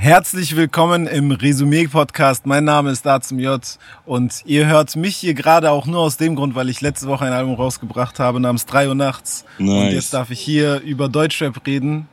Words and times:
Herzlich 0.00 0.54
willkommen 0.54 1.08
im 1.08 1.32
Resümee-Podcast. 1.32 2.46
Mein 2.46 2.62
Name 2.62 2.92
ist 2.92 3.04
Dazim 3.04 3.40
J. 3.40 3.60
Und 4.06 4.42
ihr 4.46 4.66
hört 4.66 4.94
mich 4.94 5.16
hier 5.16 5.34
gerade 5.34 5.72
auch 5.72 5.86
nur 5.86 5.98
aus 5.98 6.16
dem 6.16 6.36
Grund, 6.36 6.54
weil 6.54 6.68
ich 6.68 6.80
letzte 6.80 7.08
Woche 7.08 7.24
ein 7.24 7.32
Album 7.32 7.54
rausgebracht 7.54 8.20
habe 8.20 8.38
namens 8.38 8.64
3 8.66 8.90
Uhr 8.90 8.94
nachts. 8.94 9.44
Nice. 9.58 9.82
Und 9.82 9.90
jetzt 9.90 10.14
darf 10.14 10.30
ich 10.30 10.38
hier 10.38 10.80
über 10.82 11.08
Deutschrap 11.08 11.66
reden. 11.66 12.06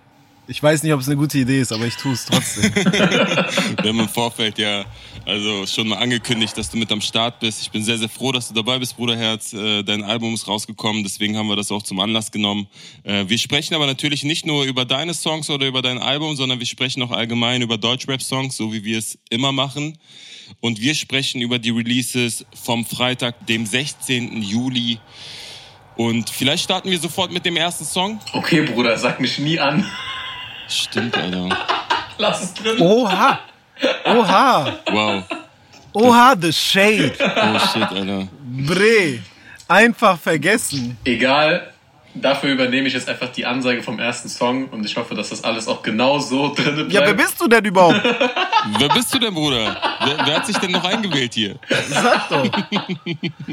Ich 0.48 0.62
weiß 0.62 0.84
nicht, 0.84 0.94
ob 0.94 1.00
es 1.00 1.08
eine 1.08 1.18
gute 1.18 1.40
Idee 1.40 1.60
ist, 1.60 1.72
aber 1.72 1.88
ich 1.88 1.96
tue 1.96 2.14
es 2.14 2.26
trotzdem. 2.26 2.74
Wir 2.76 3.90
haben 3.90 4.00
im 4.00 4.10
Vorfeld 4.10 4.60
ja 4.60 4.86
also 5.26 5.66
schon 5.66 5.88
mal 5.88 5.98
angekündigt, 5.98 6.56
dass 6.56 6.70
du 6.70 6.78
mit 6.78 6.92
am 6.92 7.02
Start 7.02 7.40
bist. 7.40 7.62
Ich 7.64 7.72
bin 7.72 7.84
sehr, 7.84 7.98
sehr 7.98 8.10
froh, 8.10 8.32
dass 8.32 8.50
du 8.50 8.54
dabei 8.54 8.78
bist, 8.78 8.96
Bruderherz. 8.96 9.54
Äh, 9.54 9.82
dein 9.84 10.04
Album 10.04 10.36
ist 10.36 10.48
rausgekommen, 10.48 11.04
deswegen 11.04 11.36
haben 11.36 11.48
wir 11.48 11.56
das 11.56 11.72
auch 11.72 11.82
zum 11.82 12.00
Anlass 12.00 12.32
genommen. 12.32 12.68
Äh, 13.04 13.26
wir 13.28 13.40
sprechen 13.40 13.74
aber 13.74 13.88
natürlich 13.88 14.24
nicht 14.24 14.46
nur 14.46 14.66
über 14.66 14.86
deine 14.86 15.16
Songs 15.16 15.50
oder 15.50 15.66
über 15.66 15.82
dein 15.82 15.98
Album, 15.98 16.36
sondern 16.36 16.60
wir 16.60 16.68
sprechen 16.68 17.02
auch 17.02 17.12
allgemein 17.12 17.64
über 17.64 17.80
Deutschrap-Songs, 17.80 18.56
so 18.56 18.72
wie 18.72 18.84
wir 18.84 19.00
es 19.00 19.18
immer 19.32 19.52
machen. 19.52 19.98
Und 20.60 20.80
wir 20.80 20.94
sprechen 20.94 21.42
über 21.42 21.58
die 21.58 21.72
Releases 21.72 22.46
vom 22.54 22.86
Freitag, 22.86 23.48
dem 23.48 23.66
16. 23.66 24.44
Juli. 24.44 25.00
Und 25.96 26.30
vielleicht 26.30 26.66
starten 26.66 26.92
wir 26.92 27.00
sofort 27.00 27.32
mit 27.32 27.46
dem 27.46 27.56
ersten 27.58 27.86
Song. 27.86 28.20
Okay, 28.34 28.62
Bruder, 28.62 28.96
sag 29.00 29.20
mich 29.20 29.40
nie 29.40 29.60
an. 29.60 29.90
Stimmt, 30.68 31.18
Alter. 31.18 31.50
Lass 32.18 32.44
es 32.44 32.54
drin. 32.54 32.80
Oha! 32.80 33.40
Oha! 34.06 34.74
Wow. 34.92 35.24
Oha, 35.94 36.36
the 36.40 36.52
shade. 36.52 37.14
Oh 37.20 37.60
shit, 37.60 37.84
Alter. 37.84 38.28
Bre. 38.42 39.20
Einfach 39.68 40.20
vergessen. 40.20 40.98
Egal, 41.06 41.74
dafür 42.14 42.52
übernehme 42.52 42.88
ich 42.88 42.94
jetzt 42.94 43.10
einfach 43.10 43.30
die 43.30 43.46
Ansage 43.46 43.82
vom 43.84 44.00
ersten 44.00 44.30
Song 44.30 44.70
und 44.70 44.86
ich 44.86 44.96
hoffe, 44.96 45.16
dass 45.16 45.30
das 45.30 45.44
alles 45.44 45.68
auch 45.68 45.82
genau 45.82 46.20
so 46.20 46.54
drin 46.54 46.76
bleibt. 46.76 46.94
Ja, 46.94 47.02
wer 47.02 47.14
bist 47.14 47.40
du 47.40 47.48
denn 47.48 47.66
überhaupt? 47.66 48.02
wer 48.04 48.90
bist 48.90 49.14
du 49.14 49.20
denn, 49.20 49.34
Bruder? 49.34 49.76
Wer, 50.04 50.26
wer, 50.26 50.36
hat 50.36 50.46
sich 50.46 50.58
denn 50.58 50.72
noch 50.72 50.84
eingewählt 50.84 51.34
hier? 51.34 51.56
Sag 51.90 52.30
doch. 52.30 52.50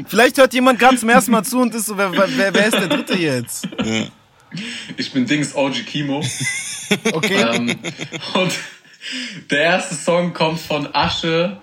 Vielleicht 0.07 0.37
hört 0.37 0.53
jemand 0.53 0.79
gerade 0.79 0.97
zum 0.97 1.09
ersten 1.09 1.31
Mal 1.31 1.43
zu 1.43 1.59
und 1.59 1.73
ist 1.73 1.87
so, 1.87 1.97
wer, 1.97 2.11
wer, 2.11 2.53
wer 2.53 2.65
ist 2.65 2.77
der 2.77 2.87
Dritte 2.87 3.17
jetzt? 3.17 3.67
Ja. 3.83 4.05
Ich 4.97 5.11
bin 5.11 5.25
Dings 5.25 5.55
OG 5.55 5.85
Kimo. 5.85 6.23
Okay. 7.13 7.45
Ähm, 7.53 7.75
und 8.33 8.53
der 9.51 9.59
erste 9.59 9.95
Song 9.95 10.33
kommt 10.33 10.59
von 10.59 10.93
Asche, 10.93 11.57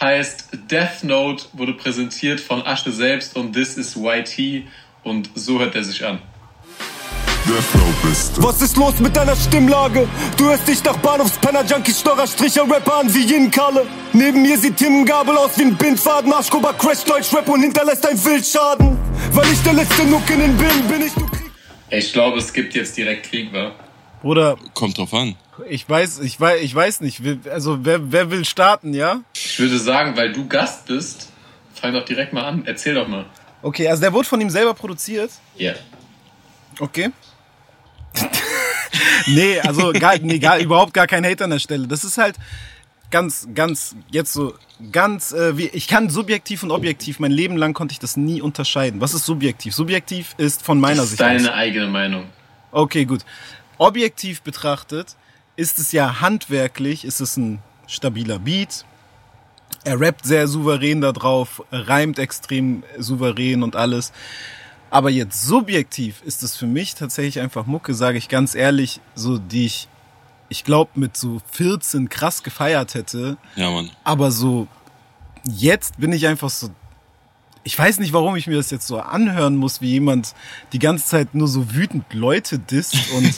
heißt 0.00 0.48
Death 0.70 1.04
Note, 1.04 1.44
wurde 1.52 1.74
präsentiert 1.74 2.40
von 2.40 2.64
Asche 2.64 2.92
selbst 2.92 3.36
und 3.36 3.52
This 3.52 3.76
is 3.76 3.96
YT 3.96 4.64
und 5.02 5.30
so 5.34 5.58
hört 5.58 5.74
er 5.74 5.84
sich 5.84 6.04
an. 6.04 6.20
Was 8.38 8.60
ist 8.60 8.76
los 8.76 8.98
mit 8.98 9.14
deiner 9.14 9.36
Stimmlage? 9.36 10.08
Du 10.36 10.46
hörst 10.46 10.66
dich 10.66 10.82
nach 10.82 10.96
Bahnhofspenner, 10.96 11.64
Junkie, 11.64 11.92
Storer, 11.92 12.26
Stricher, 12.26 12.62
Rapper 12.62 12.96
an 12.98 13.14
wie 13.14 13.24
Yin 13.24 13.50
Kalle. 13.50 13.86
Neben 14.12 14.42
mir 14.42 14.58
sieht 14.58 14.76
Tim 14.76 15.04
Gabel 15.04 15.36
aus 15.36 15.56
wie 15.56 15.62
ein 15.62 15.76
Bindfaden, 15.76 16.32
Arschkober, 16.32 16.72
Crash, 16.74 17.04
Deutschrap 17.04 17.48
und 17.48 17.62
hinterlässt 17.62 18.04
ein 18.04 18.22
Wildschaden. 18.22 18.98
Weil 19.30 19.52
ich 19.52 19.62
der 19.62 19.74
letzte 19.74 20.04
Nuck 20.06 20.28
in 20.28 20.40
den 20.40 20.56
bin, 20.56 20.88
bin 20.88 21.02
ich 21.02 21.12
du 21.12 21.24
Krieg. 21.26 21.50
Ich 21.90 22.12
glaube, 22.12 22.38
es 22.38 22.52
gibt 22.52 22.74
jetzt 22.74 22.96
direkt 22.96 23.30
Krieg, 23.30 23.52
wa? 23.52 23.72
Bruder. 24.22 24.56
Kommt 24.74 24.98
drauf 24.98 25.12
an. 25.14 25.36
Ich 25.68 25.88
weiß, 25.88 26.20
ich 26.20 26.38
weiß, 26.38 26.60
ich 26.62 26.74
weiß 26.74 27.00
nicht. 27.00 27.22
Also 27.50 27.84
wer, 27.84 28.12
wer 28.12 28.30
will 28.30 28.44
starten, 28.44 28.92
ja? 28.92 29.20
Ich 29.34 29.58
würde 29.58 29.78
sagen, 29.78 30.16
weil 30.16 30.32
du 30.32 30.46
Gast 30.46 30.86
bist, 30.86 31.30
fang 31.74 31.94
doch 31.94 32.04
direkt 32.04 32.32
mal 32.32 32.44
an. 32.44 32.64
Erzähl 32.66 32.94
doch 32.94 33.08
mal. 33.08 33.26
Okay, 33.62 33.88
also 33.88 34.00
der 34.02 34.12
wurde 34.12 34.28
von 34.28 34.40
ihm 34.40 34.50
selber 34.50 34.74
produziert. 34.74 35.30
Ja. 35.56 35.72
Yeah. 35.72 35.80
Okay. 36.78 37.10
nee, 39.26 39.58
also 39.60 39.92
gar, 39.92 40.18
nee, 40.18 40.38
gar, 40.38 40.58
überhaupt 40.58 40.92
gar 40.92 41.06
kein 41.06 41.24
Hate 41.24 41.44
an 41.44 41.50
der 41.50 41.58
Stelle. 41.58 41.86
Das 41.86 42.04
ist 42.04 42.18
halt 42.18 42.36
ganz, 43.10 43.48
ganz, 43.54 43.96
jetzt 44.10 44.32
so, 44.32 44.54
ganz, 44.92 45.32
äh, 45.32 45.56
wie, 45.56 45.68
ich 45.68 45.88
kann 45.88 46.10
subjektiv 46.10 46.62
und 46.62 46.70
objektiv, 46.70 47.18
mein 47.18 47.30
Leben 47.30 47.56
lang 47.56 47.72
konnte 47.72 47.92
ich 47.92 47.98
das 47.98 48.16
nie 48.16 48.40
unterscheiden. 48.40 49.00
Was 49.00 49.14
ist 49.14 49.24
subjektiv? 49.24 49.74
Subjektiv 49.74 50.34
ist 50.38 50.62
von 50.62 50.78
meiner 50.80 51.02
das 51.02 51.10
Sicht. 51.10 51.20
Ist 51.20 51.26
deine 51.26 51.50
aus. 51.50 51.56
eigene 51.56 51.86
Meinung. 51.86 52.24
Okay, 52.72 53.04
gut. 53.04 53.22
Objektiv 53.78 54.42
betrachtet 54.42 55.16
ist 55.56 55.78
es 55.78 55.92
ja 55.92 56.20
handwerklich, 56.20 57.04
ist 57.04 57.20
es 57.20 57.36
ein 57.36 57.60
stabiler 57.86 58.38
Beat. 58.38 58.84
Er 59.84 60.00
rappt 60.00 60.24
sehr 60.26 60.48
souverän 60.48 61.00
da 61.00 61.12
drauf, 61.12 61.62
reimt 61.70 62.18
extrem 62.18 62.82
souverän 62.98 63.62
und 63.62 63.76
alles. 63.76 64.12
Aber 64.90 65.10
jetzt 65.10 65.44
subjektiv 65.44 66.22
ist 66.24 66.42
es 66.42 66.56
für 66.56 66.66
mich 66.66 66.94
tatsächlich 66.94 67.40
einfach 67.40 67.66
Mucke, 67.66 67.94
sage 67.94 68.18
ich 68.18 68.28
ganz 68.28 68.54
ehrlich, 68.54 69.00
so 69.14 69.38
die 69.38 69.66
ich, 69.66 69.88
ich 70.48 70.64
glaube, 70.64 70.92
mit 70.94 71.16
so 71.16 71.40
14 71.52 72.08
krass 72.08 72.42
gefeiert 72.42 72.94
hätte. 72.94 73.36
Ja, 73.56 73.70
Mann. 73.70 73.90
Aber 74.04 74.30
so 74.30 74.68
jetzt 75.44 75.98
bin 75.98 76.12
ich 76.12 76.26
einfach 76.26 76.50
so 76.50 76.70
ich 77.66 77.76
weiß 77.76 77.98
nicht, 77.98 78.12
warum 78.12 78.36
ich 78.36 78.46
mir 78.46 78.54
das 78.54 78.70
jetzt 78.70 78.86
so 78.86 79.00
anhören 79.00 79.56
muss, 79.56 79.80
wie 79.80 79.90
jemand 79.90 80.36
die 80.72 80.78
ganze 80.78 81.04
Zeit 81.04 81.34
nur 81.34 81.48
so 81.48 81.74
wütend 81.74 82.14
Leute 82.14 82.60
disst 82.60 82.96
und 83.12 83.34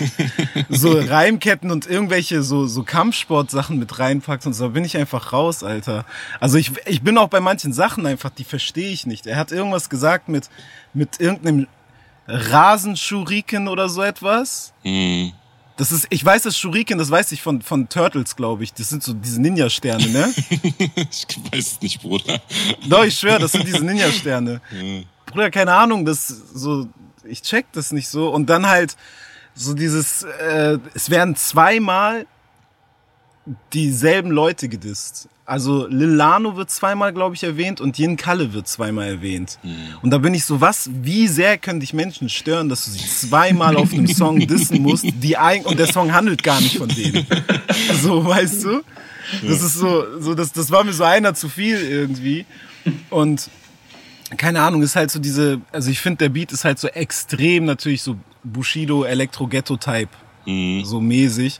so 0.68 0.92
Reimketten 0.92 1.70
und 1.70 1.86
irgendwelche 1.86 2.42
so, 2.42 2.66
so 2.66 2.82
Kampfsportsachen 2.82 3.78
mit 3.78 3.98
reinpackt 3.98 4.44
und 4.44 4.52
so. 4.52 4.64
Da 4.64 4.70
bin 4.72 4.84
ich 4.84 4.98
einfach 4.98 5.32
raus, 5.32 5.62
Alter. 5.62 6.04
Also 6.40 6.58
ich, 6.58 6.72
ich 6.84 7.00
bin 7.00 7.16
auch 7.16 7.28
bei 7.28 7.40
manchen 7.40 7.72
Sachen 7.72 8.04
einfach, 8.04 8.28
die 8.28 8.44
verstehe 8.44 8.90
ich 8.90 9.06
nicht. 9.06 9.26
Er 9.26 9.36
hat 9.36 9.50
irgendwas 9.50 9.88
gesagt 9.88 10.28
mit, 10.28 10.50
mit 10.92 11.20
irgendeinem 11.20 11.66
Rasenschuriken 12.26 13.66
oder 13.66 13.88
so 13.88 14.02
etwas. 14.02 14.74
Mhm. 14.84 15.32
Das 15.78 15.92
ist, 15.92 16.08
ich 16.10 16.24
weiß 16.24 16.42
das 16.42 16.58
Shuriken, 16.58 16.98
das 16.98 17.08
weiß 17.08 17.30
ich 17.30 17.40
von, 17.40 17.62
von 17.62 17.88
Turtles, 17.88 18.34
glaube 18.34 18.64
ich. 18.64 18.74
Das 18.74 18.88
sind 18.88 19.04
so 19.04 19.12
diese 19.12 19.40
Ninja-Sterne, 19.40 20.08
ne? 20.08 20.34
ich 20.50 21.26
weiß 21.52 21.72
es 21.72 21.80
nicht, 21.80 22.02
Bruder. 22.02 22.40
Doch, 22.88 23.04
ich 23.04 23.16
schwöre, 23.16 23.38
das 23.38 23.52
sind 23.52 23.66
diese 23.66 23.84
Ninja-Sterne. 23.84 24.60
Ja. 24.72 25.02
Bruder, 25.26 25.50
keine 25.50 25.74
Ahnung, 25.74 26.04
das 26.04 26.26
so, 26.26 26.88
ich 27.22 27.42
check 27.42 27.66
das 27.72 27.92
nicht 27.92 28.08
so. 28.08 28.30
Und 28.30 28.46
dann 28.48 28.66
halt 28.66 28.96
so 29.54 29.74
dieses, 29.74 30.22
äh, 30.22 30.78
es 30.94 31.10
werden 31.10 31.36
zweimal 31.36 32.26
dieselben 33.72 34.30
Leute 34.30 34.68
gedisst. 34.68 35.28
Also 35.46 35.86
Lilano 35.86 36.56
wird 36.56 36.70
zweimal, 36.70 37.12
glaube 37.14 37.34
ich, 37.34 37.42
erwähnt 37.42 37.80
und 37.80 37.98
Yin 37.98 38.16
Kalle 38.16 38.52
wird 38.52 38.68
zweimal 38.68 39.08
erwähnt. 39.08 39.58
Mhm. 39.62 39.76
Und 40.02 40.10
da 40.10 40.18
bin 40.18 40.34
ich 40.34 40.44
so, 40.44 40.60
was, 40.60 40.90
wie 40.92 41.26
sehr 41.26 41.56
können 41.56 41.80
dich 41.80 41.94
Menschen 41.94 42.28
stören, 42.28 42.68
dass 42.68 42.84
du 42.84 42.90
sie 42.90 43.06
zweimal 43.06 43.76
auf 43.76 43.92
einem 43.92 44.06
Song 44.06 44.38
dissen 44.46 44.82
musst, 44.82 45.06
die 45.06 45.36
ein 45.38 45.64
und 45.64 45.78
der 45.78 45.86
Song 45.86 46.12
handelt 46.12 46.42
gar 46.42 46.60
nicht 46.60 46.76
von 46.76 46.88
denen. 46.88 47.26
So, 48.02 48.24
weißt 48.26 48.64
du? 48.64 48.82
Das 49.42 49.62
ist 49.62 49.74
so, 49.74 50.20
so 50.20 50.34
das, 50.34 50.52
das 50.52 50.70
war 50.70 50.84
mir 50.84 50.92
so 50.92 51.04
einer 51.04 51.34
zu 51.34 51.48
viel 51.48 51.76
irgendwie. 51.76 52.44
Und 53.10 53.48
keine 54.36 54.60
Ahnung, 54.62 54.82
ist 54.82 54.96
halt 54.96 55.10
so 55.10 55.18
diese, 55.18 55.60
also 55.72 55.90
ich 55.90 56.00
finde, 56.00 56.18
der 56.18 56.28
Beat 56.28 56.52
ist 56.52 56.64
halt 56.64 56.78
so 56.78 56.88
extrem 56.88 57.64
natürlich 57.64 58.02
so 58.02 58.16
Bushido 58.44 59.04
Elektro-Ghetto-Type. 59.04 60.10
Mhm. 60.46 60.84
So 60.84 61.00
mäßig. 61.00 61.58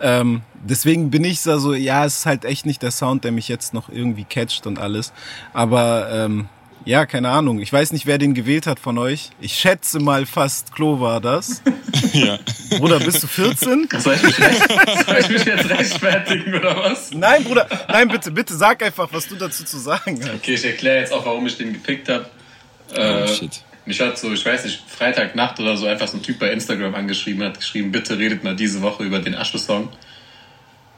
Ähm, 0.00 0.42
deswegen 0.62 1.10
bin 1.10 1.24
ich 1.24 1.42
da 1.42 1.58
so, 1.58 1.74
ja, 1.74 2.04
es 2.04 2.18
ist 2.18 2.26
halt 2.26 2.44
echt 2.44 2.66
nicht 2.66 2.82
der 2.82 2.90
Sound, 2.90 3.24
der 3.24 3.32
mich 3.32 3.48
jetzt 3.48 3.74
noch 3.74 3.88
irgendwie 3.88 4.24
catcht 4.24 4.66
und 4.66 4.78
alles. 4.78 5.12
Aber 5.52 6.08
ähm, 6.12 6.48
ja, 6.86 7.04
keine 7.04 7.30
Ahnung. 7.30 7.60
Ich 7.60 7.72
weiß 7.72 7.92
nicht, 7.92 8.06
wer 8.06 8.16
den 8.16 8.32
gewählt 8.32 8.68
hat 8.68 8.78
von 8.78 8.96
euch. 8.96 9.30
Ich 9.40 9.54
schätze 9.54 9.98
mal 9.98 10.24
fast 10.24 10.72
Klo 10.72 11.00
war 11.00 11.20
das. 11.20 11.60
ja. 12.12 12.38
Bruder, 12.78 13.00
bist 13.00 13.24
du 13.24 13.26
14? 13.26 13.88
Soll 13.98 14.14
ich, 14.14 14.22
mich 14.22 14.38
recht, 14.38 15.06
soll 15.06 15.18
ich 15.18 15.28
mich 15.28 15.44
jetzt 15.44 15.68
rechtfertigen 15.68 16.54
oder 16.54 16.76
was? 16.76 17.10
Nein, 17.12 17.42
Bruder, 17.42 17.66
nein, 17.88 18.06
bitte, 18.06 18.30
bitte 18.30 18.54
sag 18.54 18.84
einfach, 18.84 19.08
was 19.12 19.26
du 19.26 19.34
dazu 19.34 19.64
zu 19.64 19.78
sagen 19.78 20.20
hast. 20.22 20.34
Okay, 20.34 20.54
ich 20.54 20.64
erkläre 20.64 21.00
jetzt 21.00 21.12
auch, 21.12 21.26
warum 21.26 21.44
ich 21.46 21.56
den 21.56 21.72
gepickt 21.72 22.08
habe. 22.08 22.26
Oh, 22.94 23.00
äh, 23.00 23.28
shit. 23.28 23.64
Mich 23.86 24.00
hat 24.00 24.18
so, 24.18 24.32
ich 24.32 24.44
weiß 24.44 24.64
nicht, 24.64 24.82
Freitagnacht 24.86 25.60
oder 25.60 25.76
so 25.76 25.86
einfach 25.86 26.08
so 26.08 26.16
ein 26.16 26.22
Typ 26.22 26.40
bei 26.40 26.50
Instagram 26.50 26.94
angeschrieben, 26.94 27.44
hat 27.44 27.58
geschrieben, 27.58 27.92
bitte 27.92 28.18
redet 28.18 28.42
mal 28.42 28.56
diese 28.56 28.82
Woche 28.82 29.04
über 29.04 29.20
den 29.20 29.36
Asche-Song. 29.36 29.88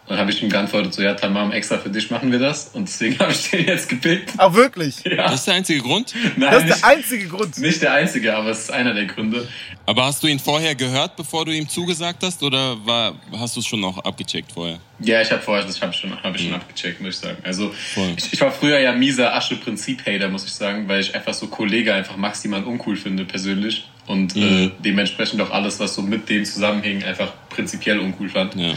Und 0.08 0.12
dann 0.14 0.20
habe 0.20 0.30
ich 0.30 0.42
ihm 0.42 0.48
geantwortet, 0.48 0.94
so, 0.94 1.02
ja, 1.02 1.12
Tamam, 1.12 1.52
extra 1.52 1.76
für 1.76 1.90
dich 1.90 2.10
machen 2.10 2.32
wir 2.32 2.38
das. 2.38 2.68
Und 2.72 2.88
deswegen 2.88 3.18
habe 3.18 3.30
ich 3.30 3.50
den 3.50 3.66
jetzt 3.66 3.90
gepickt. 3.90 4.32
Ach, 4.38 4.54
wirklich? 4.54 4.96
Ja. 5.04 5.24
Das 5.24 5.34
ist 5.34 5.46
der 5.46 5.54
einzige 5.54 5.82
Grund? 5.82 6.14
Nein, 6.36 6.50
Das 6.50 6.62
ist 6.62 6.68
nicht, 6.70 6.82
der 6.82 6.88
einzige 6.88 7.28
Grund. 7.28 7.58
nicht 7.58 7.82
der 7.82 7.92
einzige, 7.92 8.34
aber 8.36 8.48
es 8.50 8.60
ist 8.60 8.70
einer 8.72 8.94
der 8.94 9.04
Gründe. 9.04 9.46
Aber 9.84 10.04
hast 10.06 10.22
du 10.22 10.26
ihn 10.26 10.38
vorher 10.38 10.74
gehört, 10.74 11.16
bevor 11.16 11.44
du 11.44 11.52
ihm 11.52 11.68
zugesagt 11.68 12.22
hast, 12.22 12.42
oder 12.42 12.76
war, 12.86 13.14
hast 13.38 13.56
du 13.56 13.60
es 13.60 13.66
schon 13.66 13.80
noch 13.80 13.98
abgecheckt 14.04 14.52
vorher? 14.52 14.78
Ja, 15.00 15.20
ich 15.20 15.30
habe 15.30 15.42
vorher, 15.42 15.64
das 15.64 15.80
habe 15.82 15.92
ich 15.92 15.98
schon, 15.98 16.22
hab 16.22 16.34
ich 16.34 16.42
schon 16.42 16.54
abgecheckt, 16.54 17.00
muss 17.00 17.14
ich 17.14 17.20
sagen. 17.20 17.38
Also, 17.44 17.74
ich, 18.16 18.32
ich 18.32 18.40
war 18.40 18.50
früher 18.50 18.78
ja 18.80 18.92
mieser 18.92 19.34
Asche-Prinzip-Hater, 19.34 20.28
muss 20.28 20.44
ich 20.44 20.52
sagen, 20.52 20.88
weil 20.88 21.00
ich 21.00 21.14
einfach 21.14 21.34
so 21.34 21.46
Kollege 21.48 21.92
einfach 21.94 22.16
maximal 22.16 22.64
uncool 22.64 22.96
finde, 22.96 23.24
persönlich. 23.24 23.88
Und 24.06 24.34
Mhm. 24.36 24.42
äh, 24.42 24.70
dementsprechend 24.82 25.40
auch 25.42 25.50
alles, 25.50 25.78
was 25.80 25.94
so 25.94 26.00
mit 26.02 26.28
dem 26.30 26.42
zusammenhing, 26.44 27.04
einfach 27.04 27.30
prinzipiell 27.50 27.98
uncool 27.98 28.30
fand. 28.30 28.54
Ja, 28.54 28.72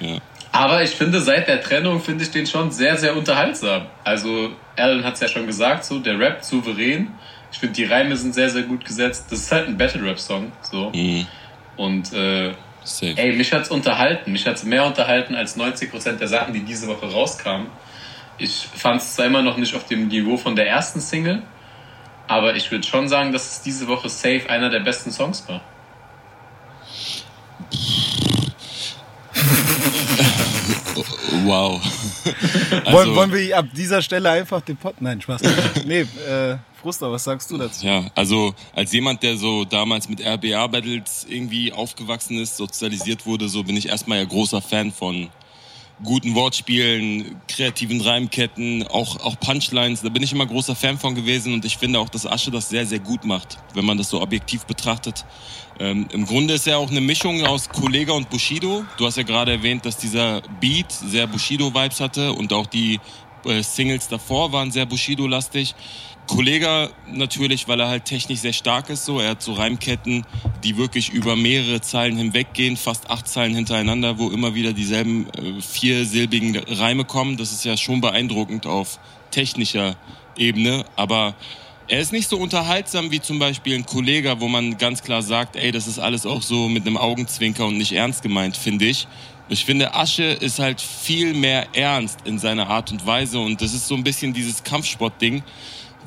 ja. 0.00 0.18
Aber 0.54 0.84
ich 0.84 0.90
finde, 0.90 1.20
seit 1.20 1.48
der 1.48 1.60
Trennung 1.60 2.00
finde 2.00 2.22
ich 2.22 2.30
den 2.30 2.46
schon 2.46 2.70
sehr, 2.70 2.96
sehr 2.96 3.16
unterhaltsam. 3.16 3.86
Also, 4.04 4.50
Alan 4.76 5.02
hat 5.02 5.14
es 5.14 5.20
ja 5.20 5.26
schon 5.26 5.46
gesagt, 5.46 5.84
so, 5.84 5.98
der 5.98 6.16
Rap 6.16 6.44
souverän. 6.44 7.08
Ich 7.50 7.58
finde, 7.58 7.74
die 7.74 7.84
Reime 7.84 8.16
sind 8.16 8.34
sehr, 8.34 8.48
sehr 8.48 8.62
gut 8.62 8.84
gesetzt. 8.84 9.26
Das 9.30 9.40
ist 9.40 9.50
halt 9.50 9.66
ein 9.66 9.76
Battle-Rap-Song, 9.76 10.52
so. 10.62 10.90
Mhm. 10.94 11.26
Und 11.76 12.12
äh, 12.12 12.52
Safe. 12.84 13.14
Ey, 13.16 13.32
mich 13.32 13.52
hat's 13.52 13.68
unterhalten. 13.68 14.30
Mich 14.30 14.46
hat's 14.46 14.62
mehr 14.62 14.84
unterhalten 14.84 15.34
als 15.34 15.58
90% 15.58 16.18
der 16.18 16.28
Sachen, 16.28 16.54
die 16.54 16.60
diese 16.60 16.86
Woche 16.86 17.10
rauskamen. 17.10 17.66
Ich 18.38 18.68
fand 18.74 19.00
es 19.00 19.16
zwar 19.16 19.26
immer 19.26 19.42
noch 19.42 19.56
nicht 19.56 19.74
auf 19.74 19.86
dem 19.86 20.06
Niveau 20.06 20.36
von 20.36 20.54
der 20.54 20.68
ersten 20.68 21.00
Single, 21.00 21.42
aber 22.28 22.54
ich 22.54 22.70
würde 22.70 22.86
schon 22.86 23.08
sagen, 23.08 23.32
dass 23.32 23.52
es 23.52 23.62
diese 23.62 23.88
Woche 23.88 24.08
safe 24.08 24.48
einer 24.48 24.70
der 24.70 24.80
besten 24.80 25.10
Songs 25.10 25.48
war. 25.48 25.62
Wow. 31.44 31.80
Also, 32.84 32.92
wollen, 32.92 33.14
wollen 33.14 33.32
wir 33.32 33.58
ab 33.58 33.66
dieser 33.74 34.02
Stelle 34.02 34.30
einfach 34.30 34.60
den 34.60 34.76
Pot. 34.76 35.00
Nein, 35.00 35.20
Spaß. 35.20 35.42
nee, 35.86 36.00
äh, 36.00 36.56
Fruster, 36.80 37.10
was 37.10 37.24
sagst 37.24 37.50
du 37.50 37.56
dazu? 37.56 37.86
Ja, 37.86 38.04
also 38.14 38.54
als 38.74 38.92
jemand, 38.92 39.22
der 39.22 39.36
so 39.36 39.64
damals 39.64 40.08
mit 40.08 40.20
RBA-Battles 40.20 41.26
irgendwie 41.28 41.72
aufgewachsen 41.72 42.38
ist, 42.38 42.56
sozialisiert 42.56 43.24
wurde, 43.24 43.48
so 43.48 43.62
bin 43.62 43.76
ich 43.76 43.88
erstmal 43.88 44.18
ja 44.18 44.24
großer 44.24 44.60
Fan 44.60 44.92
von 44.92 45.30
guten 46.02 46.34
Wortspielen, 46.34 47.40
kreativen 47.48 48.00
Reimketten, 48.00 48.86
auch, 48.86 49.20
auch 49.20 49.38
Punchlines. 49.38 50.02
Da 50.02 50.08
bin 50.08 50.22
ich 50.22 50.32
immer 50.32 50.46
großer 50.46 50.74
Fan 50.74 50.98
von 50.98 51.14
gewesen 51.14 51.54
und 51.54 51.64
ich 51.64 51.78
finde 51.78 52.00
auch, 52.00 52.08
dass 52.08 52.26
Asche 52.26 52.50
das 52.50 52.68
sehr, 52.68 52.84
sehr 52.84 52.98
gut 52.98 53.24
macht, 53.24 53.58
wenn 53.74 53.84
man 53.84 53.96
das 53.96 54.10
so 54.10 54.20
objektiv 54.20 54.66
betrachtet. 54.66 55.24
Ähm, 55.80 56.06
Im 56.12 56.24
Grunde 56.26 56.54
ist 56.54 56.66
er 56.66 56.78
auch 56.78 56.90
eine 56.90 57.00
Mischung 57.00 57.44
aus 57.44 57.68
Kollega 57.68 58.12
und 58.12 58.30
Bushido. 58.30 58.84
Du 58.96 59.06
hast 59.06 59.16
ja 59.16 59.24
gerade 59.24 59.52
erwähnt, 59.52 59.84
dass 59.84 59.96
dieser 59.96 60.42
Beat 60.60 60.92
sehr 60.92 61.26
Bushido-Vibes 61.26 62.00
hatte 62.00 62.32
und 62.32 62.52
auch 62.52 62.66
die 62.66 63.00
äh, 63.44 63.62
Singles 63.62 64.08
davor 64.08 64.52
waren 64.52 64.70
sehr 64.70 64.86
Bushido-lastig. 64.86 65.74
Kollega 66.26 66.88
natürlich, 67.06 67.68
weil 67.68 67.80
er 67.80 67.88
halt 67.88 68.06
technisch 68.06 68.40
sehr 68.40 68.52
stark 68.52 68.88
ist. 68.88 69.04
So, 69.04 69.20
er 69.20 69.30
hat 69.30 69.42
so 69.42 69.52
Reimketten, 69.52 70.24
die 70.62 70.76
wirklich 70.76 71.10
über 71.10 71.36
mehrere 71.36 71.80
Zeilen 71.80 72.16
hinweggehen, 72.16 72.76
fast 72.76 73.10
acht 73.10 73.28
Zeilen 73.28 73.54
hintereinander, 73.54 74.18
wo 74.18 74.30
immer 74.30 74.54
wieder 74.54 74.72
dieselben 74.72 75.26
äh, 75.30 75.60
viersilbigen 75.60 76.56
Reime 76.56 77.04
kommen. 77.04 77.36
Das 77.36 77.52
ist 77.52 77.64
ja 77.64 77.76
schon 77.76 78.00
beeindruckend 78.00 78.66
auf 78.66 78.98
technischer 79.30 79.96
Ebene, 80.36 80.84
aber 80.96 81.34
er 81.88 82.00
ist 82.00 82.12
nicht 82.12 82.28
so 82.28 82.38
unterhaltsam 82.38 83.10
wie 83.10 83.20
zum 83.20 83.38
Beispiel 83.38 83.74
ein 83.74 83.86
Kollege, 83.86 84.40
wo 84.40 84.48
man 84.48 84.78
ganz 84.78 85.02
klar 85.02 85.22
sagt, 85.22 85.56
ey, 85.56 85.70
das 85.70 85.86
ist 85.86 85.98
alles 85.98 86.26
auch 86.26 86.42
so 86.42 86.68
mit 86.68 86.86
einem 86.86 86.96
Augenzwinker 86.96 87.66
und 87.66 87.76
nicht 87.76 87.92
ernst 87.92 88.22
gemeint, 88.22 88.56
finde 88.56 88.86
ich. 88.86 89.06
Ich 89.48 89.64
finde, 89.64 89.94
Asche 89.94 90.24
ist 90.24 90.58
halt 90.58 90.80
viel 90.80 91.34
mehr 91.34 91.68
ernst 91.74 92.20
in 92.24 92.38
seiner 92.38 92.68
Art 92.68 92.90
und 92.90 93.06
Weise 93.06 93.38
und 93.38 93.60
das 93.60 93.74
ist 93.74 93.86
so 93.86 93.94
ein 93.94 94.04
bisschen 94.04 94.32
dieses 94.32 94.64
Kampfsport-Ding 94.64 95.42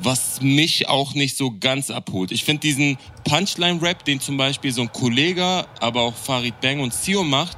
was 0.02 0.42
mich 0.42 0.88
auch 0.88 1.14
nicht 1.14 1.38
so 1.38 1.54
ganz 1.60 1.90
abholt. 1.90 2.32
Ich 2.32 2.44
finde 2.44 2.62
diesen 2.62 2.98
Punchline-Rap, 3.24 4.06
den 4.06 4.20
zum 4.20 4.38
Beispiel 4.38 4.72
so 4.72 4.82
ein 4.82 4.92
Kollege, 4.92 5.66
aber 5.80 6.02
auch 6.02 6.16
Farid 6.16 6.60
Bang 6.62 6.80
und 6.80 6.94
Sio 6.94 7.24
macht, 7.24 7.58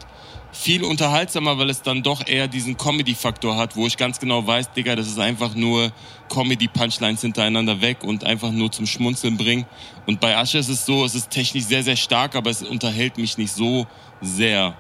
viel 0.51 0.83
unterhaltsamer, 0.83 1.57
weil 1.57 1.69
es 1.69 1.81
dann 1.81 2.01
doch 2.01 2.25
eher 2.27 2.47
diesen 2.47 2.77
Comedy-Faktor 2.77 3.55
hat, 3.55 3.75
wo 3.75 3.85
ich 3.87 3.97
ganz 3.97 4.19
genau 4.19 4.45
weiß, 4.45 4.71
Digga, 4.73 4.95
das 4.95 5.07
ist 5.07 5.19
einfach 5.19 5.53
nur 5.55 5.91
Comedy-Punchlines 6.29 7.21
hintereinander 7.21 7.81
weg 7.81 8.03
und 8.03 8.23
einfach 8.23 8.51
nur 8.51 8.71
zum 8.71 8.85
Schmunzeln 8.85 9.37
bringen. 9.37 9.65
Und 10.05 10.19
bei 10.19 10.37
Asche 10.37 10.59
ist 10.59 10.69
es 10.69 10.85
so, 10.85 11.03
es 11.03 11.15
ist 11.15 11.29
technisch 11.29 11.65
sehr, 11.65 11.83
sehr 11.83 11.95
stark, 11.95 12.35
aber 12.35 12.49
es 12.49 12.61
unterhält 12.61 13.17
mich 13.17 13.37
nicht 13.37 13.51
so 13.51 13.87
sehr, 14.21 14.75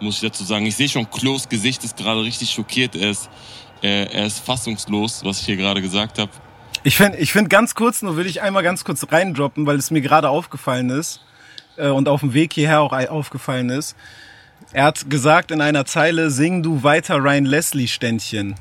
muss 0.00 0.16
ich 0.16 0.22
dazu 0.22 0.44
sagen. 0.44 0.66
Ich 0.66 0.76
sehe 0.76 0.88
schon, 0.88 1.08
Klos 1.10 1.48
Gesicht 1.48 1.84
ist 1.84 1.96
gerade 1.96 2.22
richtig 2.22 2.50
schockiert. 2.50 2.96
Er 2.96 3.10
ist, 3.10 3.28
er, 3.82 4.12
er 4.12 4.26
ist 4.26 4.40
fassungslos, 4.40 5.24
was 5.24 5.40
ich 5.40 5.46
hier 5.46 5.56
gerade 5.56 5.80
gesagt 5.80 6.18
habe. 6.18 6.30
Ich 6.82 6.96
finde 6.96 7.18
ich 7.18 7.32
find 7.32 7.48
ganz 7.48 7.74
kurz, 7.74 8.02
nur 8.02 8.16
will 8.16 8.26
ich 8.26 8.42
einmal 8.42 8.62
ganz 8.62 8.84
kurz 8.84 9.06
reindroppen, 9.10 9.66
weil 9.66 9.76
es 9.76 9.90
mir 9.90 10.02
gerade 10.02 10.28
aufgefallen 10.28 10.90
ist 10.90 11.20
äh, 11.76 11.88
und 11.88 12.08
auf 12.08 12.20
dem 12.20 12.34
Weg 12.34 12.52
hierher 12.52 12.80
auch 12.80 12.92
aufgefallen 12.92 13.70
ist. 13.70 13.96
Er 14.72 14.84
hat 14.84 15.08
gesagt 15.08 15.50
in 15.50 15.60
einer 15.60 15.84
Zeile, 15.86 16.30
sing 16.30 16.62
du 16.62 16.82
weiter 16.82 17.16
Ryan 17.16 17.44
Leslie 17.44 17.88
Ständchen. 17.88 18.54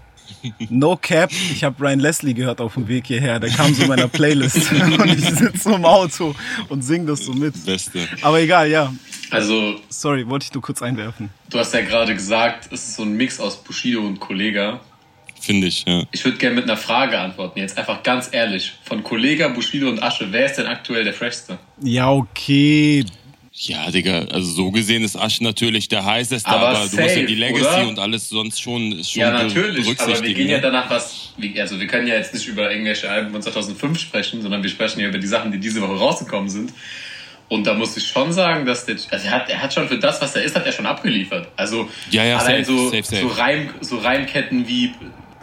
No 0.70 0.98
cap, 0.98 1.32
ich 1.32 1.64
habe 1.64 1.82
Ryan 1.84 2.00
Leslie 2.00 2.34
gehört 2.34 2.60
auf 2.60 2.74
dem 2.74 2.88
Weg 2.88 3.08
hierher. 3.08 3.40
Der 3.40 3.50
kam 3.50 3.74
so 3.74 3.84
in 3.84 3.88
meiner 3.88 4.08
Playlist 4.08 4.72
und 5.00 5.06
ich 5.06 5.26
sitze 5.26 5.58
so 5.58 5.76
im 5.76 5.86
Auto 5.86 6.36
und 6.70 6.82
sing 6.84 7.06
das 7.06 7.22
so 7.22 7.34
mit. 7.34 7.54
Beste. 7.66 8.08
Aber 8.22 8.42
egal, 8.42 8.70
ja. 8.70 8.94
Also. 9.30 9.80
Sorry, 9.90 10.28
wollte 10.28 10.46
ich 10.46 10.54
nur 10.54 10.62
kurz 10.62 10.82
einwerfen. 10.82 11.30
Du 11.50 11.60
hast 11.60 11.74
ja 11.74 11.82
gerade 11.82 12.14
gesagt, 12.14 12.72
es 12.72 12.88
ist 12.88 12.96
so 12.96 13.04
ein 13.04 13.14
Mix 13.14 13.40
aus 13.40 13.64
Bushido 13.64 14.02
und 14.02 14.20
Kollega. 14.20 14.80
Finde 15.40 15.68
ich, 15.68 15.84
ja. 15.86 16.04
Ich 16.12 16.24
würde 16.24 16.38
gerne 16.38 16.56
mit 16.56 16.64
einer 16.64 16.78
Frage 16.78 17.20
antworten, 17.20 17.60
jetzt 17.60 17.78
einfach 17.78 18.02
ganz 18.02 18.30
ehrlich. 18.32 18.74
Von 18.84 19.04
Kollega, 19.04 19.50
Bushido 19.50 19.90
und 19.90 20.02
Asche, 20.02 20.32
wer 20.32 20.46
ist 20.46 20.56
denn 20.56 20.68
aktuell 20.68 21.04
der 21.04 21.14
Freshste? 21.14 21.60
Ja, 21.82 22.10
okay. 22.12 23.06
Ja, 23.56 23.92
Digga, 23.92 24.26
also 24.32 24.50
so 24.50 24.72
gesehen 24.72 25.04
ist 25.04 25.16
Asche 25.16 25.44
natürlich 25.44 25.88
der 25.88 26.04
heißeste, 26.04 26.50
aber, 26.50 26.70
aber 26.70 26.88
safe, 26.88 26.96
du 26.96 27.04
musst 27.04 27.16
ja 27.18 27.24
die 27.24 27.36
Legacy 27.36 27.66
oder? 27.66 27.88
und 27.88 28.00
alles 28.00 28.28
sonst 28.28 28.60
schon, 28.60 29.04
schon 29.04 29.22
Ja, 29.22 29.32
natürlich, 29.32 29.88
aber 30.00 30.24
wir 30.24 30.34
gehen 30.34 30.50
ja 30.50 30.58
ne? 30.58 30.62
danach 30.64 30.90
was, 30.90 31.34
also 31.60 31.80
wir 31.80 31.86
können 31.86 32.08
ja 32.08 32.16
jetzt 32.16 32.34
nicht 32.34 32.48
über 32.48 32.72
irgendwelche 32.72 33.12
Alben 33.12 33.32
von 33.32 33.44
2005 33.44 34.00
sprechen, 34.00 34.42
sondern 34.42 34.64
wir 34.64 34.72
sprechen 34.72 35.02
ja 35.02 35.08
über 35.08 35.20
die 35.20 35.28
Sachen, 35.28 35.52
die 35.52 35.60
diese 35.60 35.82
Woche 35.82 35.94
rausgekommen 35.94 36.50
sind. 36.50 36.74
Und 37.48 37.68
da 37.68 37.76
muss 37.76 37.96
ich 37.96 38.08
schon 38.08 38.34
sagen, 38.34 38.66
dass 38.66 38.88
der, 38.88 38.96
also 39.12 39.28
er 39.28 39.32
hat, 39.32 39.50
er 39.50 39.62
hat 39.62 39.72
schon 39.72 39.88
für 39.88 40.00
das, 40.00 40.20
was 40.20 40.36
er 40.36 40.42
ist, 40.42 40.56
hat 40.56 40.66
er 40.66 40.72
schon 40.72 40.88
abgeliefert. 40.88 41.50
Also 41.56 41.88
ja, 42.10 42.26
ja, 42.26 42.38
allein 42.38 42.66
safe, 42.66 42.78
so, 42.78 42.90
safe, 42.90 43.04
safe. 43.04 43.22
so, 43.22 43.28
Reim, 43.28 43.70
so 43.82 43.98
Reimketten 44.00 44.68
wie 44.68 44.94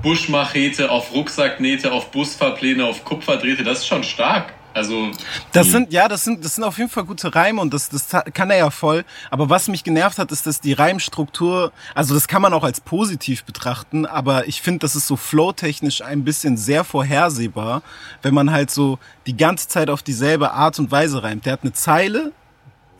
Buschmachete 0.02 0.90
auf 0.90 1.14
Rucksacknähte, 1.14 1.92
auf 1.92 2.10
Busfahrpläne, 2.10 2.84
auf 2.84 3.04
Kupferdrähte, 3.04 3.62
das 3.62 3.80
ist 3.80 3.86
schon 3.86 4.02
stark. 4.02 4.54
Also 4.72 5.10
das 5.52 5.68
sind 5.68 5.92
ja, 5.92 6.06
das 6.06 6.22
sind 6.24 6.44
das 6.44 6.54
sind 6.54 6.64
auf 6.64 6.78
jeden 6.78 6.90
Fall 6.90 7.04
gute 7.04 7.34
Reime 7.34 7.60
und 7.60 7.74
das 7.74 7.88
das 7.88 8.08
kann 8.32 8.50
er 8.50 8.58
ja 8.58 8.70
voll. 8.70 9.04
Aber 9.30 9.50
was 9.50 9.68
mich 9.68 9.82
genervt 9.82 10.18
hat, 10.18 10.30
ist, 10.30 10.46
dass 10.46 10.60
die 10.60 10.72
Reimstruktur, 10.72 11.72
also 11.94 12.14
das 12.14 12.28
kann 12.28 12.40
man 12.40 12.52
auch 12.54 12.62
als 12.62 12.80
positiv 12.80 13.44
betrachten, 13.44 14.06
aber 14.06 14.46
ich 14.46 14.62
finde, 14.62 14.80
das 14.80 14.94
ist 14.94 15.06
so 15.06 15.16
flowtechnisch 15.16 16.02
ein 16.02 16.24
bisschen 16.24 16.56
sehr 16.56 16.84
vorhersehbar, 16.84 17.82
wenn 18.22 18.34
man 18.34 18.52
halt 18.52 18.70
so 18.70 18.98
die 19.26 19.36
ganze 19.36 19.68
Zeit 19.68 19.90
auf 19.90 20.02
dieselbe 20.02 20.52
Art 20.52 20.78
und 20.78 20.90
Weise 20.90 21.22
reimt. 21.22 21.46
Der 21.46 21.54
hat 21.54 21.62
eine 21.62 21.72
Zeile, 21.72 22.32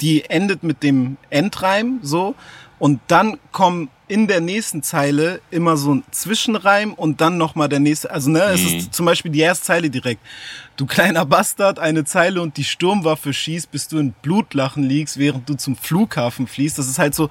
die 0.01 0.25
endet 0.25 0.63
mit 0.63 0.83
dem 0.83 1.19
Endreim 1.31 2.01
so 2.03 2.35
und 2.81 2.99
dann 3.07 3.39
kommen 3.53 3.91
in 4.09 4.27
der 4.27 4.41
nächsten 4.41 4.83
Zeile 4.83 5.41
immer 5.53 5.77
so 5.77 5.95
ein 5.95 6.03
Zwischenreim 6.11 6.95
und 6.95 7.21
dann 7.21 7.39
nochmal 7.39 7.69
der 7.69 7.79
nächste. 7.79 8.11
Also, 8.11 8.31
ne, 8.31 8.41
mhm. 8.41 8.55
es 8.55 8.63
ist 8.63 8.87
mhm. 8.87 8.93
zum 8.93 9.07
Beispiel 9.07 9.31
die 9.31 9.41
erste 9.41 9.67
Zeile 9.67 9.89
direkt. 9.89 10.21
Du 10.77 10.87
kleiner 10.87 11.25
Bastard, 11.25 11.79
eine 11.79 12.05
Zeile 12.05 12.43
und 12.43 12.57
die 12.57 12.65
Sturmwaffe 12.65 13.33
schießt, 13.33 13.71
bis 13.71 13.87
du 13.87 13.99
in 13.99 14.13
Blutlachen 14.23 14.83
liegst, 14.83 15.19
während 15.19 15.49
du 15.49 15.55
zum 15.55 15.77
Flughafen 15.77 16.49
fließt. 16.49 16.79
Das 16.79 16.89
ist 16.89 16.99
halt 16.99 17.15
so, 17.15 17.29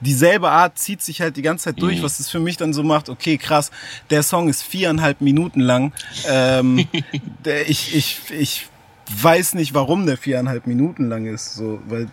dieselbe 0.00 0.50
Art 0.50 0.78
zieht 0.78 1.02
sich 1.02 1.20
halt 1.20 1.36
die 1.36 1.42
ganze 1.42 1.64
Zeit 1.64 1.80
durch, 1.80 1.98
mhm. 1.98 2.02
was 2.02 2.20
es 2.20 2.30
für 2.30 2.40
mich 2.40 2.58
dann 2.58 2.72
so 2.72 2.82
macht, 2.82 3.08
okay, 3.08 3.38
krass, 3.38 3.70
der 4.10 4.22
Song 4.22 4.48
ist 4.48 4.62
viereinhalb 4.62 5.22
Minuten 5.22 5.60
lang. 5.60 5.92
Ähm, 6.28 6.86
der, 7.44 7.68
ich, 7.68 7.94
ich, 7.94 8.18
ich 8.30 8.66
weiß 9.10 9.54
nicht, 9.54 9.74
warum 9.74 10.06
der 10.06 10.16
viereinhalb 10.16 10.66
Minuten 10.66 11.08
lang 11.08 11.26
ist, 11.26 11.54
so, 11.54 11.80
weil 11.88 12.08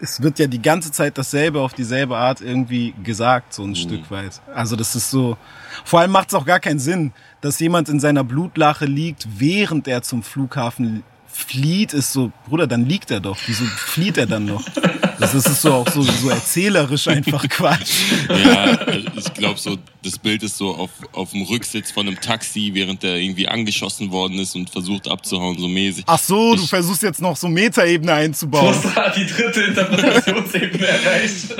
es 0.00 0.22
wird 0.22 0.38
ja 0.38 0.46
die 0.46 0.60
ganze 0.60 0.90
Zeit 0.90 1.16
dasselbe 1.16 1.60
auf 1.60 1.72
dieselbe 1.72 2.16
Art 2.16 2.40
irgendwie 2.40 2.94
gesagt, 3.04 3.54
so 3.54 3.62
ein 3.62 3.70
mhm. 3.70 3.76
Stück 3.76 4.10
weit. 4.10 4.40
Also 4.54 4.76
das 4.76 4.94
ist 4.96 5.10
so, 5.10 5.36
vor 5.84 6.00
allem 6.00 6.10
macht 6.10 6.28
es 6.28 6.34
auch 6.34 6.44
gar 6.44 6.60
keinen 6.60 6.78
Sinn, 6.78 7.12
dass 7.40 7.60
jemand 7.60 7.88
in 7.88 8.00
seiner 8.00 8.24
Blutlache 8.24 8.84
liegt, 8.84 9.28
während 9.38 9.88
er 9.88 10.02
zum 10.02 10.22
Flughafen 10.22 11.02
flieht, 11.26 11.92
ist 11.92 12.12
so, 12.12 12.32
Bruder, 12.46 12.66
dann 12.66 12.84
liegt 12.84 13.10
er 13.10 13.20
doch. 13.20 13.38
Wieso 13.46 13.64
flieht 13.64 14.18
er 14.18 14.26
dann 14.26 14.46
noch? 14.46 14.64
Das 15.20 15.34
ist 15.34 15.60
so 15.60 15.72
auch 15.74 15.88
so, 15.88 16.02
so 16.02 16.30
erzählerisch 16.30 17.06
einfach 17.08 17.46
Quatsch. 17.48 17.90
Ja, 18.28 18.78
ich 19.16 19.34
glaube 19.34 19.58
so, 19.58 19.76
das 20.02 20.18
Bild 20.18 20.42
ist 20.42 20.56
so 20.56 20.74
auf, 20.74 20.90
auf 21.12 21.30
dem 21.32 21.42
Rücksitz 21.42 21.90
von 21.90 22.06
einem 22.06 22.20
Taxi, 22.20 22.70
während 22.72 23.02
der 23.02 23.16
irgendwie 23.16 23.46
angeschossen 23.46 24.10
worden 24.10 24.38
ist 24.38 24.54
und 24.56 24.70
versucht 24.70 25.08
abzuhauen, 25.08 25.58
so 25.58 25.68
mäßig. 25.68 26.04
Ach 26.06 26.18
so, 26.18 26.54
ich, 26.54 26.60
du 26.60 26.66
versuchst 26.66 27.02
jetzt 27.02 27.20
noch 27.20 27.36
so 27.36 27.48
Metaebene 27.48 28.12
einzubauen. 28.12 28.74
Du 28.82 28.94
hast 28.94 29.16
die 29.16 29.26
dritte 29.26 29.62
Interpretationsebene 29.62 30.86
erreicht. 30.86 31.54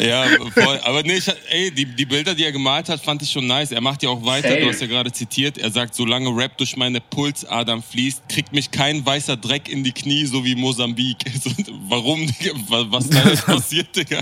Ja, 0.00 0.26
voll. 0.52 0.80
Aber 0.84 1.02
nee, 1.02 1.14
ich, 1.16 1.28
ey, 1.50 1.70
die, 1.70 1.84
die 1.84 2.04
Bilder, 2.06 2.34
die 2.34 2.44
er 2.44 2.52
gemalt 2.52 2.88
hat, 2.88 3.00
fand 3.00 3.22
ich 3.22 3.30
schon 3.30 3.46
nice. 3.46 3.72
Er 3.72 3.80
macht 3.80 4.02
ja 4.02 4.08
auch 4.08 4.24
weiter, 4.24 4.48
Safe. 4.48 4.60
du 4.60 4.68
hast 4.68 4.80
ja 4.80 4.86
gerade 4.86 5.12
zitiert, 5.12 5.58
er 5.58 5.70
sagt, 5.70 5.94
solange 5.94 6.30
Rap 6.36 6.56
durch 6.58 6.76
meine 6.76 7.00
Pulsadern 7.00 7.82
fließt, 7.82 8.28
kriegt 8.28 8.52
mich 8.52 8.70
kein 8.70 9.04
weißer 9.04 9.36
Dreck 9.36 9.68
in 9.68 9.84
die 9.84 9.92
Knie, 9.92 10.26
so 10.26 10.44
wie 10.44 10.54
Mosambik. 10.54 11.16
Warum, 11.88 12.28
Was 12.90 13.08
da 13.08 13.22
ist 13.22 13.46
passiert, 13.46 13.94
Digga? 13.94 14.20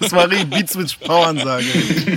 Das 0.00 0.12
war 0.12 0.28
die 0.28 0.44
Beats 0.44 0.74
mit 0.74 0.98
Power-Ansage. 1.00 1.66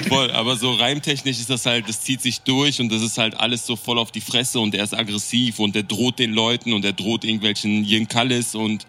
Voll, 0.08 0.32
aber 0.32 0.56
so 0.56 0.74
reimtechnisch 0.74 1.40
ist 1.40 1.50
das 1.50 1.66
halt, 1.66 1.88
das 1.88 2.02
zieht 2.02 2.22
sich 2.22 2.42
durch 2.42 2.80
und 2.80 2.92
das 2.92 3.02
ist 3.02 3.18
halt 3.18 3.40
alles 3.40 3.66
so 3.66 3.76
voll 3.76 4.00
auf 4.00 4.12
die 4.12 4.22
Fresse 4.22 4.60
und 4.60 4.74
er 4.76 4.84
ist 4.84 4.94
aggressiv 4.94 5.60
und 5.60 5.76
er 5.76 5.84
droht 5.84 6.20
den 6.20 6.34
Leuten 6.34 6.74
und 6.74 6.86
er 6.86 6.94
droht 6.94 7.24
irgendwelchen 7.24 7.84
Jinkalis 7.84 8.56
und 8.56 8.86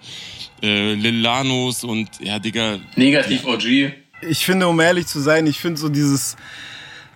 äh, 0.62 0.94
Lillanos 0.94 1.84
und 1.84 2.08
ja, 2.20 2.38
Digga. 2.38 2.78
Negativ 2.96 3.44
OG. 3.44 3.92
Ich 4.28 4.44
finde, 4.46 4.68
um 4.68 4.78
ehrlich 4.80 5.06
zu 5.06 5.20
sein, 5.20 5.46
ich 5.46 5.58
finde 5.58 5.80
so 5.80 5.88
dieses 5.88 6.36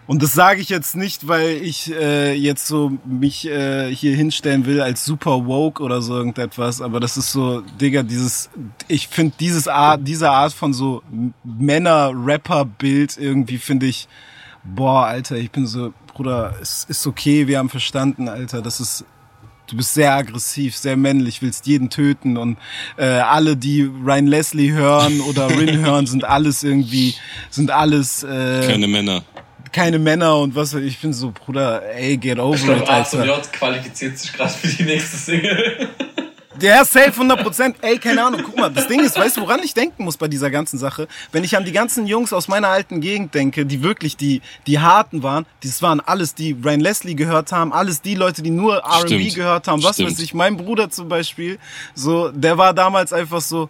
Und 0.09 0.23
das 0.23 0.35
sage 0.35 0.61
ich 0.61 0.69
jetzt 0.69 0.95
nicht, 0.95 1.27
weil 1.27 1.51
ich 1.63 1.93
äh, 1.93 2.33
jetzt 2.33 2.69
so 2.69 2.93
mich 3.05 3.47
äh, 3.49 3.93
hier 3.93 4.15
hinstellen 4.15 4.65
will 4.65 4.81
als 4.81 5.05
super 5.05 5.47
woke 5.47 5.83
oder 5.83 6.01
so 6.01 6.17
irgendetwas, 6.17 6.81
aber 6.81 7.01
das 7.01 7.17
ist 7.17 7.33
so, 7.33 7.63
Digga, 7.81 8.05
dieses, 8.05 8.49
ich 8.87 9.09
finde 9.09 9.35
dieses 9.41 9.67
Art, 9.67 10.07
diese 10.07 10.31
Art 10.31 10.53
von 10.53 10.73
so 10.73 11.03
Männer-Rapper-Bild 11.43 13.17
irgendwie 13.17 13.59
finde 13.59 13.87
ich, 13.87 14.07
boah, 14.63 15.07
Alter, 15.07 15.37
ich 15.37 15.51
bin 15.51 15.67
so, 15.67 15.93
Bruder, 16.07 16.55
es 16.63 16.85
ist 16.89 17.05
okay, 17.07 17.49
wir 17.49 17.59
haben 17.59 17.69
verstanden, 17.69 18.29
Alter, 18.29 18.63
das 18.63 18.79
ist 18.79 19.05
du 19.67 19.77
bist 19.77 19.95
sehr 19.95 20.13
aggressiv, 20.15 20.77
sehr 20.77 20.97
männlich, 20.97 21.43
willst 21.43 21.67
jeden 21.67 21.91
töten 21.91 22.37
und 22.37 22.57
äh, 22.97 23.05
alle, 23.05 23.57
die 23.57 23.83
Ryan 23.83 24.27
Leslie 24.27 24.73
hören 24.73 25.21
oder 25.21 25.49
Rin 25.51 25.79
hören, 25.85 26.07
sind 26.07 26.25
alles 26.25 26.63
irgendwie, 26.63 27.15
sind 27.51 27.71
alles 27.71 28.23
äh, 28.23 28.67
Keine 28.67 28.87
Männer. 28.89 29.23
keine 29.73 29.99
Männer 29.99 30.39
und 30.39 30.55
was. 30.55 30.75
Ich 30.75 30.99
bin 31.01 31.13
so, 31.13 31.33
Bruder, 31.33 31.83
ey, 31.95 32.17
get 32.17 32.39
over 32.39 32.55
Ich 32.55 32.63
it, 32.63 32.67
glaube, 32.77 32.89
Alter. 32.91 33.25
J 33.27 33.53
qualifiziert 33.53 34.19
sich 34.19 34.33
gerade 34.33 34.53
für 34.53 34.69
die 34.69 34.85
nächste 34.85 35.17
Single. 35.17 35.89
Der 36.61 36.85
safe 36.85 37.21
100%. 37.21 37.75
Ey, 37.83 37.99
keine 37.99 38.25
Ahnung. 38.25 38.43
Guck 38.45 38.57
mal, 38.57 38.71
das 38.71 38.89
Ding 38.89 39.01
ist, 39.01 39.19
weißt 39.19 39.37
du, 39.37 39.43
woran 39.43 39.61
ich 39.63 39.75
denken 39.75 40.05
muss 40.05 40.17
bei 40.17 40.27
dieser 40.27 40.51
ganzen 40.51 40.79
Sache? 40.79 41.07
Wenn 41.33 41.45
ich 41.45 41.57
an 41.57 41.65
die 41.65 41.73
ganzen 41.73 42.07
Jungs 42.07 42.33
aus 42.33 42.49
meiner 42.49 42.69
alten 42.69 43.01
Gegend 43.01 43.35
denke, 43.35 43.67
die 43.67 43.83
wirklich 43.83 44.17
die, 44.17 44.41
die 44.67 44.79
Harten 44.79 45.23
waren, 45.23 45.45
das 45.63 45.83
waren 45.83 46.01
alles, 46.01 46.35
die 46.35 46.53
Ryan 46.53 46.81
Leslie 46.81 47.15
gehört 47.15 47.53
haben, 47.53 47.73
alles 47.73 48.01
die 48.01 48.15
Leute, 48.15 48.43
die 48.43 48.51
nur 48.51 48.79
R&B 48.79 49.31
gehört 49.31 49.69
haben. 49.69 49.83
Was 49.83 49.97
Stimmt. 49.97 50.13
weiß 50.13 50.21
ich, 50.21 50.33
mein 50.33 50.57
Bruder 50.57 50.91
zum 50.91 51.09
Beispiel, 51.09 51.59
so, 51.95 52.31
der 52.31 52.57
war 52.57 52.73
damals 52.73 53.13
einfach 53.13 53.41
so, 53.41 53.69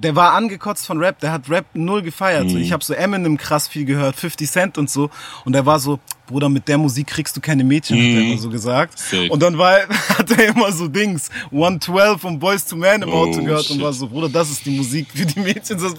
der 0.00 0.14
war 0.14 0.32
angekotzt 0.34 0.86
von 0.86 0.98
Rap, 0.98 1.18
der 1.20 1.32
hat 1.32 1.50
Rap 1.50 1.66
null 1.74 2.02
gefeiert. 2.02 2.48
So, 2.48 2.56
Mhm. 2.56 2.62
ich 2.62 2.72
habe 2.72 2.84
so 2.84 2.94
Eminem 2.94 3.36
krass 3.36 3.66
viel 3.68 3.84
gehört, 3.84 4.14
50 4.16 4.48
Cent 4.50 4.78
und 4.78 4.88
so. 4.88 5.10
Und 5.44 5.52
der 5.54 5.66
war 5.66 5.80
so, 5.80 5.98
Bruder, 6.28 6.48
mit 6.48 6.68
der 6.68 6.78
Musik 6.78 7.08
kriegst 7.08 7.36
du 7.36 7.40
keine 7.40 7.64
Mädchen, 7.64 7.96
hat 7.96 8.04
er 8.04 8.20
immer 8.20 8.38
so 8.38 8.48
gesagt. 8.48 8.94
Mhm. 8.94 9.16
Safe. 9.16 9.30
Und 9.32 9.42
dann 9.42 9.58
war, 9.58 9.76
hat 10.18 10.30
er 10.30 10.48
immer 10.54 10.70
so 10.72 10.86
Dings, 10.86 11.30
112 11.50 12.20
von 12.20 12.38
Boys 12.38 12.64
to 12.64 12.76
Man 12.76 13.02
im 13.02 13.08
Oh, 13.08 13.24
Auto 13.24 13.42
gehört 13.42 13.68
und 13.70 13.76
shit. 13.76 13.82
war 13.82 13.92
so, 13.92 14.06
Bruder, 14.06 14.28
das 14.28 14.50
ist 14.50 14.64
die 14.64 14.70
Musik 14.70 15.08
für 15.12 15.26
die 15.26 15.40
Mädchen. 15.40 15.78
Das, 15.80 15.94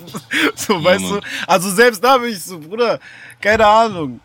so, 0.67 0.81
weißt 0.83 1.03
du? 1.03 1.09
Mann. 1.15 1.21
Also 1.45 1.69
selbst 1.69 2.01
da 2.03 2.17
bin 2.17 2.31
ich 2.31 2.41
so, 2.41 2.57
Bruder, 2.59 2.99
keine 3.41 3.65
Ahnung. 3.67 4.19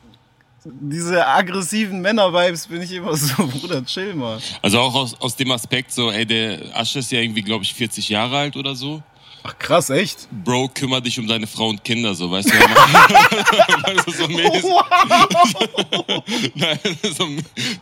Diese 0.67 1.27
aggressiven 1.27 2.01
Männer-Vibes 2.01 2.69
bin 2.69 2.81
ich 2.81 2.93
immer 2.93 3.15
so, 3.17 3.47
Bruder, 3.47 3.85
chill 3.85 4.15
mal. 4.15 4.39
Also 4.63 4.79
auch 4.79 4.95
aus, 4.95 5.21
aus 5.21 5.37
dem 5.37 5.51
Aspekt 5.51 5.93
so, 5.93 6.11
ey, 6.11 6.25
der 6.25 6.61
Asche 6.75 7.01
ist 7.01 7.11
ja 7.13 7.21
irgendwie, 7.21 7.43
glaube 7.43 7.65
ich, 7.65 7.75
40 7.75 8.09
Jahre 8.09 8.39
alt 8.39 8.57
oder 8.57 8.75
so. 8.75 9.03
Ach 9.47 9.59
krass, 9.59 9.91
echt? 9.91 10.27
Bro, 10.43 10.71
kümmere 10.73 11.03
dich 11.03 11.19
um 11.19 11.27
deine 11.27 11.47
Frau 11.47 11.69
und 11.69 11.85
Kinder, 11.85 12.15
so, 12.15 12.31
weißt 12.31 12.49
du? 12.49 12.53
weißt 12.59 14.07
du 14.07 14.13
so 14.13 14.27
mäßig. 14.29 14.65
nein, 16.55 16.79
so, 17.15 17.29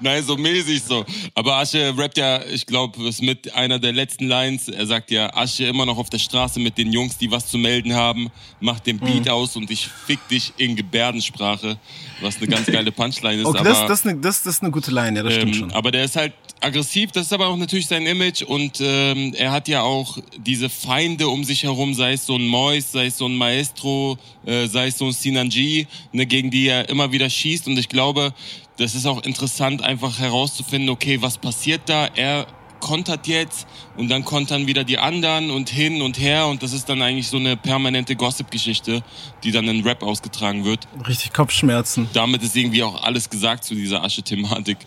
nein, 0.00 0.24
so 0.24 0.36
mäßig 0.36 0.82
so. 0.82 1.04
Aber 1.36 1.58
Asche 1.58 1.94
rappt 1.96 2.18
ja, 2.18 2.44
ich 2.46 2.66
glaube, 2.66 3.08
ist 3.08 3.22
mit 3.22 3.54
einer 3.54 3.78
der 3.78 3.92
letzten 3.92 4.26
Lines. 4.26 4.68
Er 4.68 4.86
sagt 4.86 5.12
ja, 5.12 5.32
Asche 5.36 5.66
immer 5.66 5.86
noch 5.86 5.98
auf 5.98 6.10
der 6.10 6.18
Straße 6.18 6.58
mit 6.58 6.76
den 6.78 6.92
Jungs, 6.92 7.16
die 7.16 7.30
was 7.30 7.46
zu 7.46 7.58
melden 7.58 7.94
haben. 7.94 8.28
Mach 8.58 8.80
den 8.80 8.98
Beat 8.98 9.26
Mhm. 9.26 9.30
aus 9.30 9.54
und 9.54 9.70
ich 9.70 9.86
fick 9.86 10.26
dich 10.28 10.52
in 10.56 10.74
Gebärdensprache. 10.74 11.78
Was 12.20 12.38
eine 12.38 12.48
ganz 12.48 12.66
geile 12.66 12.90
Punchline 12.92 13.40
ist. 13.42 13.46
Okay, 13.46 13.58
aber, 13.58 13.68
das, 13.68 13.80
das, 13.86 14.00
ist 14.00 14.06
eine, 14.06 14.18
das, 14.20 14.42
das 14.42 14.54
ist 14.56 14.62
eine 14.62 14.70
gute 14.72 14.90
Line, 14.90 15.16
ja, 15.16 15.22
das 15.22 15.34
stimmt 15.34 15.54
ähm, 15.54 15.60
schon. 15.60 15.72
Aber 15.72 15.90
der 15.90 16.04
ist 16.04 16.16
halt 16.16 16.32
aggressiv, 16.60 17.10
das 17.10 17.26
ist 17.26 17.32
aber 17.32 17.48
auch 17.48 17.56
natürlich 17.56 17.88
sein 17.88 18.06
Image 18.06 18.42
und 18.42 18.80
ähm, 18.80 19.34
er 19.36 19.50
hat 19.50 19.66
ja 19.66 19.82
auch 19.82 20.18
diese 20.38 20.68
Feinde 20.68 21.26
um 21.28 21.42
sich 21.42 21.51
herum, 21.60 21.94
sei 21.94 22.14
es 22.14 22.26
so 22.26 22.36
ein 22.36 22.46
Mois, 22.46 22.92
sei 22.92 23.06
es 23.06 23.18
so 23.18 23.26
ein 23.26 23.36
Maestro, 23.36 24.18
äh, 24.46 24.66
sei 24.66 24.88
es 24.88 24.98
so 24.98 25.06
ein 25.06 25.12
Sinanji, 25.12 25.86
ne, 26.12 26.26
gegen 26.26 26.50
die 26.50 26.68
er 26.68 26.88
immer 26.88 27.12
wieder 27.12 27.28
schießt 27.28 27.66
und 27.68 27.78
ich 27.78 27.88
glaube, 27.88 28.32
das 28.78 28.94
ist 28.94 29.06
auch 29.06 29.22
interessant 29.22 29.82
einfach 29.82 30.18
herauszufinden, 30.18 30.88
okay, 30.88 31.20
was 31.20 31.38
passiert 31.38 31.82
da? 31.86 32.06
Er 32.14 32.46
kontert 32.82 33.28
jetzt 33.28 33.66
und 33.96 34.10
dann 34.10 34.24
kontern 34.24 34.66
wieder 34.66 34.84
die 34.84 34.98
anderen 34.98 35.50
und 35.50 35.70
hin 35.70 36.02
und 36.02 36.18
her 36.18 36.46
und 36.48 36.62
das 36.62 36.72
ist 36.72 36.88
dann 36.88 37.00
eigentlich 37.00 37.28
so 37.28 37.36
eine 37.36 37.56
permanente 37.56 38.16
Gossip-Geschichte, 38.16 39.02
die 39.44 39.52
dann 39.52 39.68
in 39.68 39.82
Rap 39.82 40.02
ausgetragen 40.02 40.64
wird. 40.64 40.88
Richtig 41.06 41.32
Kopfschmerzen. 41.32 42.08
Damit 42.12 42.42
ist 42.42 42.56
irgendwie 42.56 42.82
auch 42.82 43.02
alles 43.04 43.30
gesagt 43.30 43.64
zu 43.64 43.74
dieser 43.74 44.02
Asche-Thematik. 44.02 44.78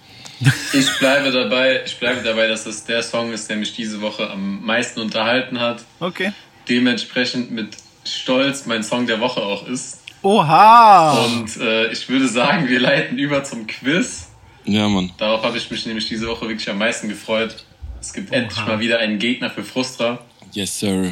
Ich 0.74 1.00
bleibe 1.00 1.32
dabei, 1.32 1.82
ich 1.86 1.98
bleibe 1.98 2.22
dabei, 2.22 2.48
dass 2.48 2.66
es 2.66 2.84
der 2.84 3.02
Song 3.02 3.32
ist, 3.32 3.50
der 3.50 3.56
mich 3.56 3.74
diese 3.74 4.02
Woche 4.02 4.30
am 4.30 4.66
meisten 4.66 5.00
unterhalten 5.00 5.62
hat. 5.62 5.86
Okay. 6.02 6.34
Dementsprechend 6.70 7.52
mit 7.52 7.78
Stolz 8.04 8.66
mein 8.66 8.84
Song 8.84 9.08
der 9.08 9.20
Woche 9.20 9.42
auch 9.42 9.68
ist. 9.68 10.02
Oha! 10.22 11.24
Und 11.26 11.58
äh, 11.58 11.92
ich 11.92 12.10
würde 12.10 12.28
sagen, 12.28 12.68
wir 12.68 12.80
leiten 12.80 13.18
über 13.18 13.44
zum 13.44 13.68
Quiz. 13.68 14.30
Ja, 14.66 14.88
Mann. 14.90 15.12
Darauf 15.18 15.44
habe 15.44 15.58
ich 15.58 15.70
mich 15.70 15.86
nämlich 15.86 16.08
diese 16.08 16.28
Woche 16.28 16.48
wirklich 16.48 16.70
am 16.70 16.80
meisten 16.80 17.08
gefreut. 17.08 17.64
Es 18.02 18.14
gibt 18.14 18.32
endlich 18.34 18.66
mal 18.66 18.80
wieder 18.80 19.00
einen 19.00 19.20
Gegner 19.20 19.50
für 19.50 19.64
Frustra. 19.64 20.20
Yes, 20.52 20.80
sir. 20.80 21.12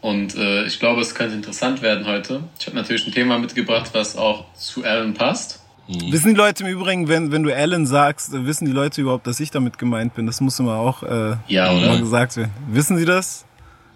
Und 0.00 0.36
äh, 0.36 0.64
ich 0.64 0.78
glaube, 0.78 1.00
es 1.00 1.14
könnte 1.14 1.34
interessant 1.34 1.82
werden 1.82 2.06
heute. 2.06 2.44
Ich 2.58 2.66
habe 2.66 2.76
natürlich 2.76 3.06
ein 3.06 3.12
Thema 3.12 3.38
mitgebracht, 3.38 3.90
was 3.92 4.16
auch 4.16 4.44
zu 4.54 4.84
Alan 4.84 5.14
passt. 5.14 5.60
Wissen 5.88 6.34
die 6.34 6.36
Leute 6.36 6.64
im 6.64 6.70
Übrigen, 6.70 7.08
wenn, 7.08 7.32
wenn 7.32 7.42
du 7.42 7.54
Alan 7.54 7.86
sagst, 7.86 8.30
wissen 8.32 8.66
die 8.66 8.72
Leute 8.72 9.00
überhaupt, 9.00 9.26
dass 9.26 9.40
ich 9.40 9.50
damit 9.50 9.78
gemeint 9.78 10.14
bin? 10.14 10.26
Das 10.26 10.40
muss 10.40 10.58
immer 10.60 10.74
auch 10.76 11.02
äh, 11.02 11.36
Ja, 11.48 11.72
mal 11.72 11.82
oder? 11.84 11.98
gesagt 11.98 12.36
werden. 12.36 12.50
Wissen 12.68 12.98
sie 12.98 13.06
das? 13.06 13.46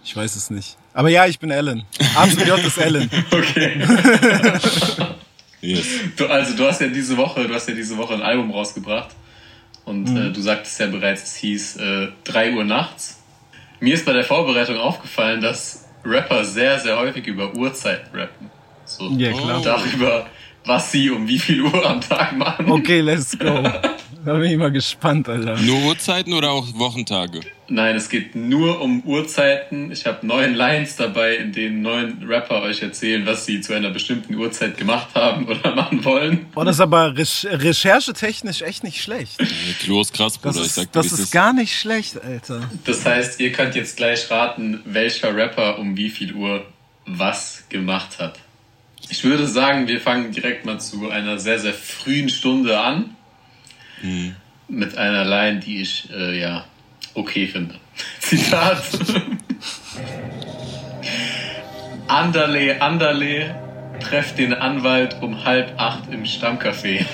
Ich 0.04 0.16
weiß 0.16 0.34
es 0.36 0.50
nicht. 0.50 0.76
Aber 0.94 1.08
ja, 1.08 1.26
ich 1.26 1.38
bin 1.38 1.50
Alan. 1.52 1.84
Absolut 2.16 2.46
J 2.46 2.58
ist 2.64 2.78
Alan. 2.78 3.08
Okay. 3.30 3.82
Yes. 5.60 5.86
Du, 6.16 6.26
also 6.26 6.56
du 6.56 6.66
hast 6.66 6.80
ja 6.80 6.88
diese 6.88 7.16
Woche, 7.16 7.46
du 7.46 7.54
hast 7.54 7.68
ja 7.68 7.74
diese 7.74 7.96
Woche 7.96 8.14
ein 8.14 8.22
Album 8.22 8.50
rausgebracht. 8.50 9.10
Und 9.84 10.08
äh, 10.16 10.32
du 10.32 10.40
sagtest 10.40 10.78
ja 10.80 10.86
bereits, 10.86 11.22
es 11.22 11.36
hieß 11.36 11.76
äh, 11.76 12.08
3 12.24 12.52
Uhr 12.54 12.64
nachts. 12.64 13.20
Mir 13.80 13.94
ist 13.94 14.04
bei 14.04 14.12
der 14.12 14.24
Vorbereitung 14.24 14.76
aufgefallen, 14.76 15.40
dass 15.40 15.84
Rapper 16.04 16.44
sehr, 16.44 16.78
sehr 16.80 16.96
häufig 16.98 17.26
über 17.26 17.54
Uhrzeiten 17.54 18.16
rappen. 18.16 18.50
So 18.84 19.08
Ja, 19.16 19.32
klar. 19.32 19.60
darüber, 19.62 20.26
was 20.64 20.90
sie 20.92 21.10
um 21.10 21.26
wie 21.28 21.38
viel 21.38 21.62
Uhr 21.62 21.84
am 21.88 22.00
Tag 22.00 22.36
machen. 22.36 22.70
Okay, 22.70 23.00
let's 23.00 23.36
go. 23.38 23.46
Da 24.24 24.34
bin 24.34 24.50
ich 24.50 24.56
mal 24.56 24.70
gespannt, 24.70 25.28
Alter. 25.28 25.56
Nur 25.58 25.82
Uhrzeiten 25.82 26.32
oder 26.32 26.50
auch 26.52 26.66
Wochentage? 26.74 27.40
Nein, 27.68 27.96
es 27.96 28.08
geht 28.08 28.36
nur 28.36 28.80
um 28.80 29.00
Uhrzeiten. 29.02 29.90
Ich 29.90 30.06
habe 30.06 30.24
neun 30.24 30.54
Lines 30.54 30.94
dabei, 30.96 31.36
in 31.36 31.52
denen 31.52 31.82
neun 31.82 32.22
Rapper 32.28 32.62
euch 32.62 32.82
erzählen, 32.82 33.26
was 33.26 33.46
sie 33.46 33.60
zu 33.60 33.72
einer 33.72 33.90
bestimmten 33.90 34.34
Uhrzeit 34.34 34.76
gemacht 34.76 35.08
haben 35.14 35.46
oder 35.48 35.74
machen 35.74 36.04
wollen. 36.04 36.46
Oh, 36.54 36.62
das 36.62 36.76
ist 36.76 36.80
aber 36.80 37.16
rech 37.16 37.46
recherchetechnisch 37.50 38.62
echt 38.62 38.84
nicht 38.84 39.02
schlecht. 39.02 39.42
Klo 39.80 40.02
ist 40.02 40.12
krass, 40.12 40.38
Bruder. 40.38 40.58
Das 40.58 40.66
ich 40.66 40.72
sag 40.72 40.84
ist, 40.84 40.94
dir, 40.94 41.02
das 41.02 41.12
ist 41.12 41.32
gar 41.32 41.52
nicht 41.52 41.76
schlecht, 41.76 42.22
Alter. 42.22 42.68
Das 42.84 43.04
heißt, 43.04 43.40
ihr 43.40 43.50
könnt 43.50 43.74
jetzt 43.74 43.96
gleich 43.96 44.30
raten, 44.30 44.80
welcher 44.84 45.34
Rapper 45.34 45.78
um 45.78 45.96
wie 45.96 46.10
viel 46.10 46.34
Uhr 46.34 46.64
was 47.06 47.64
gemacht 47.68 48.20
hat. 48.20 48.38
Ich 49.08 49.24
würde 49.24 49.48
sagen, 49.48 49.88
wir 49.88 50.00
fangen 50.00 50.30
direkt 50.30 50.64
mal 50.64 50.78
zu 50.78 51.10
einer 51.10 51.38
sehr, 51.38 51.58
sehr 51.58 51.74
frühen 51.74 52.28
Stunde 52.28 52.80
an. 52.80 53.16
Mit 54.68 54.96
einer 54.96 55.24
Line, 55.24 55.60
die 55.60 55.82
ich, 55.82 56.08
äh, 56.12 56.40
ja, 56.40 56.64
okay 57.14 57.46
finde. 57.46 57.74
Zitat. 58.20 58.82
Anderle, 62.08 62.80
Anderle, 62.80 63.54
treff 64.00 64.34
den 64.34 64.54
Anwalt 64.54 65.16
um 65.22 65.44
halb 65.44 65.80
acht 65.80 66.10
im 66.10 66.24
Stammcafé. 66.24 67.04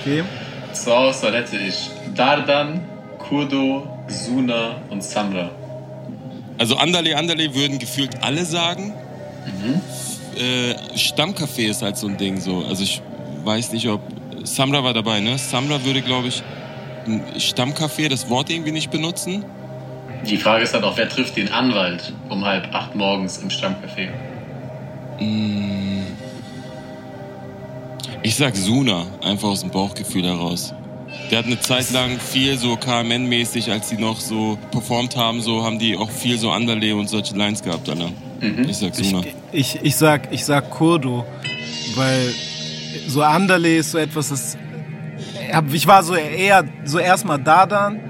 Okay. 0.00 0.24
Zur 0.72 0.98
Auswahl 0.98 1.34
hätte 1.34 1.56
ich 1.56 1.90
Dardan, 2.14 2.80
Kurdo, 3.18 3.86
Suna 4.08 4.82
und 4.90 5.02
Samra. 5.02 5.50
Also 6.58 6.76
Anderle, 6.76 7.16
Anderle 7.16 7.54
würden 7.54 7.78
gefühlt 7.78 8.22
alle 8.22 8.44
sagen. 8.44 8.92
Äh, 10.36 10.74
Stammcafé 10.96 11.70
ist 11.70 11.82
halt 11.82 11.96
so 11.96 12.08
ein 12.08 12.16
Ding 12.16 12.40
so. 12.40 12.64
Also 12.64 12.82
ich 12.82 13.00
weiß 13.44 13.72
nicht, 13.72 13.88
ob 13.88 14.00
Samra 14.46 14.82
war 14.84 14.94
dabei, 14.94 15.20
ne? 15.20 15.36
Samra 15.38 15.84
würde, 15.84 16.02
glaube 16.02 16.28
ich, 16.28 16.42
Stammcafé 17.38 18.08
das 18.08 18.28
Wort 18.30 18.50
irgendwie 18.50 18.72
nicht 18.72 18.90
benutzen. 18.90 19.44
Die 20.28 20.36
Frage 20.38 20.64
ist 20.64 20.74
halt 20.74 20.84
auch, 20.84 20.96
wer 20.96 21.08
trifft 21.08 21.36
den 21.36 21.48
Anwalt 21.52 22.12
um 22.28 22.44
halb 22.44 22.74
acht 22.74 22.94
morgens 22.94 23.38
im 23.38 23.48
Stammcafé? 23.48 24.08
Ich 28.22 28.34
sag 28.34 28.56
Suna, 28.56 29.06
einfach 29.22 29.48
aus 29.48 29.60
dem 29.60 29.70
Bauchgefühl 29.70 30.24
heraus. 30.24 30.74
Der 31.30 31.38
hat 31.38 31.46
eine 31.46 31.58
Zeit 31.60 31.90
lang 31.92 32.18
viel 32.18 32.58
so 32.58 32.74
KMN-mäßig, 32.74 33.70
als 33.70 33.88
die 33.88 33.96
noch 33.96 34.20
so 34.20 34.58
performt 34.70 35.16
haben, 35.16 35.40
so 35.40 35.62
haben 35.64 35.78
die 35.78 35.96
auch 35.96 36.10
viel 36.10 36.38
so 36.38 36.50
Anderle 36.50 36.94
und 36.94 37.08
solche 37.08 37.34
Lines 37.36 37.62
gehabt, 37.62 37.88
Alter. 37.88 38.10
Ich 38.68 38.76
sag 38.78 38.98
Ich, 38.98 39.08
Suna. 39.08 39.22
ich, 39.52 39.78
ich, 39.82 39.96
sag, 39.96 40.32
ich 40.32 40.44
sag 40.44 40.70
Kurdo, 40.70 41.24
weil 41.94 42.34
so 43.06 43.22
Anderle 43.22 43.76
ist 43.76 43.92
so 43.92 43.98
etwas, 43.98 44.28
das. 44.28 44.56
Ich 45.72 45.86
war 45.86 46.02
so 46.02 46.14
eher 46.14 46.64
so 46.84 46.98
erstmal 46.98 47.38
Dadan, 47.38 48.00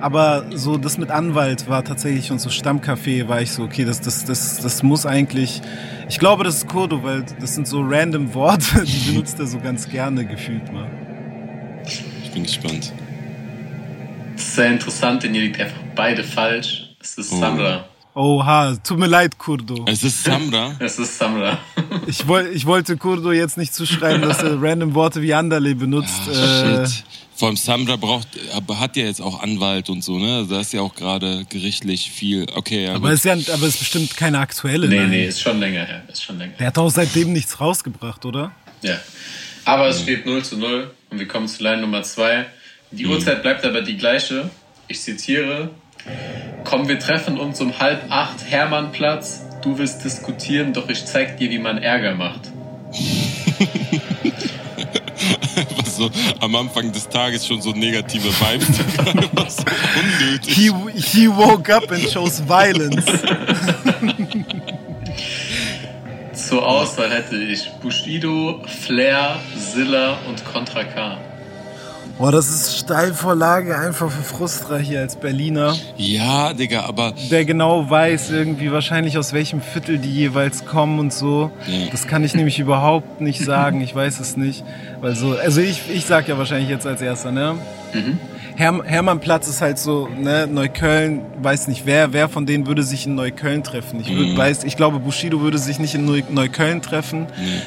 Aber 0.00 0.44
so 0.54 0.76
das 0.76 0.98
mit 0.98 1.10
Anwalt 1.10 1.68
war 1.68 1.82
tatsächlich 1.82 2.26
schon 2.26 2.38
so 2.38 2.50
Stammcafé, 2.50 3.26
war 3.28 3.40
ich 3.40 3.52
so, 3.52 3.62
okay, 3.62 3.84
das, 3.84 4.00
das, 4.00 4.24
das, 4.24 4.58
das 4.58 4.82
muss 4.82 5.06
eigentlich. 5.06 5.62
Ich 6.08 6.18
glaube, 6.18 6.44
das 6.44 6.56
ist 6.56 6.68
Kurdo, 6.68 7.02
weil 7.02 7.24
das 7.40 7.54
sind 7.54 7.66
so 7.66 7.80
random 7.82 8.34
Worte, 8.34 8.84
die 8.84 9.10
benutzt 9.10 9.38
er 9.38 9.46
so 9.46 9.58
ganz 9.60 9.88
gerne 9.88 10.24
gefühlt 10.26 10.70
mal. 10.72 10.90
Ich 12.22 12.30
bin 12.32 12.42
gespannt. 12.42 12.92
Das 14.36 14.44
ist 14.44 14.54
sehr 14.56 14.72
interessant, 14.72 15.22
denn 15.22 15.34
ihr 15.34 15.42
liegt 15.42 15.60
einfach 15.60 15.80
beide 15.94 16.22
falsch. 16.24 16.94
Es 17.00 17.16
ist 17.16 17.32
Oh. 17.32 17.40
Oha, 18.16 18.76
tut 18.76 18.98
mir 18.98 19.08
leid, 19.08 19.36
Kurdo. 19.38 19.84
Es 19.88 20.04
ist 20.04 20.22
Samra. 20.22 20.76
Es 20.78 21.00
ist 21.00 21.18
Samra. 21.18 21.58
Ich, 22.06 22.28
woll, 22.28 22.48
ich 22.54 22.64
wollte 22.64 22.96
Kurdo 22.96 23.32
jetzt 23.32 23.56
nicht 23.56 23.74
zuschreiben, 23.74 24.22
dass 24.22 24.40
er 24.40 24.62
random 24.62 24.94
Worte 24.94 25.20
wie 25.20 25.34
Andale 25.34 25.74
benutzt. 25.74 26.28
äh, 26.28 26.86
Shit. 26.86 27.04
Vor 27.34 27.48
allem 27.48 27.56
Samra 27.56 27.96
braucht, 27.96 28.28
aber 28.54 28.78
hat 28.78 28.96
ja 28.96 29.06
jetzt 29.06 29.20
auch 29.20 29.42
Anwalt 29.42 29.90
und 29.90 30.04
so, 30.04 30.20
ne? 30.20 30.46
Da 30.48 30.60
ist 30.60 30.72
ja 30.72 30.82
auch 30.82 30.94
gerade 30.94 31.44
gerichtlich 31.48 32.08
viel. 32.12 32.46
Okay, 32.54 32.84
ja. 32.84 32.94
aber 32.94 33.12
ist 33.12 33.24
ja, 33.24 33.32
aber 33.32 33.66
ist 33.66 33.80
bestimmt 33.80 34.16
keine 34.16 34.38
aktuelle. 34.38 34.86
Nee, 34.86 34.96
nein. 34.98 35.10
nee, 35.10 35.26
ist 35.26 35.40
schon 35.40 35.58
länger 35.58 35.84
her. 35.84 36.04
Ist 36.06 36.22
schon 36.22 36.38
länger 36.38 36.52
her. 36.52 36.58
Der 36.60 36.66
hat 36.68 36.78
auch 36.78 36.90
seitdem 36.90 37.32
nichts 37.32 37.60
rausgebracht, 37.60 38.24
oder? 38.24 38.52
Ja. 38.82 38.96
Aber 39.64 39.88
es 39.88 40.02
steht 40.02 40.24
0 40.24 40.44
zu 40.44 40.56
0 40.56 40.88
und 41.10 41.18
wir 41.18 41.26
kommen 41.26 41.48
zu 41.48 41.64
Line 41.64 41.80
Nummer 41.80 42.04
2. 42.04 42.46
Die 42.92 43.06
Uhrzeit 43.06 43.42
bleibt 43.42 43.64
aber 43.64 43.82
die 43.82 43.96
gleiche. 43.96 44.50
Ich 44.86 45.00
zitiere. 45.00 45.70
Komm, 46.64 46.88
wir 46.88 46.98
treffen 46.98 47.38
uns 47.38 47.60
um 47.60 47.78
halb 47.78 48.10
acht 48.10 48.44
Hermannplatz. 48.48 49.42
Du 49.62 49.78
willst 49.78 50.04
diskutieren, 50.04 50.72
doch 50.72 50.88
ich 50.88 51.04
zeig 51.06 51.36
dir, 51.38 51.50
wie 51.50 51.58
man 51.58 51.78
Ärger 51.78 52.14
macht. 52.14 52.52
was 55.76 55.96
so 55.96 56.10
am 56.40 56.54
Anfang 56.56 56.92
des 56.92 57.08
Tages 57.08 57.46
schon 57.46 57.60
so 57.60 57.72
negative 57.72 58.28
Vibes. 58.28 58.68
unnötig. 60.20 60.54
He, 60.54 60.70
he 60.94 61.28
woke 61.28 61.74
up 61.74 61.90
and 61.90 62.06
chose 62.10 62.42
violence. 62.46 63.04
Zur 66.32 66.66
Auswahl 66.66 67.10
hätte 67.10 67.36
ich 67.36 67.70
Bushido, 67.82 68.62
Flair, 68.66 69.38
Zilla 69.56 70.18
und 70.28 70.44
Contra 70.44 70.84
K. 70.84 71.18
Boah, 72.16 72.30
das 72.30 72.48
ist 72.48 72.78
Steilvorlage 72.78 73.76
einfach 73.76 74.08
für 74.08 74.22
Frustra 74.22 74.76
hier 74.76 75.00
als 75.00 75.16
Berliner, 75.16 75.74
Ja, 75.96 76.52
Digga, 76.52 76.84
aber 76.84 77.12
der 77.30 77.44
genau 77.44 77.90
weiß 77.90 78.30
irgendwie 78.30 78.70
wahrscheinlich 78.70 79.18
aus 79.18 79.32
welchem 79.32 79.60
Viertel 79.60 79.98
die 79.98 80.12
jeweils 80.12 80.64
kommen 80.64 81.00
und 81.00 81.12
so. 81.12 81.50
Ja. 81.66 81.88
Das 81.90 82.06
kann 82.06 82.22
ich 82.22 82.34
nämlich 82.34 82.58
überhaupt 82.60 83.20
nicht 83.20 83.40
sagen, 83.40 83.80
ich 83.80 83.94
weiß 83.94 84.20
es 84.20 84.36
nicht. 84.36 84.64
Weil 85.00 85.16
so, 85.16 85.32
also 85.32 85.60
ich, 85.60 85.90
ich 85.92 86.04
sag 86.06 86.28
ja 86.28 86.38
wahrscheinlich 86.38 86.68
jetzt 86.68 86.86
als 86.86 87.02
erster, 87.02 87.32
ne? 87.32 87.56
Herm, 88.56 88.82
Hermannplatz 88.84 89.48
ist 89.48 89.60
halt 89.60 89.78
so, 89.78 90.08
ne, 90.08 90.46
Neukölln, 90.46 91.22
weiß 91.42 91.66
nicht, 91.66 91.86
wer, 91.86 92.12
wer 92.12 92.28
von 92.28 92.46
denen 92.46 92.66
würde 92.66 92.84
sich 92.84 93.06
in 93.06 93.16
Neukölln 93.16 93.64
treffen. 93.64 94.00
Ich 94.00 94.14
würd, 94.14 94.36
weiß, 94.36 94.62
ich 94.64 94.76
glaube, 94.76 95.00
Bushido 95.00 95.40
würde 95.40 95.58
sich 95.58 95.80
nicht 95.80 95.94
in 95.94 96.04
Neu 96.04 96.22
Neukölln 96.30 96.80
treffen. 96.80 97.26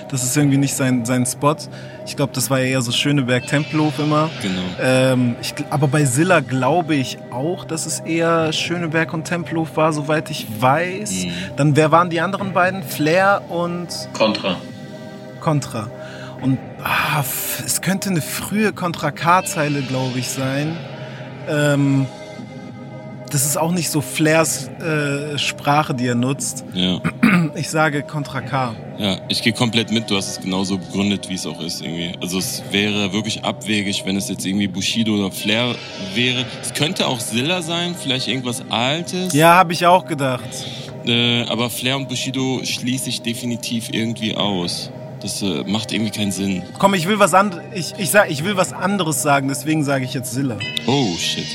Das 0.09 0.23
ist 0.23 0.37
irgendwie 0.37 0.57
nicht 0.57 0.75
sein, 0.75 1.03
sein 1.03 1.25
Spot. 1.25 1.55
Ich 2.05 2.15
glaube, 2.15 2.31
das 2.33 2.49
war 2.49 2.59
eher 2.59 2.81
so 2.81 2.93
Schöneberg-Tempelhof 2.93 3.99
immer. 3.99 4.29
Genau. 4.41 4.61
Ähm, 4.81 5.35
ich, 5.41 5.53
aber 5.69 5.87
bei 5.89 6.05
Silla 6.05 6.39
glaube 6.39 6.95
ich 6.95 7.17
auch, 7.31 7.65
dass 7.65 7.85
es 7.85 7.99
eher 7.99 8.53
Schöneberg 8.53 9.13
und 9.13 9.25
Tempelhof 9.25 9.75
war, 9.75 9.91
soweit 9.91 10.31
ich 10.31 10.47
weiß. 10.59 11.25
Dann 11.57 11.75
wer 11.75 11.91
waren 11.91 12.09
die 12.09 12.21
anderen 12.21 12.53
beiden? 12.53 12.81
Flair 12.81 13.41
und 13.49 13.89
Contra. 14.13 14.55
Contra. 15.41 15.89
Und 16.41 16.59
ah, 16.83 17.23
es 17.65 17.81
könnte 17.81 18.09
eine 18.09 18.21
frühe 18.21 18.73
Contra 18.73 19.11
K-Zeile, 19.11 19.81
glaube 19.81 20.19
ich, 20.19 20.29
sein. 20.29 20.77
Ähm, 21.49 22.05
das 23.31 23.45
ist 23.45 23.57
auch 23.57 23.71
nicht 23.71 23.89
so 23.89 24.01
Flairs 24.01 24.69
äh, 24.79 25.37
Sprache, 25.37 25.93
die 25.93 26.07
er 26.07 26.15
nutzt. 26.15 26.65
ja. 26.73 27.01
Ich 27.55 27.69
sage 27.69 28.03
Contra 28.03 28.41
K. 28.41 28.75
Ja, 28.99 29.17
ich 29.29 29.41
gehe 29.41 29.51
komplett 29.51 29.91
mit. 29.91 30.09
Du 30.09 30.15
hast 30.15 30.29
es 30.29 30.39
genauso 30.39 30.77
begründet, 30.77 31.27
wie 31.27 31.33
es 31.33 31.45
auch 31.47 31.59
ist 31.59 31.81
irgendwie. 31.81 32.13
Also 32.21 32.37
es 32.37 32.61
wäre 32.71 33.11
wirklich 33.13 33.43
abwegig, 33.43 34.03
wenn 34.05 34.15
es 34.15 34.29
jetzt 34.29 34.45
irgendwie 34.45 34.67
Bushido 34.67 35.15
oder 35.15 35.31
Flair 35.31 35.75
wäre. 36.13 36.45
Es 36.61 36.73
könnte 36.73 37.07
auch 37.07 37.19
Silla 37.19 37.63
sein, 37.63 37.95
vielleicht 37.99 38.27
irgendwas 38.27 38.63
Altes. 38.69 39.33
Ja, 39.33 39.55
habe 39.55 39.73
ich 39.73 39.85
auch 39.87 40.05
gedacht. 40.05 40.43
Äh, 41.05 41.43
aber 41.43 41.69
Flair 41.69 41.97
und 41.97 42.09
Bushido 42.09 42.61
schließe 42.63 43.09
ich 43.09 43.21
definitiv 43.21 43.89
irgendwie 43.91 44.35
aus. 44.35 44.91
Das 45.27 45.41
äh, 45.41 45.63
macht 45.65 45.91
irgendwie 45.91 46.11
keinen 46.11 46.31
Sinn. 46.31 46.63
Komm, 46.79 46.93
ich 46.93 47.05
will 47.05 47.19
was 47.19 47.33
anderes. 47.33 47.61
Ich, 47.75 47.93
ich, 47.97 48.09
sag, 48.11 48.31
ich 48.31 48.45
will 48.45 48.55
was 48.55 48.71
anderes 48.71 49.21
sagen, 49.21 49.49
deswegen 49.49 49.83
sage 49.83 50.05
ich 50.05 50.13
jetzt 50.13 50.31
Silla. 50.31 50.57
Oh 50.85 51.17
shit. 51.17 51.45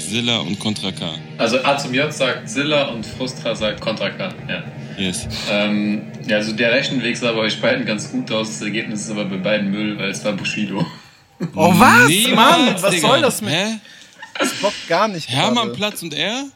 Silla 0.00 0.38
und 0.38 0.58
Contra 0.58 0.90
K. 0.90 1.14
Also 1.38 1.62
A 1.62 1.78
zum 1.78 1.94
J 1.94 2.12
sagt 2.12 2.50
Zilla 2.50 2.88
und 2.88 3.06
Frustra 3.06 3.54
sagt 3.54 3.80
Contra 3.80 4.10
K. 4.10 4.34
Ja. 4.48 4.64
Yes. 4.98 5.28
Ähm, 5.48 6.02
ja, 6.26 6.38
also 6.38 6.54
der 6.54 6.72
Rechenweg 6.72 7.16
sah 7.16 7.30
bei 7.30 7.38
euch 7.38 7.60
beiden 7.60 7.86
ganz 7.86 8.10
gut 8.10 8.32
aus. 8.32 8.48
Das 8.48 8.62
Ergebnis 8.62 9.02
ist 9.02 9.12
aber 9.12 9.26
bei 9.26 9.36
beiden 9.36 9.70
Müll, 9.70 9.96
weil 9.96 10.10
es 10.10 10.24
war 10.24 10.32
Bushido. 10.32 10.84
Oh 11.54 11.72
was, 11.76 12.08
Niemals, 12.08 12.34
Mann? 12.36 12.82
Was 12.82 12.90
Digga. 12.90 13.08
soll 13.08 13.20
das 13.20 13.42
mit? 13.42 13.50
Hä? 13.52 13.78
Das 14.38 14.54
bockt 14.54 14.88
gar 14.88 15.08
nicht. 15.08 15.28
gerade. 15.28 15.42
Hermannplatz 15.42 16.02
und 16.02 16.14
er? 16.14 16.46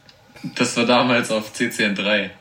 Das 0.55 0.75
war 0.77 0.85
damals 0.85 1.31
auf 1.31 1.53
CCN 1.53 1.95
3. 1.95 2.31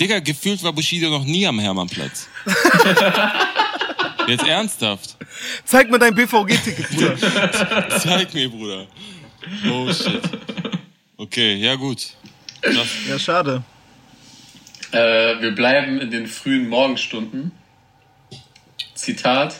Digga, 0.00 0.18
gefühlt 0.20 0.62
war 0.62 0.72
Bushido 0.72 1.10
noch 1.10 1.24
nie 1.24 1.46
am 1.46 1.58
Hermannplatz. 1.58 2.26
Jetzt 4.26 4.46
ernsthaft. 4.46 5.16
Zeig 5.64 5.90
mir 5.90 5.98
dein 5.98 6.14
BVG-Ticket, 6.14 6.88
Bruder. 6.90 7.18
Zeig 7.98 8.32
mir, 8.32 8.48
Bruder. 8.48 8.86
Oh 9.70 9.92
shit. 9.92 10.22
Okay, 11.18 11.56
ja 11.56 11.74
gut. 11.74 12.14
Krass. 12.62 12.88
Ja, 13.08 13.18
schade. 13.18 13.62
Äh, 14.92 14.96
wir 15.42 15.54
bleiben 15.54 16.00
in 16.00 16.10
den 16.10 16.26
frühen 16.26 16.68
Morgenstunden. 16.68 17.52
Zitat. 18.94 19.56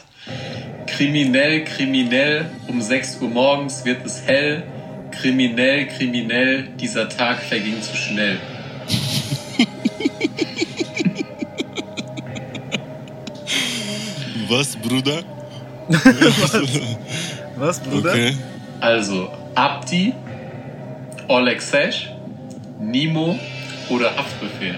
Kriminell, 0.86 1.64
kriminell, 1.64 2.50
um 2.66 2.80
6 2.80 3.20
Uhr 3.20 3.28
morgens 3.28 3.84
wird 3.84 4.06
es 4.06 4.22
hell. 4.22 4.62
Kriminell, 5.10 5.86
kriminell, 5.88 6.68
dieser 6.80 7.08
Tag 7.08 7.42
verging 7.42 7.82
zu 7.82 7.94
schnell. 7.94 8.38
Was, 14.50 14.74
Bruder? 14.74 15.22
Was, 17.56 17.78
Bruder? 17.78 18.10
Okay. 18.10 18.34
Also, 18.80 19.30
Abdi, 19.54 20.12
Oleg 21.28 21.62
Sesh, 21.62 22.10
Nimo 22.80 23.38
oder 23.88 24.16
Haftbefehl. 24.16 24.76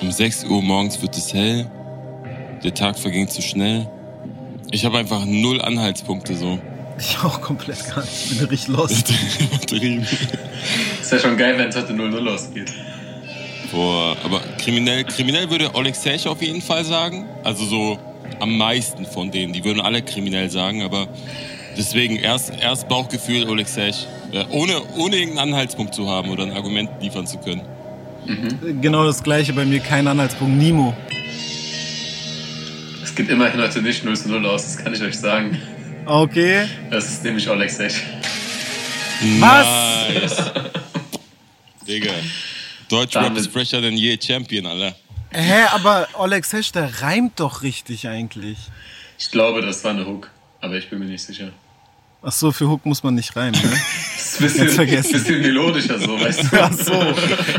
Um 0.00 0.10
6 0.10 0.44
Uhr 0.44 0.62
morgens 0.62 1.02
wird 1.02 1.14
es 1.18 1.34
hell. 1.34 1.70
Der 2.64 2.72
Tag 2.72 2.98
verging 2.98 3.28
zu 3.28 3.42
schnell. 3.42 3.86
Ich 4.70 4.86
habe 4.86 4.96
einfach 4.96 5.26
null 5.26 5.60
Anhaltspunkte 5.60 6.34
so. 6.34 6.58
Ich 6.98 7.18
auch 7.22 7.42
komplett 7.42 7.86
gar 7.94 8.00
nicht. 8.00 8.32
Ich 8.32 8.38
bin 8.38 8.48
richtig 8.48 8.74
lost. 8.74 9.10
Ist 11.02 11.12
ja 11.12 11.18
schon 11.18 11.36
geil, 11.36 11.58
wenn 11.58 11.68
es 11.68 11.76
heute 11.76 11.92
0-0 11.92 12.26
ausgeht. 12.26 12.72
Boah, 13.70 14.16
aber 14.24 14.40
kriminell, 14.56 15.04
kriminell 15.04 15.50
würde 15.50 15.74
Oleg 15.74 15.94
Sech 15.94 16.26
auf 16.26 16.40
jeden 16.40 16.62
Fall 16.62 16.84
sagen. 16.84 17.26
Also 17.44 17.66
so 17.66 17.98
am 18.40 18.56
meisten 18.56 19.06
von 19.06 19.30
denen. 19.30 19.52
Die 19.52 19.64
würden 19.64 19.80
alle 19.80 20.02
kriminell 20.02 20.50
sagen, 20.50 20.82
aber 20.82 21.08
deswegen 21.76 22.16
erst, 22.16 22.52
erst 22.60 22.88
Bauchgefühl 22.88 23.48
Oleg 23.48 23.68
Sech. 23.68 24.06
Äh, 24.32 24.44
ohne, 24.50 24.82
ohne 24.96 25.16
irgendeinen 25.16 25.52
Anhaltspunkt 25.52 25.94
zu 25.94 26.08
haben 26.08 26.30
oder 26.30 26.44
ein 26.44 26.52
Argument 26.52 26.90
liefern 27.00 27.26
zu 27.26 27.38
können. 27.38 27.62
Genau 28.82 29.04
das 29.04 29.22
gleiche 29.22 29.52
bei 29.52 29.64
mir, 29.64 29.80
kein 29.80 30.06
Anhaltspunkt. 30.06 30.56
Nimo. 30.58 30.94
Es 33.02 33.14
geht 33.14 33.30
immerhin 33.30 33.60
heute 33.60 33.80
nicht 33.80 34.04
0-0 34.04 34.44
aus, 34.46 34.64
das 34.64 34.76
kann 34.76 34.92
ich 34.92 35.00
euch 35.00 35.18
sagen. 35.18 35.58
Okay. 36.04 36.66
Das 36.90 37.08
ist 37.08 37.24
nämlich 37.24 37.48
Oleg 37.48 37.70
Sesh. 37.70 38.02
Was? 39.40 39.66
Nice. 40.08 40.52
Digga. 41.86 42.12
Deutschrap 42.88 43.36
ist 43.36 43.50
fresher 43.50 43.80
than 43.80 43.94
je 43.94 44.18
Champion, 44.20 44.66
Alter. 44.66 44.94
Hä, 45.30 45.64
aber 45.72 46.08
Oleg 46.14 46.44
Sesh, 46.44 46.72
der 46.72 47.02
reimt 47.02 47.38
doch 47.40 47.62
richtig 47.62 48.08
eigentlich. 48.08 48.58
Ich 49.18 49.30
glaube, 49.30 49.62
das 49.62 49.84
war 49.84 49.90
eine 49.90 50.06
Hook, 50.06 50.30
aber 50.60 50.74
ich 50.76 50.88
bin 50.88 51.00
mir 51.00 51.06
nicht 51.06 51.24
sicher. 51.24 51.50
Ach 52.20 52.32
so, 52.32 52.50
für 52.50 52.68
Hook 52.68 52.84
muss 52.84 53.02
man 53.04 53.14
nicht 53.14 53.34
reimen, 53.36 53.60
ne? 53.60 53.72
Das 54.40 54.52
ist 54.52 54.60
ein 54.60 54.66
bisschen, 54.66 54.66
Jetzt 54.66 54.74
vergessen. 54.76 55.12
bisschen 55.12 55.40
melodischer 55.40 55.98
so, 55.98 56.20
weißt 56.20 56.52
du? 56.52 56.62
Ach 56.62 56.72
so. 56.72 56.92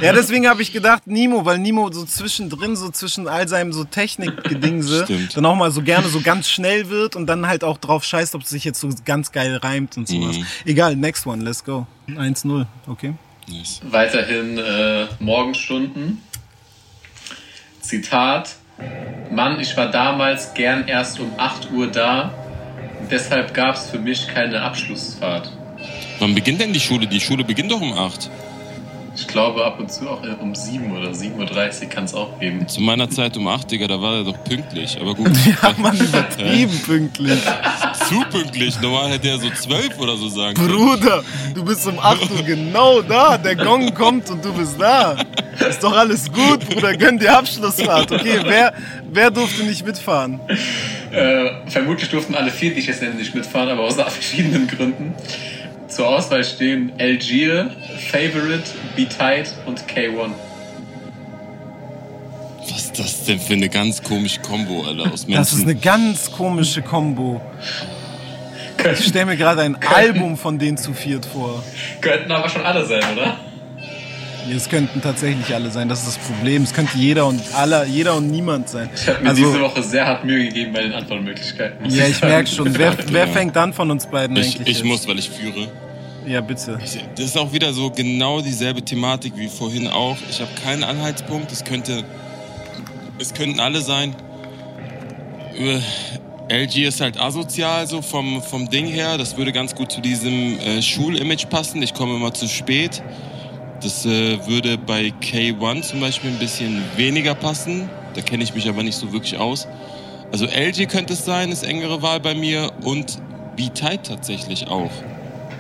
Ja, 0.01 0.13
deswegen 0.13 0.47
habe 0.47 0.61
ich 0.61 0.71
gedacht 0.71 1.07
Nimo, 1.07 1.43
weil 1.43 1.57
Nimo 1.57 1.91
so 1.91 2.05
zwischendrin, 2.05 2.75
so 2.75 2.89
zwischen 2.89 3.27
all 3.27 3.47
seinem 3.47 3.73
so 3.73 3.83
Technikgedingse, 3.85 5.05
dann 5.33 5.45
auch 5.45 5.55
mal 5.55 5.71
so 5.71 5.81
gerne 5.81 6.07
so 6.07 6.21
ganz 6.21 6.47
schnell 6.47 6.89
wird 6.89 7.15
und 7.15 7.25
dann 7.27 7.47
halt 7.47 7.63
auch 7.63 7.77
drauf 7.79 8.03
scheißt, 8.05 8.35
ob 8.35 8.43
es 8.43 8.49
sich 8.49 8.63
jetzt 8.63 8.79
so 8.79 8.89
ganz 9.03 9.31
geil 9.31 9.57
reimt 9.57 9.97
und 9.97 10.07
sowas. 10.07 10.37
Mhm. 10.37 10.45
Egal, 10.65 10.95
next 10.95 11.25
one, 11.25 11.43
let's 11.43 11.63
go. 11.63 11.87
1-0, 12.07 12.65
okay. 12.87 13.13
Nice. 13.47 13.81
Weiterhin 13.89 14.57
äh, 14.59 15.07
Morgenstunden. 15.19 16.21
Zitat. 17.89 18.55
Mann, 19.31 19.59
ich 19.59 19.75
war 19.75 19.89
damals 19.89 20.53
gern 20.53 20.87
erst 20.87 21.19
um 21.19 21.31
8 21.37 21.71
Uhr 21.71 21.87
da. 21.87 22.31
Deshalb 23.09 23.55
gab 23.55 23.75
es 23.75 23.89
für 23.89 23.97
mich 23.97 24.27
keine 24.27 24.61
Abschlussfahrt. 24.61 25.51
Wann 26.19 26.35
beginnt 26.35 26.61
denn 26.61 26.71
die 26.71 26.79
Schule? 26.79 27.07
Die 27.07 27.19
Schule 27.19 27.43
beginnt 27.43 27.71
doch 27.71 27.81
um 27.81 27.93
8. 27.93 28.29
Ich 29.19 29.27
glaube 29.27 29.65
ab 29.65 29.79
und 29.79 29.91
zu 29.91 30.09
auch 30.09 30.21
um 30.39 30.55
7 30.55 30.95
oder 30.95 31.09
7.30 31.09 31.83
Uhr 31.83 31.89
kann 31.89 32.05
es 32.05 32.13
auch 32.13 32.39
geben. 32.39 32.67
Zu 32.67 32.81
meiner 32.81 33.09
Zeit 33.09 33.35
um 33.35 33.47
8, 33.47 33.69
Digga, 33.69 33.87
da 33.87 34.01
war 34.01 34.15
er 34.17 34.23
doch 34.23 34.43
pünktlich. 34.43 34.97
Aber 34.99 35.13
gut. 35.13 35.29
Ja, 35.61 35.73
man 35.77 35.97
übertrieben 35.97 36.79
pünktlich. 36.85 37.41
Zu 38.07 38.21
pünktlich. 38.31 38.79
Normal 38.81 39.11
hätte 39.11 39.29
er 39.29 39.39
so 39.39 39.49
12 39.49 39.99
oder 39.99 40.15
so 40.15 40.29
sagen 40.29 40.53
können. 40.55 40.69
Bruder, 40.69 41.23
du 41.53 41.65
bist 41.65 41.85
um 41.87 41.99
8 41.99 42.31
Uhr 42.31 42.43
genau 42.43 43.01
da. 43.01 43.37
Der 43.37 43.55
Gong 43.55 43.93
kommt 43.93 44.29
und 44.29 44.43
du 44.43 44.53
bist 44.53 44.79
da. 44.79 45.17
Ist 45.67 45.83
doch 45.83 45.95
alles 45.95 46.31
gut, 46.31 46.67
Bruder. 46.69 46.95
Gönn 46.95 47.17
dir 47.17 47.37
Abschlussfahrt. 47.37 48.11
Okay, 48.11 48.39
wer, 48.43 48.73
wer 49.11 49.31
durfte 49.31 49.63
nicht 49.63 49.85
mitfahren? 49.85 50.39
Äh, 51.11 51.69
vermutlich 51.69 52.09
durften 52.09 52.35
alle 52.35 52.51
vier, 52.51 52.73
die 52.73 52.79
ich 52.79 52.87
jetzt 52.87 53.01
nenne, 53.01 53.15
nicht 53.15 53.35
mitfahren, 53.35 53.69
aber 53.69 53.83
aus 53.83 53.95
verschiedenen 53.95 54.67
Gründen. 54.67 55.13
Zur 55.99 56.07
Auswahl 56.07 56.45
stehen 56.45 56.93
Algier, 56.97 57.71
Favorite, 58.09 58.63
Be 58.95 59.05
Tight 59.05 59.53
und 59.65 59.81
K1. 59.85 60.29
Was 62.69 62.77
ist 62.85 62.97
das 62.99 63.25
denn 63.25 63.37
für 63.37 63.51
eine 63.55 63.67
ganz 63.67 64.01
komische 64.01 64.39
Kombo, 64.39 64.85
Alter, 64.85 65.11
aus 65.11 65.27
Menschen? 65.27 65.33
Das 65.33 65.51
ist 65.51 65.63
eine 65.63 65.75
ganz 65.75 66.31
komische 66.31 66.81
Kombo. 66.81 67.41
Ich 68.93 69.07
stelle 69.07 69.25
mir 69.25 69.35
gerade 69.35 69.61
ein 69.63 69.75
Album 69.93 70.37
von 70.37 70.57
denen 70.57 70.77
zu 70.77 70.93
viert 70.93 71.25
vor. 71.25 71.61
Könnten 71.99 72.31
aber 72.31 72.47
schon 72.47 72.61
alle 72.61 72.85
sein, 72.85 73.03
oder? 73.11 73.37
Ja, 74.47 74.55
Es 74.55 74.69
könnten 74.69 75.01
tatsächlich 75.01 75.53
alle 75.53 75.69
sein, 75.69 75.89
das 75.89 76.07
ist 76.07 76.15
das 76.15 76.17
Problem. 76.29 76.63
Es 76.63 76.73
könnte 76.73 76.97
jeder 76.97 77.25
und 77.25 77.41
aller, 77.55 77.83
jeder 77.83 78.15
und 78.15 78.31
niemand 78.31 78.69
sein. 78.69 78.89
Ich 78.95 79.05
habe 79.05 79.21
mir 79.21 79.31
Also- 79.31 79.43
diese 79.47 79.59
Woche 79.59 79.83
sehr 79.83 80.05
hart 80.05 80.23
Mühe 80.23 80.45
gegeben 80.45 80.71
bei 80.71 80.81
den 80.81 80.93
Antwortmöglichkeiten. 80.93 81.89
Ja, 81.89 82.05
ich 82.07 82.21
merke 82.21 82.47
schon. 82.49 82.73
Wer, 82.77 82.95
wer 83.11 83.27
fängt 83.27 83.57
an 83.57 83.73
von 83.73 83.91
uns 83.91 84.07
beiden 84.07 84.37
ich, 84.37 84.45
eigentlich? 84.55 84.61
ich 84.61 84.77
jetzt? 84.77 84.85
muss, 84.85 85.05
weil 85.05 85.19
ich 85.19 85.29
führe. 85.29 85.67
Ja, 86.29 86.41
bitte. 86.41 86.77
Das 87.15 87.25
ist 87.25 87.37
auch 87.39 87.53
wieder 87.53 87.73
so 87.73 87.89
genau 87.89 88.39
dieselbe 88.41 88.83
Thematik 88.83 89.33
wie 89.35 89.47
vorhin 89.47 89.87
auch. 89.87 90.15
Ich 90.29 90.39
habe 90.39 90.51
keinen 90.63 90.83
Anhaltspunkt. 90.83 91.51
Es 91.51 91.63
könnte, 91.63 92.03
es 93.17 93.33
könnten 93.33 93.59
alle 93.59 93.81
sein. 93.81 94.15
Äh, 95.57 95.79
LG 96.49 96.85
ist 96.85 97.01
halt 97.01 97.19
asozial 97.19 97.87
so 97.87 98.03
vom, 98.03 98.43
vom 98.43 98.69
Ding 98.69 98.85
her. 98.85 99.17
Das 99.17 99.37
würde 99.37 99.51
ganz 99.51 99.73
gut 99.73 99.91
zu 99.91 100.01
diesem 100.01 100.59
äh, 100.59 100.83
Schulimage 100.83 101.47
passen. 101.47 101.81
Ich 101.81 101.95
komme 101.95 102.15
immer 102.15 102.31
zu 102.31 102.47
spät. 102.47 103.01
Das 103.81 104.05
äh, 104.05 104.37
würde 104.45 104.77
bei 104.77 105.11
K1 105.23 105.81
zum 105.81 105.99
Beispiel 105.99 106.29
ein 106.29 106.37
bisschen 106.37 106.83
weniger 106.95 107.33
passen. 107.33 107.89
Da 108.13 108.21
kenne 108.21 108.43
ich 108.43 108.53
mich 108.53 108.69
aber 108.69 108.83
nicht 108.83 108.97
so 108.97 109.11
wirklich 109.11 109.35
aus. 109.39 109.67
Also 110.31 110.45
LG 110.45 110.89
könnte 110.89 111.13
es 111.13 111.25
sein, 111.25 111.51
ist 111.51 111.63
engere 111.63 112.03
Wahl 112.03 112.19
bei 112.19 112.35
mir 112.35 112.71
und 112.83 113.17
B-Tight 113.55 114.05
tatsächlich 114.05 114.67
auch. 114.67 114.91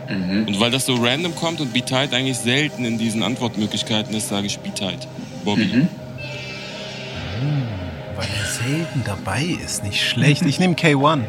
Und 0.09 0.59
weil 0.59 0.71
das 0.71 0.85
so 0.85 0.95
random 0.95 1.35
kommt 1.35 1.61
und 1.61 1.71
B-Tight 1.71 2.13
eigentlich 2.13 2.37
selten 2.37 2.83
in 2.83 2.97
diesen 2.97 3.21
Antwortmöglichkeiten 3.21 4.15
ist, 4.15 4.29
sage 4.29 4.47
ich 4.47 4.57
B-Tight. 4.59 5.07
Bobby. 5.45 5.87
Weil 8.15 8.27
er 8.27 8.45
selten 8.45 9.03
dabei 9.05 9.43
ist. 9.43 9.83
Nicht 9.83 10.03
schlecht. 10.03 10.43
Ich 10.45 10.59
nehme 10.59 10.73
K1. 10.73 11.21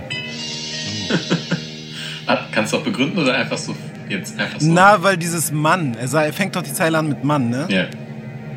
Ah, 2.27 2.39
Kannst 2.53 2.73
du 2.73 2.79
auch 2.79 2.83
begründen 2.83 3.19
oder 3.19 3.35
einfach 3.35 3.59
so 3.59 3.75
jetzt 4.09 4.39
einfach 4.39 4.61
so? 4.61 4.71
Na, 4.71 5.03
weil 5.03 5.17
dieses 5.17 5.53
Mann, 5.53 5.95
er, 5.95 6.13
er 6.13 6.33
fängt 6.33 6.57
doch 6.57 6.63
die 6.63 6.73
Zeile 6.73 6.99
an 6.99 7.09
mit 7.09 7.25
Mann, 7.25 7.51
ne? 7.51 7.67
Ja. 7.69 7.87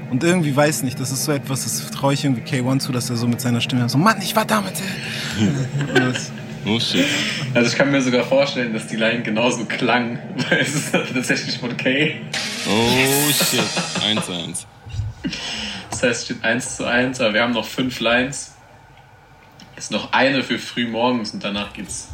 Und 0.09 0.23
irgendwie 0.23 0.55
weiß 0.55 0.83
nicht, 0.83 0.99
das 0.99 1.12
ist 1.12 1.25
so 1.25 1.31
etwas, 1.31 1.63
das 1.63 1.89
traue 1.89 2.13
ich 2.13 2.23
irgendwie 2.23 2.43
K1 2.43 2.79
zu, 2.79 2.91
dass 2.91 3.09
er 3.09 3.15
so 3.15 3.27
mit 3.27 3.41
seiner 3.41 3.62
Stimme 3.62 3.89
so, 3.89 3.97
Mann, 3.97 4.21
ich 4.21 4.36
war 4.36 4.45
damals. 4.45 4.79
Oh 6.65 6.80
shit. 6.80 7.06
Also 7.54 7.71
ich 7.71 7.78
kann 7.78 7.91
mir 7.91 8.02
sogar 8.02 8.23
vorstellen, 8.23 8.73
dass 8.73 8.88
die 8.88 8.95
Line 8.95 9.21
genauso 9.23 9.65
klang, 9.65 10.19
weil 10.49 10.60
es 10.60 10.76
ist 10.76 10.91
tatsächlich 10.91 11.58
von 11.58 11.76
K. 11.76 12.15
Oh 12.67 13.32
shit. 13.32 13.60
1-1. 14.02 14.65
Das 15.89 16.04
heißt, 16.04 16.19
es 16.21 16.26
steht 16.26 16.43
1 16.43 16.78
zu 16.78 16.86
1, 16.86 17.19
aber 17.21 17.34
wir 17.34 17.41
haben 17.41 17.54
noch 17.54 17.65
fünf 17.65 17.99
Lines. 17.99 18.54
Ist 19.76 19.91
noch 19.91 20.13
eine 20.13 20.43
für 20.43 20.60
früh 20.60 20.88
morgens 20.88 21.32
und 21.32 21.43
danach 21.43 21.73
geht's 21.73 22.10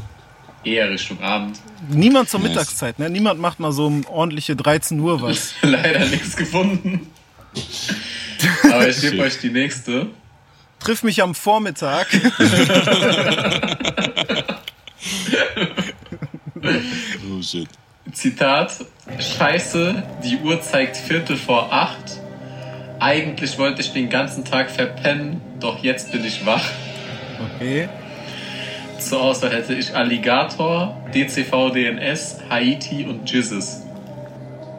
eher 0.63 0.89
Richtung 0.89 1.21
Abend. 1.21 1.59
Niemand 1.89 2.29
zur 2.29 2.39
Nice. 2.39 2.49
Mittagszeit, 2.49 2.99
ne? 2.99 3.09
Niemand 3.09 3.39
macht 3.39 3.59
mal 3.59 3.71
so 3.71 3.85
um 3.87 4.05
ordentliche 4.07 4.55
13 4.55 4.99
Uhr 4.99 5.21
was. 5.21 5.53
Leider 5.61 6.05
nichts 6.05 6.35
gefunden. 6.35 7.07
Aber 8.63 8.87
ich 8.87 9.01
gebe 9.01 9.21
euch 9.21 9.39
die 9.39 9.49
nächste. 9.49 10.07
Triff 10.79 11.03
mich 11.03 11.21
am 11.21 11.35
Vormittag. 11.35 12.07
Oh 17.31 17.41
shit. 17.41 17.69
Zitat: 18.11 18.73
Scheiße, 19.17 20.03
die 20.23 20.37
Uhr 20.37 20.61
zeigt 20.61 20.97
Viertel 20.97 21.37
vor 21.37 21.71
acht. 21.71 22.19
Eigentlich 22.99 23.57
wollte 23.57 23.81
ich 23.81 23.93
den 23.93 24.09
ganzen 24.09 24.43
Tag 24.43 24.69
verpennen, 24.69 25.39
doch 25.59 25.81
jetzt 25.83 26.11
bin 26.11 26.25
ich 26.25 26.45
wach. 26.45 26.65
Okay. 27.55 27.87
Zur 28.99 29.21
Auswahl 29.21 29.51
hätte 29.51 29.73
ich 29.73 29.95
Alligator, 29.95 30.97
DCV 31.13 31.71
DNS, 31.71 32.39
Haiti 32.49 33.05
und 33.05 33.31
Jizzes. 33.31 33.83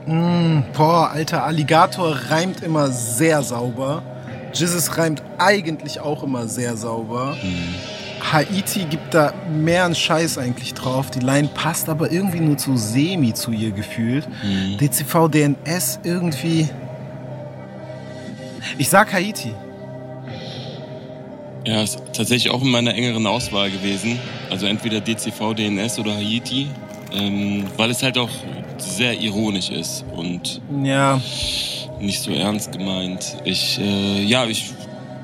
Boah, 0.06 1.10
alter, 1.10 1.44
Alligator 1.44 2.14
reimt 2.28 2.62
immer 2.62 2.88
sehr 2.88 3.42
sauber. 3.42 4.02
Jizzes 4.52 4.98
reimt 4.98 5.22
eigentlich 5.38 6.00
auch 6.00 6.22
immer 6.22 6.48
sehr 6.48 6.76
sauber. 6.76 7.36
Haiti 8.32 8.84
gibt 8.84 9.14
da 9.14 9.32
mehr 9.52 9.84
einen 9.84 9.94
Scheiß 9.94 10.38
eigentlich 10.38 10.74
drauf. 10.74 11.10
Die 11.10 11.20
Line 11.20 11.48
passt 11.54 11.88
aber 11.88 12.10
irgendwie 12.10 12.40
nur 12.40 12.56
zu 12.56 12.76
semi 12.76 13.34
zu 13.34 13.52
ihr 13.52 13.70
gefühlt. 13.70 14.26
DCV 14.80 15.28
DNS 15.28 16.00
irgendwie. 16.04 16.68
Ich 18.78 18.88
sag 18.88 19.12
Haiti. 19.12 19.52
Ja, 21.66 21.82
ist 21.82 22.00
tatsächlich 22.12 22.50
auch 22.52 22.62
in 22.62 22.70
meiner 22.70 22.94
engeren 22.94 23.26
Auswahl 23.26 23.70
gewesen. 23.70 24.18
Also 24.50 24.66
entweder 24.66 25.00
DCV, 25.00 25.54
DNS 25.54 25.98
oder 25.98 26.14
Haiti. 26.14 26.68
Ähm, 27.12 27.64
weil 27.76 27.90
es 27.90 28.02
halt 28.02 28.16
auch 28.18 28.30
sehr 28.78 29.20
ironisch 29.20 29.70
ist 29.70 30.04
und 30.14 30.60
Ja, 30.82 31.20
nicht 32.00 32.20
so 32.20 32.32
ernst 32.32 32.72
gemeint. 32.72 33.36
Ich, 33.44 33.78
äh, 33.80 34.22
ja, 34.22 34.46
ich 34.46 34.72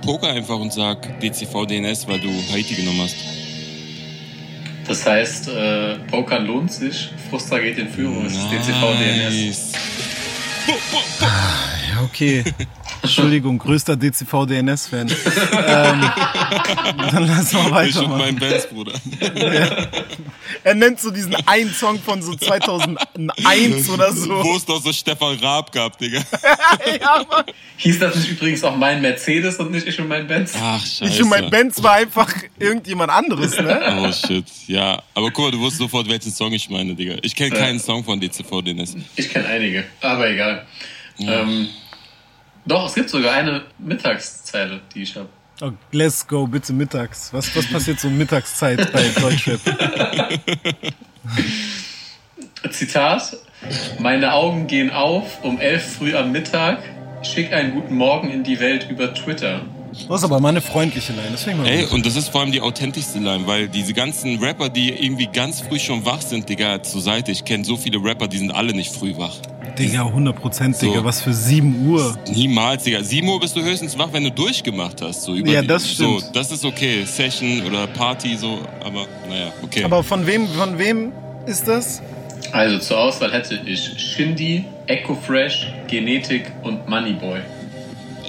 poker 0.07 0.29
einfach 0.29 0.59
und 0.59 0.73
sag 0.73 1.21
DCV, 1.21 1.67
DNS, 1.67 2.07
weil 2.09 2.21
du 2.21 2.31
Haiti 2.53 2.75
genommen 2.75 3.03
hast. 3.03 3.17
Das 4.87 5.05
heißt, 5.05 5.49
äh, 5.49 5.97
Pokern 6.09 6.47
lohnt 6.47 6.73
sich, 6.73 7.11
Frustra 7.29 7.59
geht 7.59 7.77
in 7.77 7.89
Führung, 7.89 8.25
es 8.25 8.35
ist 8.35 8.51
DCV 8.51 8.95
DNS. 8.95 9.35
Nice. 9.35 9.73
ja, 11.21 12.03
okay. 12.05 12.45
Entschuldigung, 13.07 13.59
größter 13.59 13.97
DCV 13.97 14.47
DNS-Fan. 14.47 15.09
ähm, 15.09 16.11
dann 17.13 17.27
lass 17.27 17.53
mal 17.53 17.87
Ich 17.89 17.97
und 17.97 18.11
mein 18.11 18.37
Benz, 18.37 18.67
Bruder. 18.67 18.93
Er 20.65 20.75
nennt 20.75 21.01
so 21.01 21.11
diesen 21.11 21.35
einen 21.47 21.73
Song 21.73 22.01
von 22.01 22.23
so 22.23 22.35
2001 22.35 23.89
oder 23.91 24.13
so. 24.13 24.43
Wo 24.43 24.57
es 24.57 24.65
doch 24.65 24.83
so 24.83 24.93
Stefan 24.93 25.39
Raab 25.39 25.71
gab, 25.73 25.99
Digga. 25.99 26.19
ja, 27.01 27.25
Mann. 27.31 27.45
Hieß 27.77 27.99
das 28.01 28.17
nicht 28.17 28.31
übrigens 28.31 28.65
auch 28.65 28.77
mein 28.77 29.01
Mercedes 29.01 29.57
und 29.57 29.71
nicht 29.71 29.87
ich 29.87 30.01
und 30.01 30.09
mein 30.09 30.27
Benz? 30.27 30.55
Ach, 30.61 30.81
scheiße. 30.81 31.05
Ich 31.05 31.23
und 31.23 31.29
mein 31.29 31.51
Benz 31.51 31.83
war 31.83 31.93
einfach 31.93 32.33
irgendjemand 32.59 33.11
anderes, 33.11 33.57
ne? 33.61 33.81
Oh 34.03 34.11
shit, 34.13 34.45
ja. 34.67 35.01
Aber 35.15 35.31
guck 35.31 35.47
mal, 35.47 35.51
du 35.53 35.61
wusstest 35.61 35.79
sofort, 35.79 36.09
welchen 36.09 36.33
Song 36.33 36.53
ich 36.53 36.69
meine, 36.69 36.95
Digga. 36.95 37.17
Ich 37.23 37.35
kenne 37.35 37.51
keinen 37.51 37.79
Song 37.79 38.03
von 38.03 38.21
DCV 38.21 38.63
DNS. 38.63 38.97
Ich 39.15 39.31
kenne 39.31 39.47
einige, 39.47 39.85
aber 40.01 40.29
egal. 40.29 40.67
Ähm, 41.19 41.69
doch, 42.67 42.89
es 42.89 42.95
gibt 42.95 43.11
sogar 43.11 43.33
eine 43.33 43.63
Mittagszeile, 43.79 44.81
die 44.95 45.03
ich 45.03 45.17
habe. 45.17 45.29
Oh, 45.63 45.71
let's 45.93 46.27
go, 46.27 46.47
bitte 46.47 46.75
mittags. 46.75 47.33
Was, 47.33 47.55
was 47.57 47.67
passiert 47.67 47.99
so 47.99 48.11
Mittagszeit 48.11 48.93
bei 48.93 49.09
Deutschrap? 49.19 49.61
Zitat: 52.71 53.37
Meine 53.99 54.35
Augen 54.35 54.67
gehen 54.67 54.91
auf 54.91 55.43
um 55.43 55.59
11 55.59 55.97
früh 55.97 56.15
am 56.15 56.33
Mittag. 56.33 56.83
Schick 57.23 57.53
einen 57.53 57.73
guten 57.73 57.97
Morgen 57.97 58.31
in 58.31 58.45
die 58.45 58.61
Welt 58.61 58.89
über 58.91 59.15
Twitter. 59.15 59.63
Das 60.09 60.21
ist 60.21 60.25
aber 60.25 60.41
mal 60.41 60.51
eine 60.51 60.61
freundliche 60.61 61.15
Line. 61.15 61.35
Ich 61.35 61.47
mal 61.47 61.67
Ey, 61.67 61.85
gut. 61.85 61.93
und 61.95 62.07
das 62.07 62.17
ist 62.17 62.29
vor 62.29 62.43
allem 62.43 62.53
die 62.53 62.61
authentischste 62.61 63.19
Line, 63.19 63.47
weil 63.47 63.69
diese 63.69 63.95
ganzen 63.95 64.39
Rapper, 64.39 64.69
die 64.69 64.91
irgendwie 64.91 65.27
ganz 65.27 65.63
früh 65.63 65.79
schon 65.79 66.05
wach 66.05 66.21
sind, 66.21 66.49
Digga, 66.51 66.83
zur 66.83 67.01
Seite. 67.01 67.33
Ich 67.33 67.47
kenne 67.47 67.65
so 67.65 67.79
viele 67.79 67.99
Rapper, 68.03 68.29
die 68.29 68.39
sind 68.39 68.51
alle 68.51 68.75
nicht 68.75 68.95
früh 68.95 69.17
wach. 69.17 69.37
Digga, 69.79 70.07
100 70.07 70.37
Prozent, 70.37 70.81
Digga. 70.81 70.95
So. 70.99 71.05
Was 71.05 71.21
für 71.23 71.33
7 71.33 71.87
Uhr. 71.89 72.17
Niemals, 72.33 72.85
Digga. 72.85 73.03
7 73.03 73.29
Uhr 73.29 73.39
bist 73.41 73.55
du 73.57 73.63
höchstens 73.63 73.97
wach, 73.99 74.09
wenn 74.13 74.25
du 74.25 74.31
durchgemacht 74.31 75.01
hast. 75.03 75.23
So 75.23 75.35
über 75.35 75.51
Ja, 75.51 75.61
die- 75.63 75.67
das 75.69 75.91
stimmt. 75.91 76.21
So, 76.21 76.31
das 76.33 76.51
ist 76.51 76.65
okay. 76.65 77.05
Session 77.05 77.63
oder 77.67 77.87
Party, 77.87 78.37
so, 78.37 78.59
aber 78.85 79.07
naja, 79.29 79.53
okay. 79.63 79.85
Aber 79.85 80.03
von 80.03 80.27
wem, 80.27 80.47
von 80.49 80.79
wem 80.79 81.13
ist 81.47 81.67
das? 81.69 82.03
Also 82.53 82.79
zur 82.79 82.99
Auswahl 82.99 83.33
hätte 83.33 83.59
ich 83.67 83.91
Shindy, 83.97 84.65
Echo 84.87 85.15
Fresh, 85.15 85.67
Genetik 85.89 86.53
und 86.63 86.89
Moneyboy. 86.89 87.41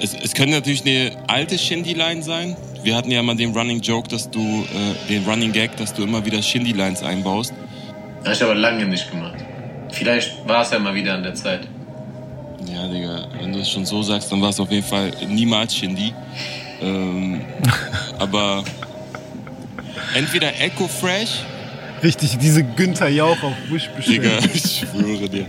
es, 0.02 0.14
es 0.14 0.34
könnte 0.34 0.54
natürlich 0.54 0.82
eine 0.84 1.12
alte 1.28 1.56
Shindy-Line 1.58 2.22
sein. 2.22 2.56
Wir 2.82 2.94
hatten 2.96 3.10
ja 3.10 3.22
mal 3.22 3.34
den 3.36 3.52
Running 3.56 3.80
Joke, 3.80 4.08
dass 4.08 4.30
du, 4.30 4.40
äh, 4.40 5.08
den 5.08 5.24
Running 5.24 5.52
Gag, 5.52 5.76
dass 5.76 5.92
du 5.94 6.02
immer 6.04 6.24
wieder 6.24 6.40
Shindy-Lines 6.42 7.02
einbaust. 7.02 7.52
Habe 8.24 8.32
ich 8.34 8.42
aber 8.42 8.54
lange 8.54 8.84
nicht 8.86 9.10
gemacht. 9.10 9.34
Vielleicht 9.90 10.46
war 10.46 10.62
es 10.62 10.70
ja 10.70 10.78
mal 10.78 10.94
wieder 10.94 11.14
an 11.14 11.22
der 11.22 11.34
Zeit. 11.34 11.60
Ja, 12.66 12.86
Digga, 12.88 13.28
wenn 13.40 13.52
du 13.52 13.60
es 13.60 13.70
schon 13.70 13.86
so 13.86 14.02
sagst, 14.02 14.30
dann 14.30 14.42
war 14.42 14.50
es 14.50 14.60
auf 14.60 14.70
jeden 14.70 14.86
Fall 14.86 15.10
niemals 15.26 15.74
Shindy. 15.74 16.12
Ähm, 16.80 17.40
aber 18.18 18.64
entweder 20.14 20.48
Echo 20.60 20.86
Fresh, 20.86 21.42
Richtig, 22.02 22.38
diese 22.38 22.62
Günther 22.62 23.08
Jauch 23.08 23.42
auf 23.42 23.54
Wish 23.70 23.90
Digga, 24.06 24.36
bestellen. 24.36 24.50
ich 24.54 24.78
schwöre 24.78 25.28
dir. 25.28 25.46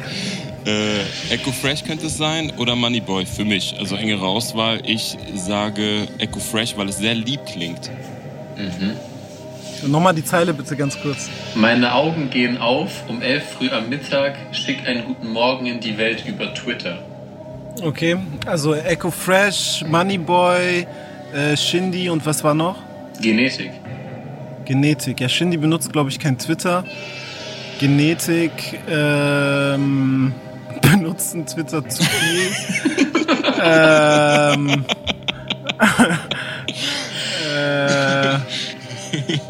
Äh, 0.66 1.34
Echo 1.34 1.52
Fresh 1.52 1.84
könnte 1.84 2.08
es 2.08 2.18
sein 2.18 2.52
oder 2.58 2.76
Moneyboy 2.76 3.26
für 3.26 3.46
mich. 3.46 3.76
Also 3.78 3.96
engere 3.96 4.26
Auswahl. 4.26 4.82
Ich 4.86 5.18
sage 5.36 6.08
Echo 6.18 6.40
Fresh, 6.40 6.76
weil 6.76 6.90
es 6.90 6.98
sehr 6.98 7.16
lieb 7.16 7.46
klingt. 7.46 7.90
Nochmal 9.88 10.14
die 10.14 10.26
Zeile 10.26 10.54
bitte 10.54 10.76
ganz 10.76 11.00
kurz. 11.02 11.30
Meine 11.56 11.94
Augen 11.94 12.30
gehen 12.30 12.58
auf, 12.58 13.04
um 13.08 13.22
elf 13.22 13.44
früh 13.52 13.70
am 13.70 13.90
Mittag, 13.90 14.36
schick 14.52 14.88
einen 14.88 15.06
guten 15.06 15.32
Morgen 15.32 15.66
in 15.66 15.80
die 15.80 15.98
Welt 15.98 16.24
über 16.26 16.54
Twitter. 16.54 17.00
Okay, 17.82 18.18
also 18.46 18.74
Echo 18.74 19.10
Fresh, 19.10 19.86
Moneyboy, 19.88 20.86
äh, 21.34 21.56
Shindy 21.56 22.10
und 22.10 22.26
was 22.26 22.44
war 22.44 22.54
noch? 22.54 22.76
Genetik. 23.22 23.72
Genetik. 24.66 25.20
Ja, 25.20 25.30
Shindy 25.30 25.58
benutzt, 25.58 25.92
glaube 25.92 26.10
ich, 26.10 26.20
kein 26.20 26.38
Twitter. 26.38 26.84
Genetik 27.80 28.80
ähm, 28.90 30.34
benutzen 30.82 31.46
Twitter 31.46 31.88
zu 31.88 32.04
viel. 32.04 32.52
ähm, 33.64 34.86
äh, 37.50 38.40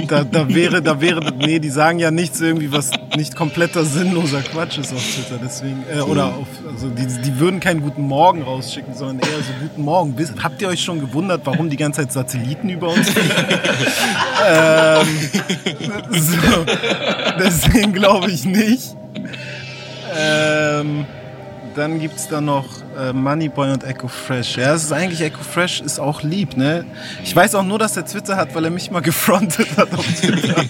da, 0.08 0.24
da 0.24 0.48
wäre, 0.48 0.82
da 0.82 1.00
wäre, 1.02 1.34
nee, 1.38 1.60
die 1.60 1.70
sagen 1.70 2.00
ja 2.00 2.12
nichts 2.12 2.42
irgendwie, 2.42 2.72
was 2.72 2.92
nicht 3.16 3.36
kompletter 3.36 3.86
sinnloser 3.86 4.42
Quatsch 4.42 4.78
ist 4.78 4.94
auf 4.94 5.02
Twitter. 5.02 5.40
Deswegen, 5.44 5.84
äh, 5.94 6.02
oder 6.02 6.28
auf, 6.28 6.48
also 6.72 6.90
die, 6.90 7.08
die 7.08 7.40
würden 7.40 7.60
keinen 7.60 7.82
guten 7.82 8.04
Morgen 8.04 8.42
rausschicken, 8.42 8.94
sondern 8.96 9.20
eher 9.20 9.38
so 9.38 9.54
guten 9.62 9.84
Morgen. 9.84 10.16
Habt 10.44 10.62
ihr 10.62 10.68
euch 10.68 10.84
schon 10.84 11.00
gewundert, 11.00 11.42
warum 11.46 11.70
die 11.70 11.78
ganze 11.78 12.02
Zeit 12.02 12.12
Satelliten 12.12 12.70
über 12.70 12.90
uns 12.90 13.10
fliegen? 13.10 13.30
ähm, 14.48 15.08
so, 16.12 16.66
deswegen 17.40 17.94
glaube 17.94 18.32
ich 18.32 18.46
nicht. 18.46 18.96
Ähm, 20.16 21.06
dann 21.76 22.00
gibt's 22.00 22.28
da 22.28 22.42
noch 22.42 22.66
äh, 22.98 23.14
Moneyboy 23.14 23.72
und 23.72 23.84
Echo 23.84 24.08
Fresh. 24.08 24.58
Ja, 24.58 24.74
es 24.74 24.84
ist 24.84 24.92
eigentlich 24.92 25.22
Echo 25.22 25.42
Fresh 25.44 25.82
ist 25.82 26.00
auch 26.00 26.22
lieb, 26.24 26.58
ne? 26.58 26.86
Ich 27.24 27.36
weiß 27.36 27.56
auch 27.56 27.64
nur, 27.64 27.80
dass 27.80 27.96
er 27.98 28.06
Twitter 28.06 28.36
hat, 28.36 28.54
weil 28.56 28.66
er 28.66 28.72
mich 28.72 28.92
mal 28.92 29.00
gefrontet 29.02 29.78
hat 29.78 29.94
auf 29.94 30.06
Twitter. 30.06 30.56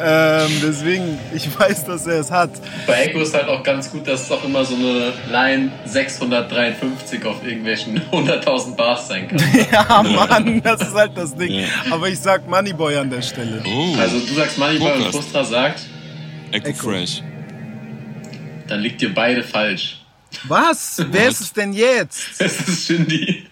ähm, 0.00 0.50
deswegen, 0.62 1.18
ich 1.34 1.48
weiß, 1.58 1.84
dass 1.86 2.06
er 2.06 2.20
es 2.20 2.30
hat. 2.30 2.50
Bei 2.86 3.04
Echo 3.04 3.20
ist 3.20 3.34
halt 3.34 3.48
auch 3.48 3.62
ganz 3.62 3.90
gut, 3.90 4.06
dass 4.06 4.22
es 4.24 4.30
auch 4.30 4.44
immer 4.44 4.64
so 4.64 4.74
eine 4.74 5.12
Line 5.30 5.70
653 5.86 7.24
auf 7.24 7.44
irgendwelchen 7.44 8.00
100.000 8.12 8.76
Bars 8.76 9.08
sein 9.08 9.28
kann. 9.28 9.40
Ja, 9.72 10.02
Mann, 10.02 10.60
das 10.62 10.82
ist 10.82 10.94
halt 10.94 11.12
das 11.16 11.34
Ding. 11.34 11.64
Aber 11.90 12.08
ich 12.08 12.20
sag 12.20 12.48
Moneyboy 12.48 12.96
an 12.96 13.10
der 13.10 13.22
Stelle. 13.22 13.62
Oh, 13.66 13.94
Also 13.98 14.18
du 14.20 14.34
sagst 14.34 14.58
Moneyboy 14.58 14.92
und. 14.92 15.12
Frustra 15.12 15.44
sagt, 15.44 15.80
Echo, 16.52 16.68
Echo. 16.68 16.90
Fresh. 16.90 17.22
dann 18.68 18.80
liegt 18.80 19.00
ihr 19.02 19.12
beide 19.14 19.42
falsch. 19.42 19.98
Was? 20.44 21.02
Wer 21.10 21.28
ist 21.28 21.40
es 21.40 21.52
denn 21.52 21.72
jetzt? 21.72 22.28
Es 22.38 22.68
ist 22.68 22.86
Shindy. 22.86 23.46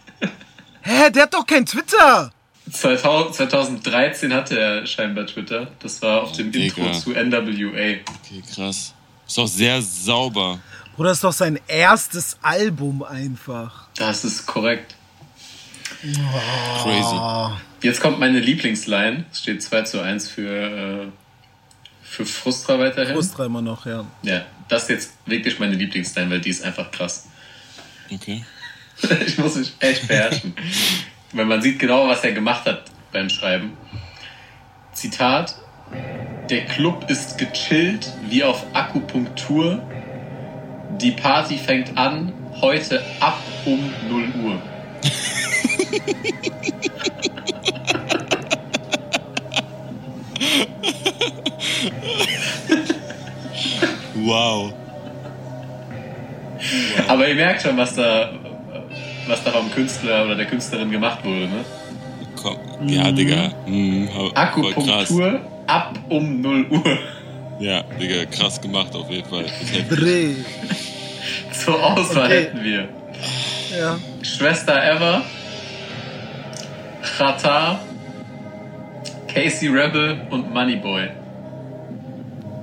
Hä, 0.82 1.10
der 1.10 1.24
hat 1.24 1.34
doch 1.34 1.46
kein 1.46 1.66
Twitter. 1.66 2.32
2000, 2.70 3.34
2013 3.34 4.32
hatte 4.32 4.58
er 4.58 4.86
scheinbar 4.86 5.26
Twitter. 5.26 5.68
Das 5.80 6.00
war 6.02 6.22
auf 6.22 6.32
dem 6.32 6.52
Digga. 6.52 6.82
Intro 6.82 6.92
zu 6.98 7.10
NWA. 7.10 7.40
Okay, 7.42 8.42
krass. 8.54 8.94
Ist 9.26 9.38
auch 9.38 9.46
sehr 9.46 9.82
sauber. 9.82 10.60
Bruder, 10.96 11.10
das 11.10 11.18
ist 11.18 11.24
doch 11.24 11.32
sein 11.32 11.58
erstes 11.66 12.36
Album 12.42 13.02
einfach. 13.02 13.88
Das 13.96 14.24
ist 14.24 14.46
korrekt. 14.46 14.94
Crazy. 16.82 17.16
Jetzt 17.82 18.00
kommt 18.00 18.18
meine 18.18 18.38
Lieblingsline. 18.40 19.24
Es 19.32 19.40
steht 19.40 19.62
2 19.62 19.82
zu 19.82 20.00
1 20.00 20.28
für, 20.28 20.50
äh, 20.50 21.06
für 22.02 22.26
Frustra 22.26 22.78
weiterhin. 22.78 23.14
Frustra 23.14 23.46
immer 23.46 23.62
noch, 23.62 23.86
ja. 23.86 24.04
Ja, 24.22 24.44
das 24.70 24.84
ist 24.84 24.88
jetzt 24.88 25.12
wirklich 25.26 25.58
meine 25.58 25.74
Lieblingsline, 25.74 26.30
weil 26.30 26.40
die 26.40 26.50
ist 26.50 26.62
einfach 26.62 26.90
krass. 26.90 27.26
Okay. 28.10 28.44
ich 29.26 29.36
muss 29.38 29.56
mich 29.56 29.72
echt 29.80 30.06
beherrschen. 30.06 30.54
Weil 31.32 31.46
man 31.46 31.60
sieht 31.60 31.78
genau, 31.78 32.08
was 32.08 32.24
er 32.24 32.32
gemacht 32.32 32.64
hat 32.66 32.84
beim 33.12 33.28
Schreiben. 33.28 33.76
Zitat. 34.92 35.56
Der 36.48 36.66
Club 36.66 37.10
ist 37.10 37.38
gechillt 37.38 38.12
wie 38.28 38.44
auf 38.44 38.64
Akupunktur. 38.72 39.82
Die 41.00 41.12
Party 41.12 41.58
fängt 41.58 41.96
an 41.96 42.32
heute 42.60 43.02
ab 43.20 43.40
um 43.64 43.92
0 44.08 44.24
Uhr. 44.44 44.62
Wow. 54.24 54.72
Aber 57.08 57.26
ihr 57.28 57.34
merkt 57.34 57.62
schon, 57.62 57.76
was 57.76 57.94
da, 57.94 58.30
was 59.26 59.42
da 59.44 59.50
vom 59.50 59.70
Künstler 59.70 60.24
oder 60.26 60.34
der 60.34 60.46
Künstlerin 60.46 60.90
gemacht 60.90 61.24
wurde. 61.24 61.46
Ne? 61.48 61.64
Komm. 62.40 62.56
Ja, 62.88 63.10
Digga. 63.10 63.50
Mhm, 63.66 64.08
voll 64.08 64.30
krass. 64.32 64.48
Akupunktur 64.48 65.40
ab 65.66 65.94
um 66.08 66.40
0 66.40 66.66
Uhr. 66.70 66.98
Ja, 67.60 67.82
Digga, 68.00 68.24
krass 68.26 68.60
gemacht 68.60 68.94
auf 68.94 69.10
jeden 69.10 69.28
Fall. 69.28 69.44
Dreh. 69.88 70.34
Zur 71.52 71.82
Auswahl 71.82 72.26
Okay. 72.26 72.40
hätten 72.44 72.64
wir 72.64 72.88
Ja. 73.78 73.98
Schwester 74.22 74.82
Ever, 74.82 75.22
Chata, 77.18 77.78
Casey 79.32 79.68
Rebel 79.68 80.22
und 80.30 80.52
Moneyboy. 80.52 81.08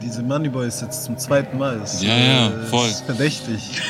Diese 0.07 0.23
Moneyboy 0.23 0.65
ist 0.65 0.81
jetzt 0.81 1.03
zum 1.03 1.17
zweiten 1.17 1.57
Mal. 1.57 1.79
Das, 1.79 2.01
Ja, 2.01 2.17
ja, 2.17 2.47
äh, 2.47 2.65
voll. 2.67 2.87
Ist 2.87 3.05
verdächtig. 3.05 3.81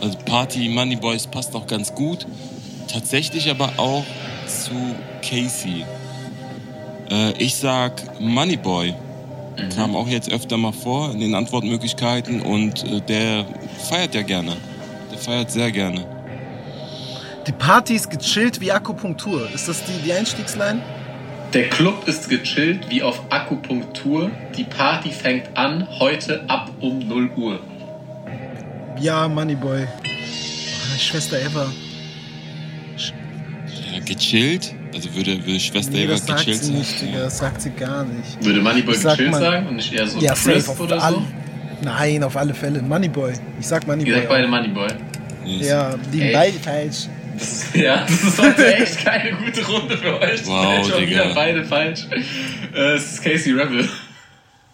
Also 0.00 0.18
Party 0.24 0.68
Money 0.68 0.96
Boys 0.96 1.28
passt 1.28 1.54
auch 1.54 1.68
ganz 1.68 1.94
gut. 1.94 2.26
Tatsächlich 2.88 3.48
aber 3.48 3.70
auch 3.76 4.04
zu 4.48 4.72
Casey. 5.22 5.84
Äh, 7.08 7.34
ich 7.38 7.54
sag 7.54 8.20
Money 8.20 8.56
Boy. 8.56 8.94
Kam 9.76 9.94
auch 9.94 10.08
jetzt 10.08 10.30
öfter 10.32 10.56
mal 10.56 10.72
vor 10.72 11.12
in 11.12 11.20
den 11.20 11.36
Antwortmöglichkeiten 11.36 12.42
und 12.42 12.82
äh, 12.82 13.00
der 13.00 13.46
feiert 13.88 14.12
ja 14.16 14.22
gerne. 14.22 14.56
Der 15.12 15.18
feiert 15.18 15.52
sehr 15.52 15.70
gerne. 15.70 16.04
Die 17.46 17.52
Party 17.52 17.94
ist 17.94 18.10
gechillt 18.10 18.60
wie 18.60 18.72
Akupunktur. 18.72 19.48
Ist 19.54 19.68
das 19.68 19.84
die, 19.84 20.02
die 20.04 20.12
Einstiegsline? 20.12 20.82
Der 21.56 21.70
Club 21.70 22.06
ist 22.06 22.28
gechillt 22.28 22.90
wie 22.90 23.02
auf 23.02 23.18
Akupunktur. 23.30 24.30
Die 24.58 24.64
Party 24.64 25.08
fängt 25.08 25.56
an 25.56 25.88
heute 25.98 26.44
ab 26.50 26.70
um 26.80 26.98
0 26.98 27.30
Uhr. 27.34 27.60
Ja, 29.00 29.26
Moneyboy. 29.26 29.84
Oh, 30.04 30.98
Schwester 30.98 31.38
Eva. 31.40 31.72
Ja, 32.98 34.00
gechillt. 34.04 34.74
Also 34.92 35.14
würde, 35.14 35.46
würde 35.46 35.58
Schwester 35.58 35.92
Nee, 35.92 36.04
Eva 36.04 36.12
das 36.12 36.26
sagt 36.26 36.40
gechillt 36.40 36.58
sie 36.58 36.66
sein. 36.66 36.74
nicht, 36.78 37.00
Digga. 37.00 37.18
Das 37.20 37.38
sagt 37.38 37.62
sie 37.62 37.70
gar 37.70 38.04
nicht. 38.04 38.44
Würde 38.44 38.60
Moneyboy 38.60 38.94
Ich 38.94 39.00
sag 39.00 39.16
gechillt 39.16 39.34
sagen 39.36 39.66
und 39.68 39.76
nicht 39.76 39.94
eher 39.94 40.06
so 40.06 40.18
Ja, 40.20 40.34
crisp 40.34 40.66
safe 40.66 40.70
auf 40.72 40.80
oder 40.80 41.02
alle. 41.02 41.16
so? 41.16 41.22
Nein, 41.84 42.22
auf 42.22 42.36
alle 42.36 42.52
Fälle. 42.52 42.82
Moneyboy. 42.82 43.32
Ich 43.58 43.66
sag 43.66 43.84
Ihr 43.84 43.88
Moneyboy. 43.96 44.14
sagt 44.14 44.28
beide. 44.28 44.46
Moneyboy. 44.48 44.88
Yes. 45.46 45.68
Ja, 45.68 45.94
die 46.12 46.20
Ey. 46.20 46.32
beide 46.34 46.58
falsch. 46.58 47.08
Ja, 47.74 48.02
das 48.06 48.22
ist 48.22 48.38
heute 48.40 48.74
echt 48.76 48.98
keine 49.04 49.32
gute 49.36 49.64
Runde 49.66 49.96
für 49.98 50.20
euch. 50.20 50.46
Wow, 50.46 50.86
Schon 50.88 51.00
Digga. 51.00 51.10
wieder 51.10 51.34
beide 51.34 51.64
falsch. 51.64 52.00
Äh, 52.74 52.78
Es 52.94 53.12
ist 53.14 53.22
Casey 53.24 53.52
Rebel. 53.52 53.88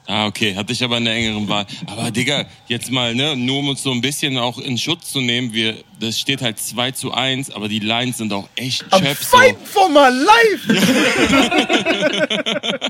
Ah, 0.07 0.27
okay, 0.27 0.55
hatte 0.57 0.73
ich 0.73 0.83
aber 0.83 0.97
eine 0.97 1.13
engeren 1.13 1.49
Wahl. 1.49 1.65
Aber 1.87 2.11
Digga, 2.11 2.45
jetzt 2.67 2.91
mal, 2.91 3.15
ne, 3.15 3.37
nur 3.37 3.59
um 3.61 3.69
uns 3.69 3.83
so 3.85 3.93
ein 3.93 4.01
bisschen 4.01 4.37
auch 4.37 4.59
in 4.59 4.77
Schutz 4.77 5.13
zu 5.13 5.21
nehmen, 5.21 5.53
wir, 5.53 5.77
das 6.01 6.19
steht 6.19 6.43
halt 6.43 6.59
2 6.59 6.91
zu 6.91 7.13
1, 7.13 7.51
aber 7.51 7.69
die 7.69 7.79
Lines 7.79 8.19
sind 8.19 8.33
auch 8.33 8.49
echt 8.57 8.81
chöp 8.91 9.17
so. 9.21 9.37
Fight 9.37 9.57
for 9.65 9.89
my 9.89 10.09
life! 10.09 10.69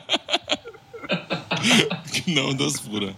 Genau 2.24 2.52
das, 2.52 2.80
Bruder. 2.80 3.12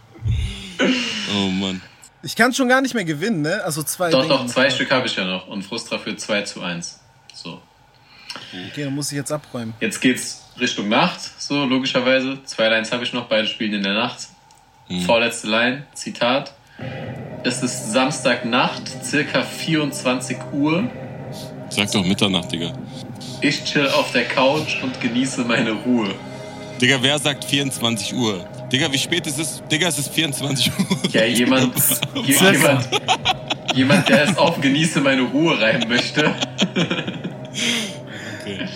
Oh 1.34 1.48
Mann. 1.48 1.80
Ich 2.24 2.34
kann 2.34 2.54
schon 2.54 2.68
gar 2.68 2.80
nicht 2.80 2.94
mehr 2.94 3.04
gewinnen, 3.04 3.42
ne? 3.42 3.62
Also 3.64 3.82
zwei 3.82 4.10
Doch, 4.10 4.22
Dinge 4.22 4.34
doch, 4.34 4.46
zwei. 4.46 4.70
Stück 4.70 4.90
habe 4.90 5.06
ich 5.06 5.14
ja 5.14 5.24
noch. 5.24 5.46
Und 5.46 5.62
Frustra 5.62 5.98
für 5.98 6.16
2 6.16 6.42
zu 6.42 6.62
1. 6.62 7.00
So. 7.34 7.60
Okay, 8.70 8.84
dann 8.84 8.94
muss 8.94 9.12
ich 9.12 9.16
jetzt 9.16 9.30
abräumen. 9.30 9.74
Jetzt 9.80 10.00
geht's 10.00 10.42
Richtung 10.58 10.88
Nacht, 10.88 11.20
so 11.38 11.64
logischerweise. 11.64 12.38
Zwei 12.44 12.68
Lines 12.68 12.90
habe 12.92 13.04
ich 13.04 13.12
noch, 13.12 13.26
beide 13.26 13.46
spielen 13.46 13.74
in 13.74 13.82
der 13.82 13.94
Nacht. 13.94 14.28
Vorletzte 15.06 15.48
Line, 15.48 15.86
Zitat. 15.94 16.52
Es 17.42 17.62
ist 17.62 17.92
Samstagnacht, 17.92 18.82
circa 19.04 19.42
24 19.42 20.36
Uhr. 20.52 20.90
Sag 21.70 21.90
doch 21.92 22.04
Mitternacht, 22.04 22.52
Digga. 22.52 22.72
Ich 23.40 23.64
chill 23.64 23.88
auf 23.88 24.12
der 24.12 24.24
Couch 24.24 24.82
und 24.82 25.00
genieße 25.00 25.44
meine 25.44 25.72
Ruhe. 25.72 26.14
Digga, 26.80 26.98
wer 27.00 27.18
sagt 27.18 27.44
24 27.44 28.14
Uhr? 28.14 28.46
Digga, 28.74 28.90
wie 28.92 28.98
spät 28.98 29.24
ist 29.28 29.38
es? 29.38 29.62
Digga, 29.70 29.86
es 29.86 29.98
ist 30.00 30.12
24 30.12 30.72
Uhr. 30.76 30.98
Ja, 31.12 31.22
jemand, 31.26 31.72
je- 32.26 32.34
jemand, 32.34 32.88
jemand, 33.72 34.08
der 34.08 34.24
es 34.30 34.36
auf 34.36 34.60
Genieße 34.60 35.00
meine 35.00 35.22
Ruhe 35.22 35.60
rein 35.60 35.84
möchte. 35.88 36.34
Okay. 38.46 38.66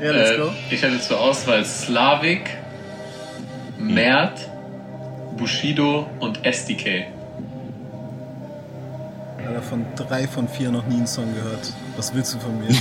Ja, 0.00 0.12
let's 0.12 0.30
Äh, 0.30 0.36
go. 0.38 0.50
ich 0.70 0.82
hatte 0.82 0.98
zur 1.00 1.20
Auswahl 1.20 1.62
Slavik, 1.66 2.48
Mert, 3.78 4.38
Bushido 5.36 6.08
und 6.20 6.42
SDK. 6.46 7.06
Alter, 9.46 9.60
von 9.62 9.84
drei 9.96 10.26
von 10.26 10.48
vier 10.48 10.70
noch 10.70 10.86
nie 10.86 10.94
einen 10.96 11.06
Song 11.06 11.34
gehört. 11.34 11.70
Was 11.96 12.14
willst 12.14 12.32
du 12.34 12.38
von 12.38 12.58
mir? 12.60 12.74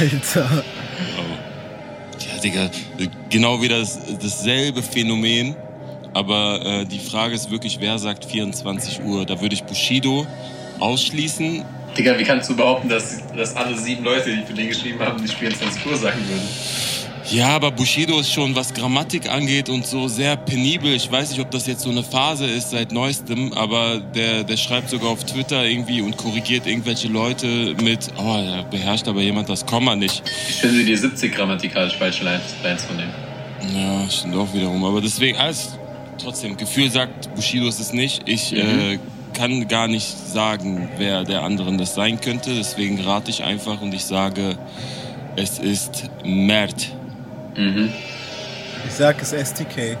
Alter. 0.00 0.64
Digga, 2.42 2.70
genau 3.30 3.60
wieder 3.62 3.78
das, 3.78 3.98
dasselbe 4.20 4.82
Phänomen. 4.82 5.56
Aber 6.14 6.60
äh, 6.64 6.84
die 6.84 6.98
Frage 6.98 7.34
ist 7.34 7.50
wirklich, 7.50 7.78
wer 7.80 7.98
sagt 7.98 8.24
24 8.24 9.02
Uhr? 9.02 9.24
Da 9.24 9.40
würde 9.40 9.54
ich 9.54 9.64
Bushido 9.64 10.26
ausschließen. 10.78 11.64
Digga, 11.96 12.18
wie 12.18 12.24
kannst 12.24 12.50
du 12.50 12.56
behaupten, 12.56 12.88
dass, 12.88 13.22
dass 13.34 13.56
alle 13.56 13.76
sieben 13.76 14.04
Leute, 14.04 14.34
die 14.34 14.42
für 14.42 14.54
den 14.54 14.68
geschrieben 14.68 15.00
haben, 15.00 15.20
nicht 15.22 15.34
24 15.34 15.86
Uhr 15.86 15.96
sagen 15.96 16.20
würden? 16.28 16.48
Ja, 17.30 17.48
aber 17.48 17.70
Bushido 17.70 18.18
ist 18.20 18.32
schon, 18.32 18.54
was 18.54 18.74
Grammatik 18.74 19.30
angeht 19.30 19.68
und 19.68 19.86
so 19.86 20.08
sehr 20.08 20.36
penibel. 20.36 20.92
Ich 20.92 21.10
weiß 21.10 21.30
nicht, 21.30 21.40
ob 21.40 21.50
das 21.50 21.66
jetzt 21.66 21.82
so 21.82 21.90
eine 21.90 22.02
Phase 22.02 22.46
ist 22.46 22.70
seit 22.70 22.92
neuestem, 22.92 23.52
aber 23.52 24.00
der, 24.00 24.44
der 24.44 24.56
schreibt 24.56 24.90
sogar 24.90 25.10
auf 25.10 25.24
Twitter 25.24 25.64
irgendwie 25.64 26.02
und 26.02 26.16
korrigiert 26.16 26.66
irgendwelche 26.66 27.08
Leute 27.08 27.74
mit, 27.82 28.10
oh, 28.18 28.42
da 28.44 28.62
beherrscht 28.70 29.08
aber 29.08 29.22
jemand 29.22 29.48
das 29.48 29.64
Komma 29.64 29.94
nicht. 29.94 30.22
Ich 30.48 30.56
finde 30.56 30.84
dir 30.84 30.98
70 30.98 31.32
grammatikalisch 31.32 31.96
falsche 31.96 32.24
Lines, 32.24 32.82
von 32.84 32.98
dem. 32.98 33.08
Ja, 33.74 34.10
stimmt 34.10 34.36
auch 34.36 34.52
wiederum. 34.52 34.84
Aber 34.84 35.00
deswegen, 35.00 35.38
alles 35.38 35.78
trotzdem, 36.18 36.56
Gefühl 36.56 36.90
sagt, 36.90 37.34
Bushido 37.34 37.68
ist 37.68 37.80
es 37.80 37.92
nicht. 37.92 38.22
Ich 38.26 38.54
äh, 38.54 38.98
kann 39.32 39.68
gar 39.68 39.88
nicht 39.88 40.06
sagen, 40.06 40.88
wer 40.98 41.24
der 41.24 41.42
anderen 41.42 41.78
das 41.78 41.94
sein 41.94 42.20
könnte. 42.20 42.54
Deswegen 42.54 43.00
rate 43.00 43.30
ich 43.30 43.42
einfach 43.42 43.80
und 43.80 43.94
ich 43.94 44.04
sage, 44.04 44.58
es 45.36 45.58
ist 45.58 46.10
Mert. 46.24 46.92
Mhm. 47.56 47.90
Ich 48.86 48.92
sag 48.94 49.20
es 49.22 49.30
STK. 49.30 49.96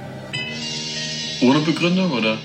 Ohne 1.40 1.60
Begründung, 1.60 2.12
oder? 2.12 2.38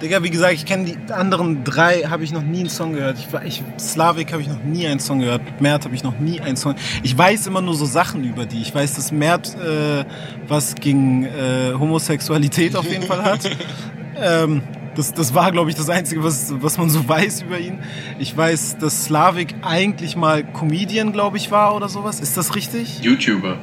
Digga, 0.00 0.22
wie 0.22 0.30
gesagt, 0.30 0.54
ich 0.54 0.64
kenne 0.64 0.84
die 0.84 1.12
anderen 1.12 1.64
drei, 1.64 2.02
habe 2.02 2.22
ich 2.22 2.30
noch 2.30 2.42
nie 2.42 2.60
einen 2.60 2.68
Song 2.68 2.92
gehört. 2.92 3.18
Ich, 3.18 3.26
ich, 3.44 3.62
Slavik 3.80 4.32
habe 4.32 4.42
ich 4.42 4.48
noch 4.48 4.62
nie 4.62 4.86
einen 4.86 5.00
Song 5.00 5.18
gehört. 5.18 5.60
Mert 5.60 5.84
habe 5.84 5.94
ich 5.94 6.04
noch 6.04 6.18
nie 6.20 6.40
einen 6.40 6.56
Song. 6.56 6.76
Ich 7.02 7.18
weiß 7.18 7.48
immer 7.48 7.60
nur 7.60 7.74
so 7.74 7.84
Sachen 7.84 8.22
über 8.22 8.46
die. 8.46 8.62
Ich 8.62 8.72
weiß, 8.72 8.94
dass 8.94 9.10
Mert 9.10 9.56
äh, 9.56 10.04
was 10.46 10.76
gegen 10.76 11.24
äh, 11.24 11.72
Homosexualität 11.76 12.76
auf 12.76 12.88
jeden 12.88 13.04
Fall 13.04 13.24
hat. 13.24 13.50
ähm, 14.22 14.62
das, 14.94 15.12
das 15.12 15.34
war, 15.34 15.50
glaube 15.50 15.70
ich, 15.70 15.76
das 15.76 15.88
Einzige, 15.90 16.22
was, 16.22 16.54
was 16.60 16.78
man 16.78 16.90
so 16.90 17.08
weiß 17.08 17.42
über 17.42 17.58
ihn. 17.58 17.80
Ich 18.20 18.36
weiß, 18.36 18.78
dass 18.78 19.04
Slavik 19.04 19.56
eigentlich 19.62 20.14
mal 20.16 20.44
Comedian, 20.44 21.12
glaube 21.12 21.38
ich, 21.38 21.50
war 21.50 21.74
oder 21.74 21.88
sowas. 21.88 22.20
Ist 22.20 22.36
das 22.36 22.54
richtig? 22.54 23.00
YouTuber. 23.00 23.58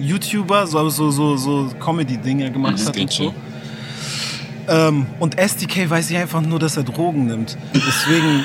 YouTuber, 0.00 0.66
so 0.66 0.88
so 0.88 1.10
so, 1.10 1.36
so 1.36 1.70
Comedy-Dinge 1.78 2.50
gemacht 2.50 2.84
hat 2.84 2.96
und 2.96 3.12
so. 3.12 3.34
Ähm, 4.68 5.06
und 5.18 5.38
SDK 5.38 5.90
weiß 5.90 6.10
ich 6.10 6.16
einfach 6.16 6.40
nur, 6.40 6.58
dass 6.58 6.76
er 6.76 6.84
Drogen 6.84 7.26
nimmt. 7.26 7.56
Deswegen 7.74 8.44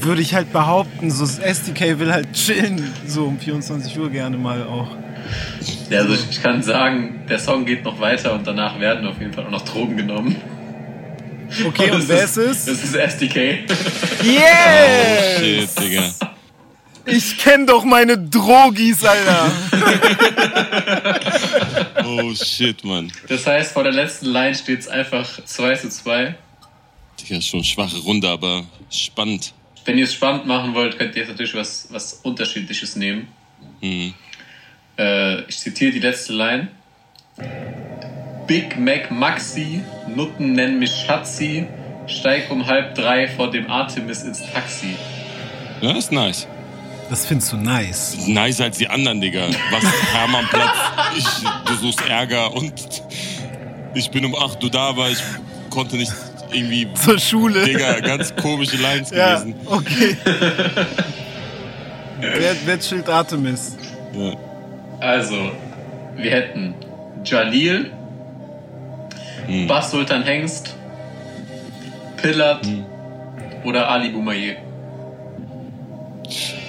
würde 0.00 0.22
ich 0.22 0.34
halt 0.34 0.52
behaupten, 0.52 1.10
so 1.10 1.24
SDK 1.24 1.98
will 1.98 2.12
halt 2.12 2.32
chillen, 2.32 2.92
so 3.06 3.24
um 3.26 3.38
24 3.38 3.98
Uhr 3.98 4.08
gerne 4.08 4.38
mal 4.38 4.62
auch. 4.62 4.88
Ja, 5.90 6.00
also 6.00 6.14
ich, 6.14 6.42
kann 6.42 6.62
sagen, 6.62 7.20
der 7.28 7.38
Song 7.38 7.64
geht 7.64 7.84
noch 7.84 8.00
weiter 8.00 8.32
und 8.34 8.46
danach 8.46 8.78
werden 8.80 9.06
auf 9.06 9.20
jeden 9.20 9.32
Fall 9.32 9.44
auch 9.46 9.50
noch 9.50 9.64
Drogen 9.64 9.96
genommen. 9.96 10.36
Okay, 11.66 11.90
und 11.90 12.00
Das 12.00 12.08
wer 12.08 12.24
ist 12.24 12.36
es? 12.36 12.64
Das 12.64 12.82
ist 12.82 12.94
SDK. 12.94 13.36
Yes! 14.22 15.38
Shit, 15.38 15.80
Digga. 15.80 16.35
Ich 17.06 17.38
kenn 17.38 17.66
doch 17.66 17.84
meine 17.84 18.18
Drogis, 18.18 19.04
Alter. 19.04 19.52
Oh 22.08 22.32
shit, 22.34 22.84
Mann. 22.84 23.10
Das 23.28 23.46
heißt, 23.46 23.72
vor 23.72 23.82
der 23.82 23.92
letzten 23.92 24.26
Line 24.26 24.54
steht 24.54 24.80
es 24.80 24.88
einfach 24.88 25.44
2 25.44 25.74
zu 25.74 25.88
2. 25.88 26.34
Digga, 27.20 27.40
schon 27.40 27.64
schwache 27.64 27.98
Runde, 27.98 28.28
aber 28.28 28.64
spannend. 28.90 29.52
Wenn 29.84 29.98
ihr 29.98 30.04
es 30.04 30.14
spannend 30.14 30.46
machen 30.46 30.74
wollt, 30.74 30.98
könnt 30.98 31.14
ihr 31.16 31.22
jetzt 31.22 31.30
natürlich 31.30 31.54
was, 31.54 31.88
was 31.90 32.14
Unterschiedliches 32.22 32.96
nehmen. 32.96 33.28
Mhm. 33.80 34.14
Äh, 34.98 35.42
ich 35.42 35.58
zitiere 35.58 35.92
die 35.92 35.98
letzte 36.00 36.32
Line. 36.32 36.68
Big 38.46 38.78
Mac 38.78 39.10
Maxi, 39.10 39.82
Nutten 40.14 40.52
nennen 40.52 40.78
mich 40.78 40.92
Schatzi, 41.06 41.66
steig 42.06 42.50
um 42.50 42.66
halb 42.66 42.94
drei 42.94 43.26
vor 43.28 43.50
dem 43.50 43.68
Artemis 43.68 44.22
ins 44.22 44.40
Taxi. 44.52 44.94
Ja, 45.80 45.92
ist 45.96 46.12
nice. 46.12 46.46
Das 47.08 47.24
findest 47.26 47.52
du 47.52 47.56
nice. 47.56 48.16
Nice 48.26 48.60
als 48.60 48.78
die 48.78 48.88
anderen, 48.88 49.20
Digga. 49.20 49.46
Was 49.70 49.84
Hermannplatz, 50.12 50.70
ich, 51.16 51.24
du 51.66 51.74
suchst 51.80 52.00
Ärger 52.08 52.52
und 52.52 52.72
ich 53.94 54.10
bin 54.10 54.24
um 54.24 54.34
8 54.34 54.62
Uhr 54.64 54.70
da, 54.70 54.88
aber 54.88 55.08
ich 55.10 55.22
konnte 55.70 55.96
nicht 55.96 56.12
irgendwie, 56.52 56.88
Zur 56.94 57.18
Schule. 57.18 57.64
Digga, 57.64 58.00
ganz 58.00 58.34
komische 58.36 58.76
Lines 58.76 59.10
Ja, 59.10 59.34
gewesen. 59.38 59.54
okay. 59.66 60.16
wer, 62.20 62.56
wer 62.64 62.80
chillt 62.80 63.08
Artemis? 63.08 63.76
Ja. 64.12 64.32
Also, 65.00 65.52
wir 66.16 66.30
hätten 66.30 66.74
Jalil, 67.24 67.92
Hm. 69.46 69.68
Bass 69.68 69.92
Sultan 69.92 70.24
Hengst, 70.24 70.74
Pillard 72.16 72.66
Hm. 72.66 72.84
oder 73.64 73.88
Ali 73.88 74.08
Boumaier. 74.08 74.56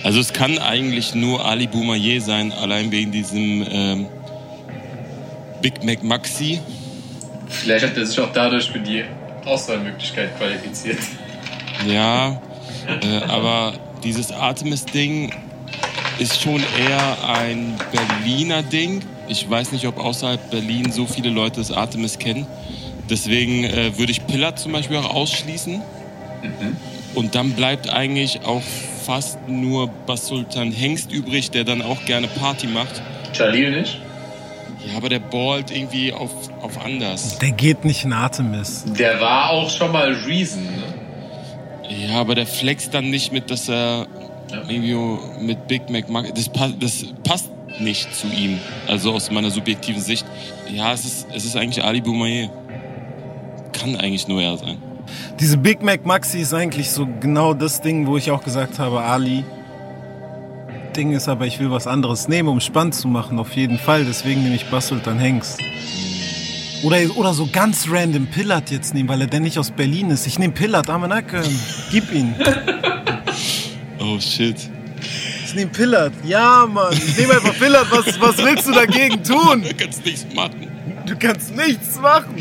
Also 0.03 0.19
es 0.19 0.31
kann 0.31 0.57
eigentlich 0.59 1.15
nur 1.15 1.43
Ali 1.45 1.67
Boumaier 1.67 2.21
sein, 2.21 2.51
allein 2.51 2.91
wegen 2.91 3.11
diesem 3.11 3.65
ähm, 3.69 4.07
Big 5.61 5.83
Mac 5.83 6.03
Maxi. 6.03 6.59
Vielleicht 7.47 7.85
hat 7.85 7.97
er 7.97 8.05
sich 8.05 8.19
auch 8.19 8.31
dadurch 8.31 8.69
für 8.69 8.79
die 8.79 9.03
Auswahlmöglichkeit 9.45 10.37
qualifiziert. 10.37 10.99
Ja, 11.87 12.41
äh, 13.01 13.23
aber 13.27 13.73
dieses 14.03 14.31
Artemis-Ding 14.31 15.33
ist 16.19 16.41
schon 16.41 16.63
eher 16.79 17.29
ein 17.29 17.75
Berliner 17.91 18.63
Ding. 18.63 19.01
Ich 19.27 19.49
weiß 19.49 19.71
nicht, 19.71 19.85
ob 19.87 19.99
außerhalb 19.99 20.49
Berlin 20.51 20.91
so 20.91 21.05
viele 21.05 21.29
Leute 21.29 21.59
das 21.59 21.71
Artemis 21.71 22.17
kennen. 22.17 22.47
Deswegen 23.09 23.63
äh, 23.63 23.97
würde 23.97 24.11
ich 24.11 24.25
Pillard 24.25 24.59
zum 24.59 24.71
Beispiel 24.71 24.97
auch 24.97 25.13
ausschließen. 25.13 25.81
Und 27.13 27.35
dann 27.35 27.51
bleibt 27.53 27.89
eigentlich 27.89 28.45
auch 28.45 28.61
fast 29.07 29.39
nur 29.47 29.87
Bas 30.05 30.27
Sultan 30.27 30.71
Hengst 30.71 31.11
übrig, 31.11 31.49
der 31.49 31.63
dann 31.63 31.81
auch 31.81 32.03
gerne 32.05 32.27
Party 32.27 32.67
macht. 32.67 33.01
Jalil 33.33 33.71
nicht? 33.79 33.99
Ja, 34.85 34.97
aber 34.97 35.09
der 35.09 35.19
ballt 35.19 35.71
irgendwie 35.71 36.11
auf, 36.13 36.31
auf 36.61 36.79
anders. 36.85 37.39
Der 37.39 37.51
geht 37.51 37.83
nicht 37.85 38.03
in 38.03 38.11
Artemis. 38.13 38.83
Der 38.99 39.19
war 39.21 39.49
auch 39.49 39.69
schon 39.69 39.91
mal 39.93 40.13
Reason, 40.27 40.61
ne? 40.63 40.93
Ja, 42.07 42.19
aber 42.19 42.35
der 42.35 42.45
flext 42.45 42.93
dann 42.93 43.09
nicht 43.09 43.31
mit, 43.31 43.49
dass 43.49 43.69
er 43.69 44.07
Ja. 44.51 44.61
irgendwie 44.69 44.95
mit 45.41 45.67
Big 45.67 45.89
Mac 45.89 46.09
mag. 46.09 46.33
Das, 46.35 46.49
pa 46.49 46.69
das 46.79 47.05
passt 47.23 47.49
nicht 47.79 48.13
zu 48.15 48.27
ihm. 48.27 48.59
Also 48.87 49.13
aus 49.13 49.31
meiner 49.31 49.51
subjektiven 49.51 50.01
Sicht. 50.01 50.25
Ja, 50.73 50.93
es 50.93 51.05
ist, 51.05 51.27
es 51.33 51.45
ist 51.45 51.55
eigentlich 51.55 51.83
Ali 51.83 52.01
Boumaier. 52.01 52.49
Kann 53.73 53.95
eigentlich 53.95 54.27
nur 54.27 54.41
er 54.41 54.57
sein. 54.57 54.77
Diese 55.39 55.57
Big 55.57 55.83
Mac 55.83 56.05
Maxi 56.05 56.39
ist 56.39 56.53
eigentlich 56.53 56.89
so 56.89 57.07
genau 57.19 57.53
das 57.53 57.81
Ding, 57.81 58.07
wo 58.07 58.17
ich 58.17 58.31
auch 58.31 58.43
gesagt 58.43 58.79
habe, 58.79 59.01
Ali. 59.01 59.43
Ding 60.95 61.13
ist 61.13 61.29
aber, 61.29 61.45
ich 61.45 61.59
will 61.59 61.69
was 61.69 61.85
anderes 61.85 62.27
nehmen, 62.27 62.49
um 62.49 62.59
spannend 62.59 62.95
zu 62.95 63.07
machen, 63.07 63.37
auf 63.37 63.53
jeden 63.55 63.77
Fall. 63.77 64.03
Deswegen 64.05 64.43
nehme 64.43 64.55
ich 64.55 64.65
Basselt 64.69 65.05
dann 65.05 65.19
Hengst. 65.19 65.59
Oder, 66.83 66.97
oder 67.15 67.33
so 67.33 67.47
ganz 67.51 67.87
random 67.89 68.27
Pillard 68.27 68.71
jetzt 68.71 68.93
nehmen, 68.93 69.09
weil 69.09 69.21
er 69.21 69.27
denn 69.27 69.43
nicht 69.43 69.57
aus 69.59 69.71
Berlin 69.71 70.09
ist. 70.09 70.27
Ich 70.27 70.37
nehme 70.39 70.53
Pillard, 70.53 70.89
Amanakön. 70.89 71.43
Gib 71.91 72.11
ihn. 72.11 72.35
Oh 73.99 74.19
shit. 74.19 74.55
Ich 75.43 75.55
nehme 75.55 75.71
Pillard. 75.71 76.13
Ja, 76.23 76.67
Mann. 76.71 76.93
Ich 76.93 77.17
nehme 77.17 77.33
einfach 77.33 77.57
Pillard. 77.57 77.87
Was, 77.91 78.21
was 78.21 78.37
willst 78.37 78.67
du 78.67 78.71
dagegen 78.71 79.21
tun? 79.23 79.63
Du 79.63 79.73
kannst 79.75 80.05
nichts 80.05 80.25
machen. 80.33 80.67
Du 81.07 81.15
kannst 81.17 81.55
nichts 81.55 81.99
machen. 81.99 82.35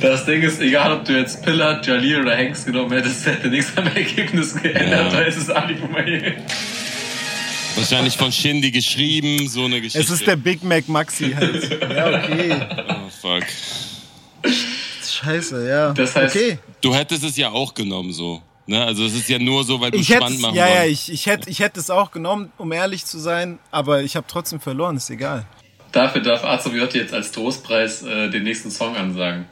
Das 0.00 0.24
Ding 0.24 0.42
ist, 0.42 0.60
egal 0.60 0.92
ob 0.92 1.04
du 1.04 1.18
jetzt 1.18 1.42
Pillard, 1.44 1.86
Jalil 1.86 2.20
oder 2.22 2.36
Hengst 2.36 2.66
genommen 2.66 2.92
hättest, 2.92 3.26
hätte 3.26 3.48
nichts 3.48 3.72
am 3.76 3.86
Ergebnis 3.88 4.54
geändert, 4.54 5.12
Ja. 5.12 5.18
weil 5.18 5.26
es 5.26 5.36
ist 5.36 5.50
Ali 5.50 5.74
Boumaier. 5.74 6.34
Wahrscheinlich 7.76 8.16
von 8.16 8.32
Shindy 8.32 8.70
geschrieben, 8.70 9.48
so 9.48 9.64
eine 9.64 9.80
Geschichte. 9.80 10.00
Es 10.00 10.10
ist 10.10 10.26
der 10.26 10.36
Big 10.36 10.62
Mac 10.64 10.88
Maxi 10.88 11.32
halt. 11.32 11.80
Ja, 11.90 12.08
okay. 12.08 12.56
Oh 12.88 13.08
fuck. 13.20 13.44
Scheiße, 15.08 15.68
ja. 15.68 15.92
Das 15.92 16.14
heißt- 16.16 16.26
okay. 16.30 16.58
Du 16.80 16.94
hättest 16.94 17.24
es 17.24 17.36
ja 17.36 17.50
auch 17.50 17.74
genommen 17.74 18.12
so. 18.12 18.40
Ne? 18.66 18.84
Also 18.84 19.04
es 19.06 19.14
ist 19.14 19.28
ja 19.28 19.38
nur 19.38 19.64
so, 19.64 19.80
weil 19.80 19.90
du 19.90 19.98
Ich 19.98 20.08
hätte, 20.10 20.18
spannend 20.20 20.40
machen 20.40 20.54
ja, 20.56 20.68
ja, 20.68 20.80
wolltest. 20.82 21.08
ich, 21.08 21.14
ich 21.14 21.26
hätte, 21.26 21.50
ich 21.50 21.58
hätte 21.60 21.80
es 21.80 21.90
auch 21.90 22.10
genommen, 22.10 22.52
um 22.58 22.70
ehrlich 22.72 23.04
zu 23.04 23.18
sein, 23.18 23.58
aber 23.70 24.02
ich 24.02 24.14
habe 24.16 24.26
trotzdem 24.28 24.60
verloren, 24.60 24.96
ist 24.96 25.08
egal. 25.10 25.46
Dafür 25.92 26.22
darf 26.22 26.44
AZJ 26.44 26.84
jetzt 26.94 27.14
als 27.14 27.32
Trostpreis 27.32 28.02
äh, 28.02 28.30
den 28.30 28.42
nächsten 28.44 28.70
Song 28.70 28.96
ansagen. 28.96 29.46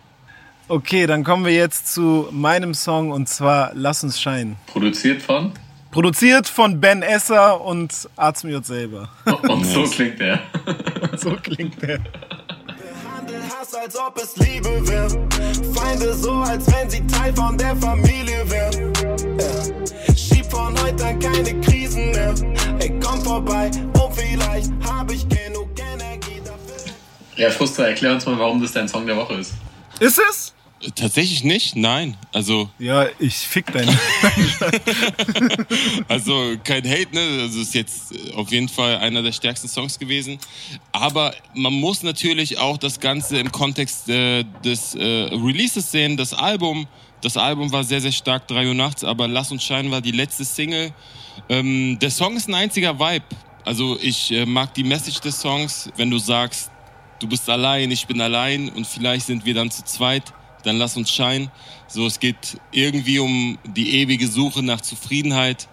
Okay, 0.69 1.07
dann 1.07 1.23
kommen 1.23 1.45
wir 1.45 1.55
jetzt 1.55 1.93
zu 1.95 2.29
meinem 2.33 2.75
Song 2.75 3.13
und 3.13 3.29
zwar 3.29 3.71
Lass 3.75 4.03
uns 4.03 4.21
scheinen. 4.21 4.57
Produziert 4.67 5.23
von? 5.23 5.53
Produziert 5.93 6.49
von 6.49 6.81
Ben 6.81 7.03
Esser 7.03 7.61
und 7.61 8.09
Azmiot 8.17 8.67
selber. 8.67 9.09
Und 9.49 9.65
so 9.65 9.85
klingt 9.85 10.21
er. 10.21 10.41
so 11.17 11.31
klingt 11.43 11.83
er. 11.83 12.01
Hass, 13.59 13.75
als 13.75 13.97
ob 13.99 14.17
es 14.19 14.37
Liebe 14.37 14.87
wäre. 14.89 15.09
Feinde 15.75 16.13
so, 16.15 16.33
als 16.33 16.67
wenn 16.73 16.91
sie 16.91 17.07
Teil 17.07 17.35
von 17.35 17.57
der 17.57 17.75
Familie 17.77 18.49
wären. 18.51 18.93
Ja. 19.39 20.15
Schieb 20.15 20.47
von 20.51 20.75
heute 20.83 21.07
an 21.07 21.19
keine 21.19 21.61
Krisen 21.61 22.11
mehr. 22.11 22.35
Ey, 22.79 22.93
komm 23.03 23.21
vorbei 23.23 23.71
und 24.01 24.15
vielleicht 24.15 24.73
hab 24.85 25.11
ich 25.11 25.29
genug 25.29 25.75
dafür. 25.75 25.96
Ja, 27.37 27.51
Frustra, 27.51 27.85
erklär 27.85 28.13
uns 28.15 28.27
mal, 28.27 28.39
warum 28.39 28.61
das 28.61 28.73
dein 28.73 28.89
Song 28.89 29.07
der 29.07 29.17
Woche 29.17 29.35
ist. 29.35 29.55
Ist 30.01 30.19
es? 30.19 30.55
Tatsächlich 30.95 31.43
nicht, 31.43 31.75
nein. 31.75 32.17
Also, 32.33 32.69
Ja, 32.79 33.07
ich 33.19 33.35
fick 33.35 33.73
deinen. 33.73 33.89
also 36.09 36.55
kein 36.65 36.85
Hate, 36.85 37.15
ne? 37.15 37.43
Also 37.43 37.63
ist 37.63 37.75
jetzt 37.75 38.15
auf 38.35 38.51
jeden 38.53 38.69
Fall 38.69 38.99
einer 38.99 39.23
der 39.23 39.33
stärksten 39.33 39.69
Songs 39.69 39.99
gewesen. 39.99 40.39
Aber 40.93 41.35
man 41.55 41.73
muss 41.73 42.03
natürlich 42.03 42.59
auch 42.59 42.77
das 42.77 43.01
Ganze 43.01 43.39
im 43.39 43.51
Kontext 43.51 44.09
äh, 44.11 44.45
des 44.65 44.95
äh, 44.95 45.03
Releases 45.03 45.91
sehen. 45.91 46.19
Das 46.19 46.35
Album, 46.35 46.87
das 47.23 47.39
Album 47.39 47.73
war 47.73 47.83
sehr, 47.83 48.03
sehr 48.03 48.13
stark, 48.13 48.47
3 48.47 48.69
Uhr 48.69 48.75
nachts, 48.75 49.03
aber 49.03 49.29
Lass 49.29 49.51
uns 49.51 49.65
scheinen 49.65 49.91
war 49.91 50.03
die 50.03 50.13
letzte 50.13 50.45
Single. 50.45 50.93
Ähm, 51.49 51.99
der 52.01 52.11
Song 52.11 52.37
ist 52.37 52.49
ein 52.49 52.55
einziger 52.55 52.99
Vibe. 52.99 53.25
Also 53.65 53.99
ich 54.01 54.31
äh, 54.31 54.45
mag 54.45 54.75
die 54.75 54.85
Message 54.85 55.21
des 55.21 55.41
Songs, 55.41 55.91
wenn 55.97 56.11
du 56.11 56.19
sagst, 56.19 56.71
du 57.19 57.29
bist 57.29 57.49
allein, 57.49 57.91
ich 57.91 58.07
bin 58.07 58.21
allein 58.21 58.69
und 58.71 58.87
vielleicht 58.87 59.27
sind 59.27 59.45
wir 59.45 59.55
dann 59.55 59.71
zu 59.71 59.85
zweit, 59.85 60.33
dann 60.63 60.77
lass 60.77 60.97
uns 60.97 61.11
scheinen. 61.11 61.51
So, 61.87 62.07
es 62.07 62.21
geht 62.21 62.59
irgendwie 62.73 63.19
um 63.19 63.59
die 63.65 64.01
ewige 64.01 64.27
Suche 64.27 64.63
nach 64.63 64.81
Zufriedenheit, 64.81 65.69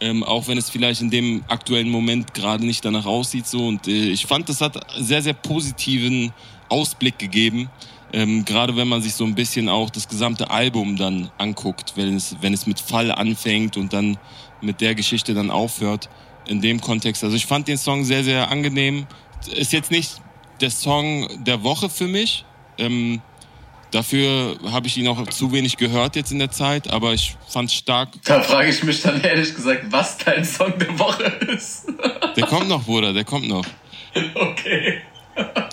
ähm, 0.00 0.22
auch 0.22 0.48
wenn 0.48 0.58
es 0.58 0.68
vielleicht 0.68 1.00
in 1.00 1.10
dem 1.10 1.44
aktuellen 1.48 1.88
Moment 1.88 2.34
gerade 2.34 2.64
nicht 2.64 2.84
danach 2.84 3.06
aussieht. 3.06 3.46
So 3.46 3.66
und 3.66 3.88
äh, 3.88 4.10
ich 4.10 4.26
fand, 4.26 4.48
das 4.48 4.60
hat 4.60 4.78
sehr, 4.98 5.22
sehr 5.22 5.34
positiven 5.34 6.32
Ausblick 6.68 7.18
gegeben. 7.18 7.70
Ähm, 8.12 8.44
gerade 8.44 8.76
wenn 8.76 8.88
man 8.88 9.02
sich 9.02 9.14
so 9.14 9.24
ein 9.24 9.34
bisschen 9.34 9.68
auch 9.68 9.90
das 9.90 10.08
gesamte 10.08 10.50
Album 10.50 10.96
dann 10.96 11.30
anguckt, 11.38 11.94
wenn 11.96 12.14
es, 12.14 12.36
wenn 12.40 12.54
es 12.54 12.66
mit 12.66 12.78
Fall 12.78 13.10
anfängt 13.10 13.76
und 13.76 13.92
dann 13.92 14.16
mit 14.60 14.80
der 14.80 14.94
Geschichte 14.94 15.34
dann 15.34 15.50
aufhört. 15.50 16.08
In 16.46 16.60
dem 16.60 16.80
Kontext. 16.80 17.24
Also 17.24 17.34
ich 17.34 17.44
fand 17.44 17.66
den 17.66 17.76
Song 17.76 18.04
sehr, 18.04 18.22
sehr 18.22 18.52
angenehm. 18.52 19.08
Ist 19.52 19.72
jetzt 19.72 19.90
nicht 19.90 20.20
der 20.60 20.70
Song 20.70 21.44
der 21.44 21.62
Woche 21.62 21.88
für 21.88 22.06
mich. 22.06 22.44
Ähm, 22.78 23.20
dafür 23.90 24.56
habe 24.70 24.86
ich 24.86 24.96
ihn 24.96 25.08
auch 25.08 25.24
zu 25.28 25.52
wenig 25.52 25.76
gehört 25.76 26.16
jetzt 26.16 26.32
in 26.32 26.38
der 26.38 26.50
Zeit, 26.50 26.90
aber 26.90 27.12
ich 27.14 27.36
fand 27.48 27.70
stark. 27.70 28.10
Da 28.24 28.40
frage 28.42 28.70
ich 28.70 28.82
mich 28.82 29.02
dann 29.02 29.20
ehrlich 29.20 29.54
gesagt, 29.54 29.84
was 29.90 30.18
dein 30.18 30.44
Song 30.44 30.78
der 30.78 30.98
Woche 30.98 31.24
ist. 31.54 31.86
Der 32.36 32.46
kommt 32.46 32.68
noch, 32.68 32.84
Bruder, 32.84 33.12
der 33.12 33.24
kommt 33.24 33.48
noch. 33.48 33.64
okay. 34.34 35.02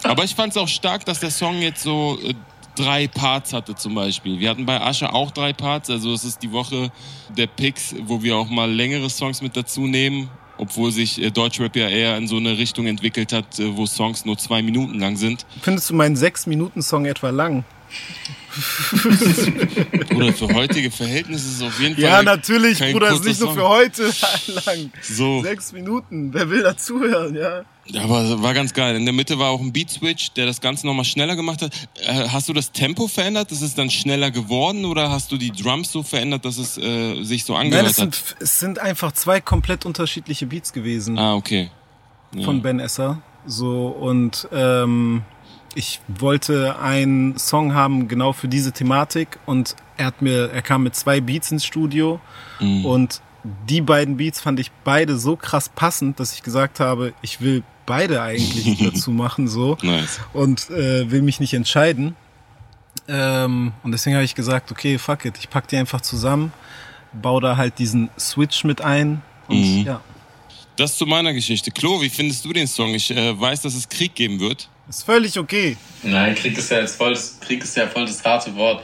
Aber 0.03 0.23
ich 0.23 0.36
fand 0.36 0.51
es 0.51 0.57
auch 0.57 0.67
stark, 0.67 1.05
dass 1.05 1.19
der 1.19 1.31
Song 1.31 1.61
jetzt 1.61 1.84
so 1.84 2.19
äh, 2.23 2.34
drei 2.75 3.07
Parts 3.07 3.53
hatte 3.53 3.75
zum 3.75 3.95
Beispiel. 3.95 4.39
Wir 4.39 4.49
hatten 4.49 4.65
bei 4.65 4.79
Asche 4.81 5.13
auch 5.13 5.31
drei 5.31 5.53
Parts, 5.53 5.89
also 5.89 6.13
es 6.13 6.23
ist 6.23 6.43
die 6.43 6.51
Woche 6.51 6.91
der 7.38 7.47
Picks, 7.47 7.95
wo 8.03 8.21
wir 8.21 8.36
auch 8.36 8.49
mal 8.49 8.71
längere 8.71 9.09
Songs 9.09 9.41
mit 9.41 9.55
dazu 9.55 9.88
nehmen. 9.88 10.29
Obwohl 10.57 10.91
sich 10.91 11.21
äh, 11.21 11.31
Deutschrap 11.31 11.75
ja 11.75 11.89
eher 11.89 12.17
in 12.17 12.27
so 12.27 12.37
eine 12.37 12.57
Richtung 12.57 12.85
entwickelt 12.87 13.33
hat, 13.33 13.59
äh, 13.59 13.75
wo 13.75 13.85
Songs 13.85 14.25
nur 14.25 14.37
zwei 14.37 14.61
Minuten 14.61 14.99
lang 14.99 15.15
sind. 15.17 15.45
Findest 15.61 15.89
du 15.89 15.95
meinen 15.95 16.15
6-Minuten-Song 16.15 17.05
etwa 17.05 17.29
lang? 17.29 17.63
Oder 20.15 20.33
für 20.33 20.47
heutige 20.53 20.91
Verhältnisse 20.91 21.47
ist 21.47 21.55
es 21.57 21.61
auf 21.61 21.79
jeden 21.79 21.95
Fall. 21.95 22.03
Ja, 22.03 22.23
natürlich, 22.23 22.79
Bruder, 22.79 23.11
ist 23.11 23.25
nicht 23.25 23.39
nur 23.39 23.53
für 23.53 23.67
heute 23.67 24.03
lang. 24.65 24.91
So. 25.01 25.41
Sechs 25.41 25.71
Minuten, 25.71 26.33
wer 26.33 26.49
will 26.49 26.61
dazuhören, 26.63 27.35
ja? 27.35 27.63
Aber 28.01 28.41
war 28.41 28.53
ganz 28.53 28.73
geil. 28.73 28.95
In 28.95 29.05
der 29.05 29.13
Mitte 29.13 29.39
war 29.39 29.49
auch 29.49 29.59
ein 29.59 29.73
Beat 29.73 29.89
Switch, 29.89 30.31
der 30.33 30.45
das 30.45 30.61
Ganze 30.61 30.87
nochmal 30.87 31.03
schneller 31.03 31.35
gemacht 31.35 31.61
hat. 31.61 31.73
Äh, 32.05 32.29
hast 32.29 32.47
du 32.47 32.53
das 32.53 32.71
Tempo 32.71 33.07
verändert? 33.07 33.51
Ist 33.51 33.61
es 33.61 33.75
dann 33.75 33.89
schneller 33.89 34.31
geworden 34.31 34.85
oder 34.85 35.09
hast 35.09 35.31
du 35.31 35.37
die 35.37 35.51
Drums 35.51 35.91
so 35.91 36.01
verändert, 36.03 36.45
dass 36.45 36.57
es 36.57 36.77
äh, 36.77 37.21
sich 37.23 37.43
so 37.43 37.53
Nein, 37.53 37.63
angehört 37.73 37.87
es 37.87 37.97
hat? 37.99 38.15
sind, 38.15 38.35
es 38.39 38.59
sind 38.59 38.79
einfach 38.79 39.11
zwei 39.11 39.41
komplett 39.41 39.85
unterschiedliche 39.85 40.45
Beats 40.45 40.71
gewesen 40.71 41.17
Ah, 41.17 41.35
okay. 41.35 41.71
Ja. 42.35 42.45
von 42.45 42.61
Ben 42.61 42.79
Esser. 42.79 43.21
So, 43.45 43.87
und 43.87 44.47
ähm, 44.53 45.23
ich 45.76 45.99
wollte 46.07 46.80
einen 46.80 47.38
Song 47.38 47.74
haben 47.74 48.07
genau 48.07 48.34
für 48.34 48.47
diese 48.47 48.71
Thematik 48.71 49.39
und 49.45 49.76
er 49.97 50.07
hat 50.07 50.21
mir, 50.21 50.49
er 50.51 50.61
kam 50.61 50.84
mit 50.84 50.95
zwei 50.95 51.21
Beats 51.21 51.51
ins 51.51 51.65
Studio 51.65 52.19
Mhm. 52.59 52.86
und 52.86 53.21
die 53.67 53.82
beiden 53.82 54.15
Beats 54.17 54.39
fand 54.39 54.59
ich 54.59 54.71
beide 54.86 55.17
so 55.17 55.36
krass 55.36 55.67
passend, 55.67 56.19
dass 56.19 56.34
ich 56.34 56.43
gesagt 56.43 56.80
habe, 56.80 57.13
ich 57.21 57.41
will 57.41 57.63
beide 57.86 58.21
eigentlich 58.21 58.78
dazu 58.93 59.11
machen, 59.11 59.47
so. 59.49 59.78
Nice. 59.82 60.21
und 60.32 60.69
äh, 60.69 61.11
will 61.11 61.21
mich 61.21 61.39
nicht 61.41 61.53
entscheiden. 61.53 62.15
Ähm, 63.07 63.74
und 63.84 63.91
deswegen 63.91 64.15
habe 64.15 64.24
ich 64.24 64.36
gesagt, 64.36 64.71
okay, 64.71 64.97
fuck 64.97 65.26
it, 65.26 65.38
ich 65.38 65.49
pack 65.49 65.67
die 65.67 65.76
einfach 65.78 65.99
zusammen, 66.01 66.53
baue 67.11 67.41
da 67.41 67.57
halt 67.57 67.80
diesen 67.80 68.09
Switch 68.17 68.63
mit 68.63 68.82
ein 68.82 69.21
und 69.49 69.57
Mhm. 69.57 69.84
ja, 69.86 70.01
Das 70.76 70.97
zu 70.97 71.05
meiner 71.05 71.34
Geschichte. 71.34 71.71
Klo, 71.71 72.01
wie 72.01 72.09
findest 72.09 72.43
du 72.45 72.51
den 72.53 72.67
Song? 72.67 72.93
Ich 72.95 73.11
äh, 73.11 73.39
weiß, 73.39 73.61
dass 73.61 73.76
es 73.76 73.88
Krieg 73.88 74.15
geben 74.15 74.39
wird. 74.39 74.67
ist 74.89 75.03
völlig 75.03 75.38
okay. 75.38 75.78
Nein, 76.01 76.34
Krieg 76.36 76.57
ist 76.57 76.71
ja 76.71 76.80
jetzt 76.80 76.95
voll, 76.95 77.11
das- 77.13 77.39
Krieg 77.39 77.63
ist 77.63 77.78
ja 77.78 77.88
voll 77.88 78.05
das 78.05 78.24
harte 78.24 78.55
Wort. 78.55 78.84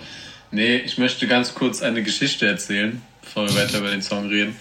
Nee, 0.51 0.77
ich 0.77 0.97
möchte 0.97 1.27
ganz 1.27 1.53
kurz 1.53 1.81
eine 1.81 2.03
Geschichte 2.03 2.45
erzählen, 2.47 3.01
bevor 3.21 3.47
wir 3.47 3.55
weiter 3.55 3.79
über 3.79 3.89
den 3.91 4.01
Song 4.01 4.27
reden. 4.27 4.55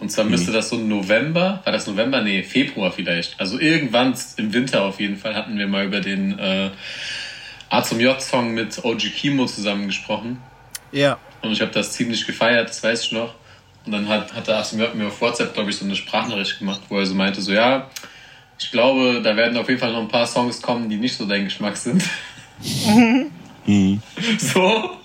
Und 0.00 0.10
zwar 0.12 0.24
müsste 0.24 0.52
das 0.52 0.68
so 0.68 0.76
November, 0.76 1.60
war 1.64 1.72
das 1.72 1.86
November? 1.86 2.22
Nee, 2.22 2.42
Februar 2.44 2.92
vielleicht. 2.92 3.38
Also 3.40 3.58
irgendwann 3.58 4.14
im 4.36 4.52
Winter 4.52 4.84
auf 4.84 5.00
jeden 5.00 5.16
Fall 5.16 5.34
hatten 5.34 5.58
wir 5.58 5.66
mal 5.66 5.84
über 5.86 6.00
den 6.00 6.38
äh, 6.38 6.70
A 7.68 7.82
zum 7.82 7.98
J-Song 8.00 8.54
mit 8.54 8.82
OG 8.84 9.00
Kimo 9.16 9.46
zusammen 9.46 9.86
gesprochen. 9.88 10.38
Ja, 10.92 11.18
Und 11.42 11.52
ich 11.52 11.60
habe 11.60 11.72
das 11.72 11.92
ziemlich 11.92 12.24
gefeiert, 12.26 12.68
das 12.70 12.82
weiß 12.82 13.02
ich 13.04 13.12
noch. 13.12 13.34
Und 13.88 13.92
dann 13.92 14.06
hat, 14.06 14.34
hat 14.34 14.46
der 14.46 14.58
Asim 14.58 14.80
mir 14.80 15.06
auf 15.06 15.18
WhatsApp, 15.22 15.54
glaube 15.54 15.70
ich, 15.70 15.76
so 15.76 15.84
eine 15.86 15.96
Sprachnachricht 15.96 16.58
gemacht, 16.58 16.82
wo 16.90 16.98
er 16.98 17.06
so 17.06 17.14
meinte, 17.14 17.40
so 17.40 17.54
ja, 17.54 17.88
ich 18.58 18.70
glaube, 18.70 19.22
da 19.24 19.34
werden 19.34 19.56
auf 19.56 19.66
jeden 19.66 19.80
Fall 19.80 19.92
noch 19.92 20.02
ein 20.02 20.08
paar 20.08 20.26
Songs 20.26 20.60
kommen, 20.60 20.90
die 20.90 20.98
nicht 20.98 21.16
so 21.16 21.24
dein 21.24 21.44
Geschmack 21.44 21.74
sind. 21.78 22.04
So. 24.38 24.96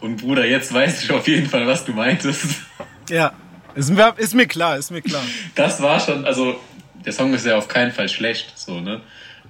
Und 0.00 0.16
Bruder, 0.16 0.46
jetzt 0.46 0.72
weiß 0.72 1.02
ich 1.02 1.10
auf 1.10 1.26
jeden 1.26 1.48
Fall, 1.48 1.66
was 1.66 1.84
du 1.84 1.92
meintest. 1.92 2.62
ja, 3.10 3.32
ist 3.74 3.90
mir, 3.90 4.14
ist 4.16 4.34
mir 4.34 4.46
klar, 4.46 4.76
ist 4.76 4.92
mir 4.92 5.02
klar. 5.02 5.24
Das 5.56 5.82
war 5.82 5.98
schon, 5.98 6.24
also 6.24 6.60
der 7.04 7.12
Song 7.12 7.34
ist 7.34 7.44
ja 7.46 7.56
auf 7.56 7.66
keinen 7.66 7.90
Fall 7.90 8.08
schlecht, 8.08 8.56
so, 8.56 8.80
ne? 8.80 9.00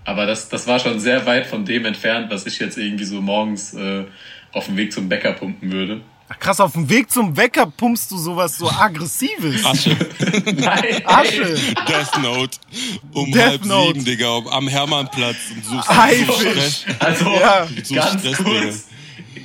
Aber 0.05 0.25
das, 0.25 0.49
das 0.49 0.67
war 0.67 0.79
schon 0.79 1.01
sehr 1.01 1.27
weit 1.27 1.47
von 1.47 1.67
dem 1.67 1.85
entfernt, 1.85 2.31
was 2.31 2.47
ich 2.47 2.59
jetzt 2.59 2.79
irgendwie 2.79 3.05
so 3.05 3.21
morgens 3.21 3.75
äh, 3.75 4.05
auf 4.53 4.67
dem 4.67 4.79
Weg 4.79 4.93
zum 4.93 5.11
Bäcker 5.11 5.33
pumpen 5.33 5.71
würde. 5.71 6.01
Ach, 6.31 6.39
krass, 6.39 6.61
auf 6.61 6.73
dem 6.73 6.89
Weg 6.91 7.11
zum 7.11 7.37
Wecker 7.37 7.67
pumpst 7.67 8.11
du 8.11 8.19
sowas 8.19 8.59
so 8.59 8.69
Aggressives. 8.71 9.65
Asche. 9.65 9.97
Nein, 10.57 11.03
Asche. 11.05 11.57
Death 11.89 12.19
Note. 12.21 12.59
Um 13.13 13.33
Death 13.33 13.43
halb 13.47 13.65
Note. 13.65 13.89
sieben, 13.95 14.05
Digga. 14.05 14.43
Am 14.51 14.69
Hermannplatz. 14.69 15.37
Und 15.55 15.65
suchst 15.65 15.89
Haifisch. 15.89 16.81
Stress. 16.81 16.85
Also 16.99 17.25
Ja. 17.31 17.67
So 17.83 17.95
ganz 17.95 18.21
Stress, 18.21 18.37
kurz, 18.45 18.85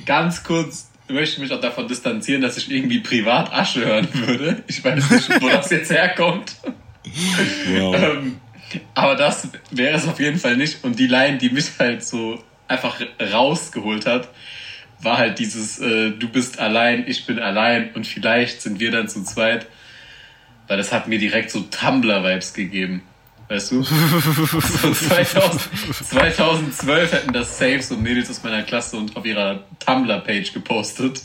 ganz 0.04 0.44
kurz 0.44 0.90
möchte 1.08 1.34
ich 1.36 1.38
mich 1.50 1.52
auch 1.52 1.60
davon 1.60 1.86
distanzieren, 1.88 2.42
dass 2.42 2.56
ich 2.56 2.70
irgendwie 2.70 3.00
privat 3.00 3.52
Asche 3.52 3.84
hören 3.84 4.08
würde. 4.12 4.62
Ich 4.66 4.82
weiß 4.84 5.10
nicht, 5.10 5.42
wo 5.42 5.48
das 5.48 5.70
jetzt 5.70 5.90
herkommt. 5.90 6.56
Wow. 7.68 7.94
Ähm, 7.94 8.40
aber 8.94 9.14
das 9.14 9.48
wäre 9.70 9.96
es 9.96 10.08
auf 10.08 10.18
jeden 10.18 10.38
Fall 10.38 10.56
nicht. 10.56 10.82
Und 10.82 10.98
die 10.98 11.06
Line, 11.06 11.38
die 11.38 11.50
mich 11.50 11.66
halt 11.78 12.04
so 12.04 12.42
einfach 12.68 12.96
rausgeholt 13.32 14.06
hat, 14.06 14.28
war 15.00 15.18
halt 15.18 15.38
dieses 15.38 15.78
äh, 15.78 16.10
Du 16.10 16.28
bist 16.28 16.58
allein, 16.58 17.04
ich 17.06 17.26
bin 17.26 17.38
allein 17.38 17.92
und 17.94 18.06
vielleicht 18.06 18.62
sind 18.62 18.80
wir 18.80 18.90
dann 18.90 19.08
zu 19.08 19.22
zweit. 19.24 19.66
Weil 20.66 20.78
das 20.78 20.92
hat 20.92 21.08
mir 21.08 21.18
direkt 21.18 21.50
so 21.50 21.60
Tumblr-Vibes 21.60 22.54
gegeben. 22.54 23.02
Weißt 23.48 23.72
du? 23.72 23.82
so 23.82 24.92
2000, 24.92 25.60
2012 26.04 27.12
hätten 27.12 27.32
das 27.32 27.58
safe 27.58 27.82
so 27.82 27.96
Mädels 27.96 28.30
aus 28.30 28.42
meiner 28.42 28.62
Klasse 28.62 28.96
und 28.96 29.14
auf 29.16 29.26
ihrer 29.26 29.64
Tumblr-Page 29.84 30.52
gepostet. 30.54 31.20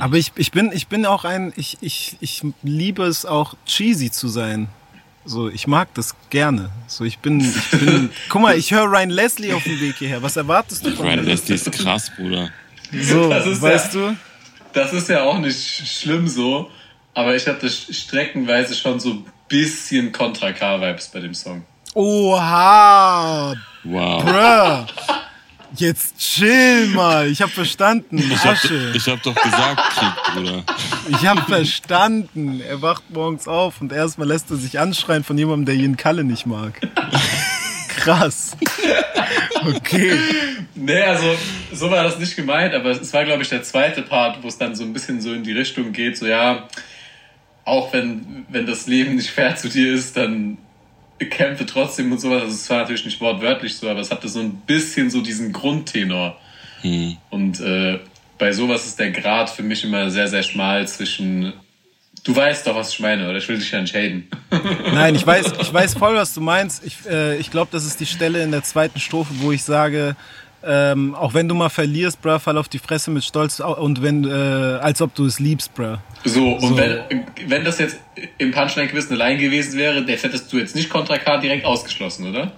Aber 0.00 0.16
ich, 0.16 0.32
ich 0.36 0.52
bin, 0.52 0.72
ich 0.72 0.88
bin 0.88 1.06
auch 1.06 1.24
ein, 1.24 1.52
ich, 1.56 1.78
ich, 1.80 2.16
ich 2.20 2.42
liebe 2.62 3.04
es 3.04 3.26
auch 3.26 3.54
cheesy 3.66 4.10
zu 4.10 4.28
sein. 4.28 4.68
So, 5.24 5.50
ich 5.50 5.66
mag 5.66 5.92
das 5.94 6.14
gerne. 6.30 6.70
So, 6.86 7.04
ich 7.04 7.18
bin, 7.18 7.40
ich 7.40 7.70
bin, 7.70 8.10
guck 8.30 8.40
mal, 8.40 8.56
ich 8.56 8.72
höre 8.72 8.90
Ryan 8.90 9.10
Leslie 9.10 9.52
auf 9.52 9.62
dem 9.62 9.78
Weg 9.80 9.96
hierher. 9.96 10.22
Was 10.22 10.36
erwartest 10.36 10.86
du 10.86 10.90
von 10.92 11.06
Ryan 11.06 11.20
mir? 11.20 11.26
Leslie 11.26 11.54
ist 11.54 11.70
krass, 11.72 12.10
Bruder. 12.16 12.50
So, 12.92 13.28
Das 13.30 13.46
ist 13.46 13.62
weißt 13.62 13.94
ja- 13.94 14.00
du? 14.10 14.16
Das 14.72 14.92
ist 14.92 15.08
ja 15.08 15.22
auch 15.22 15.38
nicht 15.38 15.58
schlimm 15.88 16.28
so, 16.28 16.70
aber 17.14 17.34
ich 17.34 17.46
hatte 17.48 17.68
streckenweise 17.70 18.74
schon 18.74 19.00
so 19.00 19.10
ein 19.10 19.24
bisschen 19.48 20.12
Contra 20.12 20.52
K-Vibes 20.52 21.08
bei 21.08 21.20
dem 21.20 21.34
Song. 21.34 21.64
Oha! 21.94 23.54
Wow. 23.84 24.24
Bruh! 24.24 24.86
Jetzt 25.74 26.18
chill 26.18 26.86
mal. 26.88 27.28
Ich 27.28 27.40
hab 27.42 27.50
verstanden. 27.50 28.18
Ich 28.18 28.44
hab, 28.44 28.52
Asche. 28.52 28.92
ich 28.94 29.06
hab 29.08 29.22
doch 29.22 29.34
gesagt, 29.34 29.80
Krieg, 29.94 30.34
Bruder. 30.34 30.64
Ich 31.08 31.26
hab 31.26 31.46
verstanden. 31.46 32.60
Er 32.60 32.80
wacht 32.82 33.10
morgens 33.10 33.46
auf 33.48 33.80
und 33.80 33.92
erstmal 33.92 34.28
lässt 34.28 34.50
er 34.50 34.56
sich 34.56 34.78
anschreien 34.78 35.24
von 35.24 35.36
jemandem, 35.38 35.66
der 35.66 35.76
Jen 35.76 35.96
Kalle 35.96 36.24
nicht 36.24 36.46
mag. 36.46 36.80
Krass. 37.98 38.56
Okay. 39.66 40.16
Nee, 40.74 41.02
also 41.02 41.36
so 41.72 41.90
war 41.90 42.04
das 42.04 42.18
nicht 42.18 42.36
gemeint, 42.36 42.74
aber 42.74 42.90
es 42.90 43.12
war, 43.12 43.24
glaube 43.24 43.42
ich, 43.42 43.48
der 43.48 43.62
zweite 43.62 44.02
Part, 44.02 44.42
wo 44.42 44.48
es 44.48 44.56
dann 44.56 44.74
so 44.74 44.84
ein 44.84 44.92
bisschen 44.92 45.20
so 45.20 45.32
in 45.34 45.42
die 45.42 45.52
Richtung 45.52 45.92
geht, 45.92 46.16
so 46.16 46.26
ja, 46.26 46.68
auch 47.64 47.92
wenn, 47.92 48.46
wenn 48.48 48.66
das 48.66 48.86
Leben 48.86 49.16
nicht 49.16 49.30
fair 49.30 49.56
zu 49.56 49.68
dir 49.68 49.92
ist, 49.92 50.16
dann 50.16 50.58
kämpfe 51.18 51.66
trotzdem 51.66 52.12
und 52.12 52.20
sowas. 52.20 52.42
Also 52.42 52.54
es 52.54 52.70
war 52.70 52.78
natürlich 52.78 53.04
nicht 53.04 53.20
wortwörtlich 53.20 53.76
so, 53.76 53.90
aber 53.90 54.00
es 54.00 54.10
hatte 54.10 54.28
so 54.28 54.40
ein 54.40 54.52
bisschen 54.66 55.10
so 55.10 55.20
diesen 55.20 55.52
Grundtenor. 55.52 56.38
Hm. 56.82 57.16
Und 57.30 57.60
äh, 57.60 57.98
bei 58.38 58.52
sowas 58.52 58.86
ist 58.86 58.98
der 58.98 59.10
Grad 59.10 59.50
für 59.50 59.64
mich 59.64 59.84
immer 59.84 60.10
sehr, 60.10 60.28
sehr 60.28 60.44
schmal 60.44 60.86
zwischen 60.86 61.52
Du 62.24 62.34
weißt 62.34 62.66
doch, 62.66 62.74
was 62.74 62.92
ich 62.92 63.00
meine, 63.00 63.28
oder 63.28 63.38
ich 63.38 63.48
will 63.48 63.58
dich 63.58 63.70
ja 63.70 63.80
nicht 63.80 63.94
haten. 63.94 64.28
Nein, 64.92 65.14
ich 65.14 65.26
weiß, 65.26 65.52
ich 65.60 65.72
weiß 65.72 65.94
voll, 65.94 66.14
was 66.16 66.34
du 66.34 66.40
meinst. 66.40 66.84
Ich, 66.84 66.96
äh, 67.08 67.36
ich 67.36 67.50
glaube, 67.50 67.68
das 67.72 67.84
ist 67.86 68.00
die 68.00 68.06
Stelle 68.06 68.42
in 68.42 68.50
der 68.50 68.62
zweiten 68.62 69.00
Strophe, 69.00 69.30
wo 69.38 69.52
ich 69.52 69.62
sage, 69.62 70.16
ähm, 70.64 71.14
auch 71.14 71.34
wenn 71.34 71.48
du 71.48 71.54
mal 71.54 71.68
verlierst, 71.68 72.20
bruh, 72.20 72.38
fall 72.38 72.58
auf 72.58 72.68
die 72.68 72.80
Fresse 72.80 73.10
mit 73.10 73.24
Stolz 73.24 73.60
und 73.60 74.02
wenn, 74.02 74.24
äh, 74.24 74.28
als 74.30 75.00
ob 75.00 75.14
du 75.14 75.24
es 75.26 75.38
liebst, 75.38 75.72
bruh. 75.74 75.98
So, 76.24 76.54
und 76.54 76.60
So. 76.60 76.76
Wenn, 76.76 77.24
wenn 77.46 77.64
das 77.64 77.78
jetzt 77.78 77.98
im 78.38 78.50
Punchline-Quiz 78.50 79.08
eine 79.08 79.18
Line 79.18 79.38
gewesen 79.38 79.78
wäre, 79.78 80.04
der 80.04 80.16
hättest 80.16 80.52
du 80.52 80.58
jetzt 80.58 80.74
nicht 80.74 80.90
Contra 80.90 81.16
K 81.18 81.38
direkt 81.38 81.64
ausgeschlossen, 81.64 82.28
oder? 82.30 82.52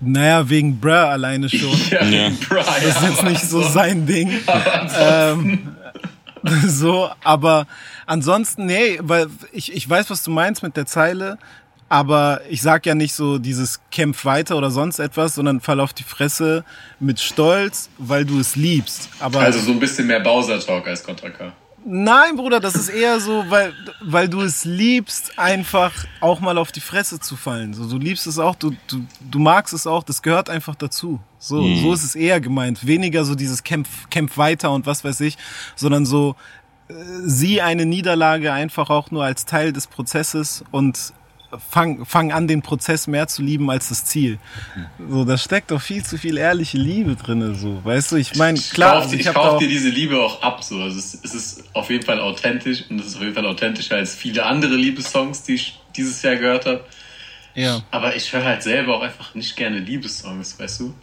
Naja, 0.00 0.48
wegen 0.48 0.78
bruh 0.80 0.92
alleine 0.92 1.48
schon. 1.50 1.78
Ja, 1.90 2.04
Ja. 2.04 2.30
Brian. 2.48 2.64
Das 2.82 3.02
ist 3.02 3.08
jetzt 3.10 3.24
nicht 3.24 3.42
so 3.42 3.60
sein 3.62 4.06
Ding. 4.06 4.30
ähm, 4.98 5.76
so, 6.66 7.10
aber 7.22 7.66
ansonsten, 8.06 8.66
nee, 8.66 8.98
weil 9.02 9.28
ich, 9.52 9.72
ich 9.72 9.88
weiß, 9.88 10.10
was 10.10 10.22
du 10.22 10.30
meinst 10.30 10.62
mit 10.62 10.76
der 10.76 10.86
Zeile, 10.86 11.38
aber 11.88 12.40
ich 12.48 12.62
sag 12.62 12.86
ja 12.86 12.94
nicht 12.94 13.14
so 13.14 13.38
dieses 13.38 13.80
Kämpf 13.90 14.24
weiter 14.24 14.56
oder 14.56 14.70
sonst 14.70 15.00
etwas, 15.00 15.34
sondern 15.34 15.60
fall 15.60 15.80
auf 15.80 15.92
die 15.92 16.04
Fresse 16.04 16.64
mit 17.00 17.18
Stolz, 17.18 17.90
weil 17.98 18.24
du 18.24 18.38
es 18.38 18.54
liebst. 18.54 19.08
Aber 19.18 19.40
Also 19.40 19.58
so 19.58 19.72
ein 19.72 19.80
bisschen 19.80 20.06
mehr 20.06 20.20
Bowser-Talk 20.20 20.86
als 20.86 21.02
Contra 21.02 21.30
K. 21.30 21.52
Nein, 21.84 22.36
Bruder, 22.36 22.60
das 22.60 22.74
ist 22.74 22.90
eher 22.90 23.20
so, 23.20 23.44
weil, 23.48 23.72
weil 24.00 24.28
du 24.28 24.42
es 24.42 24.64
liebst, 24.64 25.38
einfach 25.38 25.92
auch 26.20 26.40
mal 26.40 26.58
auf 26.58 26.72
die 26.72 26.80
Fresse 26.80 27.20
zu 27.20 27.36
fallen. 27.36 27.72
So, 27.72 27.88
du 27.88 27.96
liebst 27.96 28.26
es 28.26 28.38
auch, 28.38 28.54
du, 28.54 28.72
du, 28.86 29.04
du 29.20 29.38
magst 29.38 29.72
es 29.72 29.86
auch, 29.86 30.02
das 30.02 30.20
gehört 30.20 30.50
einfach 30.50 30.74
dazu. 30.74 31.20
So, 31.38 31.62
so 31.76 31.92
ist 31.94 32.04
es 32.04 32.14
eher 32.14 32.40
gemeint. 32.40 32.86
Weniger 32.86 33.24
so 33.24 33.34
dieses 33.34 33.62
Kämpf, 33.62 34.10
Kämpf 34.10 34.36
weiter 34.36 34.72
und 34.72 34.86
was 34.86 35.04
weiß 35.04 35.20
ich, 35.20 35.38
sondern 35.74 36.04
so, 36.04 36.36
äh, 36.88 36.94
sieh 37.22 37.62
eine 37.62 37.86
Niederlage 37.86 38.52
einfach 38.52 38.90
auch 38.90 39.10
nur 39.10 39.24
als 39.24 39.46
Teil 39.46 39.72
des 39.72 39.86
Prozesses 39.86 40.62
und 40.70 41.14
fang, 41.58 42.04
fang 42.04 42.32
an, 42.32 42.46
den 42.46 42.62
Prozess 42.62 43.06
mehr 43.06 43.26
zu 43.28 43.42
lieben 43.42 43.70
als 43.70 43.88
das 43.88 44.04
Ziel. 44.04 44.38
So, 45.08 45.24
da 45.24 45.36
steckt 45.36 45.70
doch 45.70 45.80
viel 45.80 46.04
zu 46.04 46.18
viel 46.18 46.38
ehrliche 46.38 46.78
Liebe 46.78 47.16
drinne, 47.16 47.54
so. 47.54 47.84
Weißt 47.84 48.12
du, 48.12 48.16
ich 48.16 48.36
meine, 48.36 48.58
klar, 48.58 48.94
kauf, 48.94 49.02
also 49.02 49.14
ich 49.14 49.20
ich 49.20 49.26
kauf 49.26 49.34
da 49.34 49.50
auch, 49.52 49.58
dir 49.58 49.68
diese 49.68 49.88
Liebe 49.88 50.20
auch 50.20 50.42
ab. 50.42 50.62
So. 50.62 50.80
Also 50.80 50.98
es, 50.98 51.18
es 51.22 51.34
ist 51.34 51.64
auf 51.74 51.90
jeden 51.90 52.04
Fall 52.04 52.20
authentisch 52.20 52.84
und 52.88 53.00
es 53.00 53.08
ist 53.08 53.16
auf 53.16 53.22
jeden 53.22 53.34
Fall 53.34 53.46
authentischer 53.46 53.96
als 53.96 54.14
viele 54.14 54.44
andere 54.46 54.76
Liebessongs, 54.76 55.42
die 55.42 55.54
ich 55.54 55.80
dieses 55.96 56.22
Jahr 56.22 56.36
gehört 56.36 56.66
habe. 56.66 56.84
ja. 57.54 57.82
Aber 57.90 58.14
ich 58.14 58.32
höre 58.32 58.44
halt 58.44 58.62
selber 58.62 58.96
auch 58.96 59.02
einfach 59.02 59.34
nicht 59.34 59.56
gerne 59.56 59.78
Liebessongs, 59.78 60.58
weißt 60.58 60.80
du? 60.80 60.94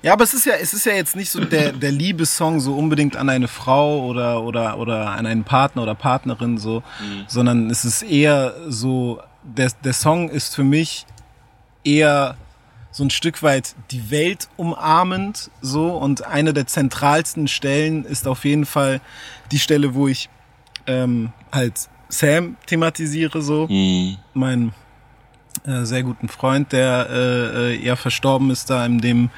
Ja, 0.00 0.12
aber 0.12 0.22
es 0.22 0.32
ist 0.32 0.46
ja, 0.46 0.54
es 0.54 0.72
ist 0.74 0.86
ja 0.86 0.92
jetzt 0.92 1.16
nicht 1.16 1.28
so 1.28 1.44
der, 1.44 1.72
der 1.72 1.90
Liebessong 1.90 2.60
so 2.60 2.76
unbedingt 2.76 3.16
an 3.16 3.28
eine 3.28 3.48
Frau 3.48 4.06
oder, 4.06 4.44
oder, 4.44 4.78
oder 4.78 5.10
an 5.10 5.26
einen 5.26 5.42
Partner 5.42 5.82
oder 5.82 5.96
Partnerin 5.96 6.56
so, 6.56 6.84
sondern 7.26 7.68
es 7.68 7.84
ist 7.84 8.02
eher 8.02 8.54
so, 8.68 9.20
der, 9.42 9.70
der 9.84 9.92
Song 9.92 10.28
ist 10.28 10.54
für 10.54 10.64
mich 10.64 11.06
eher 11.84 12.36
so 12.90 13.04
ein 13.04 13.10
Stück 13.10 13.42
weit 13.42 13.74
die 13.90 14.10
Welt 14.10 14.48
umarmend 14.56 15.50
so 15.60 15.90
und 15.90 16.26
eine 16.26 16.52
der 16.52 16.66
zentralsten 16.66 17.46
Stellen 17.46 18.04
ist 18.04 18.26
auf 18.26 18.44
jeden 18.44 18.66
Fall 18.66 19.00
die 19.52 19.58
Stelle, 19.58 19.94
wo 19.94 20.08
ich 20.08 20.28
ähm, 20.86 21.32
halt 21.52 21.88
Sam 22.08 22.56
thematisiere 22.66 23.42
so 23.42 23.68
Hm. 23.68 24.16
meinen 24.34 24.74
äh, 25.64 25.84
sehr 25.84 26.02
guten 26.02 26.28
Freund, 26.28 26.72
der 26.72 27.08
äh, 27.10 27.72
äh, 27.74 27.84
ja 27.84 27.96
verstorben 27.96 28.50
ist 28.50 28.70
da 28.70 28.84
in 28.86 29.00
dem 29.00 29.30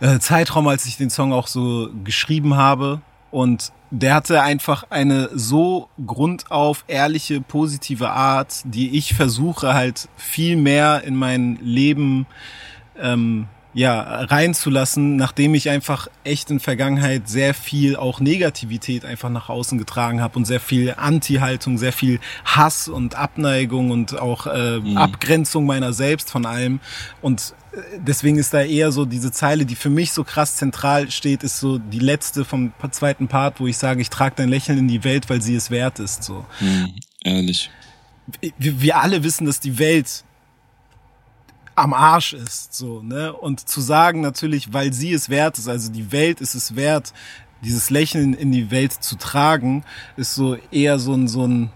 äh, 0.00 0.18
Zeitraum, 0.18 0.68
als 0.68 0.86
ich 0.86 0.96
den 0.96 1.10
Song 1.10 1.32
auch 1.32 1.46
so 1.46 1.90
geschrieben 2.04 2.56
habe. 2.56 3.00
Und 3.30 3.72
der 3.90 4.14
hatte 4.14 4.42
einfach 4.42 4.84
eine 4.90 5.30
so 5.32 5.88
grundauf 6.04 6.84
ehrliche, 6.88 7.40
positive 7.40 8.10
Art, 8.10 8.62
die 8.64 8.96
ich 8.96 9.14
versuche 9.14 9.74
halt 9.74 10.08
viel 10.16 10.56
mehr 10.56 11.02
in 11.04 11.16
mein 11.16 11.58
Leben 11.62 12.26
ähm, 13.00 13.48
ja, 13.74 14.00
reinzulassen, 14.00 15.16
nachdem 15.16 15.54
ich 15.54 15.70
einfach 15.70 16.08
echt 16.24 16.50
in 16.50 16.58
Vergangenheit 16.58 17.28
sehr 17.28 17.54
viel 17.54 17.96
auch 17.96 18.18
Negativität 18.18 19.04
einfach 19.04 19.28
nach 19.28 19.48
außen 19.48 19.78
getragen 19.78 20.20
habe 20.20 20.38
und 20.38 20.46
sehr 20.46 20.60
viel 20.60 20.94
Anti-Haltung, 20.96 21.78
sehr 21.78 21.92
viel 21.92 22.18
Hass 22.44 22.88
und 22.88 23.14
Abneigung 23.14 23.90
und 23.90 24.18
auch 24.18 24.46
äh, 24.46 24.80
Abgrenzung 24.96 25.66
meiner 25.66 25.92
selbst 25.92 26.30
von 26.30 26.44
allem. 26.44 26.80
Und 27.20 27.54
deswegen 27.98 28.38
ist 28.38 28.54
da 28.54 28.62
eher 28.62 28.92
so 28.92 29.04
diese 29.04 29.32
Zeile, 29.32 29.66
die 29.66 29.74
für 29.74 29.90
mich 29.90 30.12
so 30.12 30.24
krass 30.24 30.56
zentral 30.56 31.10
steht, 31.10 31.42
ist 31.42 31.60
so 31.60 31.78
die 31.78 31.98
letzte 31.98 32.44
vom 32.44 32.72
zweiten 32.90 33.28
Part, 33.28 33.60
wo 33.60 33.66
ich 33.66 33.76
sage, 33.76 34.00
ich 34.00 34.10
trage 34.10 34.36
dein 34.36 34.48
Lächeln 34.48 34.78
in 34.78 34.88
die 34.88 35.04
Welt, 35.04 35.28
weil 35.28 35.42
sie 35.42 35.54
es 35.54 35.70
wert 35.70 35.98
ist. 35.98 36.22
So 36.22 36.44
Hm. 36.58 36.94
Ehrlich. 37.24 37.70
wir, 38.58 38.80
wir 38.80 38.96
alle 38.98 39.22
wissen, 39.22 39.46
dass 39.46 39.60
die 39.60 39.78
Welt 39.78 40.24
am 41.74 41.94
Arsch 41.94 42.32
ist, 42.32 42.74
so, 42.74 43.02
ne? 43.02 43.32
Und 43.32 43.68
zu 43.68 43.80
sagen 43.80 44.20
natürlich, 44.20 44.72
weil 44.72 44.92
sie 44.92 45.12
es 45.12 45.28
wert 45.28 45.58
ist, 45.58 45.68
also 45.68 45.92
die 45.92 46.10
Welt 46.10 46.40
ist 46.40 46.54
es 46.54 46.74
wert, 46.74 47.12
dieses 47.62 47.90
Lächeln 47.90 48.34
in 48.34 48.50
die 48.50 48.70
Welt 48.70 48.92
zu 48.92 49.16
tragen, 49.16 49.84
ist 50.16 50.34
so 50.34 50.56
eher 50.72 50.98
so 50.98 51.14
ein, 51.14 51.28
so 51.28 51.46
ein, 51.46 51.70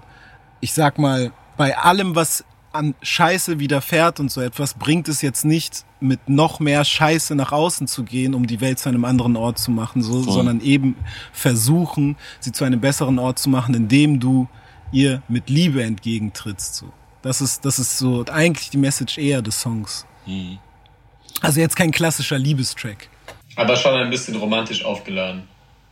ich 0.61 0.73
sag 0.73 0.99
mal, 0.99 1.33
bei 1.57 1.77
allem, 1.77 2.17
was 2.17 2.45
an 2.73 2.95
Scheiße 3.03 3.59
widerfährt 3.59 4.21
und 4.21 4.31
so 4.31 4.41
etwas, 4.41 4.75
bringt 4.75 5.09
es 5.09 5.23
jetzt 5.23 5.45
nicht, 5.45 5.85
mit 6.01 6.29
noch 6.29 6.61
mehr 6.61 6.85
Scheiße 6.85 7.35
nach 7.35 7.53
außen 7.53 7.87
zu 7.87 8.05
gehen, 8.05 8.35
um 8.35 8.47
die 8.47 8.61
Welt 8.61 8.79
zu 8.79 8.89
einem 8.89 9.05
anderen 9.05 9.37
Ort 9.37 9.59
zu 9.59 9.71
machen, 9.71 10.03
so, 10.03 10.23
Voll. 10.23 10.33
sondern 10.33 10.61
eben 10.61 10.97
versuchen, 11.33 12.17
sie 12.41 12.53
zu 12.53 12.65
einem 12.65 12.81
besseren 12.81 13.19
Ort 13.19 13.39
zu 13.39 13.51
machen, 13.51 13.75
indem 13.75 14.21
du 14.21 14.49
ihr 14.91 15.23
mit 15.29 15.49
Liebe 15.49 15.83
entgegentrittst, 15.83 16.75
so. 16.75 16.93
Das 17.23 17.41
ist, 17.41 17.65
das 17.65 17.79
ist 17.79 17.99
so 17.99 18.25
eigentlich 18.33 18.71
die 18.71 18.79
Message 18.79 19.17
eher 19.17 19.43
des 19.43 19.61
Songs. 19.61 20.07
Hm. 20.25 20.59
Also 21.41 21.61
jetzt 21.61 21.77
kein 21.77 21.93
klassischer 21.93 22.37
Liebestrack. 22.37 23.09
Aber 23.55 23.77
schon 23.77 23.95
ein 23.95 24.11
bisschen 24.11 24.37
romantisch 24.37 24.85
aufgeladen. 24.85 25.45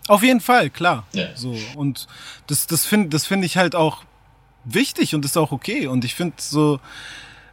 Auf 0.09 0.23
jeden 0.23 0.41
Fall, 0.41 0.71
klar. 0.71 1.05
Ja. 1.13 1.29
So 1.37 1.57
und 1.77 2.09
das 2.49 2.67
das 2.67 2.85
finde 2.85 3.11
das 3.11 3.27
finde 3.27 3.47
ich 3.47 3.57
halt 3.57 3.77
auch 3.77 4.03
wichtig 4.65 5.15
und 5.15 5.25
ist 5.25 5.37
auch 5.37 5.53
okay 5.53 5.87
und 5.87 6.05
ich 6.05 6.15
finde 6.15 6.35
so 6.39 6.81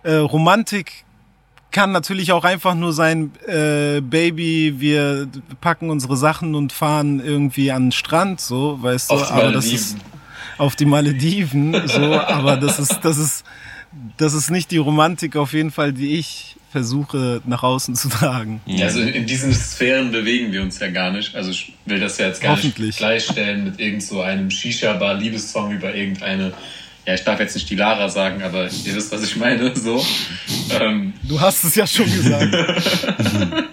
äh, 0.03 0.13
Romantik 0.13 1.05
kann 1.71 1.91
natürlich 1.91 2.31
auch 2.31 2.43
einfach 2.43 2.75
nur 2.75 2.93
sein, 2.93 3.31
äh, 3.45 4.01
Baby, 4.01 4.75
wir 4.77 5.27
packen 5.61 5.89
unsere 5.89 6.17
Sachen 6.17 6.55
und 6.55 6.71
fahren 6.71 7.19
irgendwie 7.19 7.71
an 7.71 7.87
den 7.87 7.91
Strand, 7.91 8.41
so, 8.41 8.81
weißt 8.81 9.11
du, 9.11 9.15
Auf 9.15 9.27
die 9.27 9.33
aber 9.33 9.51
das 9.51 9.65
ist 9.65 9.97
auf 10.57 10.75
die 10.75 10.85
Malediven, 10.85 11.87
so, 11.87 12.19
aber 12.19 12.57
das 12.57 12.79
ist, 12.79 12.99
das 13.03 13.17
ist, 13.17 13.45
das 14.17 14.33
ist 14.33 14.49
nicht 14.49 14.71
die 14.71 14.77
Romantik 14.77 15.35
auf 15.35 15.53
jeden 15.53 15.71
Fall, 15.71 15.93
die 15.93 16.15
ich 16.15 16.55
versuche 16.71 17.41
nach 17.45 17.63
außen 17.63 17.95
zu 17.95 18.09
tragen. 18.09 18.61
Ja, 18.65 18.87
also 18.87 18.99
in 18.99 19.25
diesen 19.25 19.53
Sphären 19.53 20.11
bewegen 20.11 20.51
wir 20.51 20.61
uns 20.61 20.79
ja 20.79 20.89
gar 20.89 21.11
nicht. 21.11 21.35
Also 21.35 21.51
ich 21.51 21.73
will 21.85 21.99
das 21.99 22.17
ja 22.17 22.27
jetzt 22.27 22.41
gar 22.41 22.55
nicht 22.55 22.75
gleichstellen 22.97 23.63
mit 23.63 23.79
irgend 23.79 24.03
so 24.03 24.21
einem 24.21 24.49
Shisha-Bar-Liebessong 24.49 25.71
über 25.71 25.95
irgendeine, 25.95 26.53
ja, 27.07 27.13
ich 27.13 27.23
darf 27.23 27.39
jetzt 27.39 27.55
nicht 27.55 27.69
die 27.69 27.75
Lara 27.75 28.09
sagen, 28.09 28.43
aber 28.43 28.65
ihr 28.65 28.95
wisst, 28.95 29.13
was 29.13 29.23
ich 29.23 29.37
meine, 29.37 29.73
so. 29.73 30.05
Ähm, 30.77 31.13
Du 31.23 31.39
hast 31.39 31.63
es 31.63 31.73
ja 31.73 31.87
schon 31.87 32.05
gesagt. 32.05 32.53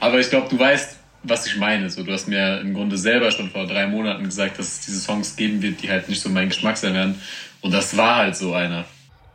aber 0.00 0.18
ich 0.18 0.30
glaube, 0.30 0.48
du 0.48 0.58
weißt, 0.58 0.96
was 1.24 1.46
ich 1.46 1.56
meine. 1.58 1.90
So, 1.90 2.02
du 2.02 2.10
hast 2.10 2.26
mir 2.26 2.60
im 2.60 2.72
Grunde 2.72 2.96
selber 2.96 3.30
schon 3.30 3.50
vor 3.50 3.66
drei 3.66 3.86
Monaten 3.86 4.24
gesagt, 4.24 4.58
dass 4.58 4.68
es 4.68 4.80
diese 4.80 4.98
Songs 4.98 5.36
geben 5.36 5.60
wird, 5.60 5.82
die 5.82 5.90
halt 5.90 6.08
nicht 6.08 6.22
so 6.22 6.30
mein 6.30 6.48
Geschmack 6.48 6.78
sein 6.78 6.94
werden. 6.94 7.20
Und 7.60 7.74
das 7.74 7.94
war 7.98 8.16
halt 8.16 8.34
so 8.34 8.54
einer. 8.54 8.86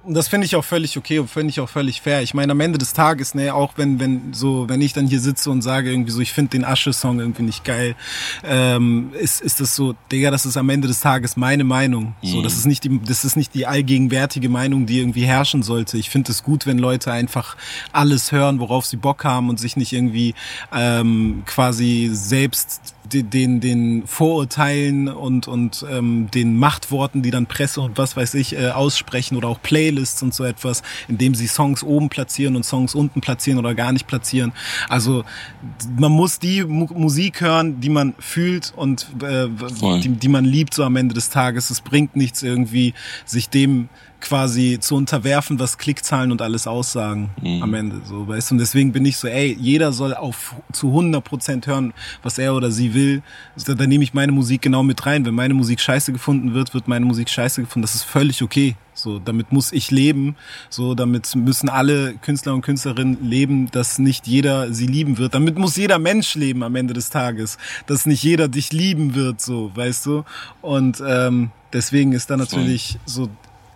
Das 0.09 0.27
finde 0.27 0.45
ich 0.45 0.55
auch 0.55 0.65
völlig 0.65 0.97
okay 0.97 1.19
und 1.19 1.29
finde 1.29 1.49
ich 1.49 1.59
auch 1.59 1.69
völlig 1.69 2.01
fair. 2.01 2.21
Ich 2.21 2.33
meine, 2.33 2.51
am 2.51 2.59
Ende 2.59 2.77
des 2.77 2.93
Tages, 2.93 3.35
ne, 3.35 3.53
auch 3.53 3.73
wenn, 3.75 3.99
wenn 3.99 4.33
so, 4.33 4.67
wenn 4.67 4.81
ich 4.81 4.93
dann 4.93 5.07
hier 5.07 5.19
sitze 5.19 5.49
und 5.51 5.61
sage 5.61 5.91
irgendwie 5.91 6.11
so, 6.11 6.19
ich 6.19 6.33
finde 6.33 6.51
den 6.51 6.65
Asche-Song 6.65 7.19
irgendwie 7.19 7.43
nicht 7.43 7.63
geil, 7.63 7.95
ähm, 8.43 9.11
ist, 9.13 9.41
ist 9.41 9.59
das 9.59 9.75
so, 9.75 9.95
Digga, 10.11 10.31
das 10.31 10.45
ist 10.45 10.57
am 10.57 10.69
Ende 10.69 10.87
des 10.87 11.01
Tages 11.01 11.37
meine 11.37 11.63
Meinung. 11.63 12.15
Mhm. 12.21 12.27
So, 12.27 12.41
das 12.41 12.53
ist 12.53 12.65
nicht 12.65 12.83
die, 12.83 12.99
das 12.99 13.23
ist 13.23 13.35
nicht 13.35 13.53
die 13.53 13.67
allgegenwärtige 13.67 14.49
Meinung, 14.49 14.85
die 14.85 14.99
irgendwie 14.99 15.25
herrschen 15.25 15.63
sollte. 15.63 15.97
Ich 15.97 16.09
finde 16.09 16.31
es 16.31 16.43
gut, 16.43 16.65
wenn 16.65 16.79
Leute 16.79 17.11
einfach 17.11 17.55
alles 17.91 18.31
hören, 18.31 18.59
worauf 18.59 18.85
sie 18.85 18.97
Bock 18.97 19.23
haben 19.23 19.49
und 19.49 19.59
sich 19.59 19.77
nicht 19.77 19.93
irgendwie 19.93 20.33
ähm, 20.73 21.43
quasi 21.45 22.09
selbst 22.11 22.95
den, 23.13 23.59
den 23.59 24.05
Vorurteilen 24.05 25.07
und, 25.07 25.47
und 25.47 25.85
ähm, 25.89 26.29
den 26.33 26.57
Machtworten, 26.57 27.21
die 27.21 27.31
dann 27.31 27.45
Presse 27.45 27.81
und 27.81 27.97
was 27.97 28.15
weiß 28.15 28.33
ich 28.35 28.55
äh, 28.55 28.69
aussprechen 28.69 29.37
oder 29.37 29.47
auch 29.47 29.61
Playlists 29.61 30.21
und 30.23 30.33
so 30.33 30.43
etwas, 30.43 30.83
indem 31.07 31.35
sie 31.35 31.47
Songs 31.47 31.83
oben 31.83 32.09
platzieren 32.09 32.55
und 32.55 32.63
Songs 32.63 32.95
unten 32.95 33.21
platzieren 33.21 33.59
oder 33.59 33.75
gar 33.75 33.91
nicht 33.91 34.07
platzieren. 34.07 34.53
Also 34.87 35.23
man 35.97 36.11
muss 36.11 36.39
die 36.39 36.63
Mu 36.63 36.87
Musik 36.93 37.41
hören, 37.41 37.79
die 37.79 37.89
man 37.89 38.13
fühlt 38.19 38.73
und 38.75 39.07
äh, 39.23 39.47
die, 40.01 40.09
die 40.09 40.27
man 40.27 40.45
liebt 40.45 40.73
so 40.73 40.83
am 40.83 40.95
Ende 40.95 41.15
des 41.15 41.29
Tages. 41.29 41.69
Es 41.69 41.81
bringt 41.81 42.15
nichts 42.15 42.43
irgendwie, 42.43 42.93
sich 43.25 43.49
dem 43.49 43.89
quasi 44.21 44.77
zu 44.79 44.95
unterwerfen, 44.95 45.59
was 45.59 45.77
Klickzahlen 45.77 46.31
und 46.31 46.41
alles 46.41 46.67
aussagen 46.67 47.29
mhm. 47.41 47.63
am 47.63 47.73
Ende, 47.73 48.01
so, 48.05 48.27
weißt 48.27 48.51
du? 48.51 48.55
Und 48.55 48.59
deswegen 48.59 48.91
bin 48.91 49.05
ich 49.05 49.17
so, 49.17 49.27
ey, 49.27 49.55
jeder 49.59 49.91
soll 49.91 50.13
auf 50.13 50.55
zu 50.71 50.87
100 50.87 51.23
Prozent 51.23 51.67
hören, 51.67 51.93
was 52.23 52.37
er 52.37 52.55
oder 52.55 52.71
sie 52.71 52.93
will. 52.93 53.21
Da, 53.65 53.73
da 53.73 53.87
nehme 53.87 54.03
ich 54.03 54.13
meine 54.13 54.31
Musik 54.31 54.61
genau 54.61 54.83
mit 54.83 55.05
rein. 55.05 55.25
Wenn 55.25 55.35
meine 55.35 55.53
Musik 55.53 55.79
scheiße 55.79 56.11
gefunden 56.11 56.53
wird, 56.53 56.73
wird 56.73 56.87
meine 56.87 57.05
Musik 57.05 57.29
scheiße 57.29 57.61
gefunden. 57.61 57.83
Das 57.83 57.95
ist 57.95 58.03
völlig 58.03 58.41
okay. 58.43 58.75
So, 58.93 59.17
damit 59.17 59.53
muss 59.53 59.71
ich 59.71 59.91
leben. 59.91 60.35
So, 60.69 60.93
damit 60.93 61.33
müssen 61.35 61.69
alle 61.69 62.15
Künstler 62.15 62.53
und 62.53 62.61
Künstlerinnen 62.61 63.23
leben, 63.23 63.71
dass 63.71 63.97
nicht 63.97 64.27
jeder 64.27 64.73
sie 64.73 64.87
lieben 64.87 65.17
wird. 65.17 65.33
Damit 65.33 65.57
muss 65.57 65.77
jeder 65.77 65.99
Mensch 65.99 66.35
leben 66.35 66.63
am 66.63 66.75
Ende 66.75 66.93
des 66.93 67.09
Tages, 67.09 67.57
dass 67.87 68.05
nicht 68.05 68.23
jeder 68.23 68.49
dich 68.49 68.73
lieben 68.73 69.15
wird, 69.15 69.39
so, 69.39 69.71
weißt 69.73 70.05
du? 70.05 70.25
Und 70.61 71.01
ähm, 71.05 71.51
deswegen 71.71 72.11
ist 72.11 72.29
da 72.29 72.35
natürlich 72.35 72.99
so 73.05 73.29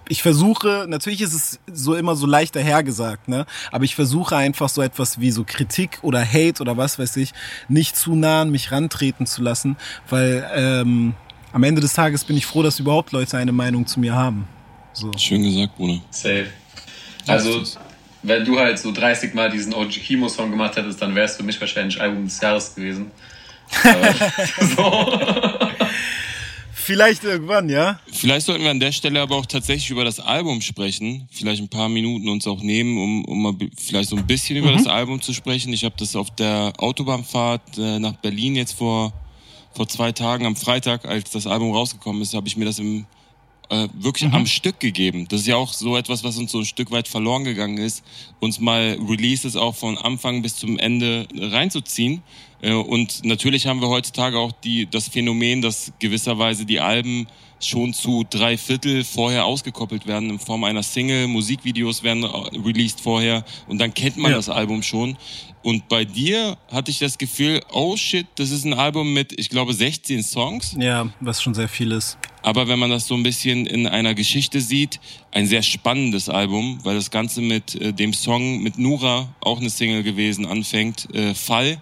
ich 0.09 0.21
versuche, 0.21 0.85
natürlich 0.87 1.21
ist 1.21 1.33
es 1.33 1.59
so 1.71 1.95
immer 1.95 2.15
so 2.15 2.25
leicht 2.25 2.55
dahergesagt, 2.55 3.27
ne? 3.27 3.45
Aber 3.71 3.85
ich 3.85 3.95
versuche 3.95 4.35
einfach 4.35 4.69
so 4.69 4.81
etwas 4.81 5.19
wie 5.19 5.31
so 5.31 5.43
Kritik 5.45 5.99
oder 6.01 6.23
Hate 6.25 6.61
oder 6.61 6.77
was 6.77 6.99
weiß 6.99 7.17
ich, 7.17 7.33
nicht 7.69 7.95
zu 7.95 8.15
nah 8.15 8.41
an 8.41 8.51
mich 8.51 8.71
rantreten 8.71 9.25
zu 9.25 9.41
lassen, 9.41 9.77
weil 10.09 10.49
ähm, 10.53 11.13
am 11.51 11.63
Ende 11.63 11.81
des 11.81 11.93
Tages 11.93 12.25
bin 12.25 12.35
ich 12.35 12.45
froh, 12.45 12.63
dass 12.63 12.79
überhaupt 12.79 13.11
Leute 13.11 13.37
eine 13.37 13.51
Meinung 13.51 13.85
zu 13.87 13.99
mir 13.99 14.13
haben. 14.13 14.47
So. 14.93 15.11
Schön 15.17 15.43
gesagt, 15.43 15.77
Bruder. 15.77 16.01
Safe. 16.09 16.47
Also, 17.27 17.63
wenn 18.23 18.45
du 18.45 18.59
halt 18.59 18.79
so 18.79 18.91
30 18.91 19.33
Mal 19.33 19.49
diesen 19.49 19.73
OG 19.73 19.89
Kimo 19.89 20.29
Song 20.29 20.51
gemacht 20.51 20.75
hättest, 20.75 21.01
dann 21.01 21.15
wäre 21.15 21.25
es 21.25 21.37
für 21.37 21.43
mich 21.43 21.59
wahrscheinlich 21.59 21.99
Album 22.01 22.25
des 22.25 22.39
Jahres 22.41 22.75
gewesen. 22.75 23.11
so. 24.75 25.42
Vielleicht 26.83 27.23
irgendwann, 27.23 27.69
ja. 27.69 27.99
Vielleicht 28.11 28.45
sollten 28.45 28.63
wir 28.63 28.71
an 28.71 28.79
der 28.81 28.91
Stelle 28.91 29.21
aber 29.21 29.37
auch 29.37 29.45
tatsächlich 29.45 29.89
über 29.89 30.03
das 30.03 30.19
Album 30.19 30.59
sprechen. 30.59 31.29
Vielleicht 31.31 31.61
ein 31.61 31.69
paar 31.69 31.87
Minuten 31.87 32.27
uns 32.27 32.45
auch 32.45 32.61
nehmen, 32.61 32.97
um, 32.97 33.23
um 33.25 33.41
mal 33.41 33.53
vielleicht 33.77 34.09
so 34.09 34.17
ein 34.17 34.27
bisschen 34.27 34.57
über 34.57 34.71
mhm. 34.71 34.77
das 34.77 34.87
Album 34.87 35.21
zu 35.21 35.33
sprechen. 35.33 35.71
Ich 35.71 35.85
habe 35.85 35.95
das 35.97 36.13
auf 36.15 36.29
der 36.35 36.73
Autobahnfahrt 36.77 37.77
äh, 37.77 37.99
nach 37.99 38.17
Berlin 38.17 38.57
jetzt 38.57 38.73
vor, 38.73 39.13
vor 39.73 39.87
zwei 39.87 40.11
Tagen, 40.11 40.45
am 40.45 40.57
Freitag, 40.57 41.05
als 41.05 41.31
das 41.31 41.47
Album 41.47 41.71
rausgekommen 41.71 42.21
ist, 42.21 42.33
habe 42.33 42.49
ich 42.49 42.57
mir 42.57 42.65
das 42.65 42.79
im 42.79 43.05
äh, 43.73 43.87
wirklich 43.93 44.29
mhm. 44.29 44.35
am 44.35 44.45
Stück 44.45 44.79
gegeben. 44.79 45.27
Das 45.29 45.41
ist 45.41 45.47
ja 45.47 45.55
auch 45.55 45.73
so 45.73 45.97
etwas, 45.97 46.23
was 46.23 46.37
uns 46.37 46.51
so 46.51 46.59
ein 46.59 46.65
Stück 46.65 46.91
weit 46.91 47.07
verloren 47.07 47.43
gegangen 47.43 47.77
ist, 47.77 48.03
uns 48.39 48.59
mal 48.59 48.99
Releases 49.09 49.55
auch 49.55 49.73
von 49.75 49.97
Anfang 49.97 50.43
bis 50.43 50.57
zum 50.57 50.77
Ende 50.77 51.27
reinzuziehen. 51.35 52.21
Äh, 52.61 52.73
und 52.73 53.25
natürlich 53.25 53.65
haben 53.65 53.81
wir 53.81 53.89
heutzutage 53.89 54.37
auch 54.37 54.51
die, 54.51 54.85
das 54.85 55.07
Phänomen, 55.07 55.63
dass 55.63 55.91
gewisserweise 55.97 56.65
die 56.65 56.79
Alben 56.79 57.27
schon 57.59 57.93
zu 57.93 58.25
drei 58.29 58.57
Viertel 58.57 59.03
vorher 59.03 59.45
ausgekoppelt 59.45 60.05
werden 60.05 60.29
in 60.29 60.39
Form 60.39 60.65
einer 60.65 60.83
Single, 60.83 61.27
Musikvideos 61.27 62.03
werden 62.03 62.25
released 62.25 62.99
vorher 62.99 63.45
und 63.67 63.79
dann 63.79 63.93
kennt 63.93 64.17
man 64.17 64.31
ja. 64.31 64.37
das 64.37 64.49
Album 64.49 64.83
schon. 64.83 65.17
Und 65.63 65.87
bei 65.87 66.03
dir 66.03 66.57
hatte 66.69 66.91
ich 66.91 66.99
das 66.99 67.17
Gefühl, 67.17 67.61
oh 67.71 67.95
shit, 67.95 68.27
das 68.35 68.51
ist 68.51 68.65
ein 68.65 68.73
Album 68.73 69.13
mit, 69.13 69.39
ich 69.39 69.49
glaube, 69.49 69.73
16 69.73 70.21
Songs. 70.21 70.75
Ja, 70.77 71.07
was 71.21 71.41
schon 71.41 71.53
sehr 71.53 71.69
viel 71.69 71.93
ist. 71.93 72.17
Aber 72.43 72.67
wenn 72.67 72.77
man 72.77 72.89
das 72.89 73.07
so 73.07 73.15
ein 73.15 73.23
bisschen 73.23 73.65
in 73.65 73.87
einer 73.87 74.13
Geschichte 74.13 74.59
sieht, 74.59 74.99
ein 75.31 75.47
sehr 75.47 75.63
spannendes 75.63 76.27
Album, 76.27 76.79
weil 76.83 76.95
das 76.95 77.09
Ganze 77.09 77.41
mit 77.41 77.73
äh, 77.75 77.93
dem 77.93 78.13
Song 78.13 78.61
mit 78.61 78.77
Nura, 78.77 79.33
auch 79.39 79.59
eine 79.59 79.69
Single 79.69 80.03
gewesen, 80.03 80.45
anfängt, 80.45 81.07
äh, 81.15 81.33
Fall, 81.33 81.81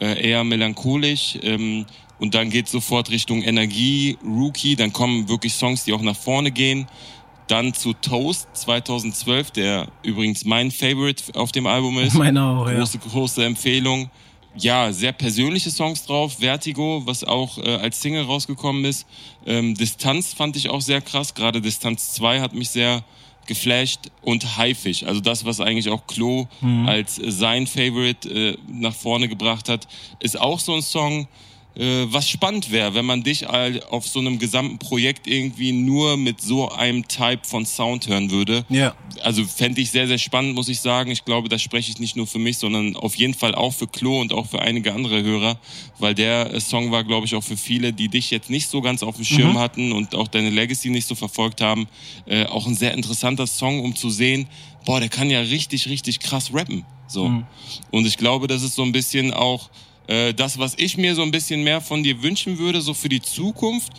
äh, 0.00 0.28
eher 0.28 0.44
melancholisch. 0.44 1.38
Ähm, 1.42 1.86
und 2.20 2.34
dann 2.34 2.50
geht 2.50 2.68
sofort 2.68 3.10
Richtung 3.10 3.42
Energie, 3.42 4.18
Rookie, 4.22 4.76
dann 4.76 4.92
kommen 4.92 5.28
wirklich 5.28 5.54
Songs, 5.54 5.84
die 5.84 5.94
auch 5.94 6.02
nach 6.02 6.16
vorne 6.16 6.50
gehen. 6.50 6.86
Dann 7.48 7.74
zu 7.74 7.92
Toast 7.94 8.48
2012, 8.54 9.50
der 9.50 9.88
übrigens 10.02 10.44
mein 10.44 10.70
Favorite 10.70 11.22
auf 11.34 11.50
dem 11.52 11.66
Album 11.66 11.98
ist. 11.98 12.14
Meine 12.14 12.42
auch, 12.42 12.68
ja. 12.68 12.78
Große, 12.78 12.98
große 12.98 13.44
Empfehlung. 13.44 14.10
Ja, 14.56 14.92
sehr 14.92 15.12
persönliche 15.12 15.70
Songs 15.70 16.04
drauf. 16.04 16.36
Vertigo, 16.38 17.02
was 17.04 17.24
auch 17.24 17.58
äh, 17.58 17.76
als 17.76 18.00
Single 18.00 18.24
rausgekommen 18.24 18.84
ist. 18.84 19.06
Ähm, 19.46 19.74
Distanz 19.74 20.32
fand 20.32 20.56
ich 20.56 20.70
auch 20.70 20.80
sehr 20.80 21.00
krass. 21.00 21.34
Gerade 21.34 21.60
Distanz 21.60 22.14
2 22.14 22.40
hat 22.40 22.54
mich 22.54 22.70
sehr 22.70 23.04
geflasht 23.46 24.10
und 24.22 24.56
Haifisch, 24.56 25.02
also 25.02 25.20
das, 25.20 25.44
was 25.44 25.60
eigentlich 25.60 25.90
auch 25.90 26.06
Klo 26.06 26.46
mhm. 26.60 26.88
als 26.88 27.16
sein 27.16 27.66
Favorite 27.66 28.28
äh, 28.28 28.56
nach 28.66 28.94
vorne 28.94 29.28
gebracht 29.28 29.68
hat, 29.68 29.86
ist 30.20 30.40
auch 30.40 30.58
so 30.58 30.74
ein 30.74 30.82
Song, 30.82 31.28
was 31.76 32.28
spannend 32.28 32.70
wäre, 32.70 32.94
wenn 32.94 33.04
man 33.04 33.24
dich 33.24 33.48
auf 33.48 34.06
so 34.06 34.20
einem 34.20 34.38
gesamten 34.38 34.78
Projekt 34.78 35.26
irgendwie 35.26 35.72
nur 35.72 36.16
mit 36.16 36.40
so 36.40 36.70
einem 36.70 37.08
Type 37.08 37.40
von 37.42 37.66
Sound 37.66 38.06
hören 38.06 38.30
würde. 38.30 38.64
Ja. 38.68 38.94
Also 39.22 39.44
fände 39.44 39.80
ich 39.80 39.90
sehr, 39.90 40.06
sehr 40.06 40.18
spannend, 40.18 40.54
muss 40.54 40.68
ich 40.68 40.80
sagen. 40.80 41.10
Ich 41.10 41.24
glaube, 41.24 41.48
da 41.48 41.58
spreche 41.58 41.90
ich 41.90 41.98
nicht 41.98 42.14
nur 42.14 42.28
für 42.28 42.38
mich, 42.38 42.58
sondern 42.58 42.94
auf 42.94 43.16
jeden 43.16 43.34
Fall 43.34 43.54
auch 43.56 43.72
für 43.74 43.88
Klo 43.88 44.20
und 44.20 44.32
auch 44.32 44.46
für 44.46 44.62
einige 44.62 44.92
andere 44.92 45.22
Hörer, 45.22 45.58
weil 45.98 46.14
der 46.14 46.54
äh, 46.54 46.60
Song 46.60 46.92
war, 46.92 47.02
glaube 47.02 47.26
ich, 47.26 47.34
auch 47.34 47.42
für 47.42 47.56
viele, 47.56 47.92
die 47.92 48.08
dich 48.08 48.30
jetzt 48.30 48.50
nicht 48.50 48.68
so 48.68 48.80
ganz 48.80 49.02
auf 49.02 49.16
dem 49.16 49.24
Schirm 49.24 49.52
mhm. 49.52 49.58
hatten 49.58 49.92
und 49.92 50.14
auch 50.14 50.28
deine 50.28 50.50
Legacy 50.50 50.90
nicht 50.90 51.08
so 51.08 51.14
verfolgt 51.14 51.60
haben, 51.60 51.88
äh, 52.26 52.44
auch 52.46 52.66
ein 52.66 52.74
sehr 52.74 52.94
interessanter 52.94 53.46
Song, 53.46 53.80
um 53.80 53.96
zu 53.96 54.10
sehen, 54.10 54.46
boah, 54.84 55.00
der 55.00 55.08
kann 55.08 55.30
ja 55.30 55.40
richtig, 55.40 55.88
richtig 55.88 56.20
krass 56.20 56.54
rappen. 56.54 56.84
So. 57.06 57.28
Mhm. 57.28 57.46
Und 57.90 58.06
ich 58.06 58.16
glaube, 58.16 58.46
das 58.46 58.62
ist 58.62 58.74
so 58.74 58.82
ein 58.82 58.92
bisschen 58.92 59.32
auch 59.32 59.70
äh, 60.06 60.34
das, 60.34 60.58
was 60.58 60.74
ich 60.76 60.96
mir 60.96 61.14
so 61.14 61.22
ein 61.22 61.30
bisschen 61.30 61.64
mehr 61.64 61.80
von 61.80 62.02
dir 62.02 62.22
wünschen 62.22 62.58
würde, 62.58 62.80
so 62.80 62.94
für 62.94 63.08
die 63.08 63.22
Zukunft, 63.22 63.92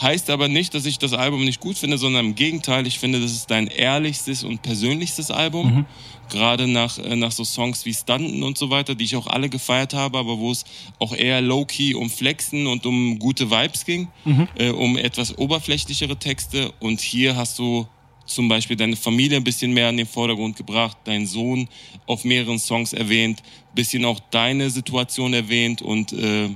heißt 0.00 0.30
aber 0.30 0.48
nicht, 0.48 0.74
dass 0.74 0.84
ich 0.84 0.98
das 0.98 1.12
Album 1.12 1.44
nicht 1.44 1.60
gut 1.60 1.78
finde, 1.78 1.98
sondern 1.98 2.26
im 2.26 2.34
Gegenteil, 2.34 2.86
ich 2.86 2.98
finde, 2.98 3.20
das 3.20 3.32
ist 3.32 3.50
dein 3.50 3.66
ehrlichstes 3.66 4.44
und 4.44 4.62
persönlichstes 4.62 5.30
Album. 5.30 5.74
Mhm. 5.74 5.84
Gerade 6.28 6.66
nach, 6.66 6.98
äh, 6.98 7.16
nach 7.16 7.32
so 7.32 7.44
Songs 7.44 7.86
wie 7.86 7.94
Stunten 7.94 8.42
und 8.42 8.58
so 8.58 8.68
weiter, 8.68 8.94
die 8.94 9.04
ich 9.04 9.16
auch 9.16 9.28
alle 9.28 9.48
gefeiert 9.48 9.94
habe, 9.94 10.18
aber 10.18 10.38
wo 10.38 10.50
es 10.50 10.64
auch 10.98 11.14
eher 11.14 11.40
low-key 11.40 11.94
um 11.94 12.10
Flexen 12.10 12.66
und 12.66 12.84
um 12.84 13.18
gute 13.18 13.50
Vibes 13.50 13.84
ging, 13.84 14.08
mhm. 14.24 14.48
äh, 14.58 14.70
um 14.70 14.98
etwas 14.98 15.38
oberflächlichere 15.38 16.16
Texte. 16.16 16.72
Und 16.80 17.00
hier 17.00 17.36
hast 17.36 17.58
du 17.58 17.86
zum 18.26 18.48
Beispiel 18.48 18.76
deine 18.76 18.96
Familie 18.96 19.36
ein 19.36 19.44
bisschen 19.44 19.72
mehr 19.72 19.88
in 19.88 19.96
den 19.96 20.06
Vordergrund 20.06 20.56
gebracht, 20.56 20.96
deinen 21.04 21.26
Sohn 21.26 21.68
auf 22.06 22.24
mehreren 22.24 22.58
Songs 22.58 22.92
erwähnt, 22.92 23.42
bisschen 23.76 24.04
auch 24.04 24.18
deine 24.32 24.70
Situation 24.70 25.32
erwähnt 25.32 25.82
und 25.82 26.12
äh, 26.12 26.50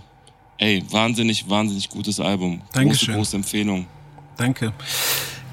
ey, 0.59 0.83
wahnsinnig, 0.91 1.49
wahnsinnig 1.49 1.89
gutes 1.89 2.19
Album. 2.19 2.61
Dankeschön. 2.73 3.15
Große, 3.15 3.19
große 3.19 3.37
Empfehlung. 3.37 3.87
Danke. 4.37 4.73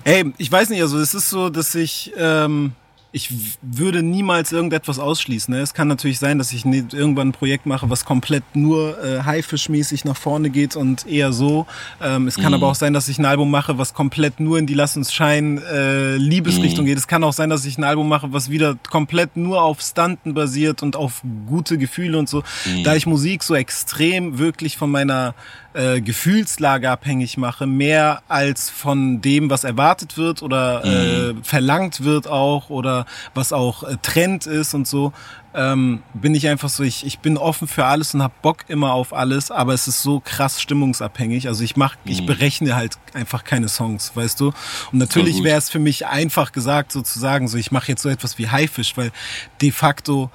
Ey, 0.03 0.33
ich 0.37 0.51
weiß 0.51 0.69
nicht, 0.69 0.81
also 0.81 0.97
es 0.97 1.13
ist 1.13 1.29
so, 1.29 1.49
dass 1.49 1.75
ich 1.75 2.11
ähm, 2.17 2.71
ich 3.17 3.57
würde 3.61 4.03
niemals 4.03 4.51
irgendetwas 4.51 4.99
ausschließen. 4.99 5.53
Ne? 5.53 5.61
Es 5.61 5.73
kann 5.73 5.87
natürlich 5.87 6.19
sein, 6.19 6.37
dass 6.37 6.53
ich 6.53 6.65
irgendwann 6.65 7.29
ein 7.29 7.31
Projekt 7.33 7.65
mache, 7.65 7.89
was 7.89 8.05
komplett 8.05 8.43
nur 8.53 9.03
äh, 9.03 9.23
Haifischmäßig 9.23 10.05
nach 10.05 10.15
vorne 10.15 10.49
geht 10.49 10.75
und 10.75 11.05
eher 11.07 11.33
so. 11.33 11.65
Ähm, 12.01 12.27
es 12.27 12.35
kann 12.35 12.49
mhm. 12.49 12.55
aber 12.55 12.67
auch 12.67 12.75
sein, 12.75 12.93
dass 12.93 13.07
ich 13.07 13.17
ein 13.17 13.25
Album 13.25 13.51
mache, 13.51 13.77
was 13.77 13.93
komplett 13.93 14.39
nur 14.39 14.59
in 14.59 14.67
die 14.67 14.75
Lass 14.75 14.95
uns 14.95 15.11
scheinen 15.11 15.57
äh, 15.57 16.15
Liebesrichtung 16.15 16.85
mhm. 16.85 16.89
geht. 16.89 16.97
Es 16.97 17.07
kann 17.07 17.23
auch 17.23 17.33
sein, 17.33 17.49
dass 17.49 17.65
ich 17.65 17.77
ein 17.77 17.83
Album 17.83 18.07
mache, 18.07 18.31
was 18.31 18.49
wieder 18.49 18.77
komplett 18.89 19.35
nur 19.35 19.63
auf 19.63 19.81
Stunten 19.81 20.33
basiert 20.33 20.83
und 20.83 20.95
auf 20.95 21.23
gute 21.47 21.77
Gefühle 21.77 22.17
und 22.19 22.29
so. 22.29 22.43
Mhm. 22.65 22.83
Da 22.83 22.95
ich 22.95 23.07
Musik 23.07 23.43
so 23.43 23.55
extrem 23.55 24.37
wirklich 24.37 24.77
von 24.77 24.91
meiner 24.91 25.33
äh, 25.77 26.01
Gefühlslage 26.01 26.89
abhängig 26.89 27.37
mache, 27.37 27.67
mehr 27.67 28.23
als 28.27 28.69
von 28.69 29.21
dem, 29.21 29.51
was 29.51 29.63
erwartet 29.63 30.17
wird 30.17 30.41
oder 30.41 30.83
äh, 30.83 31.33
mhm. 31.33 31.43
verlangt 31.43 32.03
wird 32.03 32.27
auch 32.27 32.71
oder 32.71 33.05
was 33.35 33.53
auch 33.53 33.83
äh, 33.83 33.97
Trend 34.01 34.47
ist 34.47 34.73
und 34.73 34.87
so, 34.87 35.13
ähm, 35.53 36.01
bin 36.15 36.33
ich 36.33 36.47
einfach 36.47 36.69
so, 36.69 36.81
ich, 36.81 37.05
ich 37.05 37.19
bin 37.19 37.37
offen 37.37 37.67
für 37.67 37.85
alles 37.85 38.15
und 38.15 38.23
hab 38.23 38.41
Bock 38.41 38.65
immer 38.69 38.93
auf 38.93 39.13
alles, 39.13 39.51
aber 39.51 39.75
es 39.75 39.87
ist 39.87 40.01
so 40.01 40.19
krass 40.19 40.59
stimmungsabhängig. 40.61 41.47
Also 41.47 41.63
ich 41.63 41.75
mach, 41.75 41.95
mhm. 42.03 42.11
ich 42.11 42.25
berechne 42.25 42.75
halt 42.75 42.97
einfach 43.13 43.43
keine 43.43 43.67
Songs, 43.67 44.15
weißt 44.15 44.39
du? 44.39 44.47
Und 44.91 44.97
natürlich 44.97 45.43
wäre 45.43 45.59
es 45.59 45.69
für 45.69 45.79
mich 45.79 46.07
einfach 46.07 46.53
gesagt, 46.53 46.91
sozusagen, 46.91 47.47
so 47.47 47.57
ich 47.57 47.71
mache 47.71 47.89
jetzt 47.89 48.01
so 48.01 48.09
etwas 48.09 48.39
wie 48.39 48.49
Haifisch, 48.49 48.97
weil 48.97 49.11
de 49.61 49.71
facto 49.71 50.31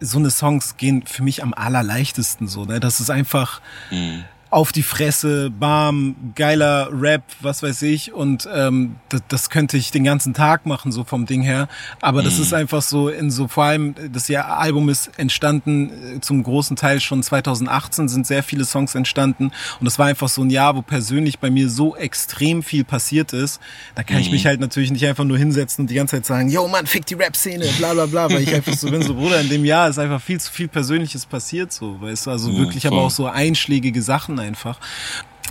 so 0.00 0.18
eine 0.18 0.30
Songs 0.30 0.76
gehen 0.76 1.04
für 1.06 1.22
mich 1.22 1.44
am 1.44 1.54
allerleichtesten 1.54 2.48
so. 2.48 2.64
Ne? 2.64 2.80
Das 2.80 2.98
ist 2.98 3.10
einfach, 3.10 3.60
mhm 3.92 4.24
auf 4.52 4.70
die 4.70 4.82
Fresse, 4.82 5.50
bam, 5.50 6.14
geiler 6.34 6.90
Rap, 6.92 7.22
was 7.40 7.62
weiß 7.62 7.80
ich. 7.82 8.12
Und 8.12 8.46
ähm, 8.54 8.96
das, 9.08 9.22
das 9.28 9.50
könnte 9.50 9.78
ich 9.78 9.92
den 9.92 10.04
ganzen 10.04 10.34
Tag 10.34 10.66
machen, 10.66 10.92
so 10.92 11.04
vom 11.04 11.24
Ding 11.24 11.40
her. 11.40 11.68
Aber 12.02 12.20
mhm. 12.20 12.26
das 12.26 12.38
ist 12.38 12.52
einfach 12.52 12.82
so 12.82 13.08
in 13.08 13.30
so, 13.30 13.48
vor 13.48 13.64
allem, 13.64 13.94
das 14.12 14.28
Jahr 14.28 14.58
Album 14.58 14.90
ist 14.90 15.18
entstanden, 15.18 16.16
äh, 16.16 16.20
zum 16.20 16.42
großen 16.42 16.76
Teil 16.76 17.00
schon 17.00 17.22
2018 17.22 18.10
sind 18.10 18.26
sehr 18.26 18.42
viele 18.42 18.66
Songs 18.66 18.94
entstanden. 18.94 19.52
Und 19.80 19.86
das 19.86 19.98
war 19.98 20.06
einfach 20.06 20.28
so 20.28 20.42
ein 20.42 20.50
Jahr, 20.50 20.76
wo 20.76 20.82
persönlich 20.82 21.38
bei 21.38 21.50
mir 21.50 21.70
so 21.70 21.96
extrem 21.96 22.62
viel 22.62 22.84
passiert 22.84 23.32
ist. 23.32 23.58
Da 23.94 24.02
kann 24.02 24.16
mhm. 24.16 24.22
ich 24.22 24.32
mich 24.32 24.44
halt 24.44 24.60
natürlich 24.60 24.90
nicht 24.90 25.06
einfach 25.06 25.24
nur 25.24 25.38
hinsetzen 25.38 25.84
und 25.84 25.90
die 25.90 25.94
ganze 25.94 26.16
Zeit 26.16 26.26
sagen, 26.26 26.50
yo 26.50 26.68
Mann, 26.68 26.86
fick 26.86 27.06
die 27.06 27.14
Rap-Szene, 27.14 27.64
bla 27.78 27.94
bla 27.94 28.04
bla, 28.04 28.30
weil 28.30 28.42
ich 28.42 28.54
einfach 28.54 28.74
so 28.74 28.90
bin, 28.90 29.00
so 29.00 29.14
Bruder, 29.14 29.40
in 29.40 29.48
dem 29.48 29.64
Jahr 29.64 29.88
ist 29.88 29.98
einfach 29.98 30.20
viel 30.20 30.38
zu 30.38 30.52
viel 30.52 30.68
Persönliches 30.68 31.24
passiert, 31.24 31.72
so, 31.72 31.98
weißt 32.02 32.26
du, 32.26 32.30
also 32.30 32.50
ja, 32.50 32.58
wirklich 32.58 32.82
voll. 32.82 32.92
aber 32.92 33.06
auch 33.06 33.10
so 33.10 33.26
einschlägige 33.26 34.02
Sachen 34.02 34.41
einfach. 34.42 34.78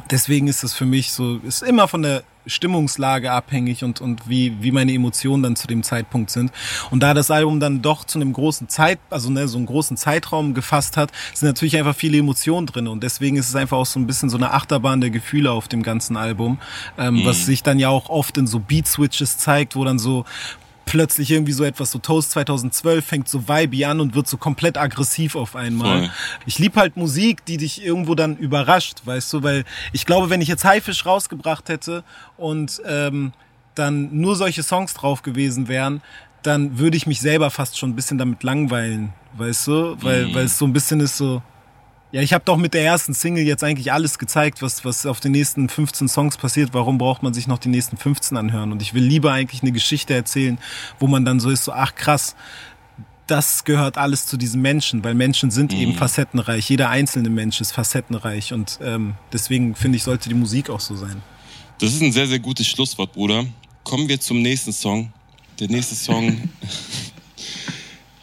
Deswegen 0.10 0.48
ist 0.48 0.64
das 0.64 0.74
für 0.74 0.86
mich 0.86 1.12
so, 1.12 1.38
ist 1.38 1.64
immer 1.64 1.88
von 1.88 2.02
der 2.02 2.24
Stimmungslage 2.48 3.32
abhängig 3.32 3.84
und, 3.84 4.02
und 4.02 4.28
wie, 4.28 4.56
wie 4.62 4.72
meine 4.72 4.94
Emotionen 4.94 5.44
dann 5.44 5.56
zu 5.56 5.68
dem 5.68 5.84
Zeitpunkt 5.84 6.32
sind. 6.32 6.52
Und 6.89 7.02
da 7.04 7.14
das 7.14 7.30
Album 7.30 7.60
dann 7.60 7.82
doch 7.82 8.04
zu 8.04 8.20
einem 8.20 8.34
großen 8.34 8.68
Zeit, 8.68 9.00
also 9.10 9.30
ne, 9.30 9.48
so 9.48 9.58
einen 9.58 9.68
großen 9.68 9.98
Zeitraum 9.98 10.54
gefasst 10.54 10.98
hat, 10.98 11.12
sind 11.34 11.48
natürlich 11.48 11.78
einfach 11.78 11.96
viele 11.96 12.18
Emotionen 12.18 12.68
drin. 12.68 12.88
Und 12.88 13.04
deswegen 13.04 13.38
ist 13.38 13.50
es 13.50 13.56
einfach 13.56 13.78
auch 13.78 13.86
so 13.86 14.00
ein 14.00 14.08
bisschen 14.08 14.30
so 14.30 14.38
eine 14.38 14.54
Achterbahn 14.54 15.02
der 15.02 15.12
Gefühle 15.12 15.52
auf 15.52 15.68
dem 15.68 15.84
ganzen 15.84 16.18
Album, 16.18 16.60
ähm, 16.98 17.16
mhm. 17.16 17.26
was 17.26 17.46
sich 17.46 17.64
dann 17.64 17.80
ja 17.80 17.89
auch 17.89 18.10
oft 18.10 18.38
in 18.38 18.48
so 18.48 18.60
Beat-Switches 18.60 19.38
zeigt, 19.38 19.76
wo 19.76 19.86
dann 19.86 20.00
so 20.00 20.26
plötzlich 20.92 21.32
irgendwie 21.32 21.54
so 21.54 21.64
etwas, 21.64 21.89
so 21.89 22.00
Toast 22.00 22.32
2012 22.32 23.06
fängt 23.06 23.30
so 23.30 23.48
Vibe 23.48 23.88
an 23.88 24.02
und 24.02 24.14
wird 24.14 24.28
so 24.28 24.36
komplett 24.36 24.78
aggressiv 24.78 25.38
auf 25.38 25.56
einmal. 25.56 26.00
Voll. 26.00 26.12
Ich 26.46 26.60
lieb 26.60 26.76
halt 26.76 26.98
Musik, 26.98 27.46
die 27.46 27.56
dich 27.56 27.82
irgendwo 27.82 28.14
dann 28.14 28.36
überrascht, 28.36 29.00
weißt 29.06 29.32
du, 29.32 29.42
weil 29.42 29.64
ich 29.94 30.06
glaube, 30.06 30.30
wenn 30.30 30.42
ich 30.42 30.50
jetzt 30.50 30.66
Haifisch 30.66 31.06
rausgebracht 31.06 31.70
hätte 31.70 32.04
und 32.36 32.82
ähm, 32.86 33.32
dann 33.74 34.10
nur 34.20 34.36
solche 34.36 34.64
Songs 34.64 34.94
drauf 34.94 35.22
gewesen 35.22 35.70
wären, 35.70 36.02
dann 36.44 36.78
würde 36.78 36.98
ich 36.98 37.08
mich 37.08 37.22
selber 37.22 37.52
fast 37.52 37.78
schon 37.78 37.92
ein 37.92 37.96
bisschen 37.96 38.18
damit 38.18 38.44
langweilen, 38.44 39.14
weißt 39.38 39.68
du, 39.68 39.96
weil, 40.02 40.28
mhm. 40.28 40.36
weil 40.36 40.44
es 40.44 40.58
so 40.58 40.66
ein 40.66 40.74
bisschen 40.74 41.00
ist 41.00 41.16
so, 41.16 41.42
ja, 42.12 42.22
ich 42.22 42.34
habe 42.34 42.43
doch 42.45 42.57
mit 42.57 42.74
der 42.74 42.84
ersten 42.84 43.14
Single 43.14 43.45
jetzt 43.45 43.64
eigentlich 43.64 43.91
alles 43.93 44.20
gezeigt, 44.20 44.62
was, 44.62 44.84
was 44.84 45.05
auf 45.05 45.20
den 45.20 45.32
nächsten 45.32 45.70
15 45.70 46.09
Songs 46.09 46.38
passiert. 46.38 46.74
Warum 46.74 46.97
braucht 46.97 47.24
man 47.24 47.34
sich 47.34 47.47
noch 47.47 47.57
die 47.57 47.70
nächsten 47.70 47.95
15 47.95 48.38
anhören? 48.38 48.72
Und 48.72 48.82
ich 48.82 48.93
will 48.93 49.03
lieber 49.03 49.32
eigentlich 49.32 49.62
eine 49.62 49.72
Geschichte 49.72 50.14
erzählen, 50.14 50.57
wo 50.99 51.07
man 51.07 51.24
dann 51.24 51.39
so 51.39 51.49
ist, 51.49 51.64
so, 51.64 51.72
ach 51.72 51.95
krass, 51.95 52.36
das 53.28 53.64
gehört 53.64 53.97
alles 53.97 54.26
zu 54.26 54.36
diesem 54.36 54.62
Menschen, 54.62 55.05
weil 55.05 55.14
Menschen 55.14 55.51
sind 55.51 55.72
mhm. 55.72 55.80
eben 55.80 55.95
facettenreich. 55.95 56.70
Jeder 56.70 56.89
einzelne 56.89 57.30
Mensch 57.30 57.62
ist 57.62 57.72
facettenreich 57.72 58.51
und 58.51 58.80
ähm, 58.84 59.16
deswegen 59.32 59.76
finde 59.76 59.95
ich, 59.95 60.03
sollte 60.03 60.28
die 60.28 60.36
Musik 60.36 60.70
auch 60.70 60.82
so 60.82 60.97
sein. 60.97 61.22
Das 61.80 61.93
ist 61.93 62.01
ein 62.01 62.12
sehr, 62.12 62.28
sehr 62.28 62.39
gutes 62.39 62.68
Schlusswort, 62.68 63.14
Bruder. 63.14 63.45
Kommen 63.84 64.09
wir 64.09 64.20
zum 64.20 64.41
nächsten 64.41 64.74
Song. 64.74 65.14
Der 65.62 65.70
nächste 65.70 65.95
Song 65.95 66.49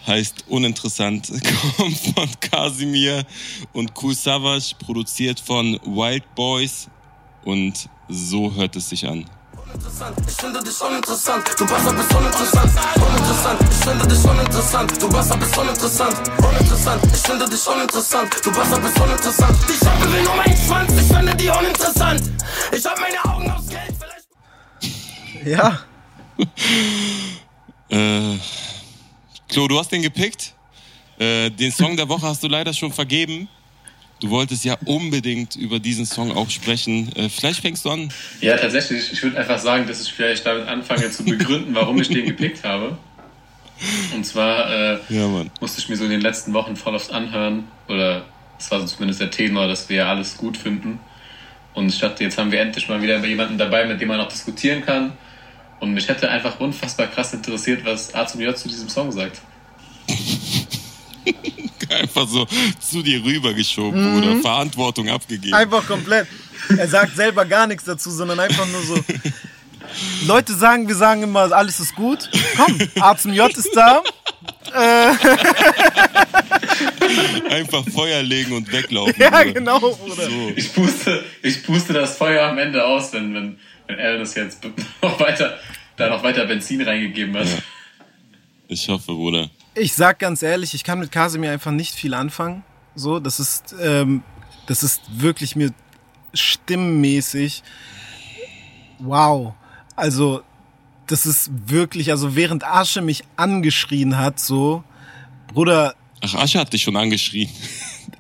heißt 0.08 0.44
Uninteressant, 0.48 1.28
kommt 1.76 1.98
von 1.98 2.28
Casimir 2.40 3.24
und 3.72 3.92
Cool 4.02 4.14
Savage, 4.14 4.74
produziert 4.78 5.38
von 5.38 5.78
Wild 5.84 6.34
Boys 6.34 6.88
und 7.44 7.88
so 8.08 8.52
hört 8.54 8.74
es 8.76 8.88
sich 8.88 9.06
an. 9.06 9.26
Ich 10.26 10.34
finde 10.34 10.62
dich 10.62 10.80
uninteressant, 10.80 11.46
du 11.58 11.66
Bastard 11.66 11.96
bist 11.96 12.14
uninteressant. 12.14 12.72
Uninteressant, 12.96 13.60
ich 13.70 13.76
finde 13.76 14.08
dich 14.08 14.24
uninteressant, 14.24 15.02
du 15.02 15.08
Bastard 15.10 15.40
bist 15.40 15.58
uninteressant. 15.58 16.16
Uninteressant, 16.38 17.04
ich 17.04 17.20
finde 17.20 17.48
dich 17.48 17.66
uninteressant, 17.68 18.40
du 18.44 18.52
Bastard 18.52 18.82
bist 18.82 19.00
uninteressant. 19.00 19.58
Die 19.68 19.72
Schöpfe 19.72 20.12
will 20.12 20.22
nur 20.22 20.36
meinen 20.36 20.56
Schwanz, 20.56 20.92
ich 20.92 21.06
finde 21.06 21.34
die 21.36 21.48
uninteressant. 21.50 22.22
Ich 22.72 22.86
hab 22.86 22.98
meine 22.98 23.24
Augen 23.24 23.50
aus 23.50 23.66
Geld, 23.68 23.94
vielleicht. 24.00 25.46
Ja. 25.46 25.80
äh. 27.90 28.38
Klo, 29.48 29.66
du 29.66 29.78
hast 29.78 29.90
den 29.90 30.02
gepickt. 30.02 30.52
Äh, 31.18 31.50
den 31.50 31.72
Song 31.72 31.96
der 31.96 32.08
Woche 32.08 32.26
hast 32.26 32.42
du 32.42 32.48
leider 32.48 32.72
schon 32.74 32.92
vergeben. 32.92 33.48
Du 34.20 34.30
wolltest 34.30 34.64
ja 34.64 34.76
unbedingt 34.84 35.56
über 35.56 35.78
diesen 35.78 36.04
Song 36.04 36.36
auch 36.36 36.50
sprechen. 36.50 37.10
Äh, 37.16 37.28
vielleicht 37.28 37.60
fängst 37.60 37.84
du 37.84 37.90
an. 37.90 38.12
Ja, 38.40 38.56
tatsächlich. 38.56 39.12
Ich 39.12 39.22
würde 39.22 39.38
einfach 39.38 39.58
sagen, 39.58 39.86
dass 39.86 40.02
ich 40.02 40.12
vielleicht 40.12 40.44
damit 40.44 40.68
anfange 40.68 41.10
zu 41.10 41.24
begründen, 41.24 41.74
warum 41.74 42.00
ich 42.00 42.08
den 42.08 42.26
gepickt 42.26 42.62
habe. 42.62 42.98
Und 44.14 44.26
zwar 44.26 44.70
äh, 44.70 44.98
ja, 45.08 45.28
musste 45.60 45.80
ich 45.80 45.88
mir 45.88 45.96
so 45.96 46.04
in 46.04 46.10
den 46.10 46.20
letzten 46.20 46.52
Wochen 46.52 46.76
voll 46.76 46.96
oft 46.96 47.12
anhören, 47.12 47.68
oder 47.86 48.24
es 48.58 48.70
war 48.72 48.80
so 48.80 48.86
zumindest 48.86 49.20
der 49.20 49.30
Tenor, 49.30 49.68
dass 49.68 49.88
wir 49.88 50.08
alles 50.08 50.36
gut 50.36 50.56
finden. 50.56 50.98
Und 51.74 51.88
ich 51.88 52.00
dachte, 52.00 52.24
jetzt 52.24 52.36
haben 52.38 52.50
wir 52.50 52.60
endlich 52.60 52.88
mal 52.88 53.00
wieder 53.00 53.24
jemanden 53.24 53.56
dabei, 53.56 53.84
mit 53.84 54.00
dem 54.00 54.08
man 54.08 54.20
auch 54.20 54.28
diskutieren 54.28 54.84
kann 54.84 55.12
und 55.80 55.92
mich 55.92 56.08
hätte 56.08 56.28
einfach 56.28 56.58
unfassbar 56.60 57.06
krass 57.06 57.32
interessiert, 57.32 57.84
was 57.84 58.14
A 58.14 58.26
zum 58.26 58.40
J 58.40 58.56
zu 58.56 58.68
diesem 58.68 58.88
Song 58.88 59.12
sagt. 59.12 59.40
einfach 61.90 62.28
so 62.28 62.46
zu 62.80 63.02
dir 63.02 63.24
rübergeschoben 63.24 64.12
mhm. 64.12 64.18
oder 64.18 64.36
Verantwortung 64.40 65.08
abgegeben. 65.08 65.54
Einfach 65.54 65.86
komplett. 65.86 66.26
Er 66.76 66.88
sagt 66.88 67.16
selber 67.16 67.44
gar 67.44 67.66
nichts 67.66 67.84
dazu, 67.84 68.10
sondern 68.10 68.40
einfach 68.40 68.66
nur 68.66 68.82
so. 68.82 68.98
Leute 70.26 70.54
sagen, 70.54 70.86
wir 70.86 70.94
sagen 70.94 71.22
immer, 71.22 71.50
alles 71.52 71.80
ist 71.80 71.94
gut. 71.94 72.28
Komm, 72.56 72.78
A 73.00 73.16
zum 73.16 73.32
J 73.32 73.50
ist 73.56 73.70
da. 73.74 74.02
Äh. 74.74 75.10
Einfach 77.50 77.84
Feuer 77.88 78.22
legen 78.22 78.52
und 78.52 78.70
weglaufen. 78.70 79.14
Ja, 79.18 79.42
genau, 79.42 79.80
Bruder. 79.80 80.28
So. 80.28 80.52
Ich, 80.56 80.74
puste, 80.74 81.24
ich 81.42 81.64
puste 81.64 81.94
das 81.94 82.16
Feuer 82.16 82.48
am 82.48 82.58
Ende 82.58 82.84
aus, 82.84 83.12
wenn, 83.12 83.34
wenn, 83.34 83.58
wenn 83.88 83.98
er 83.98 84.18
das 84.18 84.34
jetzt 84.34 84.64
noch 85.02 85.18
weiter, 85.18 85.58
da 85.96 86.08
noch 86.10 86.22
weiter 86.22 86.46
Benzin 86.46 86.80
reingegeben 86.82 87.36
hat. 87.36 87.46
Ja. 87.46 87.58
Ich 88.68 88.88
hoffe, 88.88 89.12
Bruder. 89.12 89.50
Ich 89.74 89.94
sag 89.94 90.18
ganz 90.18 90.42
ehrlich, 90.42 90.74
ich 90.74 90.84
kann 90.84 91.00
mit 91.00 91.10
Kasimir 91.10 91.50
einfach 91.50 91.70
nicht 91.72 91.94
viel 91.94 92.14
anfangen. 92.14 92.62
So, 92.94 93.18
das 93.18 93.40
ist, 93.40 93.74
ähm, 93.80 94.22
das 94.66 94.82
ist 94.82 95.02
wirklich 95.08 95.56
mir 95.56 95.72
stimmmäßig. 96.34 97.62
Wow. 98.98 99.54
Also, 99.96 100.42
das 101.06 101.24
ist 101.24 101.50
wirklich, 101.66 102.10
also 102.10 102.36
während 102.36 102.64
Asche 102.64 103.00
mich 103.00 103.24
angeschrien 103.36 104.18
hat, 104.18 104.38
so, 104.38 104.84
Bruder. 105.52 105.94
Ach, 106.20 106.34
Asche 106.34 106.58
hat 106.58 106.72
dich 106.72 106.82
schon 106.82 106.96
angeschrien. 106.96 107.48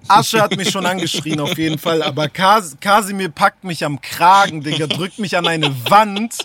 Asche 0.08 0.40
hat 0.40 0.56
mich 0.56 0.70
schon 0.70 0.86
angeschrien, 0.86 1.40
auf 1.40 1.56
jeden 1.58 1.78
Fall. 1.78 2.02
Aber 2.02 2.28
Kas 2.28 2.76
Kasimir 2.80 3.28
packt 3.28 3.64
mich 3.64 3.84
am 3.84 4.00
Kragen, 4.00 4.62
Digga, 4.62 4.86
drückt 4.86 5.18
mich 5.18 5.36
an 5.36 5.46
eine 5.46 5.74
Wand, 5.90 6.36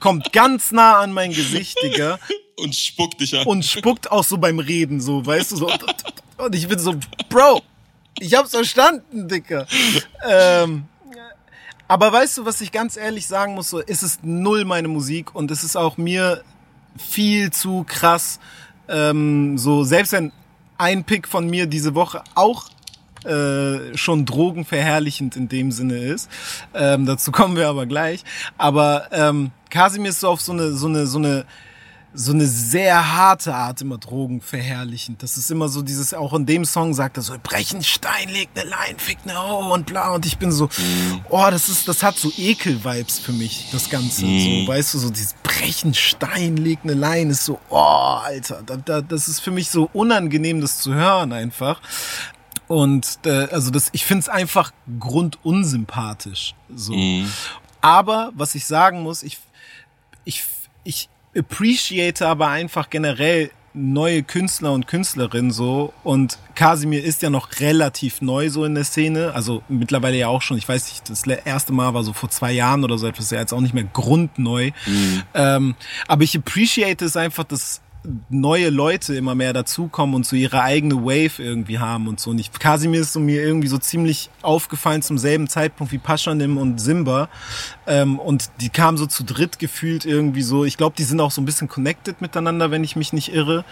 kommt 0.00 0.32
ganz 0.32 0.72
nah 0.72 1.00
an 1.00 1.12
mein 1.12 1.32
Gesicht, 1.32 1.78
Digga. 1.82 2.18
Und 2.56 2.74
spuckt 2.74 3.20
dich 3.20 3.36
an. 3.36 3.46
Und 3.46 3.64
spuckt 3.64 4.10
auch 4.10 4.24
so 4.24 4.38
beim 4.38 4.58
Reden, 4.58 5.00
so, 5.00 5.24
weißt 5.24 5.52
du, 5.52 5.56
so. 5.56 5.72
Und 6.38 6.54
ich 6.54 6.68
bin 6.68 6.78
so, 6.78 6.94
Bro, 7.28 7.62
ich 8.18 8.34
hab's 8.34 8.50
verstanden, 8.50 9.28
Digga. 9.28 9.66
Ähm, 10.28 10.84
aber 11.88 12.12
weißt 12.12 12.38
du, 12.38 12.44
was 12.46 12.60
ich 12.60 12.72
ganz 12.72 12.96
ehrlich 12.96 13.26
sagen 13.26 13.54
muss, 13.54 13.70
so, 13.70 13.80
es 13.80 14.02
ist 14.02 14.24
null 14.24 14.64
meine 14.64 14.88
Musik 14.88 15.34
und 15.34 15.50
es 15.50 15.62
ist 15.62 15.76
auch 15.76 15.96
mir 15.96 16.42
viel 16.96 17.50
zu 17.50 17.84
krass, 17.84 18.38
ähm, 18.88 19.58
so, 19.58 19.84
selbst 19.84 20.12
wenn 20.12 20.32
ein 20.78 21.04
Pick 21.04 21.28
von 21.28 21.48
mir 21.48 21.66
diese 21.66 21.94
Woche 21.94 22.22
auch 22.34 22.68
äh, 23.24 23.96
schon 23.96 24.24
drogenverherrlichend 24.26 25.36
in 25.36 25.48
dem 25.48 25.72
Sinne 25.72 25.98
ist. 25.98 26.30
Ähm, 26.74 27.06
dazu 27.06 27.32
kommen 27.32 27.56
wir 27.56 27.68
aber 27.68 27.86
gleich. 27.86 28.24
Aber 28.58 29.08
ähm, 29.12 29.50
Kasimir 29.70 30.10
ist 30.10 30.20
so 30.20 30.28
auf 30.28 30.40
so 30.40 30.52
eine, 30.52 30.72
so 30.72 30.86
eine, 30.86 31.06
so 31.06 31.18
eine 31.18 31.44
so 32.14 32.32
eine 32.32 32.46
sehr 32.46 33.14
harte 33.14 33.54
Art 33.54 33.80
immer 33.80 33.98
Drogen 33.98 34.40
verherrlichend. 34.40 35.22
Das 35.22 35.36
ist 35.36 35.50
immer 35.50 35.68
so 35.68 35.82
dieses, 35.82 36.12
auch 36.12 36.34
in 36.34 36.44
dem 36.44 36.64
Song 36.64 36.92
sagt 36.92 37.16
er 37.16 37.22
so, 37.22 37.34
brechen 37.42 37.82
Stein, 37.82 38.28
legt 38.28 38.58
eine 38.58 38.68
Line, 38.68 38.98
fickt 38.98 39.28
eine 39.28 39.40
Ho 39.40 39.72
und 39.72 39.86
bla. 39.86 40.14
Und 40.14 40.26
ich 40.26 40.36
bin 40.36 40.52
so, 40.52 40.64
mhm. 40.64 41.24
oh, 41.30 41.46
das 41.50 41.68
ist, 41.68 41.88
das 41.88 42.02
hat 42.02 42.18
so 42.18 42.30
Ekel-Vibes 42.36 43.18
für 43.18 43.32
mich, 43.32 43.68
das 43.72 43.88
Ganze. 43.88 44.26
Mhm. 44.26 44.66
So, 44.66 44.72
weißt 44.72 44.94
du, 44.94 44.98
so 44.98 45.10
dieses 45.10 45.34
brechen 45.42 45.94
Stein, 45.94 46.56
legt 46.56 46.84
eine 46.84 46.94
Line 46.94 47.30
ist 47.30 47.44
so, 47.44 47.58
oh, 47.70 47.76
Alter, 47.76 48.62
da, 48.64 48.76
da, 48.76 49.00
das 49.00 49.28
ist 49.28 49.40
für 49.40 49.50
mich 49.50 49.70
so 49.70 49.88
unangenehm, 49.92 50.60
das 50.60 50.80
zu 50.80 50.94
hören 50.94 51.32
einfach. 51.32 51.80
Und 52.72 53.18
äh, 53.26 53.48
also 53.50 53.70
das, 53.70 53.90
ich 53.92 54.06
finde 54.06 54.20
es 54.20 54.28
einfach 54.30 54.72
grundunsympathisch. 54.98 56.54
So. 56.74 56.94
Mhm. 56.94 57.30
Aber 57.82 58.32
was 58.34 58.54
ich 58.54 58.64
sagen 58.64 59.02
muss, 59.02 59.22
ich, 59.22 59.38
ich, 60.24 60.44
ich 60.82 61.10
appreciate 61.36 62.26
aber 62.26 62.48
einfach 62.48 62.88
generell 62.88 63.50
neue 63.74 64.22
Künstler 64.22 64.72
und 64.72 64.86
Künstlerinnen 64.86 65.50
so 65.50 65.92
und 66.02 66.38
Kasimir 66.54 67.04
ist 67.04 67.20
ja 67.20 67.28
noch 67.28 67.60
relativ 67.60 68.22
neu 68.22 68.48
so 68.48 68.64
in 68.64 68.74
der 68.74 68.84
Szene, 68.84 69.34
also 69.34 69.62
mittlerweile 69.68 70.16
ja 70.16 70.28
auch 70.28 70.40
schon, 70.40 70.56
ich 70.56 70.68
weiß 70.68 70.88
nicht, 70.88 71.10
das 71.10 71.26
erste 71.26 71.74
Mal 71.74 71.92
war 71.92 72.04
so 72.04 72.14
vor 72.14 72.30
zwei 72.30 72.52
Jahren 72.52 72.84
oder 72.84 72.96
so 72.96 73.06
etwas, 73.06 73.30
ja 73.30 73.38
jetzt 73.40 73.52
auch 73.52 73.60
nicht 73.60 73.74
mehr 73.74 73.84
grundneu, 73.84 74.72
mhm. 74.86 75.22
ähm, 75.34 75.74
aber 76.06 76.22
ich 76.22 76.36
appreciate 76.36 77.04
es 77.04 77.16
einfach, 77.16 77.44
dass 77.44 77.82
neue 78.30 78.70
Leute 78.70 79.14
immer 79.14 79.34
mehr 79.34 79.52
dazukommen 79.52 80.14
und 80.14 80.26
so 80.26 80.34
ihre 80.34 80.62
eigene 80.62 80.96
Wave 80.96 81.42
irgendwie 81.42 81.78
haben 81.78 82.08
und 82.08 82.18
so. 82.18 82.30
Und 82.30 82.38
ich, 82.38 82.50
Kasimir 82.52 83.00
ist 83.00 83.12
so 83.12 83.20
mir 83.20 83.42
irgendwie 83.42 83.68
so 83.68 83.78
ziemlich 83.78 84.30
aufgefallen 84.42 85.02
zum 85.02 85.18
selben 85.18 85.48
Zeitpunkt 85.48 85.92
wie 85.92 85.98
Paschanim 85.98 86.58
und 86.58 86.80
Simba. 86.80 87.28
Ähm, 87.86 88.18
und 88.18 88.50
die 88.60 88.70
kamen 88.70 88.98
so 88.98 89.06
zu 89.06 89.24
dritt 89.24 89.58
gefühlt 89.58 90.04
irgendwie 90.04 90.42
so. 90.42 90.64
Ich 90.64 90.76
glaube, 90.76 90.96
die 90.96 91.04
sind 91.04 91.20
auch 91.20 91.30
so 91.30 91.40
ein 91.40 91.44
bisschen 91.44 91.68
connected 91.68 92.20
miteinander, 92.20 92.70
wenn 92.70 92.82
ich 92.82 92.96
mich 92.96 93.12
nicht 93.12 93.32
irre. 93.32 93.64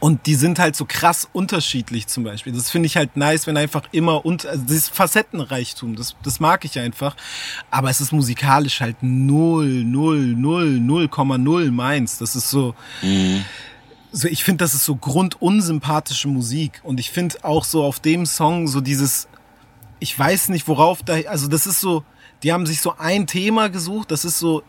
Und 0.00 0.26
die 0.26 0.36
sind 0.36 0.58
halt 0.58 0.76
so 0.76 0.84
krass 0.86 1.28
unterschiedlich 1.32 2.06
zum 2.06 2.22
Beispiel. 2.22 2.52
Das 2.52 2.70
finde 2.70 2.86
ich 2.86 2.96
halt 2.96 3.16
nice, 3.16 3.46
wenn 3.46 3.56
einfach 3.56 3.82
immer 3.90 4.24
und 4.24 4.46
also 4.46 4.64
dieses 4.64 4.88
Facettenreichtum, 4.88 5.96
das, 5.96 6.14
das 6.22 6.38
mag 6.38 6.64
ich 6.64 6.78
einfach. 6.78 7.16
Aber 7.70 7.90
es 7.90 8.00
ist 8.00 8.12
musikalisch 8.12 8.80
halt 8.80 8.96
null, 9.02 9.84
null, 9.84 10.34
null, 10.36 10.78
null 10.78 11.08
Komma 11.08 11.36
null 11.36 11.70
meins. 11.70 12.18
Das 12.18 12.36
ist 12.36 12.50
so. 12.50 12.74
Mhm. 13.02 13.44
So, 14.10 14.26
ich 14.26 14.42
finde, 14.42 14.64
das 14.64 14.72
ist 14.72 14.84
so 14.84 14.96
grundunsympathische 14.96 16.28
Musik. 16.28 16.80
Und 16.82 16.98
ich 16.98 17.10
finde 17.10 17.44
auch 17.44 17.64
so 17.64 17.84
auf 17.84 18.00
dem 18.00 18.24
Song 18.24 18.66
so 18.66 18.80
dieses, 18.80 19.28
ich 20.00 20.18
weiß 20.18 20.48
nicht, 20.48 20.66
worauf 20.66 21.02
da, 21.02 21.14
also 21.28 21.46
das 21.46 21.66
ist 21.66 21.80
so, 21.80 22.04
die 22.42 22.52
haben 22.52 22.66
sich 22.66 22.80
so 22.80 22.94
ein 22.98 23.26
Thema 23.26 23.68
gesucht, 23.68 24.10
das 24.10 24.24
ist 24.24 24.38
so, 24.38 24.62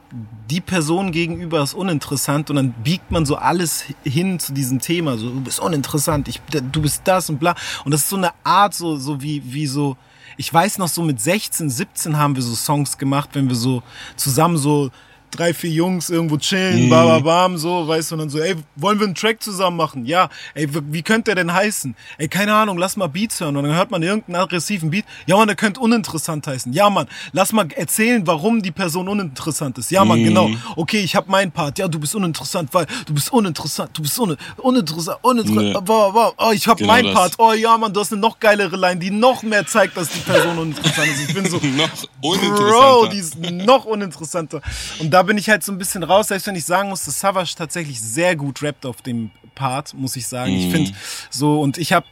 die 0.49 0.61
Person 0.61 1.11
gegenüber 1.11 1.61
ist 1.61 1.73
uninteressant 1.73 2.49
und 2.49 2.55
dann 2.55 2.71
biegt 2.71 3.11
man 3.11 3.25
so 3.25 3.35
alles 3.35 3.83
hin 4.03 4.39
zu 4.39 4.53
diesem 4.53 4.79
Thema, 4.79 5.17
so, 5.17 5.29
du 5.29 5.41
bist 5.41 5.59
uninteressant, 5.59 6.27
ich, 6.27 6.41
du 6.49 6.81
bist 6.81 7.01
das 7.05 7.29
und 7.29 7.39
bla. 7.39 7.55
Und 7.85 7.93
das 7.93 8.01
ist 8.01 8.09
so 8.09 8.17
eine 8.17 8.31
Art, 8.43 8.73
so, 8.73 8.97
so 8.97 9.21
wie, 9.21 9.43
wie 9.45 9.67
so, 9.67 9.97
ich 10.37 10.51
weiß 10.51 10.79
noch 10.79 10.87
so 10.87 11.03
mit 11.03 11.21
16, 11.21 11.69
17 11.69 12.17
haben 12.17 12.35
wir 12.35 12.41
so 12.41 12.55
Songs 12.55 12.97
gemacht, 12.97 13.29
wenn 13.33 13.49
wir 13.49 13.55
so 13.55 13.83
zusammen 14.15 14.57
so 14.57 14.89
drei, 15.31 15.53
vier 15.53 15.71
Jungs 15.71 16.09
irgendwo 16.09 16.37
chillen, 16.37 16.85
mhm. 16.85 16.89
bababam, 16.89 17.57
so, 17.57 17.87
weißt 17.87 18.11
du, 18.11 18.15
und 18.15 18.19
dann 18.19 18.29
so, 18.29 18.39
ey, 18.39 18.55
wollen 18.75 18.99
wir 18.99 19.05
einen 19.05 19.15
Track 19.15 19.41
zusammen 19.41 19.77
machen? 19.77 20.05
Ja, 20.05 20.29
ey, 20.53 20.67
wie 20.91 21.01
könnte 21.01 21.25
der 21.25 21.35
denn 21.35 21.53
heißen? 21.53 21.95
Ey, 22.17 22.27
keine 22.27 22.53
Ahnung, 22.53 22.77
lass 22.77 22.97
mal 22.97 23.07
Beats 23.07 23.39
hören. 23.39 23.55
Und 23.57 23.63
dann 23.63 23.75
hört 23.75 23.91
man 23.91 24.01
irgendeinen 24.01 24.35
aggressiven 24.35 24.89
Beat. 24.89 25.05
Ja, 25.25 25.37
man, 25.37 25.47
der 25.47 25.55
könnte 25.55 25.79
uninteressant 25.79 26.47
heißen. 26.47 26.73
Ja, 26.73 26.89
man, 26.89 27.07
lass 27.31 27.53
mal 27.53 27.67
erzählen, 27.75 28.25
warum 28.25 28.61
die 28.61 28.71
Person 28.71 29.07
uninteressant 29.07 29.77
ist. 29.77 29.91
Ja, 29.91 30.05
man, 30.05 30.19
mhm. 30.19 30.25
genau. 30.25 30.49
Okay, 30.75 30.99
ich 30.99 31.15
habe 31.15 31.29
meinen 31.29 31.51
Part. 31.51 31.79
Ja, 31.79 31.87
du 31.87 31.99
bist 31.99 32.15
uninteressant, 32.15 32.69
weil 32.73 32.85
du 33.05 33.13
bist 33.13 33.31
uninteressant, 33.31 33.91
du 33.93 34.01
bist 34.01 34.19
un 34.19 34.35
uninteressant, 34.57 35.19
uninteressant. 35.21 35.67
Nee. 35.67 35.87
Wow, 35.87 36.13
wow. 36.13 36.33
Oh, 36.37 36.51
ich 36.53 36.67
habe 36.67 36.77
genau 36.79 36.93
meinen 36.93 37.13
Part. 37.13 37.33
Oh 37.37 37.53
ja, 37.53 37.77
man, 37.77 37.93
du 37.93 37.99
hast 37.99 38.11
eine 38.11 38.21
noch 38.21 38.39
geilere 38.39 38.75
Line, 38.75 38.99
die 38.99 39.11
noch 39.11 39.43
mehr 39.43 39.65
zeigt, 39.65 39.97
dass 39.97 40.09
die 40.09 40.19
Person 40.19 40.57
uninteressant 40.57 41.07
ist. 41.07 41.29
Ich 41.29 41.33
bin 41.33 41.45
so, 41.45 41.57
noch 41.77 41.89
uninteressanter. 42.21 42.69
Bro, 42.69 43.07
die 43.07 43.17
ist 43.17 43.39
noch 43.39 43.85
uninteressanter. 43.85 44.61
Und 44.99 45.11
da 45.11 45.18
bin 45.23 45.37
ich 45.37 45.49
halt 45.49 45.63
so 45.63 45.71
ein 45.71 45.77
bisschen 45.77 46.03
raus, 46.03 46.27
selbst 46.29 46.47
wenn 46.47 46.55
ich 46.55 46.65
sagen 46.65 46.89
muss, 46.89 47.05
dass 47.05 47.19
Savage 47.19 47.53
tatsächlich 47.57 48.01
sehr 48.01 48.35
gut 48.35 48.61
rappt 48.61 48.85
auf 48.85 49.01
dem 49.01 49.31
Part, 49.55 49.93
muss 49.93 50.15
ich 50.15 50.27
sagen. 50.27 50.53
Mhm. 50.53 50.57
Ich 50.59 50.71
finde 50.71 50.91
so, 51.29 51.61
und 51.61 51.77
ich 51.77 51.93
habe 51.93 52.05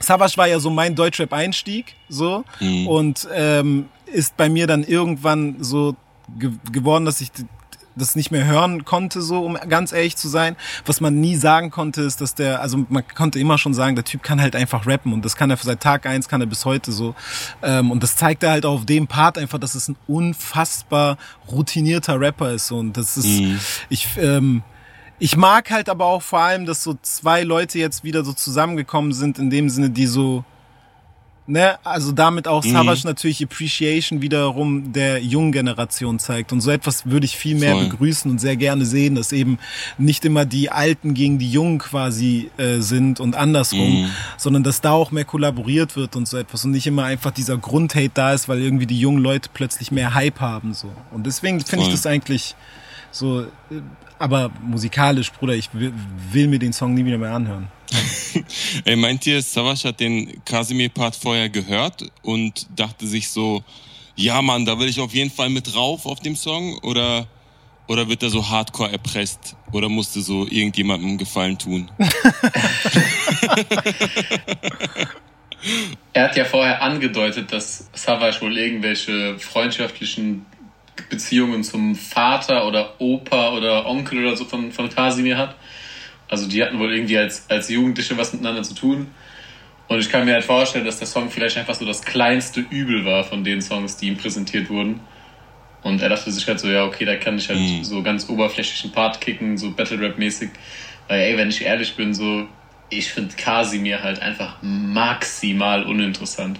Savage 0.00 0.36
war 0.36 0.46
ja 0.46 0.60
so 0.60 0.70
mein 0.70 0.94
Deutschrap-Einstieg, 0.94 1.94
so, 2.08 2.44
mhm. 2.60 2.86
und 2.86 3.28
ähm, 3.34 3.88
ist 4.06 4.36
bei 4.36 4.48
mir 4.48 4.66
dann 4.66 4.84
irgendwann 4.84 5.56
so 5.62 5.96
ge 6.38 6.52
geworden, 6.70 7.04
dass 7.04 7.20
ich 7.20 7.30
das 7.98 8.16
nicht 8.16 8.30
mehr 8.30 8.46
hören 8.46 8.84
konnte, 8.84 9.20
so 9.20 9.44
um 9.44 9.54
ganz 9.68 9.92
ehrlich 9.92 10.16
zu 10.16 10.28
sein. 10.28 10.56
Was 10.86 11.00
man 11.00 11.20
nie 11.20 11.36
sagen 11.36 11.70
konnte, 11.70 12.02
ist, 12.02 12.20
dass 12.20 12.34
der, 12.34 12.60
also 12.60 12.84
man 12.88 13.06
konnte 13.14 13.38
immer 13.38 13.58
schon 13.58 13.74
sagen, 13.74 13.94
der 13.94 14.04
Typ 14.04 14.22
kann 14.22 14.40
halt 14.40 14.56
einfach 14.56 14.86
rappen 14.86 15.12
und 15.12 15.24
das 15.24 15.36
kann 15.36 15.50
er 15.50 15.56
seit 15.56 15.80
Tag 15.80 16.06
eins, 16.06 16.28
kann 16.28 16.40
er 16.40 16.46
bis 16.46 16.64
heute 16.64 16.92
so. 16.92 17.14
Ähm, 17.62 17.90
und 17.90 18.02
das 18.02 18.16
zeigt 18.16 18.42
er 18.42 18.50
halt 18.50 18.64
auf 18.64 18.86
dem 18.86 19.06
Part 19.06 19.38
einfach, 19.38 19.58
dass 19.58 19.74
es 19.74 19.88
ein 19.88 19.96
unfassbar 20.06 21.18
routinierter 21.50 22.20
Rapper 22.20 22.52
ist 22.52 22.70
und 22.70 22.96
das 22.96 23.16
ist, 23.16 23.26
mhm. 23.26 23.60
ich, 23.88 24.08
ähm, 24.18 24.62
ich 25.18 25.36
mag 25.36 25.70
halt 25.70 25.88
aber 25.88 26.06
auch 26.06 26.22
vor 26.22 26.40
allem, 26.40 26.64
dass 26.64 26.82
so 26.82 26.96
zwei 27.02 27.42
Leute 27.42 27.78
jetzt 27.78 28.04
wieder 28.04 28.24
so 28.24 28.32
zusammengekommen 28.32 29.12
sind, 29.12 29.38
in 29.38 29.50
dem 29.50 29.68
Sinne, 29.68 29.90
die 29.90 30.06
so 30.06 30.44
Ne, 31.50 31.78
also 31.82 32.12
damit 32.12 32.46
auch 32.46 32.62
mhm. 32.62 32.72
Savage 32.72 33.00
natürlich 33.06 33.42
Appreciation 33.42 34.20
wiederum 34.20 34.92
der 34.92 35.22
jungen 35.22 35.50
Generation 35.50 36.18
zeigt. 36.18 36.52
Und 36.52 36.60
so 36.60 36.70
etwas 36.70 37.06
würde 37.06 37.24
ich 37.24 37.38
viel 37.38 37.56
mehr 37.56 37.72
Voll. 37.72 37.84
begrüßen 37.88 38.30
und 38.30 38.38
sehr 38.38 38.56
gerne 38.56 38.84
sehen, 38.84 39.14
dass 39.14 39.32
eben 39.32 39.58
nicht 39.96 40.26
immer 40.26 40.44
die 40.44 40.68
Alten 40.70 41.14
gegen 41.14 41.38
die 41.38 41.50
Jungen 41.50 41.78
quasi 41.78 42.50
äh, 42.58 42.80
sind 42.80 43.18
und 43.18 43.34
andersrum, 43.34 44.02
mhm. 44.02 44.10
sondern 44.36 44.62
dass 44.62 44.82
da 44.82 44.90
auch 44.90 45.10
mehr 45.10 45.24
kollaboriert 45.24 45.96
wird 45.96 46.16
und 46.16 46.28
so 46.28 46.36
etwas 46.36 46.66
und 46.66 46.72
nicht 46.72 46.86
immer 46.86 47.04
einfach 47.04 47.30
dieser 47.30 47.56
Grundhate 47.56 48.10
da 48.12 48.34
ist, 48.34 48.50
weil 48.50 48.60
irgendwie 48.60 48.86
die 48.86 49.00
jungen 49.00 49.22
Leute 49.22 49.48
plötzlich 49.50 49.90
mehr 49.90 50.12
Hype 50.12 50.40
haben. 50.40 50.74
so. 50.74 50.92
Und 51.12 51.26
deswegen 51.26 51.62
finde 51.62 51.86
ich 51.86 51.90
das 51.90 52.04
eigentlich 52.04 52.56
so, 53.10 53.40
äh, 53.40 53.46
aber 54.18 54.50
musikalisch, 54.62 55.32
Bruder, 55.32 55.54
ich 55.54 55.68
will, 55.72 55.92
will 56.30 56.48
mir 56.48 56.58
den 56.58 56.72
Song 56.72 56.94
nie 56.94 57.04
wieder 57.04 57.18
mehr 57.18 57.32
anhören. 57.32 57.68
Ey, 58.84 58.96
meint 58.96 59.26
ihr, 59.26 59.40
Savas 59.42 59.84
hat 59.84 60.00
den 60.00 60.44
Casimir-Part 60.44 61.16
vorher 61.16 61.48
gehört 61.48 62.04
und 62.22 62.66
dachte 62.76 63.06
sich 63.06 63.30
so, 63.30 63.62
ja 64.16 64.42
Mann, 64.42 64.66
da 64.66 64.78
will 64.78 64.88
ich 64.88 65.00
auf 65.00 65.14
jeden 65.14 65.30
Fall 65.30 65.48
mit 65.48 65.72
drauf 65.74 66.04
auf 66.06 66.20
dem 66.20 66.36
Song? 66.36 66.78
Oder, 66.78 67.26
oder 67.86 68.08
wird 68.08 68.22
er 68.22 68.30
so 68.30 68.48
hardcore 68.48 68.92
erpresst? 68.92 69.56
Oder 69.72 69.88
musste 69.88 70.20
so 70.20 70.46
irgendjemandem 70.46 71.08
einen 71.10 71.18
Gefallen 71.18 71.58
tun? 71.58 71.90
er 76.12 76.24
hat 76.24 76.36
ja 76.36 76.44
vorher 76.44 76.82
angedeutet, 76.82 77.52
dass 77.52 77.88
Savas 77.94 78.42
wohl 78.42 78.58
irgendwelche 78.58 79.38
freundschaftlichen 79.38 80.44
Beziehungen 81.08 81.62
zum 81.64 81.94
Vater 81.94 82.66
oder 82.66 83.00
Opa 83.00 83.52
oder 83.52 83.86
Onkel 83.86 84.20
oder 84.20 84.36
so 84.36 84.44
von, 84.44 84.72
von 84.72 84.88
Casimir 84.88 85.38
hat. 85.38 85.56
Also 86.28 86.48
die 86.48 86.62
hatten 86.62 86.78
wohl 86.78 86.92
irgendwie 86.92 87.18
als, 87.18 87.48
als 87.48 87.68
Jugendliche 87.68 88.16
was 88.16 88.32
miteinander 88.32 88.62
zu 88.62 88.74
tun. 88.74 89.08
Und 89.88 90.00
ich 90.00 90.10
kann 90.10 90.26
mir 90.26 90.34
halt 90.34 90.44
vorstellen, 90.44 90.84
dass 90.84 90.98
der 90.98 91.06
Song 91.06 91.30
vielleicht 91.30 91.56
einfach 91.56 91.74
so 91.74 91.86
das 91.86 92.02
kleinste 92.02 92.60
Übel 92.60 93.04
war 93.06 93.24
von 93.24 93.42
den 93.42 93.62
Songs, 93.62 93.96
die 93.96 94.08
ihm 94.08 94.18
präsentiert 94.18 94.68
wurden. 94.68 95.00
Und 95.82 96.02
er 96.02 96.10
dachte 96.10 96.30
sich 96.30 96.46
halt 96.46 96.60
so, 96.60 96.68
ja, 96.68 96.84
okay, 96.84 97.06
da 97.06 97.16
kann 97.16 97.38
ich 97.38 97.48
halt 97.48 97.58
mhm. 97.58 97.84
so 97.84 98.02
ganz 98.02 98.28
oberflächlichen 98.28 98.92
Part 98.92 99.20
kicken, 99.20 99.56
so 99.56 99.70
Battle 99.70 100.00
Rap-mäßig. 100.00 100.50
Weil, 101.06 101.20
ey, 101.20 101.36
wenn 101.38 101.48
ich 101.48 101.62
ehrlich 101.62 101.96
bin, 101.96 102.12
so, 102.12 102.46
ich 102.90 103.10
finde 103.10 103.34
Kasimir 103.36 104.02
halt 104.02 104.20
einfach 104.20 104.58
maximal 104.60 105.84
uninteressant 105.84 106.58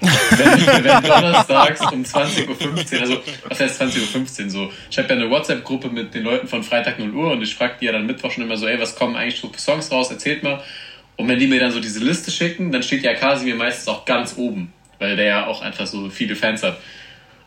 wenn, 0.00 0.84
wenn 0.84 1.02
donnerstags 1.02 1.80
um 1.92 2.02
20.15 2.02 2.48
Uhr, 2.48 3.00
also 3.00 3.22
was 3.48 3.60
heißt 3.60 3.82
20.15 3.82 4.44
Uhr 4.44 4.50
so, 4.50 4.72
ich 4.90 4.98
habe 4.98 5.08
ja 5.08 5.14
eine 5.14 5.30
WhatsApp-Gruppe 5.30 5.88
mit 5.88 6.14
den 6.14 6.24
Leuten 6.24 6.48
von 6.48 6.62
Freitag 6.62 6.98
0 6.98 7.14
Uhr 7.14 7.32
und 7.32 7.42
ich 7.42 7.54
frage 7.54 7.74
die 7.80 7.86
ja 7.86 7.92
dann 7.92 8.06
Mittwoch 8.06 8.30
schon 8.30 8.44
immer 8.44 8.56
so, 8.56 8.66
ey, 8.66 8.80
was 8.80 8.96
kommen 8.96 9.16
eigentlich 9.16 9.40
so 9.40 9.48
für 9.48 9.60
Songs 9.60 9.90
raus, 9.90 10.10
erzählt 10.10 10.42
mal. 10.42 10.62
Und 11.16 11.28
wenn 11.28 11.38
die 11.38 11.46
mir 11.46 11.60
dann 11.60 11.70
so 11.70 11.80
diese 11.80 12.00
Liste 12.00 12.30
schicken, 12.30 12.72
dann 12.72 12.82
steht 12.82 13.02
ja 13.02 13.14
Kasimir 13.14 13.54
meistens 13.54 13.88
auch 13.88 14.04
ganz 14.06 14.34
oben, 14.36 14.72
weil 14.98 15.16
der 15.16 15.26
ja 15.26 15.46
auch 15.46 15.60
einfach 15.60 15.86
so 15.86 16.08
viele 16.08 16.34
Fans 16.34 16.62
hat. 16.62 16.78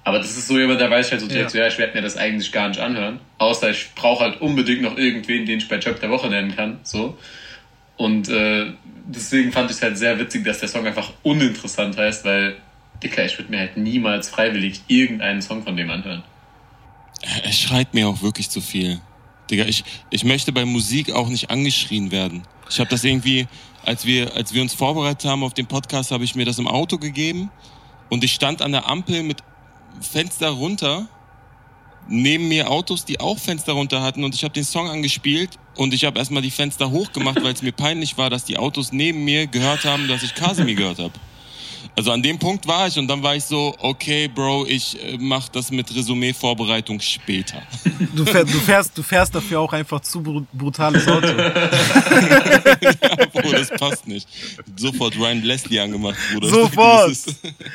Aber 0.04 0.20
das 0.20 0.38
ist 0.38 0.47
so 0.47 0.60
jemand, 0.60 0.82
der 0.82 0.91
weiß 0.91 1.12
halt 1.12 1.22
so 1.22 1.28
direkt 1.28 1.45
ja. 1.45 1.49
so, 1.49 1.58
ja, 1.60 1.68
ich 1.68 1.78
werde 1.78 1.93
mir 1.95 2.01
das 2.01 2.18
eigentlich 2.18 2.51
gar 2.51 2.68
nicht 2.68 2.80
anhören. 2.80 3.20
Außer 3.38 3.70
ich 3.70 3.95
brauche 3.95 4.24
halt 4.26 4.41
unbedingt 4.41 4.82
noch 4.82 4.97
irgendwen, 4.97 5.45
den 5.45 5.60
ich 5.60 5.68
bei 5.68 5.78
Job 5.78 5.99
der 6.01 6.10
Woche 6.10 6.28
nennen 6.28 6.56
kann. 6.56 6.80
So. 6.84 7.18
Und 7.97 8.27
äh, 8.29 8.73
deswegen 9.05 9.51
fand 9.51 9.69
ich 9.69 9.77
es 9.77 9.83
halt 9.83 9.97
sehr 9.97 10.17
witzig, 10.19 10.43
dass 10.45 10.59
der 10.59 10.69
Song 10.69 10.85
einfach 10.85 11.11
uninteressant 11.23 11.97
heißt, 11.97 12.25
weil, 12.25 12.57
Dicker, 13.01 13.25
ich 13.25 13.37
würde 13.37 13.51
mir 13.51 13.59
halt 13.59 13.77
niemals 13.77 14.29
freiwillig 14.29 14.81
irgendeinen 14.87 15.41
Song 15.41 15.63
von 15.63 15.77
dem 15.77 15.89
anhören. 15.89 16.23
Er 17.43 17.51
schreit 17.51 17.93
mir 17.93 18.07
auch 18.07 18.21
wirklich 18.21 18.49
zu 18.49 18.61
viel. 18.61 18.99
Digga, 19.49 19.65
ich, 19.65 19.83
ich 20.09 20.23
möchte 20.23 20.51
bei 20.51 20.65
Musik 20.65 21.11
auch 21.11 21.29
nicht 21.29 21.49
angeschrien 21.49 22.11
werden. 22.11 22.43
Ich 22.69 22.79
habe 22.79 22.89
das 22.89 23.03
irgendwie, 23.03 23.47
als 23.85 24.05
wir, 24.05 24.35
als 24.35 24.53
wir 24.53 24.61
uns 24.61 24.73
vorbereitet 24.73 25.29
haben 25.29 25.43
auf 25.43 25.53
den 25.53 25.67
Podcast, 25.67 26.11
habe 26.11 26.23
ich 26.23 26.35
mir 26.35 26.45
das 26.45 26.59
im 26.59 26.67
Auto 26.67 26.97
gegeben 26.97 27.51
und 28.09 28.23
ich 28.23 28.33
stand 28.33 28.61
an 28.61 28.71
der 28.71 28.89
Ampel 28.89 29.23
mit 29.23 29.43
Fenster 30.01 30.49
runter 30.49 31.07
neben 32.07 32.47
mir 32.47 32.69
Autos, 32.69 33.05
die 33.05 33.19
auch 33.19 33.37
Fenster 33.37 33.73
runter 33.73 34.01
hatten 34.01 34.23
und 34.23 34.35
ich 34.35 34.43
habe 34.43 34.53
den 34.53 34.63
Song 34.63 34.89
angespielt 34.89 35.59
und 35.76 35.93
ich 35.93 36.05
habe 36.05 36.19
erstmal 36.19 36.41
die 36.41 36.51
Fenster 36.51 36.89
hochgemacht, 36.91 37.43
weil 37.43 37.53
es 37.53 37.61
mir 37.61 37.71
peinlich 37.71 38.17
war, 38.17 38.30
dass 38.30 38.45
die 38.45 38.57
Autos 38.57 38.91
neben 38.91 39.24
mir 39.24 39.47
gehört 39.47 39.86
haben, 39.86 40.07
dass 40.07 40.24
ich 40.24 40.36
Casimir 40.36 40.76
gehört 40.76 40.99
habe. 40.99 41.13
Also 41.95 42.11
an 42.11 42.24
dem 42.24 42.39
Punkt 42.39 42.65
war 42.67 42.88
ich 42.88 42.97
und 42.97 43.07
dann 43.07 43.21
war 43.21 43.36
ich 43.36 43.43
so, 43.43 43.76
okay, 43.78 44.28
Bro, 44.28 44.65
ich 44.67 44.97
äh, 45.03 45.15
mach 45.19 45.47
das 45.49 45.69
mit 45.69 45.93
Resümee-Vorbereitung 45.93 46.99
später. 46.99 47.61
Du, 48.15 48.26
fähr, 48.26 48.43
du, 48.45 48.57
fährst, 48.59 48.97
du 48.97 49.03
fährst 49.03 49.36
dafür 49.36 49.59
auch 49.59 49.71
einfach 49.74 49.99
zu 49.99 50.47
brutales 50.53 51.07
Auto. 51.07 51.28
ja, 51.28 53.26
Bro, 53.32 53.51
das 53.51 53.69
passt 53.69 54.07
nicht. 54.07 54.28
Sofort 54.76 55.15
Ryan 55.19 55.43
Leslie 55.43 55.80
angemacht, 55.80 56.17
Bruder. 56.32 56.47
Sofort! 56.49 57.09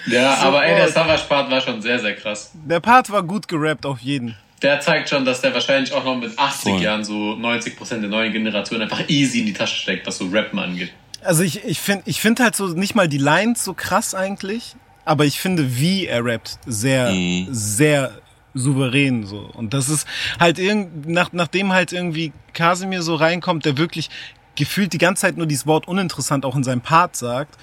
ja, 0.07 0.31
Sofort. 0.33 0.47
aber 0.47 0.65
ey, 0.67 0.77
der 0.77 0.89
Savage-Part 0.91 1.51
war 1.51 1.61
schon 1.61 1.81
sehr, 1.81 2.01
sehr 2.01 2.17
krass. 2.17 2.51
Der 2.55 2.81
Part 2.81 3.11
war 3.11 3.23
gut 3.23 3.47
gerappt, 3.47 3.87
auf 3.87 4.01
jeden. 4.01 4.35
Der 4.63 4.81
zeigt 4.81 5.09
schon, 5.09 5.25
dass 5.25 5.41
der 5.41 5.55
wahrscheinlich 5.55 5.93
auch 5.93 6.05
noch 6.05 6.17
mit 6.17 6.39
80 6.39 6.73
Voll. 6.73 6.83
Jahren 6.83 7.05
so 7.05 7.15
90% 7.35 8.01
der 8.01 8.09
neuen 8.09 8.33
Generation 8.33 8.81
einfach 8.83 9.09
easy 9.09 9.41
in 9.41 9.47
die 9.47 9.53
Tasche 9.53 9.77
steckt, 9.77 10.07
was 10.07 10.19
so 10.19 10.29
Rappen 10.29 10.59
angeht. 10.59 10.93
Also 11.23 11.43
ich, 11.43 11.65
ich 11.65 11.81
finde 11.81 12.03
ich 12.07 12.21
find 12.21 12.41
halt 12.41 12.55
so 12.57 12.69
nicht 12.69 12.95
mal 12.95 13.09
die 13.09 13.19
Lines 13.19 13.65
so 13.65 13.75
krass 13.75 14.15
eigentlich, 14.15 14.75
aber 15.05 15.25
ich 15.25 15.41
finde, 15.41 15.77
wie 15.79 16.07
er 16.07 16.25
rappt, 16.25 16.59
sehr, 16.67 17.11
Mhm. 17.11 17.49
sehr 17.51 18.13
souverän 18.55 19.27
so. 19.27 19.39
Und 19.55 19.75
das 19.75 19.89
ist 19.89 20.07
halt 20.41 20.59
irgend, 20.59 21.07
nach, 21.09 21.33
nachdem 21.33 21.73
halt 21.73 21.93
irgendwie 21.93 22.33
Kasimir 22.55 23.03
so 23.03 23.15
reinkommt, 23.15 23.65
der 23.65 23.77
wirklich 23.79 24.11
gefühlt 24.57 24.93
die 24.93 24.99
ganze 24.99 25.23
Zeit 25.23 25.37
nur 25.37 25.47
dieses 25.47 25.67
Wort 25.67 25.87
uninteressant 25.87 26.45
auch 26.45 26.57
in 26.57 26.65
seinem 26.65 26.81
Part 26.81 27.15
sagt, 27.17 27.55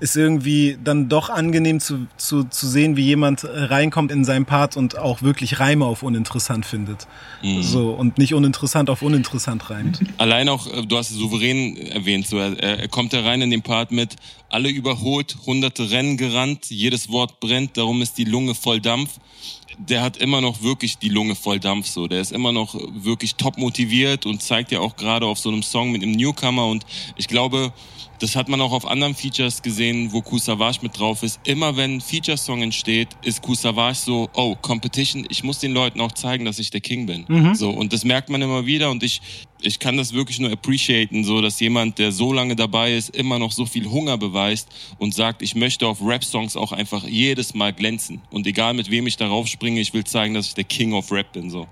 ist 0.00 0.16
irgendwie 0.16 0.76
dann 0.82 1.08
doch 1.08 1.30
angenehm 1.30 1.80
zu, 1.80 2.06
zu, 2.16 2.44
zu 2.44 2.66
sehen, 2.66 2.96
wie 2.96 3.04
jemand 3.04 3.44
reinkommt 3.44 4.10
in 4.10 4.24
seinen 4.24 4.44
Part 4.44 4.76
und 4.76 4.98
auch 4.98 5.22
wirklich 5.22 5.60
Reime 5.60 5.84
auf 5.84 6.02
uninteressant 6.02 6.66
findet. 6.66 7.06
Mhm. 7.42 7.62
So, 7.62 7.90
und 7.90 8.18
nicht 8.18 8.34
uninteressant 8.34 8.90
auf 8.90 9.02
uninteressant 9.02 9.70
reimt. 9.70 10.00
Allein 10.18 10.48
auch, 10.48 10.66
äh, 10.66 10.84
du 10.84 10.96
hast 10.96 11.10
souverän 11.10 11.76
erwähnt, 11.76 12.26
so, 12.26 12.38
er, 12.38 12.58
er 12.58 12.88
kommt 12.88 13.12
da 13.12 13.22
rein 13.22 13.40
in 13.40 13.50
den 13.50 13.62
Part 13.62 13.92
mit, 13.92 14.16
alle 14.48 14.68
überholt, 14.68 15.36
hunderte 15.46 15.90
Rennen 15.90 16.16
gerannt, 16.16 16.66
jedes 16.70 17.08
Wort 17.10 17.40
brennt, 17.40 17.76
darum 17.76 18.02
ist 18.02 18.18
die 18.18 18.24
Lunge 18.24 18.54
voll 18.54 18.80
Dampf. 18.80 19.18
Der 19.78 20.02
hat 20.02 20.16
immer 20.16 20.40
noch 20.40 20.62
wirklich 20.62 20.98
die 20.98 21.08
Lunge 21.08 21.34
voll 21.34 21.60
Dampf, 21.60 21.86
so. 21.86 22.06
Der 22.06 22.20
ist 22.20 22.32
immer 22.32 22.52
noch 22.52 22.74
wirklich 22.94 23.34
top 23.36 23.58
motiviert 23.58 24.26
und 24.26 24.42
zeigt 24.42 24.72
ja 24.72 24.80
auch 24.80 24.96
gerade 24.96 25.26
auf 25.26 25.38
so 25.38 25.50
einem 25.50 25.62
Song 25.62 25.92
mit 25.92 26.02
einem 26.02 26.12
Newcomer 26.12 26.66
und 26.66 26.84
ich 27.16 27.28
glaube, 27.28 27.72
das 28.20 28.36
hat 28.36 28.48
man 28.48 28.60
auch 28.60 28.72
auf 28.72 28.86
anderen 28.86 29.14
Features 29.14 29.60
gesehen, 29.60 30.12
wo 30.12 30.22
Kusavage 30.22 30.78
mit 30.82 30.98
drauf 30.98 31.22
ist. 31.22 31.40
Immer 31.44 31.76
wenn 31.76 31.96
ein 31.96 32.00
Feature-Song 32.00 32.62
entsteht, 32.62 33.08
ist 33.22 33.42
Kusavage 33.42 33.96
so, 33.96 34.30
oh, 34.34 34.54
Competition, 34.54 35.26
ich 35.28 35.42
muss 35.42 35.58
den 35.58 35.72
Leuten 35.72 36.00
auch 36.00 36.12
zeigen, 36.12 36.44
dass 36.44 36.58
ich 36.58 36.70
der 36.70 36.80
King 36.80 37.06
bin. 37.06 37.54
So, 37.54 37.70
und 37.70 37.92
das 37.92 38.04
merkt 38.04 38.30
man 38.30 38.40
immer 38.40 38.66
wieder 38.66 38.90
und 38.90 39.02
ich, 39.02 39.20
ich 39.66 39.78
kann 39.78 39.96
das 39.96 40.12
wirklich 40.12 40.38
nur 40.38 40.52
appreciaten, 40.52 41.24
so, 41.24 41.40
dass 41.40 41.60
jemand, 41.60 41.98
der 41.98 42.12
so 42.12 42.32
lange 42.32 42.56
dabei 42.56 42.94
ist, 42.94 43.14
immer 43.16 43.38
noch 43.38 43.52
so 43.52 43.66
viel 43.66 43.86
Hunger 43.86 44.18
beweist 44.18 44.68
und 44.98 45.14
sagt, 45.14 45.42
ich 45.42 45.54
möchte 45.54 45.86
auf 45.86 46.02
Rap-Songs 46.02 46.56
auch 46.56 46.72
einfach 46.72 47.04
jedes 47.04 47.54
Mal 47.54 47.72
glänzen. 47.72 48.20
Und 48.30 48.46
egal 48.46 48.74
mit 48.74 48.90
wem 48.90 49.06
ich 49.06 49.16
darauf 49.16 49.46
springe, 49.46 49.80
ich 49.80 49.94
will 49.94 50.04
zeigen, 50.04 50.34
dass 50.34 50.48
ich 50.48 50.54
der 50.54 50.64
King 50.64 50.92
of 50.92 51.10
Rap 51.10 51.32
bin, 51.32 51.50
so. 51.50 51.66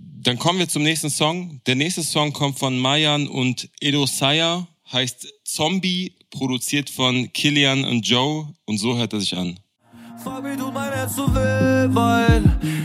Dann 0.00 0.38
kommen 0.38 0.58
wir 0.58 0.68
zum 0.68 0.82
nächsten 0.82 1.10
Song. 1.10 1.60
Der 1.66 1.74
nächste 1.74 2.02
Song 2.02 2.32
kommt 2.32 2.58
von 2.58 2.78
Mayan 2.78 3.28
und 3.28 3.68
Edo 3.80 4.06
Saya, 4.06 4.66
heißt 4.90 5.28
Zombie, 5.44 6.12
produziert 6.30 6.88
von 6.88 7.32
Killian 7.32 7.84
und 7.84 8.06
Joe 8.06 8.54
und 8.64 8.78
so 8.78 8.96
hört 8.96 9.12
er 9.12 9.20
sich 9.20 9.36
an. 9.36 9.58
Frag 10.24 10.42
wie 10.42 10.56
tut 10.56 10.72
mein 10.72 10.90
Herz 10.90 11.16
so 11.16 11.26
weh, 11.34 11.86
weil 11.94 12.42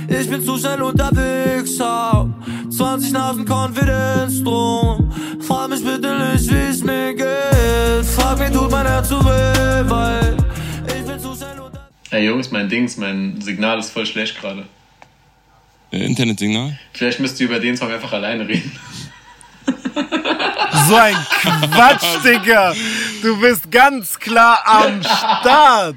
ich 0.09 0.29
bin 0.29 0.43
zu 0.43 0.57
schnell 0.57 0.81
unterwegs, 0.81 1.79
hab 1.79 2.27
20 2.69 3.13
Nasen 3.13 3.45
Confidence 3.45 4.43
drum. 4.43 5.09
Frag 5.39 5.69
mich 5.69 5.81
bitte 5.81 6.33
nicht, 6.33 6.51
wie 6.51 6.69
es 6.69 6.83
mir 6.83 7.13
geht. 7.13 8.05
Frag 8.05 8.41
wie 8.41 8.53
tut 8.53 8.69
mein 8.69 8.85
Herz 8.85 9.07
so 9.07 9.23
weh, 9.23 9.89
weil 9.89 10.35
ich 10.87 11.05
bin 11.05 11.17
zu 11.17 11.33
schnell 11.33 11.61
unterwegs. 11.61 12.11
Ey 12.11 12.25
Jungs, 12.25 12.51
mein 12.51 12.67
Dings, 12.67 12.97
mein 12.97 13.39
Signal 13.39 13.79
ist 13.79 13.91
voll 13.91 14.05
schlecht 14.05 14.37
gerade. 14.41 14.65
Äh, 15.91 16.05
Internetsignal? 16.07 16.77
Vielleicht 16.91 17.21
müsst 17.21 17.39
ihr 17.39 17.47
über 17.47 17.61
den 17.61 17.77
Song 17.77 17.89
einfach 17.89 18.11
alleine 18.11 18.49
reden. 18.49 18.69
So 20.89 20.95
ein 20.95 21.15
Quatsch, 21.71 22.03
Digga. 22.25 22.73
Du 23.21 23.39
bist 23.39 23.69
ganz 23.71 24.17
klar 24.19 24.59
am 24.65 25.03
Start. 25.03 25.95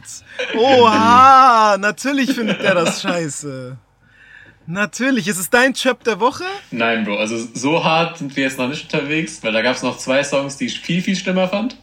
Oha, 0.54 1.76
natürlich 1.78 2.32
findet 2.32 2.60
er 2.60 2.74
das 2.74 3.00
scheiße. 3.00 3.78
Natürlich. 4.66 5.28
Ist 5.28 5.38
es 5.38 5.48
dein 5.48 5.72
Chöp 5.72 6.04
der 6.04 6.20
Woche? 6.20 6.44
Nein, 6.70 7.04
Bro, 7.04 7.16
also 7.18 7.36
so 7.54 7.82
hart 7.82 8.18
sind 8.18 8.36
wir 8.36 8.44
jetzt 8.44 8.58
noch 8.58 8.68
nicht 8.68 8.92
unterwegs, 8.92 9.38
weil 9.42 9.52
da 9.52 9.62
gab 9.62 9.76
es 9.76 9.82
noch 9.82 9.96
zwei 9.96 10.22
Songs, 10.22 10.58
die 10.58 10.66
ich 10.66 10.78
viel, 10.80 11.00
viel 11.02 11.16
schlimmer 11.16 11.48
fand. 11.48 11.76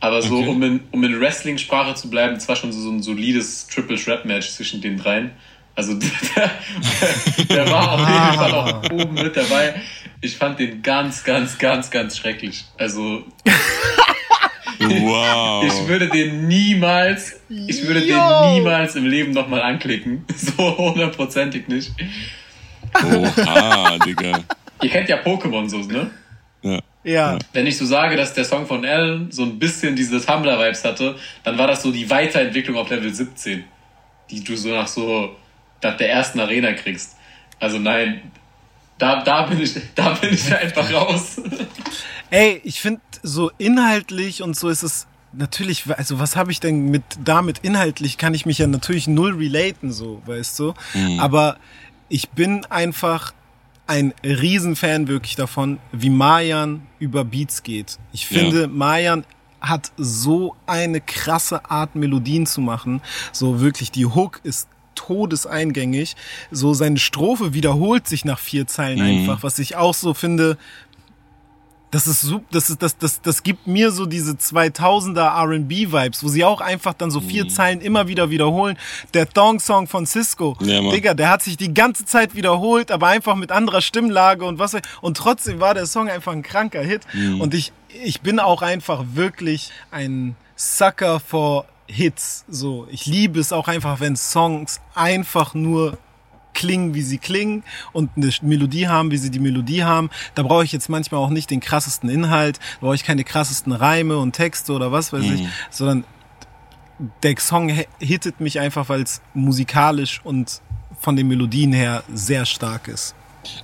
Aber 0.00 0.22
so, 0.22 0.38
Okay. 0.38 0.48
um 0.48 0.62
in, 0.62 0.80
um 0.92 1.04
in 1.04 1.20
Wrestling-Sprache 1.20 1.94
zu 1.94 2.08
bleiben, 2.10 2.36
es 2.36 2.48
war 2.48 2.56
schon 2.56 2.72
so, 2.72 2.80
so 2.80 2.90
ein 2.90 3.02
solides 3.02 3.66
Triple-Threat-Match 3.68 4.50
zwischen 4.50 4.80
den 4.80 4.98
dreien. 4.98 5.30
Also 5.76 5.94
der, 6.36 6.50
der 7.48 7.70
war 7.70 7.92
auf 7.92 8.00
jeden 8.00 8.34
Fall 8.38 8.52
auch 8.52 8.90
oben 8.90 9.14
mit 9.14 9.36
dabei. 9.36 9.74
Ich 10.24 10.38
fand 10.38 10.58
den 10.58 10.82
ganz, 10.82 11.22
ganz, 11.22 11.58
ganz, 11.58 11.90
ganz 11.90 12.16
schrecklich. 12.16 12.64
Also 12.78 13.24
Wow. 14.80 15.64
ich 15.64 15.86
würde 15.88 16.08
den 16.08 16.48
niemals, 16.48 17.40
ich 17.48 17.86
würde 17.86 18.00
Yo. 18.04 18.16
den 18.16 18.54
niemals 18.54 18.96
im 18.96 19.04
Leben 19.06 19.32
nochmal 19.32 19.60
anklicken. 19.62 20.24
So 20.34 20.78
hundertprozentig 20.78 21.68
nicht. 21.68 21.92
Oha, 22.94 23.98
Digga. 23.98 24.40
Ihr 24.82 24.90
kennt 24.90 25.08
ja 25.10 25.16
Pokémon 25.22 25.68
so, 25.68 25.78
ne? 25.78 26.10
Ja. 26.62 26.78
Ja. 27.04 27.38
Wenn 27.52 27.66
ich 27.66 27.76
so 27.76 27.84
sage, 27.84 28.16
dass 28.16 28.32
der 28.32 28.44
Song 28.46 28.66
von 28.66 28.84
Alan 28.84 29.30
so 29.30 29.42
ein 29.42 29.58
bisschen 29.58 29.94
diese 29.94 30.24
Tumblr-Vibes 30.24 30.84
hatte, 30.84 31.16
dann 31.42 31.58
war 31.58 31.66
das 31.66 31.82
so 31.82 31.92
die 31.92 32.08
Weiterentwicklung 32.08 32.78
auf 32.78 32.88
Level 32.88 33.12
17, 33.12 33.62
die 34.30 34.42
du 34.42 34.56
so 34.56 34.70
nach 34.70 34.88
so 34.88 35.36
nach 35.82 35.98
der 35.98 36.10
ersten 36.10 36.40
Arena 36.40 36.72
kriegst. 36.72 37.16
Also 37.60 37.78
nein, 37.78 38.22
da, 38.98 39.22
da 39.22 39.42
bin 39.42 39.60
ich, 39.60 39.74
da 39.94 40.10
bin 40.14 40.32
ich 40.34 40.54
einfach 40.54 40.92
raus. 40.92 41.40
Ey, 42.30 42.60
ich 42.64 42.80
finde 42.80 43.00
so 43.22 43.50
inhaltlich 43.58 44.42
und 44.42 44.56
so 44.56 44.68
ist 44.68 44.82
es 44.82 45.06
natürlich, 45.32 45.84
also 45.96 46.18
was 46.18 46.36
habe 46.36 46.52
ich 46.52 46.60
denn 46.60 46.90
mit 46.90 47.02
damit 47.24 47.58
inhaltlich 47.58 48.18
kann 48.18 48.34
ich 48.34 48.46
mich 48.46 48.58
ja 48.58 48.66
natürlich 48.66 49.06
null 49.08 49.34
relaten 49.36 49.92
so, 49.92 50.22
weißt 50.26 50.58
du? 50.60 50.74
Aber 51.18 51.56
ich 52.08 52.30
bin 52.30 52.64
einfach 52.66 53.32
ein 53.86 54.14
Riesenfan 54.24 55.08
wirklich 55.08 55.36
davon, 55.36 55.78
wie 55.92 56.10
Mayan 56.10 56.86
über 56.98 57.24
Beats 57.24 57.62
geht. 57.62 57.98
Ich 58.12 58.30
Ja. 58.30 58.38
finde, 58.40 58.68
Mayan 58.68 59.24
hat 59.60 59.92
so 59.96 60.54
eine 60.66 61.00
krasse 61.00 61.70
Art, 61.70 61.94
Melodien 61.94 62.46
zu 62.46 62.60
machen. 62.60 63.00
So 63.32 63.60
wirklich, 63.60 63.90
die 63.90 64.06
Hook 64.06 64.40
ist 64.42 64.68
todeseingängig. 64.94 66.16
So 66.50 66.74
seine 66.74 66.98
Strophe 66.98 67.54
wiederholt 67.54 68.06
sich 68.08 68.24
nach 68.24 68.38
vier 68.38 68.66
Zeilen 68.66 69.00
einfach, 69.00 69.42
was 69.42 69.58
ich 69.58 69.76
auch 69.76 69.94
so 69.94 70.14
finde, 70.14 70.56
das 71.94 72.08
ist 72.08 72.22
super, 72.22 72.44
das 72.50 72.70
ist, 72.70 72.82
das, 72.82 72.98
das, 72.98 73.22
das 73.22 73.44
gibt 73.44 73.68
mir 73.68 73.92
so 73.92 74.04
diese 74.04 74.32
2000er 74.32 75.40
R&B-Vibes, 75.44 76.24
wo 76.24 76.28
sie 76.28 76.44
auch 76.44 76.60
einfach 76.60 76.92
dann 76.92 77.12
so 77.12 77.20
vier 77.20 77.48
Zeilen 77.48 77.80
immer 77.80 78.08
wieder 78.08 78.30
wiederholen. 78.30 78.76
Der 79.14 79.28
Thong-Song 79.28 79.86
von 79.86 80.04
Cisco, 80.04 80.56
Ja, 80.60 80.82
Mann. 80.82 80.92
Digga, 80.92 81.14
der 81.14 81.30
hat 81.30 81.42
sich 81.42 81.56
die 81.56 81.72
ganze 81.72 82.04
Zeit 82.04 82.34
wiederholt, 82.34 82.90
aber 82.90 83.06
einfach 83.06 83.36
mit 83.36 83.52
anderer 83.52 83.80
Stimmlage 83.80 84.44
und 84.44 84.58
was, 84.58 84.76
und 85.02 85.16
trotzdem 85.16 85.60
war 85.60 85.74
der 85.74 85.86
Song 85.86 86.08
einfach 86.08 86.32
ein 86.32 86.42
kranker 86.42 86.82
Hit. 86.82 87.02
Und 87.38 87.54
ich, 87.54 87.72
ich 88.02 88.22
bin 88.22 88.40
auch 88.40 88.62
einfach 88.62 89.04
wirklich 89.14 89.70
ein 89.92 90.34
Sucker 90.56 91.20
for 91.20 91.66
Hits, 91.86 92.44
so. 92.48 92.86
Ich 92.90 93.06
liebe 93.06 93.38
es 93.40 93.52
auch 93.52 93.68
einfach, 93.68 94.00
wenn 94.00 94.16
Songs 94.16 94.80
einfach 94.94 95.54
nur 95.54 95.98
klingen, 96.54 96.94
wie 96.94 97.02
sie 97.02 97.18
klingen 97.18 97.64
und 97.92 98.10
eine 98.16 98.30
Melodie 98.42 98.86
haben, 98.88 99.10
wie 99.10 99.16
sie 99.16 99.30
die 99.30 99.40
Melodie 99.40 99.84
haben. 99.84 100.08
Da 100.34 100.42
brauche 100.44 100.64
ich 100.64 100.72
jetzt 100.72 100.88
manchmal 100.88 101.20
auch 101.20 101.30
nicht 101.30 101.50
den 101.50 101.60
krassesten 101.60 102.08
Inhalt, 102.08 102.58
da 102.80 102.86
brauche 102.86 102.94
ich 102.94 103.04
keine 103.04 103.24
krassesten 103.24 103.72
Reime 103.72 104.16
und 104.18 104.32
Texte 104.32 104.72
oder 104.72 104.92
was 104.92 105.12
weiß 105.12 105.24
ich, 105.24 105.46
sondern 105.70 106.04
der 107.22 107.34
Song 107.38 107.70
hittet 107.98 108.40
mich 108.40 108.60
einfach, 108.60 108.88
weil 108.88 109.02
es 109.02 109.20
musikalisch 109.34 110.20
und 110.24 110.62
von 111.00 111.16
den 111.16 111.28
Melodien 111.28 111.72
her 111.72 112.04
sehr 112.12 112.46
stark 112.46 112.88
ist. 112.88 113.14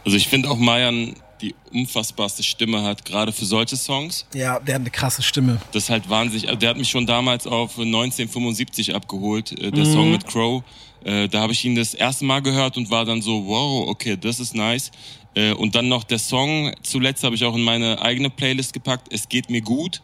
Also 0.05 0.17
ich 0.17 0.29
finde 0.29 0.51
auch 0.51 0.59
Mayan 0.59 1.15
die 1.41 1.55
unfassbarste 1.73 2.43
Stimme 2.43 2.83
hat, 2.83 3.05
gerade 3.05 3.33
für 3.33 3.45
solche 3.45 3.77
Songs. 3.77 4.27
Ja, 4.35 4.61
der 4.61 4.77
hat 4.77 4.83
eine 4.83 4.91
krasse 4.91 5.23
Stimme. 5.23 5.61
Das 5.73 5.85
ist 5.85 5.91
halt 5.91 6.09
wahnsinnig. 6.09 6.49
Also 6.49 6.59
der 6.59 6.71
hat 6.71 6.77
mich 6.77 6.89
schon 6.89 7.07
damals 7.07 7.47
auf 7.47 7.79
1975 7.79 8.95
abgeholt, 8.95 9.53
äh, 9.53 9.71
der 9.71 9.85
Song 9.87 10.11
mit 10.11 10.27
Crow. 10.27 10.63
Äh, 11.05 11.29
da 11.29 11.41
habe 11.41 11.53
ich 11.53 11.65
ihn 11.65 11.75
das 11.75 11.95
erste 11.95 12.25
Mal 12.25 12.41
gehört 12.41 12.77
und 12.77 12.91
war 12.91 13.05
dann 13.05 13.23
so, 13.23 13.47
wow, 13.47 13.89
okay, 13.89 14.17
das 14.21 14.41
ist 14.41 14.55
nice. 14.55 14.91
Äh, 15.35 15.53
und 15.53 15.75
dann 15.75 15.89
noch 15.89 16.05
der 16.05 16.19
Song, 16.19 16.75
zuletzt 16.83 17.25
habe 17.25 17.35
ich 17.35 17.45
auch 17.45 17.55
in 17.55 17.63
meine 17.63 18.03
eigene 18.03 18.31
Playlist 18.31 18.73
gepackt, 18.73 19.13
Es 19.13 19.29
geht 19.29 19.49
mir 19.51 19.63
gut. 19.63 20.03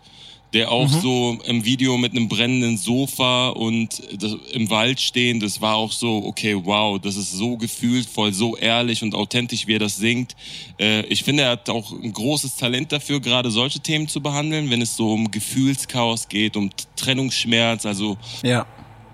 Der 0.57 0.73
auch 0.73 0.89
so 0.89 1.39
im 1.45 1.67
Video 1.67 1.99
mit 1.99 2.13
einem 2.13 2.29
brennenden 2.29 2.79
Sofa 2.79 3.51
und 3.51 4.03
das, 4.19 4.35
im 4.53 4.71
Wald 4.71 4.99
stehen, 4.99 5.39
das 5.39 5.61
war 5.61 5.77
auch 5.77 5.93
so, 5.93 6.25
okay, 6.25 6.57
wow, 6.65 6.99
das 6.99 7.17
ist 7.17 7.33
so 7.33 7.59
gefühlvoll, 7.59 8.33
so 8.33 8.57
ehrlich 8.57 9.03
und 9.03 9.15
authentisch, 9.15 9.67
wie 9.67 9.75
er 9.75 9.81
das 9.81 9.97
singt. 9.97 10.35
Äh, 10.81 11.03
ich 11.09 11.25
finde, 11.25 11.43
er 11.43 11.51
hat 11.51 11.69
auch 11.69 11.93
ein 11.93 12.11
großes 12.11 12.57
Talent 12.57 12.91
dafür, 12.91 13.21
gerade 13.21 13.51
solche 13.51 13.81
Themen 13.81 14.09
zu 14.09 14.23
behandeln, 14.23 14.71
wenn 14.71 14.81
es 14.81 14.97
so 14.97 15.13
um 15.13 15.31
Gefühlschaos 15.31 16.27
geht, 16.27 16.57
um 16.57 16.71
Trennungsschmerz. 16.97 17.85
Also 17.85 18.17
Ja. 18.43 18.65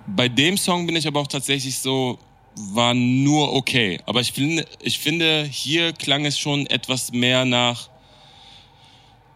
bei 0.06 0.28
dem 0.28 0.56
Song 0.56 0.86
bin 0.86 0.94
ich 0.94 1.08
aber 1.08 1.18
auch 1.18 1.26
tatsächlich 1.26 1.76
so, 1.76 2.18
war 2.54 2.94
nur 2.94 3.52
okay. 3.52 3.98
Aber 4.06 4.20
ich 4.20 4.30
finde, 4.30 4.64
ich 4.80 5.00
finde, 5.00 5.44
hier 5.50 5.92
klang 5.92 6.24
es 6.24 6.38
schon 6.38 6.68
etwas 6.68 7.10
mehr 7.10 7.44
nach 7.44 7.88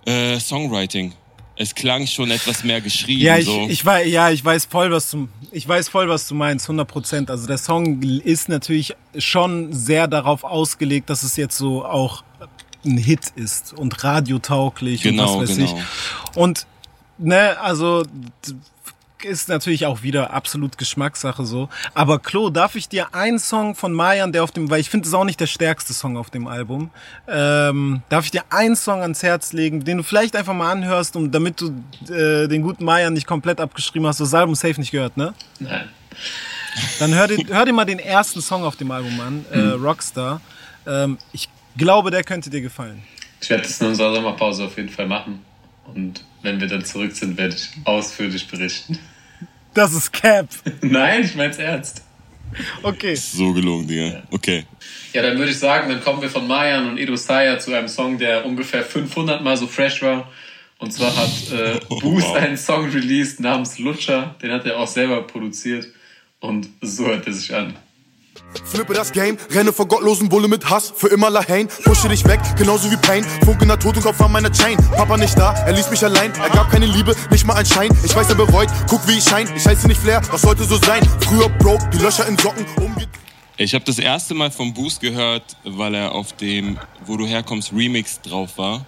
äh, 0.07 0.38
Songwriting. 0.38 1.12
Es 1.57 1.74
klang 1.74 2.07
schon 2.07 2.30
etwas 2.30 2.64
mehr 2.64 2.80
geschrieben. 2.80 3.22
Ja, 3.22 3.38
ich, 3.38 3.46
so. 3.46 3.66
ich, 3.68 3.84
weiß, 3.84 4.07
ja, 4.09 4.30
ich 4.30 4.44
weiß 4.44 4.66
voll, 4.66 4.90
was 4.90 5.11
du, 5.11 5.28
ich 5.50 5.66
weiß 5.66 5.88
voll, 5.88 6.09
was 6.09 6.28
du 6.28 6.34
meinst, 6.34 6.66
100 6.66 6.86
Prozent. 6.86 7.30
Also 7.30 7.46
der 7.46 7.59
Song 7.59 8.02
ist 8.02 8.48
natürlich 8.48 8.94
schon 9.18 9.72
sehr 9.72 10.07
darauf 10.07 10.44
ausgelegt, 10.44 11.09
dass 11.09 11.22
es 11.22 11.36
jetzt 11.36 11.57
so 11.57 11.84
auch 11.84 12.22
ein 12.84 12.98
Hit 12.98 13.32
ist 13.34 13.72
und 13.72 14.04
radiotauglich 14.04 15.02
Genau, 15.02 15.34
und 15.38 15.42
was 15.42 15.50
weiß 15.50 15.57
genau. 15.57 15.78
ich. 15.78 16.36
Und 16.36 16.66
ne, 17.18 17.59
also 17.61 18.04
ist 19.26 19.48
natürlich 19.48 19.86
auch 19.86 20.02
wieder 20.02 20.32
absolut 20.32 20.78
Geschmackssache 20.78 21.44
so. 21.44 21.68
Aber 21.94 22.18
Klo, 22.18 22.50
darf 22.50 22.76
ich 22.76 22.88
dir 22.88 23.14
einen 23.14 23.38
Song 23.38 23.74
von 23.74 23.92
Mayan, 23.92 24.32
der 24.32 24.44
auf 24.44 24.52
dem, 24.52 24.70
weil 24.70 24.80
ich 24.80 24.88
finde 24.88 25.06
es 25.08 25.14
auch 25.14 25.24
nicht 25.24 25.40
der 25.40 25.46
stärkste 25.46 25.92
Song 25.92 26.16
auf 26.16 26.30
dem 26.30 26.46
Album, 26.46 26.90
ähm, 27.28 28.02
darf 28.08 28.24
ich 28.24 28.30
dir 28.30 28.44
einen 28.50 28.76
Song 28.76 29.02
ans 29.02 29.22
Herz 29.22 29.52
legen, 29.52 29.84
den 29.84 29.98
du 29.98 30.02
vielleicht 30.02 30.36
einfach 30.36 30.54
mal 30.54 30.70
anhörst, 30.70 31.16
um, 31.16 31.30
damit 31.30 31.60
du 31.60 31.68
äh, 32.12 32.46
den 32.48 32.62
guten 32.62 32.84
Mayan 32.84 33.12
nicht 33.12 33.26
komplett 33.26 33.60
abgeschrieben 33.60 34.06
hast. 34.06 34.20
Das 34.20 34.32
Album 34.32 34.54
safe 34.54 34.80
nicht 34.80 34.92
gehört, 34.92 35.16
ne? 35.16 35.34
Nein. 35.58 35.88
Dann 36.98 37.14
hör 37.14 37.26
dir, 37.28 37.38
hör 37.48 37.64
dir 37.64 37.72
mal 37.72 37.84
den 37.84 37.98
ersten 37.98 38.40
Song 38.40 38.62
auf 38.64 38.76
dem 38.76 38.90
Album 38.90 39.18
an, 39.20 39.44
äh, 39.52 39.56
Hm. 39.56 39.84
Rockstar. 39.84 40.40
Ähm, 40.86 41.18
ich 41.32 41.48
glaube, 41.76 42.10
der 42.10 42.22
könnte 42.22 42.50
dir 42.50 42.60
gefallen. 42.60 43.02
Ich 43.40 43.50
werde 43.50 43.64
das 43.64 43.80
in 43.80 43.88
unserer 43.88 44.14
Sommerpause 44.14 44.64
auf 44.64 44.76
jeden 44.76 44.88
Fall 44.88 45.06
machen. 45.06 45.44
Und 45.94 46.24
wenn 46.42 46.60
wir 46.60 46.66
dann 46.68 46.84
zurück 46.84 47.14
sind, 47.14 47.36
werde 47.38 47.54
ich 47.54 47.68
ausführlich 47.84 48.48
berichten. 48.48 48.98
Das 49.76 49.92
ist 49.92 50.10
Cap. 50.12 50.48
Nein, 50.80 51.22
ich 51.22 51.34
mein's 51.36 51.58
ernst. 51.58 52.02
Okay. 52.82 53.14
so 53.14 53.52
gelungen, 53.52 53.86
Digga. 53.86 54.22
Okay. 54.30 54.64
Ja, 55.12 55.20
dann 55.22 55.36
würde 55.36 55.50
ich 55.50 55.58
sagen, 55.58 55.90
dann 55.90 56.02
kommen 56.02 56.22
wir 56.22 56.30
von 56.30 56.46
Mayan 56.46 56.88
und 56.90 56.98
Edo 56.98 57.14
Saya 57.16 57.58
zu 57.58 57.74
einem 57.74 57.86
Song, 57.88 58.16
der 58.18 58.46
ungefähr 58.46 58.82
500 58.82 59.42
Mal 59.42 59.56
so 59.56 59.66
fresh 59.66 60.00
war. 60.02 60.30
Und 60.78 60.92
zwar 60.92 61.14
hat 61.14 61.52
äh, 61.52 61.78
Boost 62.00 62.28
Wow. 62.28 62.36
einen 62.36 62.56
Song 62.56 62.88
released 62.90 63.40
namens 63.40 63.78
Lutscher. 63.78 64.34
Den 64.42 64.50
hat 64.52 64.64
er 64.64 64.78
auch 64.78 64.88
selber 64.88 65.22
produziert. 65.26 65.86
Und 66.40 66.68
so 66.80 67.06
hört 67.06 67.26
er 67.26 67.32
sich 67.34 67.54
an. 67.54 67.76
Flippe 68.64 68.94
das 68.94 69.12
Game, 69.12 69.36
renne 69.51 69.72
vor 69.72 69.86
gottlosen 69.86 70.28
Bulle 70.28 70.49
mit 70.49 70.68
Hass, 70.68 70.92
für 70.94 71.09
immer 71.09 71.30
Lahane. 71.30 71.66
Pushe 71.84 72.09
dich 72.09 72.24
weg, 72.24 72.40
genauso 72.57 72.90
wie 72.90 72.97
Pain. 72.97 73.24
Funkelnder 73.44 73.78
Totenkopf 73.78 74.20
an 74.20 74.32
meiner 74.32 74.51
Chain. 74.51 74.76
Papa 74.97 75.16
nicht 75.16 75.38
da, 75.38 75.53
er 75.53 75.72
ließ 75.72 75.90
mich 75.90 76.05
allein. 76.05 76.32
Er 76.34 76.51
gab 76.51 76.70
keine 76.70 76.86
Liebe, 76.86 77.14
nicht 77.30 77.47
mal 77.47 77.55
ein 77.55 77.66
Schein. 77.66 77.90
Ich 78.05 78.14
weiß, 78.14 78.28
er 78.28 78.34
bereut, 78.34 78.68
guck 78.88 79.07
wie 79.07 79.18
ich 79.18 79.24
schein. 79.24 79.49
Ich 79.57 79.66
heiße 79.66 79.86
nicht 79.86 80.01
Flair, 80.01 80.20
was 80.30 80.42
sollte 80.42 80.64
so 80.64 80.76
sein? 80.76 81.07
Früher 81.20 81.49
broke, 81.49 81.88
die 81.90 81.99
Löcher 81.99 82.26
in 82.26 82.38
Socken, 82.38 82.66
umge... 82.76 83.07
Ich 83.59 83.74
habe 83.74 83.84
das 83.86 83.99
erste 83.99 84.34
Mal 84.34 84.51
vom 84.51 84.74
Boost 84.74 85.01
gehört, 85.01 85.57
weil 85.64 85.94
er 85.94 86.12
auf 86.12 86.34
dem 86.34 86.78
Wo 87.07 87.16
du 87.16 87.26
herkommst 87.26 87.72
Remix 87.72 88.20
drauf 88.20 88.59
war. 88.59 88.84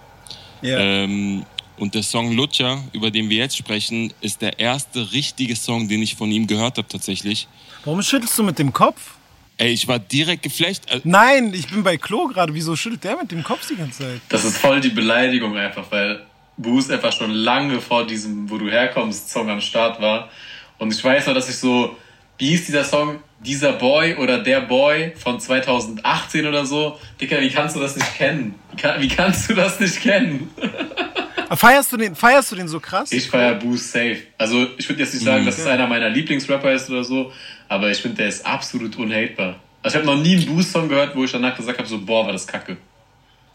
Ja. 0.60 0.78
Ähm, 0.78 1.46
und 1.78 1.94
der 1.94 2.02
Song 2.02 2.32
Lutscher, 2.32 2.82
über 2.92 3.10
den 3.10 3.30
wir 3.30 3.38
jetzt 3.38 3.56
sprechen, 3.56 4.12
ist 4.20 4.42
der 4.42 4.58
erste 4.58 5.12
richtige 5.12 5.56
Song, 5.56 5.88
den 5.88 6.02
ich 6.02 6.16
von 6.16 6.30
ihm 6.30 6.46
gehört 6.46 6.76
habe 6.76 6.88
tatsächlich. 6.88 7.48
Warum 7.84 8.02
schüttelst 8.02 8.36
du 8.36 8.42
mit 8.42 8.58
dem 8.58 8.72
Kopf? 8.72 9.17
Ey, 9.60 9.72
ich 9.72 9.88
war 9.88 9.98
direkt 9.98 10.44
geflasht. 10.44 10.84
Äh, 10.88 11.00
Nein, 11.02 11.52
ich 11.52 11.68
bin 11.68 11.82
bei 11.82 11.96
Klo 11.96 12.28
gerade. 12.28 12.54
Wieso 12.54 12.76
schüttelt 12.76 13.02
der 13.02 13.16
mit 13.16 13.32
dem 13.32 13.42
Kopf 13.42 13.66
die 13.68 13.74
ganze 13.74 14.04
Zeit? 14.04 14.20
Das 14.28 14.44
ist 14.44 14.56
voll 14.56 14.80
die 14.80 14.90
Beleidigung 14.90 15.56
einfach, 15.56 15.84
weil 15.90 16.24
Boost 16.56 16.92
einfach 16.92 17.12
schon 17.12 17.32
lange 17.32 17.80
vor 17.80 18.06
diesem 18.06 18.48
Wo 18.48 18.56
du 18.56 18.70
herkommst 18.70 19.30
Song 19.30 19.50
am 19.50 19.60
Start 19.60 20.00
war. 20.00 20.30
Und 20.78 20.94
ich 20.94 21.02
weiß 21.02 21.26
noch, 21.26 21.34
dass 21.34 21.48
ich 21.48 21.56
so, 21.56 21.96
wie 22.38 22.50
hieß 22.50 22.66
dieser 22.66 22.84
Song? 22.84 23.18
Dieser 23.40 23.72
Boy 23.72 24.14
oder 24.14 24.38
der 24.38 24.60
Boy 24.60 25.12
von 25.16 25.40
2018 25.40 26.46
oder 26.46 26.64
so. 26.64 26.98
Dicker, 27.20 27.40
wie 27.40 27.50
kannst 27.50 27.74
du 27.74 27.80
das 27.80 27.96
nicht 27.96 28.16
kennen? 28.16 28.54
Wie, 28.70 28.76
kann, 28.76 29.00
wie 29.00 29.08
kannst 29.08 29.50
du 29.50 29.54
das 29.54 29.80
nicht 29.80 30.00
kennen? 30.00 30.50
Feierst 31.56 31.92
du 31.92 31.96
den, 31.96 32.14
feierst 32.14 32.52
du 32.52 32.56
den 32.56 32.68
so 32.68 32.80
krass? 32.80 33.10
Ich 33.12 33.28
feier 33.28 33.54
Boost 33.54 33.92
safe. 33.92 34.18
Also 34.36 34.66
ich 34.76 34.88
würde 34.88 35.02
jetzt 35.02 35.14
nicht 35.14 35.24
sagen, 35.24 35.46
dass 35.46 35.58
es 35.58 35.66
einer 35.66 35.86
meiner 35.86 36.08
Lieblingsrapper 36.08 36.72
ist 36.72 36.90
oder 36.90 37.04
so, 37.04 37.32
aber 37.68 37.90
ich 37.90 37.98
finde, 37.98 38.18
der 38.18 38.28
ist 38.28 38.44
absolut 38.44 38.96
unhatebar. 38.96 39.56
Also 39.82 39.98
ich 39.98 40.04
habe 40.04 40.16
noch 40.16 40.22
nie 40.22 40.36
einen 40.36 40.46
Boost-Song 40.46 40.88
gehört, 40.88 41.16
wo 41.16 41.24
ich 41.24 41.32
danach 41.32 41.56
gesagt 41.56 41.78
habe, 41.78 41.88
so, 41.88 41.98
boah, 41.98 42.26
war 42.26 42.32
das 42.32 42.46
kacke. 42.46 42.76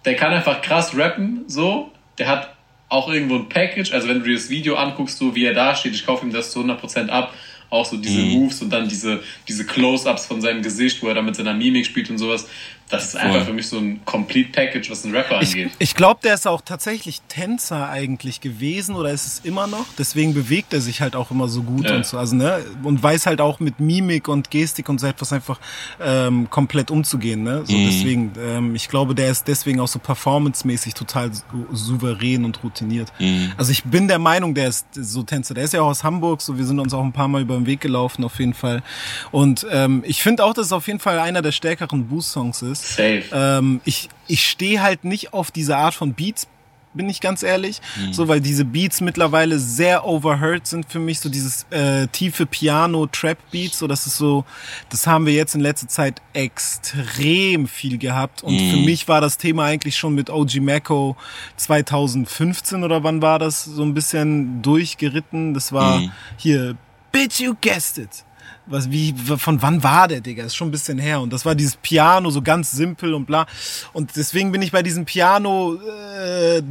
Der 0.06 0.16
kann 0.16 0.34
einfach 0.34 0.62
krass 0.62 0.96
rappen, 0.98 1.44
so. 1.48 1.92
Der 2.18 2.28
hat 2.28 2.56
auch 2.90 3.12
irgendwo 3.12 3.36
ein 3.36 3.50
Package. 3.50 3.92
Also 3.94 4.08
wenn 4.08 4.20
du 4.20 4.26
dir 4.26 4.36
das 4.36 4.50
Video 4.50 4.76
anguckst, 4.76 5.18
so 5.18 5.36
wie 5.36 5.46
er 5.46 5.54
da 5.54 5.76
steht, 5.76 5.94
ich 5.94 6.06
kaufe 6.06 6.26
ihm 6.26 6.32
das 6.32 6.52
zu 6.52 6.60
100% 6.60 7.10
ab. 7.10 7.34
Auch 7.70 7.86
so 7.86 7.98
diese 7.98 8.22
Moves 8.22 8.62
und 8.62 8.70
dann 8.70 8.88
diese, 8.88 9.24
diese 9.48 9.66
Close-Ups 9.66 10.28
von 10.28 10.42
seinem 10.42 10.62
Gesicht, 10.62 11.02
wo 11.02 11.08
er 11.08 11.16
dann 11.16 11.26
mit 11.26 11.36
seiner 11.36 11.56
Mimik 11.56 11.88
spielt 11.88 12.08
und 12.12 12.20
sowas. 12.20 12.48
Das 12.90 13.06
ist 13.06 13.16
einfach 13.16 13.46
für 13.46 13.54
mich 13.54 13.68
so 13.68 13.80
ein 13.80 14.02
Complete 14.06 14.52
Package, 14.52 14.92
was 14.92 15.04
einen 15.04 15.16
Rapper 15.16 15.42
Ich, 15.42 15.50
angeht. 15.54 15.72
ich 15.80 15.96
glaube, 15.96 16.20
der 16.24 16.36
ist 16.36 16.46
auch 16.48 16.62
tatsächlich 16.62 17.22
Tänzer 17.28 17.90
eigentlich 17.90 18.40
gewesen 18.40 18.94
oder 18.96 19.10
ist 19.12 19.26
es 19.26 19.40
immer 19.44 19.66
noch. 19.66 19.86
Deswegen 19.98 20.36
bewegt 20.36 20.74
er 20.74 20.82
sich 20.82 21.02
halt 21.02 21.16
auch 21.16 21.32
immer 21.32 21.48
so 21.48 21.64
gut 21.64 21.90
Ja. 21.90 21.96
und 21.96 22.06
so. 22.06 22.20
Also, 22.20 22.36
ne? 22.36 22.64
Und 22.84 23.02
weiß 23.02 23.26
halt 23.26 23.42
auch 23.42 23.60
mit 23.60 23.80
Mimik 23.80 24.28
und 24.28 24.52
Gestik 24.52 24.90
und 24.90 25.00
so 25.00 25.08
etwas 25.08 25.34
einfach 25.34 25.60
ähm, 26.00 26.50
komplett 26.52 26.92
umzugehen. 26.92 27.42
Ne? 27.42 27.64
So, 27.66 27.74
Deswegen, 27.74 28.32
ähm, 28.40 28.76
ich 28.76 28.88
glaube, 28.90 29.16
der 29.16 29.32
ist 29.32 29.48
deswegen 29.48 29.80
auch 29.80 29.88
so 29.88 29.98
performancemäßig 29.98 30.94
total 30.94 31.34
sou- 31.34 31.44
souverän 31.72 32.46
und 32.46 32.64
routiniert. 32.64 33.12
Also 33.58 33.72
ich 33.72 33.84
bin 33.86 34.08
der 34.08 34.20
Meinung, 34.20 34.54
der 34.54 34.68
ist 34.68 34.86
so 34.94 35.24
Tänzer. 35.24 35.54
Der 35.56 35.64
ist 35.64 35.74
ja 35.74 35.82
auch 35.82 35.88
aus 35.88 36.04
Hamburg, 36.04 36.42
so 36.42 36.58
wir 36.58 36.66
sind 36.66 36.80
uns 36.80 36.94
auch 36.94 37.04
ein 37.04 37.14
paar 37.14 37.28
Mal 37.28 37.42
über 37.42 37.56
den 37.56 37.66
Weg 37.66 37.82
gelaufen 37.82 38.24
auf 38.24 38.38
jeden 38.40 38.54
Fall. 38.54 38.84
Und 39.32 39.66
ähm, 39.72 40.04
ich 40.06 40.22
finde 40.22 40.44
auch, 40.46 40.54
dass 40.54 40.68
es 40.68 40.72
auf 40.74 40.86
jeden 40.88 41.00
Fall 41.00 41.18
einer 41.20 41.42
der 41.42 41.52
stärkeren 41.52 42.08
Boost-Songs 42.08 42.62
ist. 42.62 42.73
Safe. 42.76 43.24
Ähm, 43.32 43.82
ich 43.86 44.10
ich 44.28 44.48
stehe 44.48 44.82
halt 44.82 45.04
nicht 45.04 45.34
auf 45.34 45.52
diese 45.52 45.78
Art 45.78 45.94
von 45.94 46.14
Beats, 46.14 46.48
bin 46.94 47.10
ich 47.10 47.22
ganz 47.22 47.44
ehrlich. 47.44 47.82
So, 48.12 48.28
weil 48.28 48.40
diese 48.40 48.66
Beats 48.66 49.02
mittlerweile 49.02 49.60
sehr 49.60 50.06
overheard 50.06 50.68
sind 50.68 50.92
für 50.92 51.00
mich. 51.00 51.20
So 51.20 51.30
dieses 51.30 51.66
äh, 51.72 52.08
tiefe 52.08 52.46
Piano-Trap-Beats, 52.46 53.80
so 53.80 53.88
das 53.88 54.06
ist 54.08 54.18
so, 54.18 54.46
das 54.90 55.08
haben 55.08 55.26
wir 55.26 55.34
jetzt 55.34 55.56
in 55.56 55.62
letzter 55.62 55.88
Zeit 55.88 56.22
extrem 56.34 57.68
viel 57.68 57.98
gehabt. 57.98 58.44
Und 58.44 58.58
für 58.58 58.78
mich 58.78 59.08
war 59.08 59.22
das 59.22 59.38
Thema 59.38 59.66
eigentlich 59.66 59.98
schon 59.98 60.16
mit 60.16 60.30
OG 60.30 60.56
Mako 60.62 61.16
2015 61.58 62.84
oder 62.84 63.04
wann 63.04 63.22
war 63.22 63.40
das 63.40 63.66
so 63.66 63.84
ein 63.84 63.94
bisschen 63.94 64.62
durchgeritten. 64.62 65.54
Das 65.54 65.72
war 65.74 66.02
hier, 66.38 66.76
Bitch, 67.12 67.40
you 67.40 67.54
guessed 67.60 67.98
it 67.98 68.24
was 68.66 68.92
wie 68.92 69.14
von 69.14 69.62
wann 69.62 69.84
war 69.84 70.08
der 70.08 70.22
Digga? 70.22 70.44
Ist 70.44 70.56
schon 70.56 70.70
ein 70.70 70.72
bisschen 70.72 70.98
her 70.98 71.22
und 71.22 71.34
das 71.34 71.46
war 71.46 71.56
dieses 71.56 71.76
Piano 71.76 72.30
so 72.30 72.42
ganz 72.42 72.72
simpel 72.72 73.14
und 73.14 73.26
bla 73.26 73.46
und 73.94 74.16
deswegen 74.16 74.52
bin 74.52 74.62
ich 74.62 74.72
bei 74.72 74.84
diesen 74.84 75.06
Piano 75.06 75.76
äh, 75.76 76.62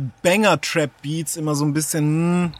immer 1.36 1.55
so 1.55 1.64
ein 1.64 1.72
bisschen 1.72 2.55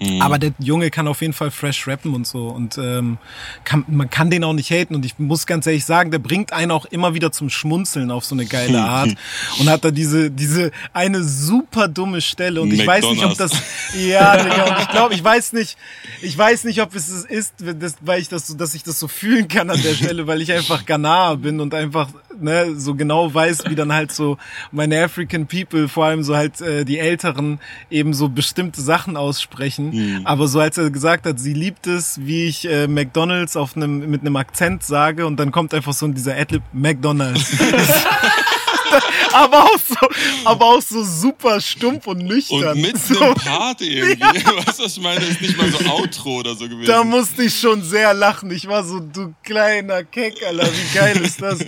hm, 0.00 0.22
aber 0.22 0.38
der 0.38 0.52
Junge 0.58 0.90
kann 0.90 1.06
auf 1.08 1.20
jeden 1.20 1.32
Fall 1.32 1.50
fresh 1.50 1.86
rappen 1.86 2.14
und 2.14 2.26
so. 2.26 2.48
Und 2.48 2.78
ähm, 2.78 3.18
kann, 3.64 3.84
man 3.88 4.08
kann 4.08 4.30
den 4.30 4.44
auch 4.44 4.52
nicht 4.52 4.70
haten. 4.70 4.94
Und 4.94 5.04
ich 5.04 5.18
muss 5.18 5.46
ganz 5.46 5.66
ehrlich 5.66 5.84
sagen, 5.84 6.10
der 6.10 6.18
bringt 6.18 6.52
einen 6.52 6.70
auch 6.70 6.86
immer 6.86 7.14
wieder 7.14 7.32
zum 7.32 7.50
Schmunzeln 7.50 8.10
auf 8.10 8.24
so 8.24 8.34
eine 8.34 8.46
geile 8.46 8.80
Art. 8.82 9.14
Und 9.58 9.68
hat 9.68 9.84
da 9.84 9.90
diese 9.90 10.30
diese 10.30 10.70
eine 10.92 11.22
super 11.22 11.88
dumme 11.88 12.20
Stelle. 12.20 12.60
Und 12.60 12.72
ich 12.72 12.86
weiß 12.86 13.04
nicht, 13.10 13.24
ob 13.24 13.36
das 13.36 13.52
ja 13.94 14.36
Digga 14.36 14.74
und 14.74 14.82
ich 14.82 14.88
glaube, 14.88 15.14
ich 15.14 15.22
weiß 15.22 15.52
nicht, 15.52 15.76
ich 16.22 16.36
weiß 16.36 16.64
nicht, 16.64 16.80
ob 16.80 16.94
es 16.94 17.08
ist, 17.08 17.54
das, 17.58 17.96
weil 18.00 18.20
ich 18.20 18.28
das 18.28 18.46
so, 18.46 18.54
dass 18.54 18.74
ich 18.74 18.82
das 18.82 18.98
so 18.98 19.08
fühlen 19.08 19.48
kann 19.48 19.70
an 19.70 19.80
der 19.82 19.94
Stelle, 19.94 20.26
weil 20.26 20.40
ich 20.40 20.52
einfach 20.52 20.86
Ghana 20.86 21.34
bin 21.34 21.60
und 21.60 21.74
einfach 21.74 22.08
ne, 22.38 22.74
so 22.76 22.94
genau 22.94 23.32
weiß, 23.32 23.64
wie 23.68 23.74
dann 23.74 23.92
halt 23.92 24.12
so 24.12 24.38
meine 24.72 25.02
African 25.02 25.46
People, 25.46 25.88
vor 25.88 26.06
allem 26.06 26.22
so 26.22 26.36
halt 26.36 26.60
äh, 26.60 26.84
die 26.84 26.98
Älteren, 26.98 27.60
eben 27.90 28.14
so 28.14 28.28
bestimmte 28.28 28.80
Sachen 28.80 29.16
aussprechen. 29.16 29.89
Aber 30.24 30.48
so 30.48 30.60
als 30.60 30.78
er 30.78 30.90
gesagt 30.90 31.26
hat, 31.26 31.38
sie 31.38 31.52
liebt 31.52 31.86
es, 31.86 32.20
wie 32.22 32.44
ich 32.44 32.68
äh, 32.68 32.86
McDonalds 32.86 33.56
auf 33.56 33.76
einem 33.76 34.10
mit 34.10 34.22
einem 34.22 34.36
Akzent 34.36 34.82
sage 34.82 35.26
und 35.26 35.38
dann 35.38 35.52
kommt 35.52 35.74
einfach 35.74 35.92
so 35.92 36.06
dieser 36.08 36.36
Adlib 36.36 36.62
McDonalds. 36.72 37.56
aber 39.32 39.64
auch 39.64 39.78
so, 39.86 39.94
aber 40.44 40.64
auch 40.66 40.82
so 40.82 41.02
super 41.04 41.60
stumpf 41.60 42.06
und 42.06 42.18
nüchtern. 42.24 42.72
Und 42.76 42.80
mit 42.80 42.98
so. 42.98 43.20
einem 43.20 43.34
Part 43.34 43.80
irgendwie. 43.80 44.20
Weißt 44.66 44.78
du, 44.78 44.84
was 44.84 44.96
ich 44.96 45.02
meine? 45.02 45.24
Ist 45.24 45.40
nicht 45.40 45.56
mal 45.56 45.70
so 45.70 45.78
Outro 45.90 46.38
oder 46.40 46.54
so 46.54 46.68
gewesen. 46.68 46.86
Da 46.86 47.04
musste 47.04 47.42
ich 47.44 47.58
schon 47.58 47.82
sehr 47.82 48.14
lachen. 48.14 48.50
Ich 48.50 48.66
war 48.66 48.84
so, 48.84 49.00
du 49.00 49.34
kleiner 49.42 50.04
Keck, 50.04 50.34
Alter, 50.46 50.68
wie 50.72 50.94
geil 50.98 51.16
ist 51.22 51.40
das? 51.42 51.58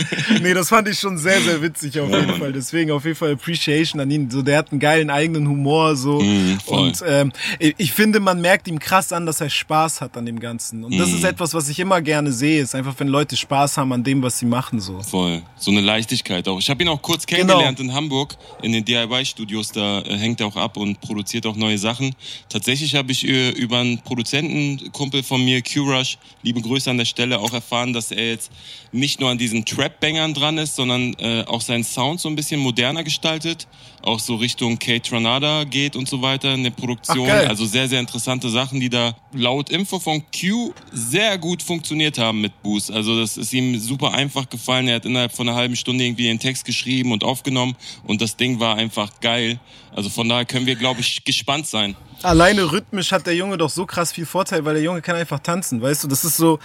Nee, 0.41 0.55
das 0.55 0.69
fand 0.69 0.89
ich 0.89 0.99
schon 0.99 1.19
sehr, 1.19 1.41
sehr 1.41 1.61
witzig 1.63 1.99
auf 2.01 2.11
jeden 2.11 2.35
Fall. 2.39 2.53
Deswegen 2.53 2.91
auf 2.93 3.05
jeden 3.05 3.17
Fall 3.17 3.33
Appreciation 3.33 4.01
an 4.01 4.11
ihn. 4.11 4.31
So, 4.31 4.43
der 4.43 4.59
hat 4.59 4.71
einen 4.71 4.81
geilen 4.81 5.11
eigenen 5.11 5.49
Humor, 5.49 5.97
so. 5.97 6.21
Mhm, 6.21 6.59
voll. 6.65 6.79
und 6.79 7.03
ähm, 7.07 7.33
ich 7.59 7.93
finde, 7.93 8.21
man 8.21 8.41
merkt 8.41 8.69
ihm 8.69 8.79
krass 8.79 9.13
an, 9.13 9.27
dass 9.27 9.41
er 9.41 9.51
Spaß 9.51 10.01
hat 10.01 10.17
an 10.17 10.27
dem 10.27 10.41
Ganzen. 10.41 10.85
Und 10.85 10.97
das 10.99 11.09
Mhm. 11.11 11.17
ist 11.17 11.25
etwas, 11.25 11.55
was 11.55 11.69
ich 11.69 11.79
immer 11.79 12.01
gerne 12.01 12.33
sehe. 12.33 12.63
Ist 12.63 12.75
einfach, 12.75 12.95
wenn 12.99 13.09
Leute 13.09 13.37
Spaß 13.37 13.77
haben 13.77 13.93
an 13.93 14.03
dem, 14.05 14.23
was 14.23 14.39
sie 14.39 14.47
machen, 14.47 14.81
so. 14.81 15.01
Voll. 15.03 15.43
So 15.57 15.71
eine 15.71 15.81
Leichtigkeit 15.81 16.47
auch. 16.49 16.59
Ich 16.59 16.69
habe 16.71 16.83
ihn 16.83 16.89
auch 16.89 17.01
kurz 17.03 17.27
Genau, 17.27 17.52
kennengelernt 17.53 17.81
in 17.81 17.95
Hamburg 17.95 18.37
in 18.63 18.73
den 18.73 18.85
DIY-Studios. 18.85 19.73
Da 19.73 20.01
äh, 20.01 20.17
hängt 20.17 20.41
er 20.41 20.47
auch 20.47 20.57
ab 20.57 20.77
und 20.77 21.01
produziert 21.01 21.47
auch 21.47 21.57
neue 21.57 21.79
Sachen. 21.79 22.15
Tatsächlich 22.49 22.95
habe 22.95 23.13
ich 23.13 23.27
äh, 23.27 23.51
über 23.51 23.79
einen 23.79 23.99
Produzentenkumpel 23.99 25.23
von 25.23 25.45
mir, 25.45 25.63
Q-Rush, 25.63 26.19
liebe 26.43 26.61
Grüße 26.61 26.91
an 26.91 26.99
der 26.99 27.05
Stelle, 27.05 27.39
auch 27.39 27.53
erfahren, 27.53 27.93
dass 27.93 28.11
er 28.11 28.29
jetzt 28.29 28.51
nicht 28.93 29.21
nur 29.21 29.31
an 29.31 29.39
diesen 29.39 29.65
Trap-Bangern 29.65 30.35
dran 30.35 30.59
ist, 30.59 30.77
sondern 30.77 31.15
äh, 31.15 31.45
auch 31.47 31.61
seinen 31.61 31.85
Sound 31.85 32.21
so 32.21 32.29
ein 32.29 32.37
bisschen 32.37 32.61
moderner 32.61 33.03
gestaltet. 33.03 33.67
Auch 34.03 34.19
so 34.19 34.35
Richtung 34.35 34.79
Kate 34.79 35.03
Tranada 35.03 35.65
geht 35.65 35.95
und 35.95 36.09
so 36.09 36.23
weiter 36.23 36.55
in 36.55 36.65
der 36.65 36.71
Produktion. 36.71 37.29
Ach, 37.31 37.49
also 37.49 37.67
sehr, 37.67 37.89
sehr 37.89 38.01
interessante 38.01 38.51
Sachen, 38.51 38.81
die 38.81 38.91
da 38.91 39.17
laut 39.33 39.71
Info 39.71 39.99
von 39.99 40.23
Q 40.33 40.73
sehr 40.93 41.39
gut 41.39 41.63
funktioniert 41.63 42.19
haben 42.19 42.41
mit 42.41 42.63
Boost. 42.63 42.91
Also 42.91 43.19
das 43.19 43.37
ist 43.37 43.53
ihm 43.53 43.79
super 43.79 44.13
einfach 44.13 44.49
gefallen. 44.49 44.89
Er 44.89 44.97
hat 44.97 45.07
innerhalb 45.07 45.33
von 45.33 45.49
einer 45.49 45.57
halben 45.57 45.77
Stunde 45.77 46.05
irgendwie 46.05 46.25
den 46.25 46.39
Text 46.39 46.65
geschrieben 46.65 47.13
und 47.13 47.23
aufgenommen 47.43 47.77
und 48.05 48.21
das 48.23 48.37
Ding 48.37 48.61
war 48.61 48.77
einfach 48.77 49.11
geil. 49.21 49.59
Also 49.95 50.09
von 50.09 50.29
daher 50.29 50.45
können 50.45 50.67
wir, 50.67 50.77
glaube 50.77 51.01
ich, 51.01 51.25
gespannt 51.25 51.67
sein. 51.67 51.97
Alleine 52.23 52.71
rhythmisch 52.71 53.11
hat 53.11 53.27
der 53.27 53.35
Junge 53.35 53.59
doch 53.59 53.69
so 53.69 53.85
krass 53.85 54.13
viel 54.13 54.27
Vorteil, 54.27 54.65
weil 54.65 54.75
der 54.75 54.83
Junge 54.83 55.03
kann 55.03 55.17
einfach 55.17 55.41
tanzen, 55.41 55.83
weißt 55.83 56.05
du? 56.05 56.09
Das 56.09 56.25
ist 56.25 56.37
so, 56.37 56.61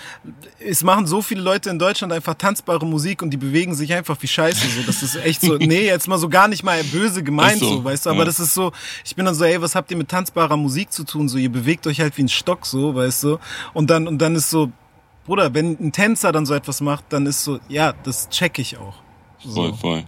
es 0.59 0.83
machen 0.83 1.07
so 1.07 1.23
viele 1.23 1.41
Leute 1.41 1.71
in 1.71 1.79
Deutschland 1.79 2.13
einfach 2.13 2.35
tanzbare 2.35 2.85
Musik 2.85 3.23
und 3.23 3.31
die 3.31 3.37
bewegen 3.37 3.73
sich 3.73 3.91
einfach 3.91 4.15
wie 4.21 4.27
Scheiße. 4.27 4.67
So, 4.69 4.83
das 4.83 5.01
ist 5.01 5.15
echt 5.15 5.41
so, 5.41 5.57
nee, 5.59 5.87
jetzt 5.87 6.07
mal 6.07 6.19
so 6.19 6.29
gar 6.29 6.47
nicht 6.47 6.63
mal 6.63 6.81
böse 6.83 7.23
gemeint, 7.23 7.59
so, 7.59 7.77
so, 7.77 7.83
weißt 7.83 8.05
du? 8.05 8.11
Aber 8.11 8.19
ja. 8.19 8.25
das 8.25 8.39
ist 8.39 8.53
so, 8.53 8.71
ich 9.03 9.15
bin 9.15 9.25
dann 9.25 9.33
so, 9.33 9.45
ey, 9.45 9.59
was 9.59 9.73
habt 9.73 9.89
ihr 9.89 9.97
mit 9.97 10.09
tanzbarer 10.09 10.57
Musik 10.57 10.93
zu 10.93 11.03
tun? 11.03 11.27
So, 11.27 11.39
ihr 11.39 11.51
bewegt 11.51 11.87
euch 11.87 11.99
halt 11.99 12.15
wie 12.17 12.23
ein 12.23 12.29
Stock, 12.29 12.65
so, 12.65 12.93
weißt 12.93 13.23
du? 13.23 13.39
Und 13.73 13.89
dann, 13.89 14.07
und 14.07 14.19
dann 14.19 14.35
ist 14.35 14.51
so, 14.51 14.71
Bruder, 15.25 15.53
wenn 15.53 15.71
ein 15.79 15.91
Tänzer 15.91 16.31
dann 16.31 16.45
so 16.45 16.53
etwas 16.53 16.81
macht, 16.81 17.05
dann 17.09 17.25
ist 17.25 17.43
so, 17.43 17.59
ja, 17.67 17.93
das 18.03 18.29
check 18.29 18.59
ich 18.59 18.77
auch. 18.77 18.95
Voll, 19.53 19.73
voll. 19.73 20.03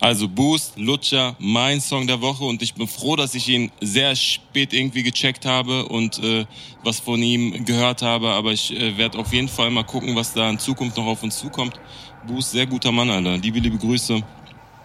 Also 0.00 0.28
Boost, 0.28 0.78
Lutscher, 0.78 1.34
mein 1.40 1.80
Song 1.80 2.06
der 2.06 2.20
Woche 2.20 2.44
und 2.44 2.62
ich 2.62 2.74
bin 2.74 2.86
froh, 2.86 3.16
dass 3.16 3.34
ich 3.34 3.48
ihn 3.48 3.72
sehr 3.80 4.14
spät 4.14 4.72
irgendwie 4.72 5.02
gecheckt 5.02 5.44
habe 5.44 5.86
und 5.86 6.22
äh, 6.22 6.46
was 6.84 7.00
von 7.00 7.20
ihm 7.20 7.64
gehört 7.64 8.02
habe, 8.02 8.28
aber 8.30 8.52
ich 8.52 8.70
äh, 8.70 8.96
werde 8.96 9.18
auf 9.18 9.32
jeden 9.32 9.48
Fall 9.48 9.70
mal 9.70 9.82
gucken, 9.82 10.14
was 10.14 10.32
da 10.32 10.48
in 10.48 10.58
Zukunft 10.60 10.96
noch 10.96 11.06
auf 11.06 11.24
uns 11.24 11.38
zukommt. 11.38 11.80
Boost, 12.28 12.52
sehr 12.52 12.66
guter 12.66 12.92
Mann, 12.92 13.10
Alter. 13.10 13.38
Liebe, 13.38 13.58
liebe 13.58 13.76
Grüße. 13.76 14.22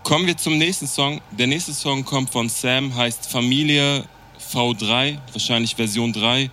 Kommen 0.01 0.25
wir 0.25 0.35
zum 0.35 0.57
nächsten 0.57 0.87
Song. 0.87 1.21
Der 1.31 1.47
nächste 1.47 1.73
Song 1.73 2.03
kommt 2.03 2.31
von 2.31 2.49
Sam, 2.49 2.95
heißt 2.95 3.29
Familie 3.29 4.05
V3, 4.51 5.19
wahrscheinlich 5.31 5.75
Version 5.75 6.11
3. 6.11 6.49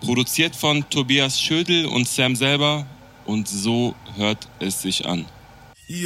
Produziert 0.00 0.54
von 0.54 0.88
Tobias 0.88 1.40
Schödel 1.40 1.86
und 1.86 2.06
Sam 2.06 2.36
selber 2.36 2.86
und 3.26 3.48
so 3.48 3.94
hört 4.16 4.46
es 4.60 4.82
sich 4.82 5.04
an. 5.04 5.26
Komm 5.86 5.96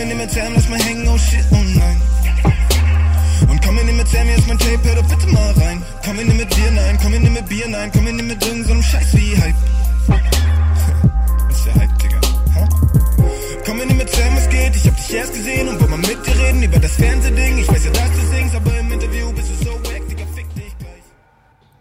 in 0.00 0.16
mit 0.16 0.30
Sam, 0.32 0.52
lass 0.52 0.68
mal 0.68 0.80
hängen, 0.80 1.06
oh 1.06 1.16
shit, 1.16 1.44
oh 1.52 1.62
nein. 1.76 2.02
Und 3.48 3.62
komm 3.62 3.78
in 3.78 3.96
mit 3.96 4.08
Sam, 4.08 4.26
hier 4.26 4.36
ist 4.36 4.48
mein 4.48 4.58
Tape, 4.58 4.80
hör 4.82 4.96
doch 4.96 5.08
bitte 5.08 5.28
mal 5.28 5.52
rein. 5.52 5.80
Komm 6.04 6.18
in 6.18 6.36
mit 6.36 6.56
Bier, 6.56 6.72
nein, 6.72 6.98
komm 7.00 7.14
in 7.14 7.32
mit 7.32 7.48
Bier, 7.48 7.68
nein, 7.68 7.90
komm 7.92 8.08
in 8.08 8.16
mit 8.16 8.44
irgendeinem 8.44 8.82
so 8.82 8.82
Scheiß 8.82 9.14
wie 9.14 9.36
Hype. 9.36 9.54
Was 11.48 11.56
ist 11.56 11.66
der 11.66 11.74
Hype, 11.76 11.98
Digga? 12.00 12.20
Komm 13.64 13.80
in 13.80 13.96
mit 13.96 14.10
Sam, 14.10 14.36
es 14.38 14.48
geht, 14.48 14.74
ich 14.74 14.88
hab 14.88 14.96
dich 14.96 15.14
erst 15.14 15.34
gesehen 15.34 15.68
und 15.68 15.78
wollte 15.78 15.90
mal 15.90 15.98
mit 15.98 16.26
dir 16.26 16.36
reden 16.36 16.62
über 16.64 16.80
das 16.80 16.96
Fernsehding. 16.96 17.58
Ich 17.58 17.68
weiß 17.68 17.84
ja, 17.84 17.92
dass 17.92 18.10
du 18.10 18.26
singst, 18.36 18.56
aber 18.56 18.76
im 18.76 18.90
Interview 18.90 19.32
bist 19.34 19.50
du 19.50 19.64
so 19.66 19.70
wack, 19.84 20.08
Digga, 20.08 20.24
fick 20.34 20.52
dich 20.56 20.76
gleich. 20.78 21.02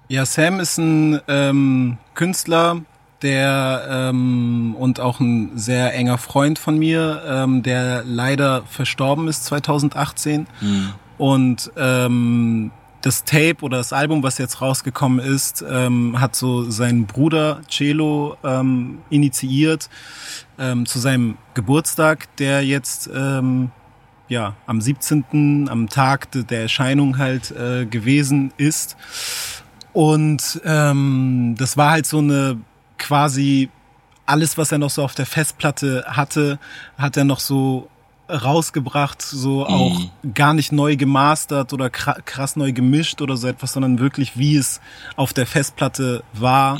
Ja, 0.09 0.27
Sam 0.27 0.59
ist 0.59 0.77
ein 0.77 1.19
ähm, 1.27 1.97
Künstler, 2.13 2.83
der 3.21 3.87
ähm, 3.89 4.75
und 4.77 4.99
auch 4.99 5.19
ein 5.19 5.51
sehr 5.55 5.93
enger 5.93 6.17
Freund 6.17 6.59
von 6.59 6.77
mir, 6.77 7.21
ähm, 7.27 7.63
der 7.63 8.03
leider 8.05 8.63
verstorben 8.69 9.27
ist 9.27 9.45
2018. 9.45 10.47
Und 11.17 11.71
ähm, 11.77 12.71
das 13.01 13.23
Tape 13.23 13.57
oder 13.61 13.77
das 13.77 13.93
Album, 13.93 14.21
was 14.23 14.37
jetzt 14.37 14.61
rausgekommen 14.61 15.19
ist, 15.19 15.63
ähm, 15.67 16.19
hat 16.19 16.35
so 16.35 16.69
seinen 16.69 17.05
Bruder 17.05 17.61
Celo 17.69 18.37
ähm, 18.43 18.99
initiiert 19.09 19.89
ähm, 20.59 20.85
zu 20.85 20.99
seinem 20.99 21.37
Geburtstag, 21.53 22.35
der 22.37 22.63
jetzt 22.65 23.09
ähm, 23.15 23.71
ja 24.29 24.55
am 24.65 24.81
17. 24.81 25.69
am 25.69 25.89
Tag 25.89 26.31
de- 26.31 26.43
der 26.43 26.61
Erscheinung 26.63 27.17
halt 27.17 27.51
äh, 27.51 27.85
gewesen 27.85 28.51
ist. 28.57 28.97
Und 29.93 30.61
ähm, 30.65 31.55
das 31.57 31.77
war 31.77 31.91
halt 31.91 32.05
so 32.05 32.19
eine 32.19 32.57
quasi 32.97 33.69
alles, 34.25 34.57
was 34.57 34.71
er 34.71 34.77
noch 34.77 34.89
so 34.89 35.03
auf 35.03 35.15
der 35.15 35.25
Festplatte 35.25 36.03
hatte, 36.07 36.59
hat 36.97 37.15
er 37.17 37.23
noch 37.23 37.39
so 37.39 37.87
rausgebracht, 38.29 39.21
so 39.21 39.65
auch 39.65 40.01
gar 40.33 40.53
nicht 40.53 40.73
neu 40.73 40.97
gemastert 40.97 41.71
oder 41.71 41.85
kra- 41.85 42.21
krass 42.25 42.57
neu 42.57 42.73
gemischt 42.73 43.21
oder 43.21 43.37
so 43.37 43.47
etwas, 43.47 43.71
sondern 43.71 43.99
wirklich 43.99 44.37
wie 44.37 44.57
es 44.57 44.81
auf 45.15 45.31
der 45.31 45.47
Festplatte 45.47 46.23
war. 46.33 46.77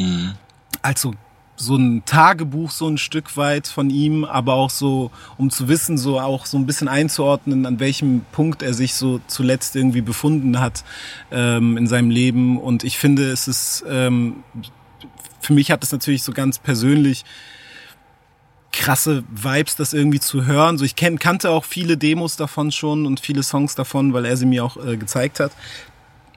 Also 0.81 1.13
so 1.55 1.75
ein 1.75 2.03
Tagebuch 2.05 2.69
so 2.69 2.87
ein 2.87 2.97
Stück 2.97 3.35
weit 3.37 3.65
von 3.67 3.89
ihm, 3.89 4.25
aber 4.25 4.53
auch 4.53 4.69
so, 4.69 5.09
um 5.37 5.49
zu 5.49 5.67
wissen, 5.69 5.97
so 5.97 6.19
auch 6.19 6.45
so 6.45 6.57
ein 6.57 6.65
bisschen 6.67 6.87
einzuordnen, 6.87 7.65
an 7.65 7.79
welchem 7.79 8.25
Punkt 8.31 8.61
er 8.61 8.73
sich 8.75 8.93
so 8.93 9.21
zuletzt 9.27 9.75
irgendwie 9.75 10.01
befunden 10.01 10.59
hat 10.59 10.83
ähm, 11.31 11.77
in 11.77 11.87
seinem 11.87 12.11
Leben. 12.11 12.59
Und 12.59 12.83
ich 12.83 12.97
finde, 12.99 13.31
es 13.31 13.47
ist, 13.47 13.83
ähm, 13.89 14.43
für 15.47 15.53
mich 15.53 15.71
hat 15.71 15.81
es 15.81 15.93
natürlich 15.93 16.23
so 16.23 16.33
ganz 16.33 16.59
persönlich 16.59 17.23
krasse 18.73 19.23
Vibes, 19.31 19.77
das 19.77 19.93
irgendwie 19.93 20.19
zu 20.19 20.45
hören. 20.45 20.77
So 20.77 20.83
ich 20.83 20.97
kenn, 20.97 21.19
kannte 21.19 21.51
auch 21.51 21.63
viele 21.63 21.95
Demos 21.95 22.35
davon 22.35 22.73
schon 22.73 23.05
und 23.05 23.21
viele 23.21 23.43
Songs 23.43 23.73
davon, 23.73 24.11
weil 24.11 24.25
er 24.25 24.35
sie 24.35 24.45
mir 24.45 24.65
auch 24.65 24.75
äh, 24.75 24.97
gezeigt 24.97 25.39
hat. 25.39 25.53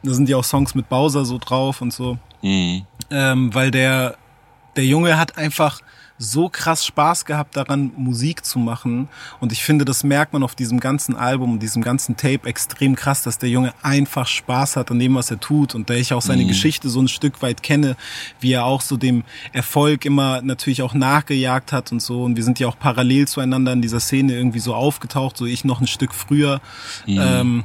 Da 0.05 0.15
sind 0.15 0.29
ja 0.29 0.37
auch 0.37 0.45
Songs 0.45 0.77
mit 0.77 0.89
Bowser 0.89 1.25
so 1.25 1.39
drauf 1.39 1.83
und 1.83 1.93
so. 1.93 2.19
Mhm. 2.41 2.87
Ähm, 3.11 3.53
weil 3.53 3.73
der, 3.73 4.17
der 4.77 4.85
Junge 4.87 5.19
hat 5.19 5.37
einfach 5.37 5.81
so 6.23 6.51
krass 6.51 6.85
Spaß 6.85 7.25
gehabt 7.25 7.57
daran, 7.57 7.93
Musik 7.97 8.45
zu 8.45 8.59
machen. 8.59 9.09
Und 9.41 9.53
ich 9.53 9.65
finde, 9.65 9.87
das 9.87 10.05
merkt 10.05 10.35
man 10.35 10.43
auf 10.43 10.55
diesem 10.55 10.79
ganzen 10.79 11.17
Album 11.17 11.55
und 11.55 11.63
diesem 11.63 11.83
ganzen 11.83 12.15
Tape 12.19 12.47
extrem 12.47 12.95
krass, 12.95 13.23
dass 13.23 13.39
der 13.39 13.49
Junge 13.49 13.73
einfach 13.83 14.27
Spaß 14.27 14.77
hat 14.77 14.91
an 14.91 14.99
dem, 14.99 15.15
was 15.15 15.31
er 15.31 15.41
tut. 15.41 15.75
Und 15.75 15.89
da 15.89 15.95
ich 15.95 16.13
auch 16.13 16.21
seine 16.21 16.45
Geschichte 16.45 16.91
so 16.91 17.01
ein 17.01 17.09
Stück 17.09 17.41
weit 17.41 17.63
kenne, 17.63 17.97
wie 18.39 18.53
er 18.53 18.67
auch 18.67 18.83
so 18.83 18.99
dem 18.99 19.25
Erfolg 19.53 20.05
immer 20.05 20.43
natürlich 20.43 20.83
auch 20.83 20.93
nachgejagt 20.93 21.73
hat 21.73 21.91
und 21.91 22.03
so. 22.03 22.23
Und 22.25 22.37
wir 22.37 22.45
sind 22.45 22.59
ja 22.59 22.69
auch 22.69 22.79
parallel 22.79 23.27
zueinander 23.27 23.73
in 23.73 23.81
dieser 23.81 24.01
Szene 24.01 24.35
irgendwie 24.35 24.61
so 24.61 24.75
aufgetaucht, 24.75 25.39
so 25.39 25.47
ich 25.47 25.65
noch 25.65 25.81
ein 25.81 25.87
Stück 25.87 26.15
früher. 26.15 26.61
Ähm, 27.07 27.65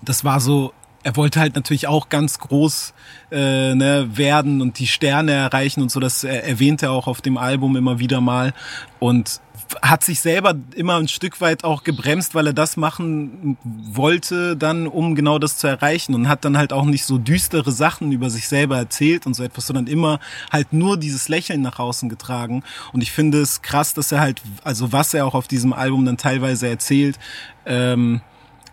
das 0.00 0.22
war 0.22 0.38
so, 0.38 0.72
er 1.04 1.16
wollte 1.16 1.40
halt 1.40 1.54
natürlich 1.54 1.86
auch 1.86 2.08
ganz 2.08 2.38
groß 2.38 2.92
äh, 3.30 3.74
ne, 3.74 4.08
werden 4.12 4.60
und 4.60 4.78
die 4.78 4.86
Sterne 4.86 5.32
erreichen 5.32 5.80
und 5.80 5.90
so, 5.90 6.00
das 6.00 6.24
er, 6.24 6.44
erwähnt 6.44 6.82
er 6.82 6.92
auch 6.92 7.06
auf 7.06 7.20
dem 7.20 7.36
Album 7.36 7.76
immer 7.76 7.98
wieder 7.98 8.20
mal 8.20 8.52
und 8.98 9.40
hat 9.82 10.02
sich 10.02 10.20
selber 10.20 10.54
immer 10.74 10.96
ein 10.96 11.08
Stück 11.08 11.40
weit 11.40 11.62
auch 11.62 11.84
gebremst, 11.84 12.34
weil 12.34 12.46
er 12.46 12.52
das 12.52 12.76
machen 12.76 13.58
wollte 13.64 14.56
dann, 14.56 14.86
um 14.86 15.14
genau 15.14 15.38
das 15.38 15.58
zu 15.58 15.66
erreichen 15.66 16.14
und 16.14 16.28
hat 16.28 16.44
dann 16.44 16.56
halt 16.56 16.72
auch 16.72 16.84
nicht 16.84 17.04
so 17.04 17.18
düstere 17.18 17.70
Sachen 17.70 18.12
über 18.12 18.30
sich 18.30 18.48
selber 18.48 18.78
erzählt 18.78 19.26
und 19.26 19.34
so 19.34 19.42
etwas, 19.42 19.66
sondern 19.66 19.86
immer 19.86 20.20
halt 20.50 20.72
nur 20.72 20.96
dieses 20.96 21.28
Lächeln 21.28 21.60
nach 21.60 21.78
außen 21.78 22.08
getragen. 22.08 22.62
Und 22.92 23.02
ich 23.02 23.12
finde 23.12 23.40
es 23.40 23.62
krass, 23.62 23.94
dass 23.94 24.10
er 24.10 24.20
halt, 24.20 24.42
also 24.64 24.92
was 24.92 25.12
er 25.12 25.26
auch 25.26 25.34
auf 25.34 25.48
diesem 25.48 25.72
Album 25.72 26.06
dann 26.06 26.16
teilweise 26.16 26.68
erzählt, 26.68 27.18
ähm, 27.66 28.22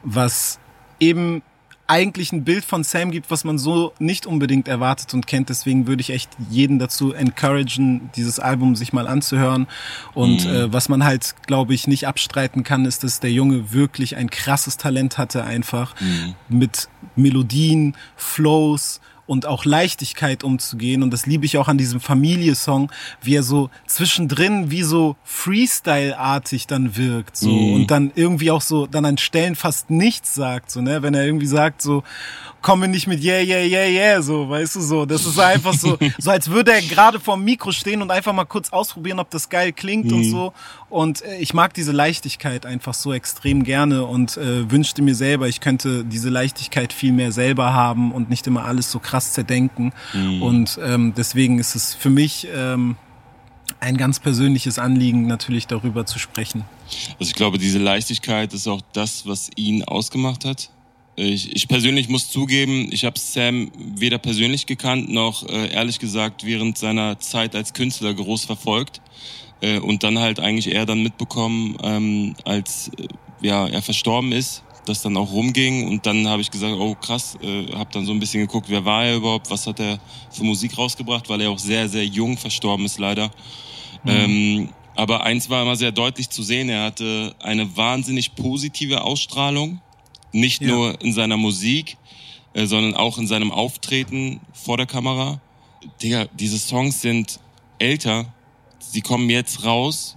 was 0.03 0.59
eben 0.99 1.41
eigentlich 1.87 2.31
ein 2.31 2.43
Bild 2.43 2.65
von 2.65 2.83
Sam 2.83 3.11
gibt, 3.11 3.29
was 3.29 3.43
man 3.43 3.57
so 3.57 3.93
nicht 3.99 4.25
unbedingt 4.25 4.67
erwartet 4.67 5.13
und 5.13 5.27
kennt. 5.27 5.49
Deswegen 5.49 5.87
würde 5.87 6.01
ich 6.01 6.09
echt 6.09 6.31
jeden 6.49 6.79
dazu 6.79 7.13
encouragen, 7.13 8.09
dieses 8.15 8.39
Album 8.39 8.75
sich 8.75 8.91
mal 8.93 9.07
anzuhören. 9.07 9.67
Und 10.13 10.45
äh, 10.45 10.71
was 10.73 10.89
man 10.89 11.03
halt, 11.03 11.35
glaube 11.45 11.73
ich, 11.73 11.87
nicht 11.87 12.07
abstreiten 12.07 12.63
kann, 12.63 12.85
ist, 12.85 13.03
dass 13.03 13.19
der 13.19 13.31
Junge 13.31 13.71
wirklich 13.71 14.15
ein 14.15 14.29
krasses 14.29 14.77
Talent 14.77 15.17
hatte, 15.17 15.43
einfach 15.43 15.95
mit 16.49 16.89
Melodien, 17.15 17.95
Flows 18.15 18.99
und 19.27 19.45
auch 19.45 19.65
Leichtigkeit 19.65 20.43
umzugehen. 20.43 21.03
Und 21.03 21.11
das 21.11 21.25
liebe 21.25 21.45
ich 21.45 21.57
auch 21.57 21.67
an 21.67 21.77
diesem 21.77 21.99
Familie-Song, 21.99 22.91
wie 23.21 23.35
er 23.35 23.43
so 23.43 23.69
zwischendrin 23.87 24.71
wie 24.71 24.83
so 24.83 25.15
Freestyle-artig 25.23 26.67
dann 26.67 26.95
wirkt. 26.95 27.37
So. 27.37 27.49
Und 27.49 27.87
dann 27.87 28.11
irgendwie 28.15 28.51
auch 28.51 28.61
so, 28.61 28.85
dann 28.87 29.05
an 29.05 29.17
Stellen 29.17 29.55
fast 29.55 29.89
nichts 29.89 30.35
sagt. 30.35 30.71
So, 30.71 30.81
ne? 30.81 31.01
Wenn 31.01 31.13
er 31.13 31.25
irgendwie 31.25 31.47
sagt, 31.47 31.81
so, 31.81 32.03
komme 32.65 32.87
nicht 32.87 33.05
mit 33.05 33.23
yeah, 33.23 33.41
yeah, 33.41 33.63
yeah, 33.63 33.87
yeah, 33.87 34.21
so, 34.23 34.49
weißt 34.49 34.77
du, 34.77 34.81
so. 34.81 35.05
Das 35.05 35.23
ist 35.23 35.39
einfach 35.39 35.73
so, 35.73 35.99
so 36.17 36.31
als 36.31 36.49
würde 36.49 36.73
er 36.73 36.81
gerade 36.81 37.19
vorm 37.19 37.43
Mikro 37.43 37.71
stehen 37.71 38.01
und 38.01 38.09
einfach 38.09 38.33
mal 38.33 38.45
kurz 38.45 38.71
ausprobieren, 38.71 39.19
ob 39.19 39.29
das 39.29 39.49
geil 39.49 39.71
klingt 39.71 40.11
und 40.11 40.23
so. 40.23 40.51
Und 40.89 41.23
äh, 41.23 41.37
ich 41.39 41.53
mag 41.53 41.73
diese 41.73 41.91
Leichtigkeit 41.91 42.65
einfach 42.65 42.93
so 42.93 43.13
extrem 43.13 43.63
gerne 43.63 44.05
und 44.05 44.37
äh, 44.37 44.69
wünschte 44.69 45.01
mir 45.01 45.15
selber, 45.15 45.47
ich 45.47 45.59
könnte 45.59 46.05
diese 46.05 46.29
Leichtigkeit 46.29 46.93
viel 46.93 47.11
mehr 47.11 47.31
selber 47.31 47.73
haben 47.73 48.11
und 48.11 48.29
nicht 48.29 48.45
immer 48.47 48.65
alles 48.65 48.91
so 48.91 48.99
krass 48.99 49.33
zerdenken. 49.33 49.93
Und 50.41 50.79
ähm, 50.83 51.13
deswegen 51.17 51.59
ist 51.59 51.75
es 51.75 51.93
für 51.93 52.09
mich 52.09 52.47
ähm, 52.53 52.95
ein 53.79 53.97
ganz 53.97 54.19
persönliches 54.19 54.79
Anliegen, 54.79 55.27
natürlich 55.27 55.67
darüber 55.67 56.05
zu 56.05 56.19
sprechen. 56.19 56.65
Also 57.19 57.29
ich 57.29 57.35
glaube, 57.35 57.57
diese 57.57 57.79
Leichtigkeit 57.79 58.53
ist 58.53 58.67
auch 58.67 58.81
das, 58.93 59.25
was 59.25 59.49
ihn 59.55 59.83
ausgemacht 59.83 60.45
hat. 60.45 60.69
Ich, 61.17 61.55
ich 61.55 61.67
persönlich 61.67 62.09
muss 62.09 62.29
zugeben, 62.29 62.89
ich 62.91 63.05
habe 63.05 63.17
Sam 63.17 63.71
weder 63.77 64.17
persönlich 64.17 64.65
gekannt 64.65 65.09
noch 65.09 65.47
äh, 65.47 65.71
ehrlich 65.71 65.99
gesagt 65.99 66.45
während 66.45 66.77
seiner 66.77 67.19
Zeit 67.19 67.55
als 67.55 67.73
Künstler 67.73 68.13
groß 68.13 68.43
verfolgt 68.43 69.01
äh, 69.61 69.79
und 69.79 70.03
dann 70.03 70.19
halt 70.19 70.39
eigentlich 70.39 70.73
eher 70.73 70.85
dann 70.85 71.03
mitbekommen, 71.03 71.77
ähm, 71.83 72.35
als 72.45 72.91
äh, 72.97 73.07
ja 73.41 73.67
er 73.67 73.81
verstorben 73.81 74.31
ist, 74.31 74.63
das 74.85 75.01
dann 75.01 75.17
auch 75.17 75.31
rumging 75.31 75.87
und 75.87 76.05
dann 76.05 76.27
habe 76.27 76.41
ich 76.41 76.51
gesagt, 76.51 76.75
oh 76.77 76.95
krass, 76.95 77.37
äh, 77.41 77.71
habe 77.73 77.89
dann 77.91 78.05
so 78.05 78.11
ein 78.11 78.19
bisschen 78.19 78.41
geguckt, 78.41 78.67
wer 78.69 78.85
war 78.85 79.05
er 79.05 79.15
überhaupt, 79.15 79.49
was 79.49 79.65
hat 79.67 79.79
er 79.79 79.99
für 80.31 80.43
Musik 80.43 80.77
rausgebracht, 80.77 81.27
weil 81.29 81.41
er 81.41 81.49
auch 81.49 81.59
sehr 81.59 81.89
sehr 81.89 82.05
jung 82.05 82.37
verstorben 82.37 82.85
ist 82.85 82.99
leider. 82.99 83.27
Mhm. 84.03 84.09
Ähm, 84.09 84.69
aber 84.95 85.23
eins 85.23 85.49
war 85.49 85.63
immer 85.63 85.75
sehr 85.75 85.91
deutlich 85.91 86.29
zu 86.29 86.41
sehen, 86.41 86.69
er 86.69 86.83
hatte 86.85 87.35
eine 87.41 87.75
wahnsinnig 87.75 88.35
positive 88.35 89.01
Ausstrahlung 89.03 89.81
nicht 90.35 90.61
ja. 90.61 90.67
nur 90.67 91.01
in 91.01 91.13
seiner 91.13 91.37
Musik, 91.37 91.97
äh, 92.53 92.65
sondern 92.65 92.93
auch 92.93 93.17
in 93.17 93.25
seinem 93.25 93.51
Auftreten 93.51 94.41
vor 94.53 94.77
der 94.77 94.85
Kamera. 94.85 95.39
Digga, 96.01 96.25
diese 96.37 96.59
Songs 96.59 97.01
sind 97.01 97.39
älter. 97.79 98.33
Sie 98.91 99.01
kommen 99.01 99.29
jetzt 99.29 99.63
raus. 99.63 100.15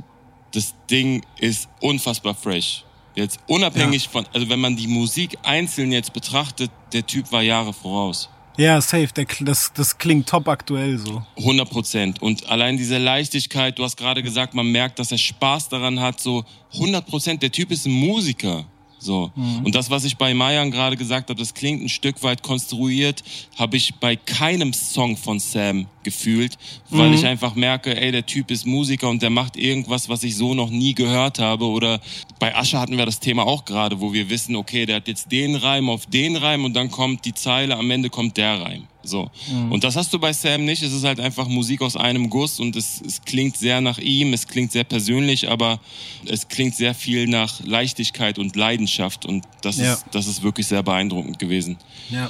Das 0.53 0.75
Ding 0.91 1.23
ist 1.39 1.69
unfassbar 1.81 2.35
fresh. 2.35 2.85
Jetzt 3.15 3.41
unabhängig 3.49 4.05
ja. 4.05 4.11
von, 4.11 4.27
also 4.33 4.49
wenn 4.49 4.61
man 4.61 4.77
die 4.77 4.87
Musik 4.87 5.37
einzeln 5.43 5.93
jetzt 5.93 6.13
betrachtet, 6.13 6.71
der 6.93 7.05
Typ 7.07 7.31
war 7.33 7.43
Jahre 7.43 7.73
voraus. 7.73 8.31
Ja, 8.57 8.81
safe. 8.81 9.09
Der, 9.15 9.27
das, 9.41 9.73
das 9.73 9.99
klingt 9.99 10.29
top 10.29 10.49
aktuell 10.49 10.99
so. 10.99 11.23
100 11.37 11.71
Prozent. 11.71 12.21
Und 12.21 12.49
allein 12.49 12.77
diese 12.77 12.99
Leichtigkeit, 12.99 13.79
du 13.79 13.85
hast 13.85 13.97
gerade 13.97 14.23
gesagt, 14.23 14.55
man 14.55 14.71
merkt, 14.71 14.99
dass 14.99 15.13
er 15.13 15.19
Spaß 15.19 15.69
daran 15.69 16.01
hat, 16.01 16.21
so 16.21 16.45
100 16.75 17.07
Prozent. 17.07 17.43
Der 17.43 17.53
Typ 17.53 17.71
ist 17.71 17.87
ein 17.87 17.93
Musiker. 17.93 18.65
So. 18.99 19.31
Mhm. 19.37 19.65
Und 19.65 19.75
das, 19.75 19.91
was 19.91 20.05
ich 20.05 20.17
bei 20.17 20.35
Mayan 20.35 20.73
gerade 20.73 20.97
gesagt 20.97 21.31
habe, 21.31 21.39
das 21.39 21.55
klingt 21.55 21.83
ein 21.83 21.89
Stück 21.89 22.23
weit 22.25 22.43
konstruiert, 22.43 23.23
habe 23.57 23.77
ich 23.77 23.95
bei 23.95 24.17
keinem 24.17 24.73
Song 24.73 25.17
von 25.17 25.39
Sam 25.39 25.87
gefühlt, 26.11 26.57
weil 26.91 27.09
mhm. 27.09 27.15
ich 27.15 27.27
einfach 27.27 27.55
merke, 27.55 27.97
ey, 28.01 28.13
der 28.13 28.27
Typ 28.27 28.51
ist 28.51 28.67
Musiker 28.67 29.09
und 29.09 29.23
der 29.23 29.31
macht 29.31 29.57
irgendwas, 29.57 30.09
was 30.09 30.23
ich 30.23 30.37
so 30.37 30.55
noch 30.55 30.71
nie 30.71 30.95
gehört 30.95 31.39
habe. 31.39 31.67
Oder 31.67 32.01
bei 32.39 32.55
Asche 32.55 32.79
hatten 32.79 32.97
wir 32.97 33.07
das 33.07 33.21
Thema 33.21 33.47
auch 33.47 33.65
gerade, 33.65 34.01
wo 34.01 34.13
wir 34.13 34.31
wissen, 34.31 34.57
okay, 34.57 34.87
der 34.87 34.97
hat 34.97 35.09
jetzt 35.09 35.31
den 35.31 35.55
Reim 35.55 35.89
auf 35.89 36.07
den 36.07 36.37
Reim 36.37 36.65
und 36.65 36.75
dann 36.75 36.91
kommt 36.91 37.25
die 37.25 37.35
Zeile, 37.35 37.77
am 37.77 37.91
Ende 37.91 38.11
kommt 38.11 38.37
der 38.37 38.61
Reim. 38.61 38.85
So. 39.03 39.31
Mhm. 39.51 39.73
Und 39.73 39.85
das 39.85 39.97
hast 39.97 40.13
du 40.13 40.19
bei 40.19 40.33
Sam 40.33 40.65
nicht. 40.65 40.83
Es 40.83 40.93
ist 40.93 41.05
halt 41.05 41.21
einfach 41.21 41.49
Musik 41.49 41.83
aus 41.83 41.97
einem 41.97 42.31
Guss 42.31 42.61
und 42.61 42.77
es, 42.77 43.01
es 43.01 43.23
klingt 43.23 43.57
sehr 43.57 43.81
nach 43.81 43.99
ihm, 43.99 44.33
es 44.33 44.47
klingt 44.47 44.73
sehr 44.73 44.85
persönlich, 44.85 45.49
aber 45.49 45.81
es 46.27 46.49
klingt 46.49 46.75
sehr 46.75 46.95
viel 46.95 47.27
nach 47.27 47.61
Leichtigkeit 47.65 48.39
und 48.39 48.57
Leidenschaft 48.57 49.25
und 49.25 49.45
das, 49.63 49.79
ja. 49.79 49.95
ist, 49.95 50.07
das 50.13 50.27
ist 50.27 50.43
wirklich 50.43 50.67
sehr 50.67 50.83
beeindruckend 50.83 51.39
gewesen. 51.39 51.79
Ja. 52.11 52.29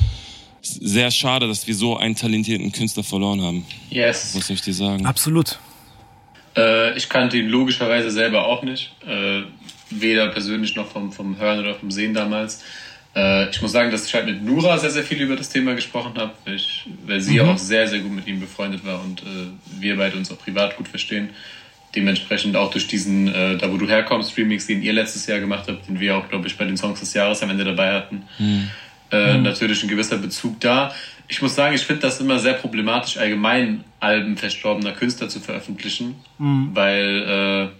Sehr 0.74 1.10
schade, 1.10 1.48
dass 1.48 1.66
wir 1.66 1.74
so 1.74 1.96
einen 1.96 2.16
talentierten 2.16 2.72
Künstler 2.72 3.02
verloren 3.02 3.42
haben. 3.42 3.66
Yes. 3.90 4.34
Was 4.34 4.46
soll 4.46 4.54
ich 4.54 4.62
dir 4.62 4.74
sagen? 4.74 5.06
Absolut. 5.06 5.58
Äh, 6.56 6.96
ich 6.96 7.08
kannte 7.08 7.36
ihn 7.36 7.48
logischerweise 7.48 8.10
selber 8.10 8.46
auch 8.46 8.62
nicht. 8.62 8.92
Äh, 9.06 9.42
weder 9.90 10.28
persönlich 10.28 10.76
noch 10.76 10.90
vom, 10.90 11.12
vom 11.12 11.38
Hören 11.38 11.60
oder 11.60 11.74
vom 11.74 11.90
Sehen 11.90 12.14
damals. 12.14 12.62
Äh, 13.14 13.50
ich 13.50 13.62
muss 13.62 13.72
sagen, 13.72 13.90
dass 13.90 14.06
ich 14.06 14.14
halt 14.14 14.26
mit 14.26 14.42
Nura 14.42 14.78
sehr, 14.78 14.90
sehr 14.90 15.02
viel 15.02 15.20
über 15.20 15.36
das 15.36 15.48
Thema 15.48 15.74
gesprochen 15.74 16.12
habe, 16.16 16.32
weil, 16.44 16.60
weil 17.06 17.20
sie 17.20 17.40
mhm. 17.40 17.48
auch 17.48 17.58
sehr, 17.58 17.86
sehr 17.88 18.00
gut 18.00 18.12
mit 18.12 18.26
ihm 18.26 18.40
befreundet 18.40 18.84
war 18.84 19.02
und 19.02 19.22
äh, 19.22 19.80
wir 19.80 19.96
beide 19.96 20.16
uns 20.16 20.30
auch 20.30 20.38
privat 20.38 20.76
gut 20.76 20.88
verstehen. 20.88 21.30
Dementsprechend 21.94 22.54
auch 22.54 22.70
durch 22.70 22.86
diesen 22.86 23.28
äh, 23.28 23.56
Da 23.56 23.72
wo 23.72 23.78
du 23.78 23.88
herkommst 23.88 24.36
Remix, 24.36 24.66
den 24.66 24.82
ihr 24.82 24.92
letztes 24.92 25.26
Jahr 25.26 25.40
gemacht 25.40 25.64
habt, 25.68 25.88
den 25.88 25.98
wir 25.98 26.18
auch, 26.18 26.28
glaube 26.28 26.46
ich, 26.46 26.56
bei 26.56 26.64
den 26.64 26.76
Songs 26.76 27.00
des 27.00 27.14
Jahres 27.14 27.42
am 27.42 27.48
Ende 27.48 27.64
dabei 27.64 27.92
hatten. 27.92 28.24
Mhm. 28.38 28.70
Äh, 29.10 29.38
mhm. 29.38 29.42
Natürlich 29.42 29.82
ein 29.82 29.88
gewisser 29.88 30.18
Bezug 30.18 30.60
da. 30.60 30.92
Ich 31.28 31.42
muss 31.42 31.54
sagen, 31.54 31.74
ich 31.74 31.82
finde 31.82 32.02
das 32.02 32.20
immer 32.20 32.38
sehr 32.38 32.54
problematisch, 32.54 33.18
allgemein 33.18 33.84
Alben 34.00 34.36
verstorbener 34.36 34.92
Künstler 34.92 35.28
zu 35.28 35.40
veröffentlichen, 35.40 36.16
mhm. 36.38 36.70
weil 36.72 37.70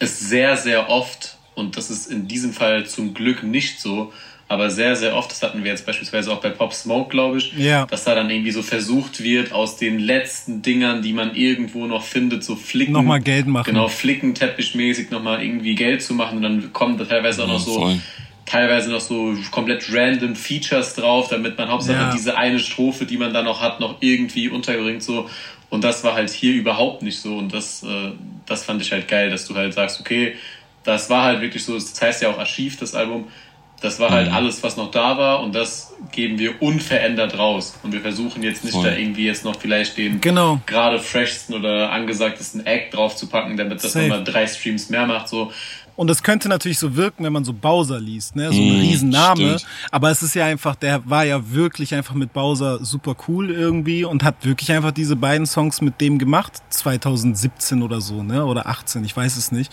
äh, 0.00 0.04
es 0.04 0.18
sehr, 0.18 0.56
sehr 0.56 0.88
oft, 0.88 1.36
und 1.54 1.76
das 1.76 1.90
ist 1.90 2.10
in 2.10 2.26
diesem 2.26 2.52
Fall 2.52 2.86
zum 2.86 3.14
Glück 3.14 3.42
nicht 3.42 3.80
so, 3.80 4.12
aber 4.48 4.70
sehr, 4.70 4.94
sehr 4.94 5.16
oft, 5.16 5.30
das 5.30 5.42
hatten 5.42 5.64
wir 5.64 5.72
jetzt 5.72 5.86
beispielsweise 5.86 6.32
auch 6.32 6.40
bei 6.40 6.50
Pop 6.50 6.72
Smoke, 6.72 7.10
glaube 7.10 7.38
ich, 7.38 7.52
ja. 7.56 7.84
dass 7.86 8.04
da 8.04 8.14
dann 8.14 8.30
irgendwie 8.30 8.52
so 8.52 8.62
versucht 8.62 9.20
wird, 9.20 9.52
aus 9.52 9.76
den 9.76 9.98
letzten 9.98 10.62
Dingern, 10.62 11.02
die 11.02 11.12
man 11.12 11.34
irgendwo 11.34 11.86
noch 11.86 12.04
findet, 12.04 12.44
so 12.44 12.54
flicken. 12.54 12.92
Nochmal 12.92 13.20
Geld 13.20 13.48
machen. 13.48 13.66
Genau, 13.66 13.88
flicken, 13.88 14.34
teppichmäßig 14.34 15.10
nochmal 15.10 15.42
irgendwie 15.42 15.74
Geld 15.74 16.02
zu 16.02 16.14
machen 16.14 16.36
und 16.36 16.42
dann 16.42 16.72
kommen 16.72 16.96
da 16.96 17.04
teilweise 17.04 17.42
auch 17.42 17.48
noch 17.48 17.58
so, 17.58 17.74
voll. 17.74 18.00
Teilweise 18.46 18.90
noch 18.90 19.00
so 19.00 19.36
komplett 19.50 19.92
random 19.92 20.34
Features 20.36 20.94
drauf, 20.94 21.28
damit 21.28 21.58
man 21.58 21.68
hauptsächlich 21.68 22.06
ja. 22.06 22.12
diese 22.12 22.36
eine 22.36 22.58
Strophe, 22.58 23.04
die 23.04 23.18
man 23.18 23.34
da 23.34 23.42
noch 23.42 23.60
hat, 23.60 23.80
noch 23.80 23.96
irgendwie 24.00 24.48
unterbringt, 24.48 25.02
so. 25.02 25.28
Und 25.68 25.82
das 25.82 26.04
war 26.04 26.14
halt 26.14 26.30
hier 26.30 26.54
überhaupt 26.54 27.02
nicht 27.02 27.20
so 27.20 27.36
und 27.36 27.52
das, 27.52 27.82
äh, 27.82 28.12
das 28.46 28.64
fand 28.64 28.80
ich 28.80 28.92
halt 28.92 29.08
geil, 29.08 29.30
dass 29.30 29.46
du 29.46 29.54
halt 29.56 29.74
sagst, 29.74 30.00
okay, 30.00 30.36
das 30.84 31.10
war 31.10 31.24
halt 31.24 31.40
wirklich 31.40 31.64
so, 31.64 31.74
das 31.74 32.00
heißt 32.00 32.22
ja 32.22 32.30
auch 32.30 32.38
Archiv, 32.38 32.78
das 32.78 32.94
Album, 32.94 33.26
das 33.80 34.00
war 34.00 34.10
halt 34.10 34.28
mhm. 34.28 34.34
alles, 34.34 34.62
was 34.62 34.76
noch 34.76 34.90
da 34.90 35.18
war 35.18 35.42
und 35.42 35.54
das 35.54 35.94
geben 36.12 36.38
wir 36.38 36.62
unverändert 36.62 37.36
raus. 37.36 37.78
Und 37.82 37.92
wir 37.92 38.00
versuchen 38.00 38.42
jetzt 38.42 38.64
nicht 38.64 38.74
Voll. 38.74 38.84
da 38.84 38.96
irgendwie 38.96 39.26
jetzt 39.26 39.44
noch 39.44 39.58
vielleicht 39.60 39.98
den 39.98 40.20
genau. 40.20 40.60
gerade 40.66 40.98
freshsten 40.98 41.54
oder 41.54 41.90
angesagtesten 41.90 42.64
Act 42.64 42.94
draufzupacken, 42.94 43.56
damit 43.56 43.84
das 43.84 43.94
nochmal 43.94 44.24
drei 44.24 44.46
Streams 44.46 44.88
mehr 44.88 45.06
macht. 45.06 45.28
So. 45.28 45.52
Und 45.96 46.10
es 46.10 46.22
könnte 46.22 46.48
natürlich 46.48 46.78
so 46.78 46.94
wirken, 46.94 47.24
wenn 47.24 47.32
man 47.32 47.44
so 47.44 47.54
Bowser 47.54 47.98
liest, 47.98 48.36
ne? 48.36 48.52
So 48.52 48.60
ein 48.60 48.68
mm, 48.68 48.80
Riesenname. 48.80 49.58
Stimmt. 49.58 49.66
Aber 49.90 50.10
es 50.10 50.22
ist 50.22 50.34
ja 50.34 50.44
einfach, 50.44 50.76
der 50.76 51.08
war 51.08 51.24
ja 51.24 51.50
wirklich 51.50 51.94
einfach 51.94 52.14
mit 52.14 52.32
Bowser 52.34 52.84
super 52.84 53.16
cool 53.26 53.50
irgendwie 53.50 54.04
und 54.04 54.22
hat 54.22 54.44
wirklich 54.44 54.70
einfach 54.72 54.92
diese 54.92 55.16
beiden 55.16 55.46
Songs 55.46 55.80
mit 55.80 56.00
dem 56.00 56.18
gemacht, 56.18 56.62
2017 56.68 57.82
oder 57.82 58.00
so, 58.00 58.22
ne? 58.22 58.44
Oder 58.44 58.66
18, 58.66 59.04
ich 59.04 59.16
weiß 59.16 59.36
es 59.36 59.52
nicht. 59.52 59.72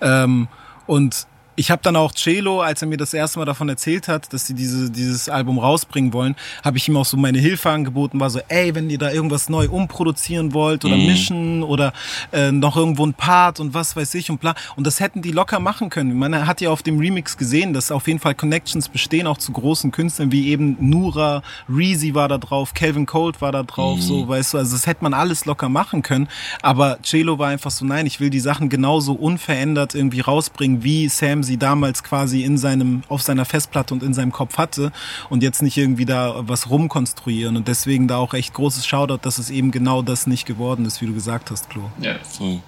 Ähm, 0.00 0.48
und 0.86 1.28
ich 1.56 1.70
habe 1.70 1.82
dann 1.82 1.96
auch 1.96 2.12
Celo, 2.14 2.60
als 2.60 2.82
er 2.82 2.88
mir 2.88 2.96
das 2.96 3.12
erste 3.12 3.38
Mal 3.38 3.44
davon 3.44 3.68
erzählt 3.68 4.08
hat, 4.08 4.32
dass 4.32 4.46
sie 4.46 4.54
diese, 4.54 4.90
dieses 4.90 5.28
Album 5.28 5.58
rausbringen 5.58 6.12
wollen, 6.12 6.36
habe 6.64 6.78
ich 6.78 6.88
ihm 6.88 6.96
auch 6.96 7.04
so 7.04 7.16
meine 7.16 7.38
Hilfe 7.38 7.70
angeboten, 7.70 8.18
war 8.20 8.30
so, 8.30 8.40
ey, 8.48 8.74
wenn 8.74 8.88
ihr 8.88 8.98
da 8.98 9.10
irgendwas 9.10 9.48
neu 9.48 9.68
umproduzieren 9.68 10.54
wollt 10.54 10.84
oder 10.84 10.96
mhm. 10.96 11.06
mischen 11.06 11.62
oder 11.62 11.92
äh, 12.32 12.52
noch 12.52 12.76
irgendwo 12.76 13.04
ein 13.04 13.14
Part 13.14 13.60
und 13.60 13.74
was 13.74 13.96
weiß 13.96 14.14
ich 14.14 14.30
und 14.30 14.40
bla. 14.40 14.54
Und 14.76 14.86
das 14.86 15.00
hätten 15.00 15.22
die 15.22 15.32
locker 15.32 15.60
machen 15.60 15.90
können. 15.90 16.16
Man 16.18 16.46
hat 16.46 16.60
ja 16.60 16.70
auf 16.70 16.82
dem 16.82 16.98
Remix 16.98 17.36
gesehen, 17.36 17.72
dass 17.72 17.90
auf 17.90 18.06
jeden 18.06 18.20
Fall 18.20 18.34
Connections 18.34 18.88
bestehen, 18.88 19.26
auch 19.26 19.38
zu 19.38 19.52
großen 19.52 19.90
Künstlern 19.90 20.32
wie 20.32 20.48
eben 20.48 20.76
Nura, 20.80 21.42
Reezy 21.68 22.14
war 22.14 22.28
da 22.28 22.38
drauf, 22.38 22.74
Calvin 22.74 23.06
Cold 23.06 23.40
war 23.42 23.52
da 23.52 23.62
drauf, 23.64 23.98
mhm. 23.98 24.02
so, 24.02 24.28
weißt 24.28 24.54
du, 24.54 24.58
also 24.58 24.74
das 24.74 24.86
hätte 24.86 25.02
man 25.02 25.14
alles 25.14 25.44
locker 25.44 25.68
machen 25.68 26.02
können. 26.02 26.28
Aber 26.62 26.98
Celo 27.02 27.38
war 27.38 27.48
einfach 27.48 27.70
so, 27.70 27.84
nein, 27.84 28.06
ich 28.06 28.20
will 28.20 28.30
die 28.30 28.40
Sachen 28.40 28.68
genauso 28.68 29.12
unverändert 29.12 29.94
irgendwie 29.94 30.20
rausbringen, 30.20 30.82
wie 30.82 31.08
Sam 31.08 31.39
sie 31.42 31.56
damals 31.56 32.02
quasi 32.02 32.42
in 32.42 32.58
seinem, 32.58 33.02
auf 33.08 33.22
seiner 33.22 33.44
Festplatte 33.44 33.94
und 33.94 34.02
in 34.02 34.14
seinem 34.14 34.32
Kopf 34.32 34.58
hatte 34.58 34.92
und 35.28 35.42
jetzt 35.42 35.62
nicht 35.62 35.76
irgendwie 35.76 36.04
da 36.04 36.42
was 36.46 36.70
rumkonstruieren 36.70 37.56
und 37.56 37.68
deswegen 37.68 38.08
da 38.08 38.18
auch 38.18 38.34
echt 38.34 38.54
großes 38.54 38.86
Shoutout, 38.86 39.18
dass 39.22 39.38
es 39.38 39.50
eben 39.50 39.70
genau 39.70 40.02
das 40.02 40.26
nicht 40.26 40.46
geworden 40.46 40.84
ist, 40.84 41.00
wie 41.00 41.06
du 41.06 41.14
gesagt 41.14 41.50
hast, 41.50 41.70
Klo. 41.70 41.82
Ja, 42.00 42.18
voll. 42.24 42.60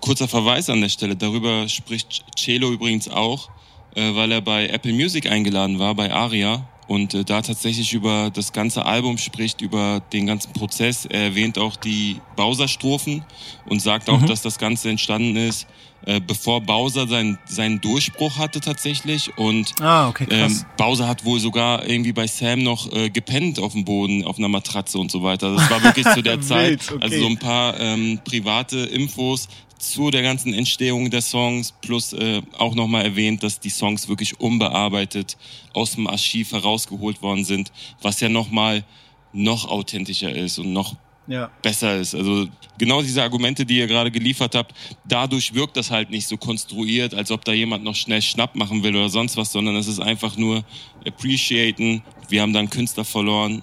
Kurzer 0.00 0.28
Verweis 0.28 0.68
an 0.70 0.80
der 0.80 0.88
Stelle, 0.88 1.16
darüber 1.16 1.68
spricht 1.68 2.24
Celo 2.36 2.72
übrigens 2.72 3.08
auch, 3.08 3.48
äh, 3.94 4.14
weil 4.14 4.32
er 4.32 4.40
bei 4.40 4.68
Apple 4.68 4.92
Music 4.92 5.30
eingeladen 5.30 5.78
war, 5.78 5.94
bei 5.94 6.12
Aria 6.12 6.66
und 6.88 7.14
äh, 7.14 7.24
da 7.24 7.42
tatsächlich 7.42 7.92
über 7.92 8.30
das 8.32 8.52
ganze 8.52 8.86
Album 8.86 9.18
spricht, 9.18 9.60
über 9.60 10.00
den 10.12 10.26
ganzen 10.26 10.52
Prozess. 10.52 11.04
Er 11.04 11.22
erwähnt 11.22 11.58
auch 11.58 11.76
die 11.76 12.20
Bowser-Strophen 12.34 13.24
und 13.66 13.80
sagt 13.80 14.08
auch, 14.10 14.20
mhm. 14.20 14.26
dass 14.26 14.42
das 14.42 14.58
Ganze 14.58 14.90
entstanden 14.90 15.36
ist 15.36 15.66
äh, 16.06 16.20
bevor 16.20 16.60
Bowser 16.60 17.06
seinen, 17.08 17.38
seinen 17.46 17.80
Durchbruch 17.80 18.38
hatte 18.38 18.60
tatsächlich. 18.60 19.36
Und 19.36 19.74
ah, 19.80 20.08
okay. 20.08 20.26
Ähm, 20.30 20.64
Bowser 20.76 21.08
hat 21.08 21.24
wohl 21.24 21.40
sogar 21.40 21.86
irgendwie 21.88 22.12
bei 22.12 22.26
Sam 22.26 22.62
noch 22.62 22.92
äh, 22.92 23.10
gepennt 23.10 23.58
auf 23.58 23.72
dem 23.72 23.84
Boden, 23.84 24.24
auf 24.24 24.38
einer 24.38 24.48
Matratze 24.48 24.98
und 24.98 25.10
so 25.10 25.22
weiter. 25.22 25.54
Das 25.54 25.70
war 25.70 25.82
wirklich 25.82 26.06
zu 26.06 26.22
der 26.22 26.40
Zeit. 26.40 26.80
Okay. 26.90 26.98
Also 27.00 27.20
so 27.20 27.26
ein 27.26 27.38
paar 27.38 27.78
ähm, 27.78 28.20
private 28.24 28.78
Infos 28.78 29.48
zu 29.78 30.10
der 30.10 30.22
ganzen 30.22 30.54
Entstehung 30.54 31.10
der 31.10 31.22
Songs, 31.22 31.72
plus 31.80 32.12
äh, 32.12 32.42
auch 32.56 32.74
nochmal 32.74 33.04
erwähnt, 33.04 33.42
dass 33.42 33.60
die 33.60 33.70
Songs 33.70 34.08
wirklich 34.08 34.40
unbearbeitet 34.40 35.36
aus 35.72 35.92
dem 35.92 36.06
Archiv 36.06 36.52
herausgeholt 36.52 37.22
worden 37.22 37.44
sind, 37.44 37.72
was 38.02 38.20
ja 38.20 38.28
nochmal 38.28 38.84
noch 39.32 39.68
authentischer 39.68 40.34
ist 40.34 40.58
und 40.58 40.72
noch 40.72 40.96
ja. 41.28 41.50
besser 41.62 41.96
ist. 41.96 42.14
Also 42.14 42.48
genau 42.78 43.02
diese 43.02 43.22
Argumente, 43.22 43.64
die 43.64 43.78
ihr 43.78 43.86
gerade 43.86 44.10
geliefert 44.10 44.54
habt, 44.54 44.74
dadurch 45.04 45.54
wirkt 45.54 45.76
das 45.76 45.90
halt 45.90 46.10
nicht 46.10 46.26
so 46.26 46.36
konstruiert, 46.36 47.14
als 47.14 47.30
ob 47.30 47.44
da 47.44 47.52
jemand 47.52 47.84
noch 47.84 47.94
schnell 47.94 48.22
Schnapp 48.22 48.56
machen 48.56 48.82
will 48.82 48.96
oder 48.96 49.08
sonst 49.08 49.36
was, 49.36 49.52
sondern 49.52 49.76
es 49.76 49.86
ist 49.86 50.00
einfach 50.00 50.36
nur 50.36 50.64
appreciaten. 51.06 52.02
Wir 52.28 52.42
haben 52.42 52.52
dann 52.52 52.70
Künstler 52.70 53.04
verloren, 53.04 53.62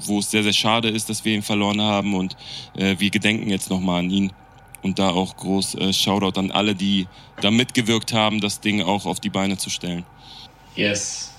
wo 0.00 0.18
es 0.18 0.30
sehr, 0.30 0.42
sehr 0.42 0.52
schade 0.52 0.88
ist, 0.88 1.08
dass 1.08 1.24
wir 1.24 1.34
ihn 1.34 1.42
verloren 1.42 1.80
haben 1.80 2.14
und 2.14 2.36
äh, 2.76 2.96
wir 2.98 3.10
gedenken 3.10 3.48
jetzt 3.50 3.70
nochmal 3.70 4.00
an 4.00 4.10
ihn. 4.10 4.32
Und 4.82 4.98
da 4.98 5.10
auch 5.10 5.36
groß 5.36 5.76
äh, 5.76 5.92
Shoutout 5.92 6.40
an 6.40 6.50
alle, 6.50 6.74
die 6.74 7.06
da 7.40 7.52
mitgewirkt 7.52 8.12
haben, 8.12 8.40
das 8.40 8.60
Ding 8.60 8.82
auch 8.82 9.06
auf 9.06 9.20
die 9.20 9.30
Beine 9.30 9.56
zu 9.56 9.70
stellen. 9.70 10.04
Yes. 10.74 11.30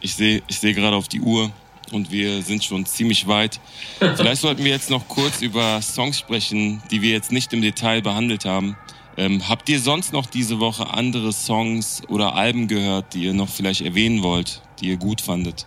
Ich 0.00 0.14
sehe 0.14 0.42
ich 0.48 0.58
seh 0.58 0.72
gerade 0.72 0.96
auf 0.96 1.06
die 1.06 1.20
Uhr 1.20 1.52
und 1.92 2.10
wir 2.10 2.42
sind 2.42 2.64
schon 2.64 2.86
ziemlich 2.86 3.26
weit. 3.26 3.60
Vielleicht 3.98 4.40
sollten 4.42 4.64
wir 4.64 4.70
jetzt 4.70 4.90
noch 4.90 5.06
kurz 5.08 5.42
über 5.42 5.80
Songs 5.82 6.18
sprechen, 6.18 6.82
die 6.90 7.02
wir 7.02 7.10
jetzt 7.10 7.32
nicht 7.32 7.52
im 7.52 7.62
Detail 7.62 8.02
behandelt 8.02 8.44
haben. 8.44 8.76
Ähm, 9.16 9.48
habt 9.48 9.68
ihr 9.68 9.80
sonst 9.80 10.12
noch 10.12 10.26
diese 10.26 10.60
Woche 10.60 10.92
andere 10.94 11.32
Songs 11.32 12.02
oder 12.08 12.34
Alben 12.34 12.68
gehört, 12.68 13.14
die 13.14 13.24
ihr 13.24 13.34
noch 13.34 13.48
vielleicht 13.48 13.80
erwähnen 13.80 14.22
wollt, 14.22 14.62
die 14.80 14.88
ihr 14.90 14.96
gut 14.96 15.20
fandet? 15.20 15.66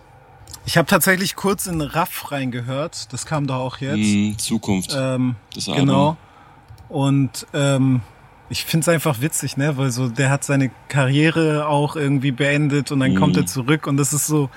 Ich 0.65 0.77
habe 0.77 0.87
tatsächlich 0.87 1.35
kurz 1.35 1.65
in 1.67 1.81
Raff 1.81 2.31
reingehört. 2.31 3.11
Das 3.11 3.25
kam 3.25 3.47
doch 3.47 3.55
auch 3.55 3.77
jetzt. 3.77 3.97
Mm, 3.97 4.37
Zukunft. 4.37 4.95
Ähm, 4.97 5.35
das 5.55 5.67
Album. 5.67 5.85
genau. 5.85 6.17
Und 6.87 7.47
ähm, 7.53 8.01
ich 8.49 8.63
find's 8.65 8.87
einfach 8.87 9.21
witzig, 9.21 9.57
ne? 9.57 9.77
Weil 9.77 9.91
so, 9.91 10.07
der 10.09 10.29
hat 10.29 10.43
seine 10.43 10.69
Karriere 10.87 11.67
auch 11.67 11.95
irgendwie 11.95 12.31
beendet 12.31 12.91
und 12.91 12.99
dann 12.99 13.13
Mhm. 13.13 13.17
kommt 13.17 13.37
er 13.37 13.45
zurück 13.45 13.87
und 13.87 13.97
das 13.97 14.13
ist 14.13 14.27
so. 14.27 14.49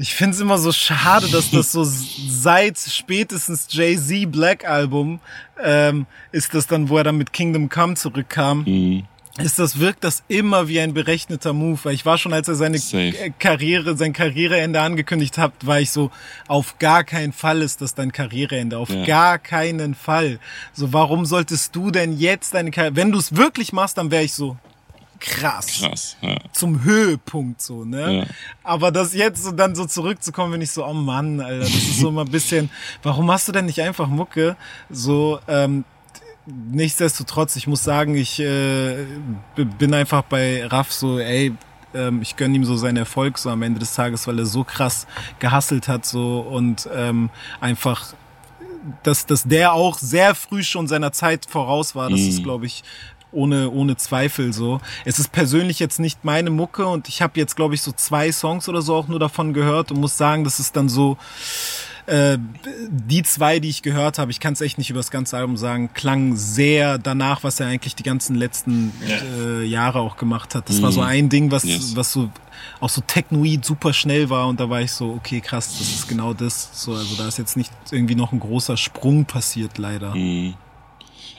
Ich 0.00 0.14
find's 0.14 0.40
immer 0.40 0.56
so 0.56 0.72
schade, 0.72 1.28
dass 1.28 1.50
das 1.50 1.72
so 1.72 1.84
seit 1.84 2.78
spätestens 2.78 3.66
Jay-Z 3.68 4.32
Black 4.32 4.66
Album 4.66 5.20
ähm, 5.62 6.06
ist 6.32 6.54
das 6.54 6.66
dann, 6.66 6.88
wo 6.88 6.96
er 6.96 7.04
dann 7.04 7.18
mit 7.18 7.34
Kingdom 7.34 7.68
Come 7.68 7.96
zurückkam. 7.96 8.62
Mhm. 8.64 9.04
Ist 9.42 9.58
das, 9.58 9.78
wirkt 9.78 10.02
das 10.04 10.22
immer 10.26 10.68
wie 10.68 10.80
ein 10.80 10.94
berechneter 10.94 11.52
Move, 11.52 11.78
weil 11.82 11.94
ich 11.94 12.06
war 12.06 12.16
schon, 12.16 12.32
als 12.32 12.48
er 12.48 12.54
seine 12.54 12.78
Safe. 12.78 13.12
Karriere, 13.38 13.94
sein 13.94 14.14
Karriereende 14.14 14.80
angekündigt 14.80 15.36
hat, 15.36 15.52
war 15.64 15.80
ich 15.80 15.90
so, 15.90 16.10
auf 16.48 16.78
gar 16.78 17.04
keinen 17.04 17.34
Fall 17.34 17.60
ist 17.60 17.82
das 17.82 17.94
dein 17.94 18.10
Karriereende, 18.10 18.78
auf 18.78 18.88
Ja. 18.88 19.04
gar 19.04 19.38
keinen 19.38 19.94
Fall. 19.94 20.38
So, 20.72 20.94
warum 20.94 21.26
solltest 21.26 21.76
du 21.76 21.90
denn 21.90 22.18
jetzt 22.18 22.54
deine 22.54 22.70
Karriere, 22.70 22.96
wenn 22.96 23.12
du 23.12 23.18
es 23.18 23.36
wirklich 23.36 23.74
machst, 23.74 23.98
dann 23.98 24.10
wäre 24.10 24.24
ich 24.24 24.32
so, 24.32 24.56
krass. 25.20 25.80
Krass. 25.80 26.16
Ja. 26.20 26.36
Zum 26.52 26.82
Höhepunkt 26.82 27.60
so, 27.60 27.84
ne? 27.84 28.18
Ja. 28.18 28.24
Aber 28.64 28.90
das 28.90 29.14
jetzt 29.14 29.44
so 29.44 29.52
dann 29.52 29.74
so 29.74 29.84
zurückzukommen, 29.84 30.54
wenn 30.54 30.62
ich 30.62 30.70
so, 30.70 30.84
oh 30.84 30.94
Mann, 30.94 31.40
Alter, 31.40 31.60
das 31.60 31.70
ist 31.70 31.98
so 31.98 32.08
immer 32.08 32.24
ein 32.24 32.30
bisschen, 32.30 32.70
warum 33.02 33.30
hast 33.30 33.46
du 33.46 33.52
denn 33.52 33.66
nicht 33.66 33.80
einfach 33.80 34.08
Mucke? 34.08 34.56
So, 34.88 35.38
ähm, 35.46 35.84
nichtsdestotrotz, 36.46 37.56
ich 37.56 37.66
muss 37.66 37.84
sagen, 37.84 38.16
ich 38.16 38.40
äh, 38.40 39.04
bin 39.54 39.94
einfach 39.94 40.22
bei 40.22 40.66
Raff 40.66 40.92
so, 40.92 41.18
ey, 41.18 41.54
ähm, 41.94 42.22
ich 42.22 42.36
gönn 42.36 42.54
ihm 42.54 42.64
so 42.64 42.76
seinen 42.76 42.96
Erfolg 42.96 43.38
so 43.38 43.50
am 43.50 43.62
Ende 43.62 43.80
des 43.80 43.94
Tages, 43.94 44.26
weil 44.26 44.38
er 44.38 44.46
so 44.46 44.64
krass 44.64 45.06
gehasselt 45.38 45.88
hat 45.88 46.06
so 46.06 46.40
und 46.40 46.88
ähm, 46.94 47.30
einfach 47.60 48.14
dass, 49.02 49.26
dass 49.26 49.44
der 49.44 49.72
auch 49.74 49.98
sehr 49.98 50.34
früh 50.34 50.62
schon 50.62 50.88
seiner 50.88 51.12
Zeit 51.12 51.46
voraus 51.46 51.94
war. 51.94 52.08
Das 52.10 52.20
ist, 52.20 52.42
glaube 52.42 52.64
ich, 52.64 52.82
ohne, 53.32 53.70
ohne 53.70 53.96
Zweifel 53.96 54.52
so. 54.52 54.80
Es 55.04 55.18
ist 55.18 55.32
persönlich 55.32 55.78
jetzt 55.78 56.00
nicht 56.00 56.24
meine 56.24 56.50
Mucke 56.50 56.86
und 56.86 57.08
ich 57.08 57.22
habe 57.22 57.38
jetzt, 57.38 57.56
glaube 57.56 57.74
ich, 57.74 57.82
so 57.82 57.92
zwei 57.92 58.32
Songs 58.32 58.68
oder 58.68 58.82
so 58.82 58.94
auch 58.94 59.08
nur 59.08 59.18
davon 59.18 59.52
gehört 59.52 59.90
und 59.92 60.00
muss 60.00 60.16
sagen, 60.16 60.44
das 60.44 60.60
ist 60.60 60.76
dann 60.76 60.88
so, 60.88 61.16
äh, 62.06 62.38
die 62.88 63.22
zwei, 63.22 63.60
die 63.60 63.68
ich 63.68 63.82
gehört 63.82 64.18
habe, 64.18 64.30
ich 64.30 64.40
kann 64.40 64.54
es 64.54 64.60
echt 64.60 64.78
nicht 64.78 64.90
über 64.90 64.98
das 64.98 65.10
ganze 65.10 65.36
Album 65.36 65.56
sagen, 65.56 65.90
klang 65.94 66.34
sehr 66.34 66.98
danach, 66.98 67.44
was 67.44 67.60
er 67.60 67.68
eigentlich 67.68 67.94
die 67.94 68.02
ganzen 68.02 68.34
letzten 68.34 68.92
äh, 69.06 69.62
Jahre 69.64 70.00
auch 70.00 70.16
gemacht 70.16 70.54
hat. 70.54 70.68
Das 70.68 70.82
war 70.82 70.90
so 70.92 71.02
ein 71.02 71.28
Ding, 71.28 71.50
was, 71.50 71.62
Yes. 71.64 71.94
was 71.94 72.12
so 72.12 72.30
auch 72.80 72.88
so 72.90 73.00
technoid 73.06 73.64
super 73.64 73.92
schnell 73.92 74.28
war 74.28 74.48
und 74.48 74.58
da 74.60 74.68
war 74.68 74.80
ich 74.80 74.92
so, 74.92 75.12
okay, 75.12 75.40
krass, 75.40 75.78
das 75.78 75.88
ist 75.88 76.08
genau 76.08 76.34
das. 76.34 76.70
So, 76.72 76.94
also 76.94 77.14
da 77.16 77.28
ist 77.28 77.38
jetzt 77.38 77.56
nicht 77.56 77.72
irgendwie 77.90 78.14
noch 78.16 78.32
ein 78.32 78.40
großer 78.40 78.76
Sprung 78.76 79.24
passiert, 79.24 79.78
leider. 79.78 80.14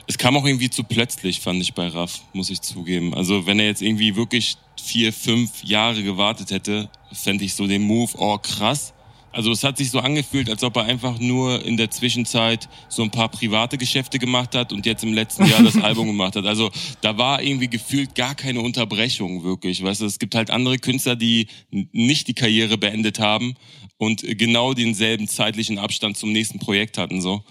Es 0.06 0.18
kam 0.18 0.36
auch 0.36 0.44
irgendwie 0.44 0.70
zu 0.70 0.84
plötzlich, 0.84 1.40
fand 1.40 1.62
ich 1.62 1.74
bei 1.74 1.88
Raff, 1.88 2.22
muss 2.32 2.50
ich 2.50 2.60
zugeben. 2.60 3.14
Also 3.14 3.46
wenn 3.46 3.58
er 3.58 3.66
jetzt 3.66 3.82
irgendwie 3.82 4.16
wirklich 4.16 4.56
vier, 4.82 5.12
fünf 5.12 5.62
Jahre 5.64 6.02
gewartet 6.02 6.50
hätte, 6.50 6.90
fände 7.12 7.44
ich 7.44 7.54
so 7.54 7.66
den 7.66 7.82
Move, 7.82 8.12
oh 8.18 8.38
krass. 8.38 8.92
Also 9.32 9.50
es 9.50 9.64
hat 9.64 9.78
sich 9.78 9.90
so 9.90 9.98
angefühlt, 9.98 10.50
als 10.50 10.62
ob 10.62 10.76
er 10.76 10.84
einfach 10.84 11.18
nur 11.18 11.64
in 11.64 11.78
der 11.78 11.90
Zwischenzeit 11.90 12.68
so 12.90 13.02
ein 13.02 13.10
paar 13.10 13.30
private 13.30 13.78
Geschäfte 13.78 14.18
gemacht 14.18 14.54
hat 14.54 14.74
und 14.74 14.84
jetzt 14.84 15.02
im 15.02 15.14
letzten 15.14 15.46
Jahr 15.46 15.62
das 15.62 15.76
Album 15.82 16.08
gemacht 16.08 16.36
hat. 16.36 16.44
Also 16.44 16.70
da 17.00 17.16
war 17.16 17.42
irgendwie 17.42 17.68
gefühlt 17.68 18.14
gar 18.14 18.34
keine 18.34 18.60
Unterbrechung 18.60 19.42
wirklich. 19.42 19.82
Weißt 19.82 20.02
du, 20.02 20.04
es 20.04 20.18
gibt 20.18 20.34
halt 20.34 20.50
andere 20.50 20.78
Künstler, 20.78 21.16
die 21.16 21.46
nicht 21.70 22.28
die 22.28 22.34
Karriere 22.34 22.76
beendet 22.76 23.20
haben 23.20 23.54
und 23.96 24.22
genau 24.22 24.74
denselben 24.74 25.28
zeitlichen 25.28 25.78
Abstand 25.78 26.18
zum 26.18 26.32
nächsten 26.32 26.58
Projekt 26.58 26.98
hatten 26.98 27.22
so. 27.22 27.42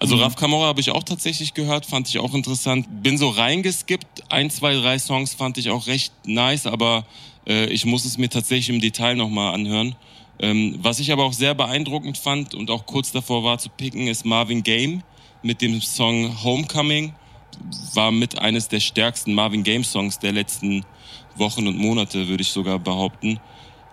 Also 0.00 0.16
Raf 0.16 0.36
Kamora 0.36 0.66
habe 0.68 0.80
ich 0.80 0.90
auch 0.90 1.02
tatsächlich 1.02 1.54
gehört, 1.54 1.84
fand 1.84 2.08
ich 2.08 2.18
auch 2.20 2.32
interessant. 2.32 2.86
Bin 3.02 3.18
so 3.18 3.30
reingeskippt, 3.30 4.30
ein, 4.30 4.48
zwei, 4.48 4.74
drei 4.74 4.98
Songs 4.98 5.34
fand 5.34 5.58
ich 5.58 5.70
auch 5.70 5.88
recht 5.88 6.12
nice, 6.24 6.66
aber 6.66 7.04
äh, 7.48 7.66
ich 7.66 7.84
muss 7.84 8.04
es 8.04 8.16
mir 8.16 8.28
tatsächlich 8.28 8.68
im 8.68 8.80
Detail 8.80 9.16
nochmal 9.16 9.54
anhören. 9.54 9.96
Ähm, 10.38 10.78
was 10.80 11.00
ich 11.00 11.10
aber 11.10 11.24
auch 11.24 11.32
sehr 11.32 11.54
beeindruckend 11.54 12.16
fand 12.16 12.54
und 12.54 12.70
auch 12.70 12.86
kurz 12.86 13.10
davor 13.10 13.42
war 13.42 13.58
zu 13.58 13.70
picken, 13.70 14.06
ist 14.06 14.24
Marvin 14.24 14.62
Game 14.62 15.02
mit 15.42 15.62
dem 15.62 15.80
Song 15.80 16.44
Homecoming. 16.44 17.14
War 17.94 18.12
mit 18.12 18.38
eines 18.38 18.68
der 18.68 18.78
stärksten 18.78 19.34
Marvin 19.34 19.64
Game 19.64 19.82
Songs 19.82 20.20
der 20.20 20.30
letzten 20.30 20.84
Wochen 21.34 21.66
und 21.66 21.76
Monate, 21.76 22.28
würde 22.28 22.42
ich 22.42 22.50
sogar 22.50 22.78
behaupten. 22.78 23.40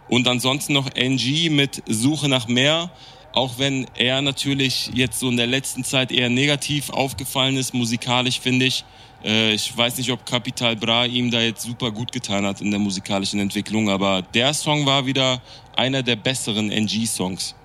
Und 0.07 0.27
ansonsten 0.27 0.73
noch 0.73 0.94
NG 0.95 1.49
mit 1.49 1.82
Suche 1.88 2.30
nach 2.30 2.48
mehr. 2.48 2.91
Auch 3.35 3.59
wenn 3.59 3.85
er 3.95 4.21
natürlich 4.21 4.89
jetzt 4.93 5.19
so 5.19 5.29
in 5.29 5.35
der 5.35 5.45
letzten 5.45 5.83
Zeit 5.83 6.11
eher 6.11 6.29
negativ 6.29 6.89
aufgefallen 6.89 7.57
ist, 7.57 7.73
musikalisch 7.73 8.39
finde 8.39 8.65
ich. 8.65 8.85
Äh, 9.25 9.53
ich 9.53 9.75
weiß 9.75 9.97
nicht, 9.97 10.09
ob 10.09 10.25
Capital 10.25 10.77
Bra 10.77 11.05
ihm 11.05 11.29
da 11.29 11.41
jetzt 11.41 11.63
super 11.63 11.91
gut 11.91 12.13
getan 12.13 12.45
hat 12.45 12.61
in 12.61 12.71
der 12.71 12.79
musikalischen 12.79 13.41
Entwicklung, 13.41 13.89
aber 13.89 14.21
der 14.21 14.53
Song 14.53 14.85
war 14.85 15.05
wieder 15.05 15.41
einer 15.75 16.01
der 16.01 16.15
besseren 16.15 16.71
NG-Songs. 16.71 17.55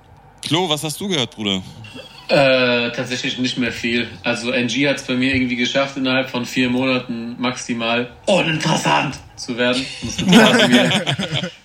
Klo, 0.43 0.69
was 0.69 0.83
hast 0.83 1.01
du 1.01 1.07
gehört, 1.07 1.37
Bruder? 1.37 1.63
Äh, 2.29 2.91
tatsächlich 2.93 3.39
nicht 3.39 3.59
mehr 3.59 3.73
viel. 3.73 4.09
Also 4.23 4.53
NG 4.53 4.89
hat 4.89 4.97
es 4.97 5.03
bei 5.03 5.15
mir 5.15 5.35
irgendwie 5.35 5.57
geschafft, 5.57 5.97
innerhalb 5.97 6.31
von 6.31 6.47
vier 6.47 6.71
Monaten 6.71 7.37
maximal 7.39 8.11
uninteressant 8.27 9.19
zu 9.37 9.57
werden. 9.57 9.85
Es 10.07 10.21
mit 10.21 10.33
Kasimir, 10.33 10.91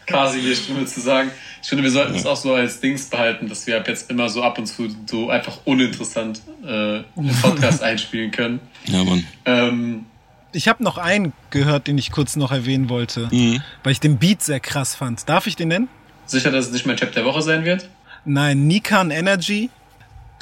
Kasimir 0.05 0.55
Stimme 0.63 0.85
zu 0.85 1.01
sagen. 1.01 1.31
Ich 1.65 1.69
finde, 1.69 1.83
wir 1.83 1.89
sollten 1.89 2.13
es 2.13 2.27
auch 2.27 2.35
so 2.37 2.53
als 2.53 2.79
Dings 2.79 3.07
behalten, 3.09 3.49
dass 3.49 3.65
wir 3.65 3.77
ab 3.77 3.87
jetzt 3.87 4.11
immer 4.11 4.29
so 4.29 4.43
ab 4.43 4.59
und 4.59 4.67
zu 4.67 4.87
so 5.09 5.31
einfach 5.31 5.57
uninteressant 5.65 6.39
äh, 6.63 6.97
im 6.97 7.35
Podcast 7.41 7.81
einspielen 7.83 8.29
können. 8.29 8.59
Ja, 8.85 9.03
Mann. 9.03 9.25
Ähm, 9.45 10.05
Ich 10.51 10.67
habe 10.67 10.83
noch 10.83 10.99
einen 10.99 11.33
gehört, 11.49 11.87
den 11.87 11.97
ich 11.97 12.11
kurz 12.11 12.35
noch 12.35 12.51
erwähnen 12.51 12.87
wollte, 12.87 13.29
Mhm. 13.31 13.63
weil 13.83 13.93
ich 13.93 13.99
den 13.99 14.19
Beat 14.19 14.43
sehr 14.43 14.59
krass 14.59 14.93
fand. 14.93 15.27
Darf 15.27 15.47
ich 15.47 15.55
den 15.55 15.69
nennen? 15.69 15.87
sicher, 16.27 16.51
dass 16.51 16.67
es 16.67 16.71
nicht 16.71 16.85
mein 16.85 16.97
Chap 16.97 17.13
der 17.13 17.25
Woche 17.25 17.41
sein 17.41 17.65
wird? 17.65 17.89
Nein, 18.25 18.67
Nikan 18.67 19.09
Energy. 19.09 19.71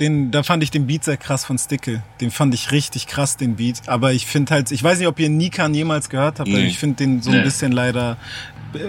Den, 0.02 0.30
da 0.32 0.44
fand 0.44 0.62
ich 0.62 0.72
den 0.72 0.88
Beat 0.88 1.06
sehr 1.06 1.16
krass 1.18 1.45
von 1.45 1.58
Stickle. 1.58 2.04
Den 2.20 2.32
fand 2.32 2.54
ich 2.54 2.72
richtig 2.74 3.08
krass, 3.08 3.38
den 3.38 3.56
Beat. 3.56 3.88
Aber 3.88 4.12
ich 4.12 4.26
finde 4.26 4.54
halt, 4.56 4.72
ich 4.72 4.84
weiß 4.84 4.98
nicht, 5.00 5.08
ob 5.08 5.20
ihr 5.22 5.30
Nikan 5.30 5.74
jemals 5.74 6.10
gehört 6.10 6.40
habt, 6.40 6.50
aber 6.50 6.58
Nee. 6.60 6.66
ich 6.68 6.80
finde 6.80 6.98
den 6.98 7.22
so 7.22 7.30
Nee. 7.32 7.38
ein 7.38 7.44
bisschen 7.45 7.72
leider, 7.72 8.18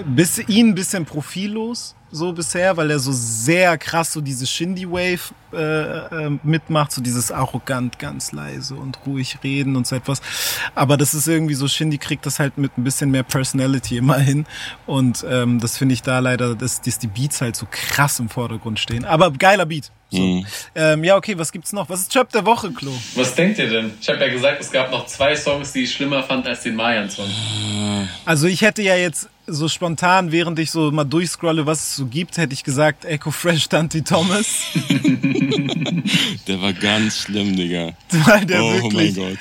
bis, 0.06 0.38
ihn 0.48 0.70
ein 0.70 0.74
bisschen 0.74 1.04
profillos, 1.04 1.94
so 2.14 2.32
bisher, 2.32 2.76
weil 2.76 2.90
er 2.90 2.98
so 2.98 3.12
sehr 3.12 3.76
krass 3.76 4.12
so 4.12 4.20
diese 4.20 4.46
Shindy-Wave 4.46 5.34
äh, 5.52 6.26
äh, 6.26 6.38
mitmacht, 6.42 6.92
so 6.92 7.00
dieses 7.00 7.30
arrogant, 7.30 7.98
ganz 7.98 8.32
leise 8.32 8.74
und 8.74 8.98
ruhig 9.06 9.38
reden 9.42 9.76
und 9.76 9.86
so 9.86 9.96
etwas. 9.96 10.22
Aber 10.74 10.96
das 10.96 11.14
ist 11.14 11.28
irgendwie 11.28 11.54
so, 11.54 11.68
Shindy 11.68 11.98
kriegt 11.98 12.24
das 12.26 12.38
halt 12.38 12.56
mit 12.58 12.76
ein 12.78 12.84
bisschen 12.84 13.10
mehr 13.10 13.22
Personality 13.22 13.98
immer 13.98 14.18
hin. 14.18 14.46
Und 14.86 15.24
ähm, 15.28 15.60
das 15.60 15.76
finde 15.76 15.94
ich 15.94 16.02
da 16.02 16.20
leider, 16.20 16.54
dass, 16.54 16.80
dass 16.80 16.98
die 16.98 17.08
Beats 17.08 17.40
halt 17.40 17.56
so 17.56 17.66
krass 17.70 18.20
im 18.20 18.28
Vordergrund 18.28 18.78
stehen. 18.78 19.04
Aber 19.04 19.30
geiler 19.32 19.66
Beat. 19.66 19.90
So. 20.10 20.20
Mhm. 20.20 20.46
Ähm, 20.74 21.04
ja, 21.04 21.16
okay, 21.16 21.36
was 21.36 21.50
gibt's 21.50 21.72
noch? 21.72 21.88
Was 21.88 22.00
ist 22.00 22.12
Chap 22.12 22.30
der 22.30 22.46
Woche, 22.46 22.70
Klo? 22.72 22.92
Was 23.16 23.34
denkt 23.34 23.58
ihr 23.58 23.68
denn? 23.68 23.92
Ich 24.00 24.08
habe 24.08 24.20
ja 24.20 24.28
gesagt, 24.28 24.60
es 24.60 24.70
gab 24.70 24.90
noch 24.90 25.06
zwei 25.06 25.34
Songs, 25.34 25.72
die 25.72 25.80
ich 25.80 25.92
schlimmer 25.92 26.22
fand 26.22 26.46
als 26.46 26.62
den 26.62 26.76
Mayan-Song. 26.76 27.28
Also 28.24 28.46
ich 28.46 28.62
hätte 28.62 28.82
ja 28.82 28.94
jetzt 28.94 29.28
so 29.46 29.68
spontan, 29.68 30.32
während 30.32 30.58
ich 30.58 30.70
so 30.70 30.90
mal 30.90 31.04
durchscrolle, 31.04 31.66
was 31.66 31.80
es 31.80 31.96
so 31.96 32.06
gibt, 32.06 32.36
hätte 32.36 32.54
ich 32.54 32.64
gesagt 32.64 33.04
Echo 33.04 33.30
Fresh 33.30 33.68
Dante 33.68 34.02
Thomas. 34.02 34.62
Der 36.46 36.60
war 36.60 36.72
ganz 36.72 37.22
schlimm, 37.22 37.56
Digga. 37.56 37.92
Weil 38.10 38.44
der 38.44 38.62
oh 38.62 38.72
wirklich, 38.74 39.16
mein 39.16 39.30
Gott. 39.30 39.38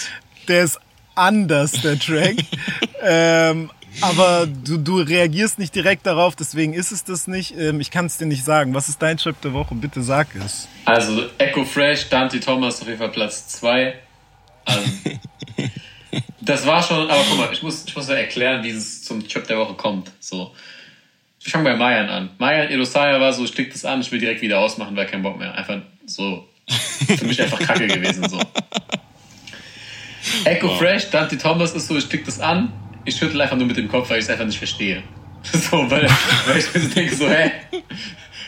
der 0.48 0.64
ist 0.64 0.80
anders, 1.16 1.72
der 1.74 2.00
Track. 2.00 2.38
ähm, 3.02 3.70
aber 4.02 4.48
du, 4.48 4.78
du 4.78 4.98
reagierst 4.98 5.60
nicht 5.60 5.76
direkt 5.76 6.06
darauf, 6.06 6.36
deswegen 6.36 6.74
ist 6.74 6.92
es 6.92 7.04
das 7.04 7.28
nicht. 7.28 7.56
Ähm, 7.58 7.80
ich 7.80 7.92
kann 7.92 8.06
es 8.06 8.18
dir 8.18 8.26
nicht 8.26 8.44
sagen. 8.44 8.74
Was 8.74 8.90
ist 8.90 9.02
dein 9.02 9.18
Trip 9.18 9.40
der 9.42 9.54
Woche? 9.54 9.76
Bitte 9.76 10.02
sag 10.02 10.36
es. 10.36 10.68
Also 10.86 11.26
Echo 11.38 11.64
Fresh, 11.66 12.10
Dante 12.10 12.40
Thomas 12.40 12.82
auf 12.82 12.88
jeden 12.88 13.00
Fall 13.00 13.12
Platz 13.12 13.48
2. 13.50 13.94
Also, 14.66 14.82
das 16.42 16.66
war 16.66 16.84
schon, 16.84 17.10
aber 17.10 17.24
guck 17.30 17.38
mal, 17.38 17.50
ich 17.52 17.64
muss, 17.64 17.86
ich 17.88 17.96
muss 17.96 18.08
ja 18.08 18.16
erklären, 18.16 18.64
wie 18.64 18.70
es 18.70 19.04
zum 19.04 19.28
Chip 19.28 19.48
der 19.48 19.58
Woche 19.58 19.74
kommt. 19.74 20.12
So. 20.20 20.54
Ich 21.40 21.52
fange 21.52 21.66
bei 21.66 21.76
Mayan 21.76 22.10
an. 22.10 22.30
Mayan 22.38 22.70
Edosaya 22.70 23.20
war 23.20 23.34
so, 23.34 23.44
ich 23.44 23.54
klick 23.54 23.72
das 23.72 23.84
an, 23.86 24.02
ich 24.02 24.12
will 24.12 24.20
direkt 24.20 24.42
wieder 24.42 24.60
ausmachen, 24.60 24.96
weil 24.96 25.06
kein 25.06 25.22
Bock 25.22 25.38
mehr. 25.38 25.54
Einfach 25.56 25.82
so, 26.06 26.48
für 27.18 27.26
mich 27.26 27.42
einfach 27.42 27.60
kacke 27.60 27.88
gewesen. 27.88 28.28
So. 28.30 28.40
Echo 30.46 30.68
Wow. 30.70 30.80
Fresh, 30.80 31.10
Dante 31.10 31.38
Thomas 31.38 31.74
ist 31.74 31.88
so, 31.88 31.98
ich 31.98 32.08
klick 32.10 32.26
das 32.26 32.40
an, 32.40 32.72
ich 33.06 33.16
schüttel 33.16 33.42
einfach 33.42 33.58
nur 33.58 33.68
mit 33.68 33.78
dem 33.78 33.90
Kopf, 33.90 34.10
weil 34.10 34.20
ich 34.20 34.26
es 34.26 34.30
einfach 34.30 34.46
nicht 34.46 34.58
verstehe. 34.58 35.04
So, 35.52 35.92
weil, 35.92 36.10
weil 36.48 36.58
ich 36.58 36.74
mir 36.74 36.80
so 36.80 36.88
denke, 36.88 37.16
so, 37.16 37.28
hä? 37.28 37.52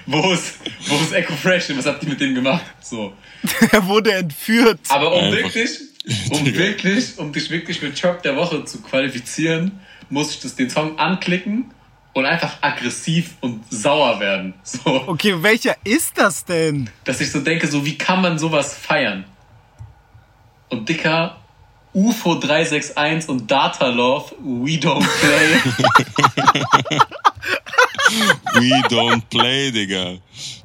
Wo 0.05 0.31
ist, 0.31 0.59
wo 0.87 0.95
ist 0.95 1.11
Echo 1.11 1.33
Fresh? 1.33 1.65
Was 1.75 1.85
habt 1.85 2.03
ihr 2.03 2.09
mit 2.09 2.21
dem 2.21 2.35
gemacht? 2.35 2.63
So. 2.81 3.13
Er 3.71 3.85
wurde 3.87 4.13
entführt. 4.13 4.79
Aber 4.87 5.13
um 5.13 5.31
wirklich, 5.31 5.71
um 6.31 6.45
wirklich, 6.45 7.17
um 7.17 7.31
dich 7.31 7.49
wirklich 7.49 7.79
für 7.79 7.91
Chop 7.93 8.21
der 8.23 8.35
Woche 8.35 8.63
zu 8.65 8.81
qualifizieren, 8.81 9.79
muss 10.09 10.31
ich 10.31 10.39
das, 10.39 10.55
den 10.55 10.69
Song 10.69 10.99
anklicken 10.99 11.71
und 12.13 12.25
einfach 12.25 12.57
aggressiv 12.61 13.35
und 13.41 13.63
sauer 13.71 14.19
werden. 14.19 14.53
So, 14.63 15.03
Okay, 15.07 15.35
welcher 15.41 15.75
ist 15.83 16.17
das 16.17 16.45
denn? 16.45 16.89
dass 17.03 17.21
ich 17.21 17.31
so 17.31 17.39
denke, 17.41 17.67
so 17.67 17.85
wie 17.85 17.97
kann 17.97 18.21
man 18.21 18.37
sowas 18.39 18.75
feiern? 18.75 19.25
Und 20.69 20.87
Dicker, 20.89 21.37
UFO 21.93 22.35
361 22.39 23.29
und 23.29 23.49
Data 23.49 23.87
Love, 23.87 24.35
We 24.39 24.73
Don't 24.73 25.05
Play. 25.21 26.99
We 28.55 28.81
don't 28.89 29.21
play, 29.29 29.71
Digga. 29.71 30.17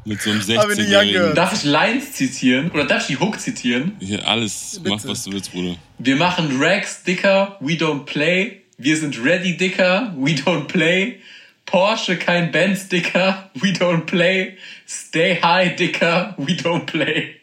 Mit 0.05 0.21
so 0.23 0.31
einem 0.31 0.41
Hab 0.41 0.71
ich 0.71 0.79
nicht 0.79 0.89
16-Jährigen. 0.89 0.97
angehört. 1.17 1.39
darf 1.39 1.53
ich 1.53 1.65
Lines 1.65 2.13
zitieren? 2.13 2.71
Oder 2.71 2.85
darf 2.85 3.03
ich 3.03 3.17
die 3.17 3.23
Hook 3.23 3.39
zitieren? 3.41 3.97
Hier 4.01 4.27
alles, 4.27 4.81
mach 4.85 5.05
was 5.07 5.25
du 5.25 5.33
willst, 5.33 5.53
Bruder. 5.53 5.77
Wir 5.99 6.17
machen 6.17 6.61
Rags, 6.61 7.03
Dicker, 7.03 7.57
we 7.61 7.73
don't 7.75 8.05
play. 8.05 8.63
Wir 8.79 8.97
sind 8.97 9.23
ready, 9.23 9.57
Dicker, 9.57 10.15
we 10.17 10.31
don't 10.33 10.65
play. 10.65 11.21
Porsche, 11.67 12.17
kein 12.17 12.51
Benz, 12.51 12.89
Dicker, 12.89 13.51
we 13.55 13.69
don't 13.69 14.07
play. 14.07 14.57
Stay 14.89 15.41
high, 15.41 15.77
Dicker, 15.77 16.35
we 16.39 16.53
don't 16.55 16.87
play. 16.87 17.37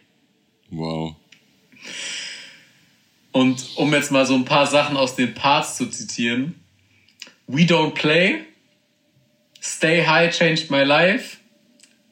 Wow. 0.69 1.15
Und 3.31 3.63
um 3.75 3.93
jetzt 3.93 4.11
mal 4.11 4.25
so 4.25 4.33
ein 4.35 4.45
paar 4.45 4.65
Sachen 4.67 4.97
aus 4.97 5.15
den 5.15 5.33
Parts 5.33 5.77
zu 5.77 5.85
zitieren. 5.85 6.55
We 7.45 7.61
don't 7.61 7.91
play. 7.91 8.46
Stay 9.67 10.05
high 10.05 10.29
changed 10.29 10.71
my 10.71 10.83
life. 10.83 11.37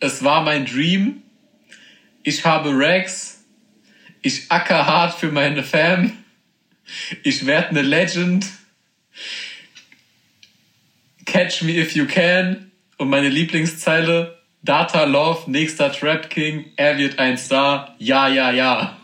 Es 0.02 0.22
war 0.22 0.44
mein 0.44 0.66
Dream. 0.66 1.24
Ich 2.22 2.44
habe 2.44 2.72
Rags. 2.74 3.46
Ich 4.22 4.52
acker 4.52 4.86
hart 4.86 5.18
für 5.18 5.32
meine 5.32 5.64
Fam. 5.64 6.12
Ich 7.24 7.46
werd 7.46 7.72
ne 7.72 7.82
Legend. 7.82 8.46
Catch 11.24 11.62
me 11.62 11.78
if 11.78 11.96
you 11.96 12.06
can. 12.06 12.72
Und 12.98 13.10
meine 13.10 13.30
Lieblingszeile. 13.30 14.38
Data 14.62 15.06
Love, 15.06 15.50
nächster 15.50 15.94
Trap 15.94 16.30
King. 16.30 16.66
Er 16.76 16.98
wird 16.98 17.20
ein 17.20 17.38
Star. 17.38 17.96
Ja, 18.00 18.28
ja, 18.28 18.52
ja. 18.52 19.00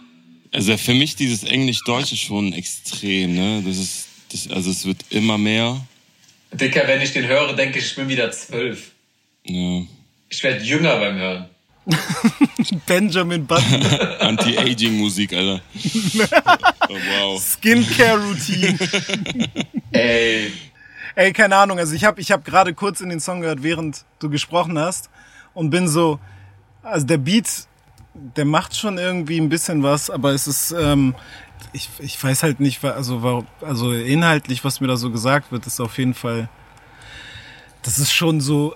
Also 0.52 0.76
für 0.76 0.94
mich 0.94 1.16
dieses 1.16 1.46
Englisch-Deutsche 1.46 2.18
schon 2.18 2.52
extrem, 2.52 3.34
ne? 3.34 3.64
Das 3.66 3.78
ist, 3.78 4.08
das, 4.30 4.50
also 4.50 4.72
es 4.72 4.86
wird 4.86 5.06
immer 5.10 5.38
mehr. 5.38 5.80
Dicker, 6.54 6.88
wenn 6.88 7.02
ich 7.02 7.14
den 7.14 7.28
höre, 7.28 7.54
denke 7.54 7.80
ich, 7.80 7.86
ich 7.86 7.96
bin 7.96 8.08
wieder 8.10 8.32
zwölf. 8.32 8.92
Ja. 9.44 9.82
Ich 10.30 10.44
werde 10.44 10.64
jünger 10.64 10.98
beim 10.98 11.18
Hören. 11.18 11.46
Benjamin 12.86 13.46
Button, 13.46 13.84
Anti-Aging-Musik, 14.20 15.34
Alter. 15.34 15.62
Oh, 16.90 16.94
wow. 16.94 17.42
Skincare-Routine. 17.42 18.78
Ey, 19.94 20.52
Ey, 21.16 21.34
keine 21.34 21.56
Ahnung, 21.58 21.78
also 21.80 21.94
ich 21.94 22.04
habe 22.06 22.22
ich 22.22 22.32
hab 22.32 22.46
gerade 22.46 22.74
kurz 22.74 23.02
in 23.02 23.10
den 23.10 23.20
Song 23.20 23.42
gehört, 23.42 23.64
während 23.64 24.06
du 24.20 24.30
gesprochen 24.30 24.80
hast 24.80 25.10
und 25.54 25.70
bin 25.70 25.88
so, 25.88 26.20
also 26.84 27.06
der 27.06 27.18
Beat, 27.18 27.48
der 28.14 28.46
macht 28.46 28.76
schon 28.78 28.98
irgendwie 28.98 29.40
ein 29.40 29.50
bisschen 29.50 29.84
was, 29.84 30.10
aber 30.10 30.32
es 30.32 30.48
ist, 30.48 30.72
ähm, 30.72 31.16
ich, 31.74 31.90
ich 32.00 32.22
weiß 32.24 32.44
halt 32.44 32.60
nicht, 32.60 32.84
also, 32.84 33.24
warum- 33.24 33.48
also 33.62 33.92
inhaltlich, 33.94 34.64
was 34.64 34.80
mir 34.82 34.88
da 34.88 34.98
so 34.98 35.12
gesagt 35.12 35.52
wird, 35.52 35.66
ist 35.68 35.80
auf 35.80 35.98
jeden 35.98 36.14
Fall, 36.14 36.50
das 37.84 37.98
ist 37.98 38.12
schon 38.14 38.42
so, 38.42 38.76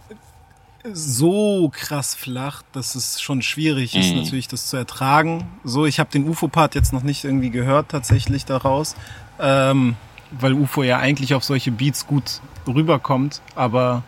so 0.93 1.69
krass 1.73 2.13
flach, 2.15 2.61
dass 2.71 2.95
es 2.95 3.21
schon 3.21 3.41
schwierig 3.41 3.95
ist, 3.95 4.11
Mhm. 4.11 4.21
natürlich 4.23 4.47
das 4.47 4.67
zu 4.67 4.77
ertragen. 4.77 5.47
So, 5.63 5.85
ich 5.85 5.99
habe 5.99 6.11
den 6.11 6.27
UFO-Part 6.29 6.75
jetzt 6.75 6.93
noch 6.93 7.01
nicht 7.03 7.23
irgendwie 7.23 7.49
gehört, 7.49 7.89
tatsächlich 7.89 8.45
daraus. 8.45 8.95
Ähm, 9.39 9.95
weil 10.31 10.53
UFO 10.53 10.83
ja 10.83 10.97
eigentlich 10.99 11.33
auf 11.33 11.43
solche 11.43 11.71
Beats 11.71 12.07
gut 12.07 12.39
rüberkommt, 12.67 13.41
aber 13.55 14.03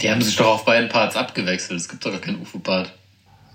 die 0.00 0.10
haben 0.10 0.22
sich 0.22 0.36
doch 0.36 0.46
auf 0.46 0.64
beiden 0.64 0.88
Parts 0.88 1.14
abgewechselt. 1.16 1.78
Es 1.80 1.88
gibt 1.88 2.04
doch 2.04 2.10
gar 2.10 2.20
keinen 2.20 2.40
UFO-Part. 2.40 2.92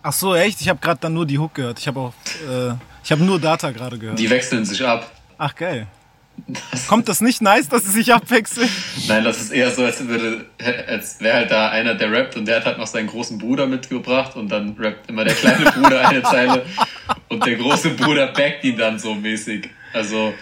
ach 0.03 0.13
so 0.13 0.35
echt, 0.35 0.61
ich 0.61 0.69
habe 0.69 0.79
gerade 0.79 0.99
dann 1.01 1.13
nur 1.13 1.25
die 1.25 1.37
Hook 1.39 1.53
gehört. 1.55 1.79
Ich 1.79 1.87
habe 1.87 1.99
auch 1.99 2.13
äh, 2.49 2.73
ich 3.07 3.11
habe 3.13 3.23
nur 3.23 3.39
Data 3.39 3.71
gerade 3.71 3.97
gehört. 3.97 4.19
Die 4.19 4.29
wechseln 4.29 4.65
sich 4.65 4.85
ab. 4.85 5.09
Ach 5.37 5.55
geil. 5.55 5.87
Kommt 6.89 7.07
das 7.07 7.21
nicht 7.21 7.41
nice, 7.41 7.69
dass 7.69 7.85
sie 7.85 7.91
sich 7.91 8.13
abwechseln? 8.13 8.69
Nein, 9.07 9.23
das 9.23 9.39
ist 9.39 9.51
eher 9.53 9.71
so, 9.71 9.85
als, 9.85 10.05
würde, 10.05 10.45
als 10.87 11.21
wäre 11.21 11.37
halt 11.37 11.51
da 11.51 11.69
einer, 11.69 11.95
der 11.95 12.11
rappt 12.11 12.35
und 12.35 12.45
der 12.45 12.57
hat 12.57 12.65
halt 12.65 12.77
noch 12.77 12.85
seinen 12.87 13.07
großen 13.07 13.37
Bruder 13.37 13.65
mitgebracht 13.65 14.35
und 14.35 14.49
dann 14.49 14.75
rappt 14.77 15.09
immer 15.09 15.23
der 15.23 15.33
kleine 15.35 15.71
Bruder 15.71 16.05
eine 16.09 16.21
Zeile 16.33 16.65
und 17.29 17.45
der 17.45 17.55
große 17.55 17.91
Bruder 17.91 18.27
backt 18.27 18.65
ihn 18.65 18.77
dann 18.77 18.99
so 18.99 19.15
mäßig. 19.15 19.69
Also, 19.93 20.33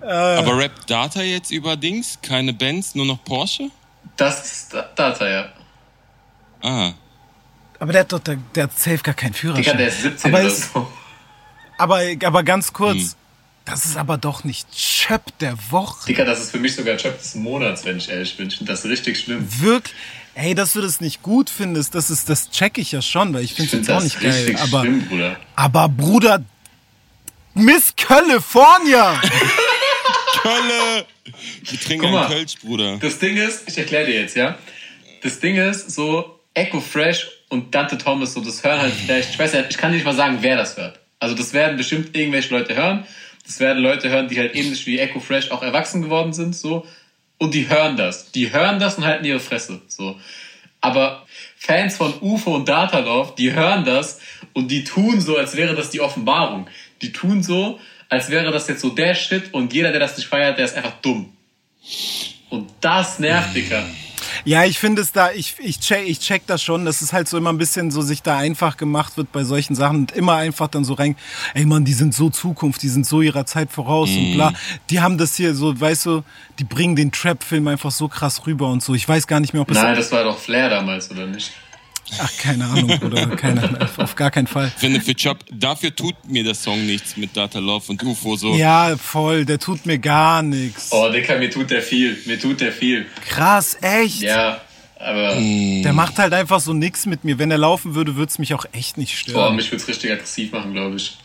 Aber 0.00 0.58
Rap 0.58 0.84
Data 0.88 1.22
jetzt 1.22 1.52
über 1.52 1.76
Dings? 1.76 2.18
Keine 2.20 2.52
Benz, 2.52 2.94
nur 2.96 3.06
noch 3.06 3.22
Porsche? 3.24 3.70
das 4.16 4.44
ist 4.44 4.74
Da- 4.74 4.90
Data, 4.96 5.28
ja. 5.28 5.48
Ah. 6.60 6.92
Aber 7.78 7.92
der 7.92 8.00
hat 8.00 8.12
doch 8.12 8.18
der, 8.18 8.36
der 8.54 8.64
hat 8.64 8.76
safe 8.76 8.98
gar 8.98 9.14
keinen 9.14 9.32
Digga, 9.32 9.38
Führerschein. 9.38 9.78
der 9.78 9.88
ist 9.88 10.02
17 10.02 10.34
aber, 10.34 10.42
oder 10.44 10.50
so. 10.50 10.92
Aber 11.78 12.00
aber 12.24 12.42
ganz 12.42 12.72
kurz, 12.72 12.96
Hm. 12.98 13.12
das 13.64 13.86
ist 13.86 13.96
aber 13.96 14.18
doch 14.18 14.44
nicht 14.44 14.70
Chöp 14.76 15.22
der 15.38 15.56
Woche. 15.70 16.06
Digga, 16.06 16.24
das 16.24 16.40
ist 16.40 16.50
für 16.50 16.58
mich 16.58 16.74
sogar 16.74 16.96
Job 16.96 17.18
des 17.18 17.34
Monats, 17.34 17.84
wenn 17.84 17.96
ich 17.98 18.08
ehrlich 18.10 18.36
bin. 18.36 18.48
Ich 18.48 18.56
finde 18.58 18.72
das 18.72 18.84
richtig 18.84 19.18
schlimm. 19.20 19.46
Wirklich, 19.60 19.94
ey, 20.34 20.54
dass 20.54 20.72
du 20.74 20.80
das 20.80 21.00
nicht 21.00 21.22
gut 21.22 21.48
findest, 21.50 21.94
das 21.94 22.10
ist 22.10 22.28
das 22.28 22.50
check 22.50 22.78
ich 22.78 22.92
ja 22.92 23.02
schon, 23.02 23.32
weil 23.34 23.42
ich 23.44 23.54
finde 23.54 23.70
finde 23.70 23.84
es 23.84 23.90
auch 23.90 23.94
das 23.96 24.04
nicht 24.04 24.20
geil, 24.20 24.32
richtig 24.32 24.58
aber 24.60 24.80
schlimm, 24.82 25.06
Bruder. 25.08 25.36
aber 25.56 25.88
Bruder 25.88 26.42
Miss 27.54 27.92
California. 27.96 29.20
Kölle! 30.42 31.06
Wir 31.64 31.80
trinken 31.80 32.10
mal. 32.12 32.26
einen 32.26 32.32
Kölsch, 32.32 32.54
Bruder. 32.62 32.96
Das 32.98 33.18
Ding 33.18 33.36
ist, 33.36 33.68
ich 33.68 33.76
erkläre 33.76 34.06
dir 34.06 34.20
jetzt, 34.20 34.36
ja. 34.36 34.56
Das 35.22 35.40
Ding 35.40 35.56
ist, 35.56 35.90
so 35.90 36.38
Echo 36.54 36.80
Fresh 36.80 37.26
und 37.48 37.74
Dante 37.74 37.98
Thomas, 37.98 38.34
so 38.34 38.40
das 38.40 38.62
hören 38.62 38.80
halt 38.80 38.94
vielleicht, 38.94 39.30
ich 39.30 39.38
weiß 39.38 39.52
ja, 39.54 39.64
ich 39.68 39.76
kann 39.76 39.90
nicht 39.92 40.04
mal 40.04 40.14
sagen, 40.14 40.38
wer 40.40 40.56
das 40.56 40.76
hört. 40.76 41.00
Also 41.20 41.34
das 41.34 41.52
werden 41.52 41.76
bestimmt 41.76 42.16
irgendwelche 42.16 42.54
Leute 42.54 42.76
hören. 42.76 43.06
Das 43.44 43.60
werden 43.60 43.82
Leute 43.82 44.10
hören, 44.10 44.28
die 44.28 44.38
halt 44.38 44.54
ähnlich 44.54 44.86
wie 44.86 44.98
Echo 44.98 45.20
Fresh 45.20 45.50
auch 45.50 45.62
erwachsen 45.62 46.02
geworden 46.02 46.32
sind, 46.32 46.54
so. 46.54 46.86
Und 47.38 47.54
die 47.54 47.68
hören 47.68 47.96
das. 47.96 48.30
Die 48.32 48.52
hören 48.52 48.78
das 48.78 48.98
und 48.98 49.04
halten 49.04 49.24
ihre 49.24 49.40
Fresse, 49.40 49.80
so. 49.88 50.18
Aber 50.80 51.26
Fans 51.56 51.96
von 51.96 52.14
UFO 52.20 52.54
und 52.54 52.68
Datalove, 52.68 53.34
die 53.36 53.52
hören 53.52 53.84
das 53.84 54.20
und 54.52 54.70
die 54.70 54.84
tun 54.84 55.20
so, 55.20 55.36
als 55.36 55.56
wäre 55.56 55.74
das 55.74 55.90
die 55.90 56.00
Offenbarung. 56.00 56.68
Die 57.02 57.12
tun 57.12 57.42
so, 57.42 57.80
als 58.08 58.30
wäre 58.30 58.52
das 58.52 58.68
jetzt 58.68 58.80
so 58.80 58.90
der 58.90 59.14
Shit 59.14 59.52
und 59.52 59.72
jeder, 59.72 59.90
der 59.90 60.00
das 60.00 60.16
nicht 60.16 60.28
feiert, 60.28 60.58
der 60.58 60.66
ist 60.66 60.76
einfach 60.76 61.00
dumm. 61.02 61.32
Und 62.50 62.70
das 62.80 63.18
nervt, 63.18 63.54
Dicker. 63.54 63.84
Ja, 64.44 64.64
ich 64.64 64.78
finde 64.78 65.02
es 65.02 65.12
da, 65.12 65.32
ich, 65.32 65.56
ich, 65.58 65.80
check, 65.80 66.06
ich 66.06 66.20
check 66.20 66.46
das 66.46 66.62
schon, 66.62 66.84
dass 66.84 67.02
es 67.02 67.12
halt 67.12 67.28
so 67.28 67.36
immer 67.36 67.52
ein 67.52 67.58
bisschen 67.58 67.90
so 67.90 68.02
sich 68.02 68.22
da 68.22 68.38
einfach 68.38 68.76
gemacht 68.76 69.16
wird 69.16 69.32
bei 69.32 69.44
solchen 69.44 69.74
Sachen 69.74 69.96
und 69.98 70.12
immer 70.12 70.34
einfach 70.34 70.68
dann 70.68 70.84
so 70.84 70.94
rein, 70.94 71.16
ey 71.54 71.64
Mann, 71.64 71.84
die 71.84 71.92
sind 71.92 72.14
so 72.14 72.30
Zukunft, 72.30 72.82
die 72.82 72.88
sind 72.88 73.06
so 73.06 73.20
ihrer 73.20 73.46
Zeit 73.46 73.70
voraus 73.70 74.10
und 74.10 74.34
bla. 74.34 74.52
Die 74.90 75.00
haben 75.00 75.18
das 75.18 75.34
hier 75.34 75.54
so, 75.54 75.78
weißt 75.80 76.06
du, 76.06 76.22
die 76.58 76.64
bringen 76.64 76.96
den 76.96 77.12
Trap-Film 77.12 77.68
einfach 77.68 77.90
so 77.90 78.08
krass 78.08 78.46
rüber 78.46 78.68
und 78.68 78.82
so. 78.82 78.94
Ich 78.94 79.08
weiß 79.08 79.26
gar 79.26 79.40
nicht 79.40 79.52
mehr, 79.52 79.62
ob 79.62 79.70
es. 79.70 79.76
Nein, 79.76 79.96
das 79.96 80.12
war 80.12 80.24
doch 80.24 80.38
Flair 80.38 80.68
damals, 80.68 81.10
oder 81.10 81.26
nicht? 81.26 81.52
Ach, 82.20 82.32
keine 82.38 82.64
Ahnung, 82.66 82.98
oder 83.02 83.26
keine, 83.28 83.88
auf 83.96 84.14
gar 84.14 84.30
keinen 84.30 84.46
Fall. 84.46 84.72
Für 84.76 85.14
Chop, 85.14 85.44
dafür 85.50 85.94
tut 85.94 86.14
mir 86.26 86.44
der 86.44 86.54
Song 86.54 86.86
nichts 86.86 87.16
mit 87.16 87.36
Data 87.36 87.58
Love 87.58 87.84
und 87.88 88.02
UFO 88.02 88.36
so. 88.36 88.54
Ja, 88.56 88.96
voll, 88.96 89.44
der 89.44 89.58
tut 89.58 89.86
mir 89.86 89.98
gar 89.98 90.42
nichts. 90.42 90.88
Oh, 90.90 91.08
Dicker, 91.10 91.38
mir 91.38 91.50
tut 91.50 91.70
der 91.70 91.82
viel. 91.82 92.18
Mir 92.26 92.38
tut 92.38 92.60
der 92.60 92.72
viel. 92.72 93.06
Krass, 93.26 93.76
echt? 93.80 94.22
Ja, 94.22 94.60
aber 94.98 95.36
Der 95.36 95.92
macht 95.92 96.18
halt 96.18 96.32
einfach 96.32 96.60
so 96.60 96.72
nix 96.72 97.06
mit 97.06 97.24
mir. 97.24 97.38
Wenn 97.38 97.50
er 97.50 97.58
laufen 97.58 97.94
würde, 97.94 98.16
würde 98.16 98.30
es 98.30 98.38
mich 98.38 98.54
auch 98.54 98.64
echt 98.72 98.98
nicht 98.98 99.14
boah, 99.26 99.30
stören. 99.30 99.56
mich 99.56 99.70
würde 99.70 99.82
es 99.82 99.88
richtig 99.88 100.10
aggressiv 100.10 100.52
machen, 100.52 100.72
glaube 100.72 100.96
ich. 100.96 101.16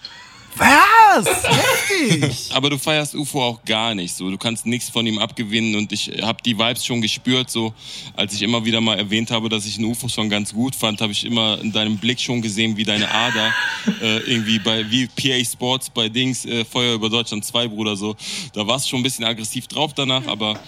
Was? 0.57 1.43
Heftig. 1.43 2.49
Aber 2.53 2.69
du 2.69 2.77
feierst 2.77 3.15
UFO 3.15 3.43
auch 3.43 3.63
gar 3.65 3.95
nicht 3.95 4.13
so. 4.13 4.29
Du 4.29 4.37
kannst 4.37 4.65
nichts 4.65 4.89
von 4.89 5.05
ihm 5.05 5.17
abgewinnen 5.17 5.75
und 5.75 5.91
ich 5.91 6.11
habe 6.21 6.41
die 6.43 6.57
Vibes 6.57 6.85
schon 6.85 7.01
gespürt. 7.01 7.49
So, 7.49 7.73
als 8.15 8.33
ich 8.33 8.41
immer 8.41 8.63
wieder 8.65 8.81
mal 8.81 8.97
erwähnt 8.97 9.31
habe, 9.31 9.49
dass 9.49 9.65
ich 9.65 9.77
einen 9.77 9.85
UFO-Song 9.85 10.29
ganz 10.29 10.53
gut 10.53 10.75
fand, 10.75 11.01
habe 11.01 11.11
ich 11.11 11.25
immer 11.25 11.59
in 11.61 11.71
deinem 11.71 11.97
Blick 11.97 12.19
schon 12.19 12.41
gesehen, 12.41 12.77
wie 12.77 12.83
deine 12.83 13.09
Ader 13.09 13.53
äh, 14.01 14.17
irgendwie 14.19 14.59
bei 14.59 14.89
wie 14.89 15.07
PA 15.07 15.43
Sports 15.43 15.89
bei 15.89 16.09
Dings 16.09 16.45
äh, 16.45 16.65
Feuer 16.65 16.95
über 16.95 17.09
Deutschland 17.09 17.45
2, 17.45 17.67
Bruder 17.67 17.95
so. 17.95 18.15
Da 18.53 18.65
warst 18.67 18.85
du 18.85 18.89
schon 18.91 18.99
ein 18.99 19.03
bisschen 19.03 19.25
aggressiv 19.25 19.67
drauf 19.67 19.93
danach, 19.93 20.27
aber 20.27 20.59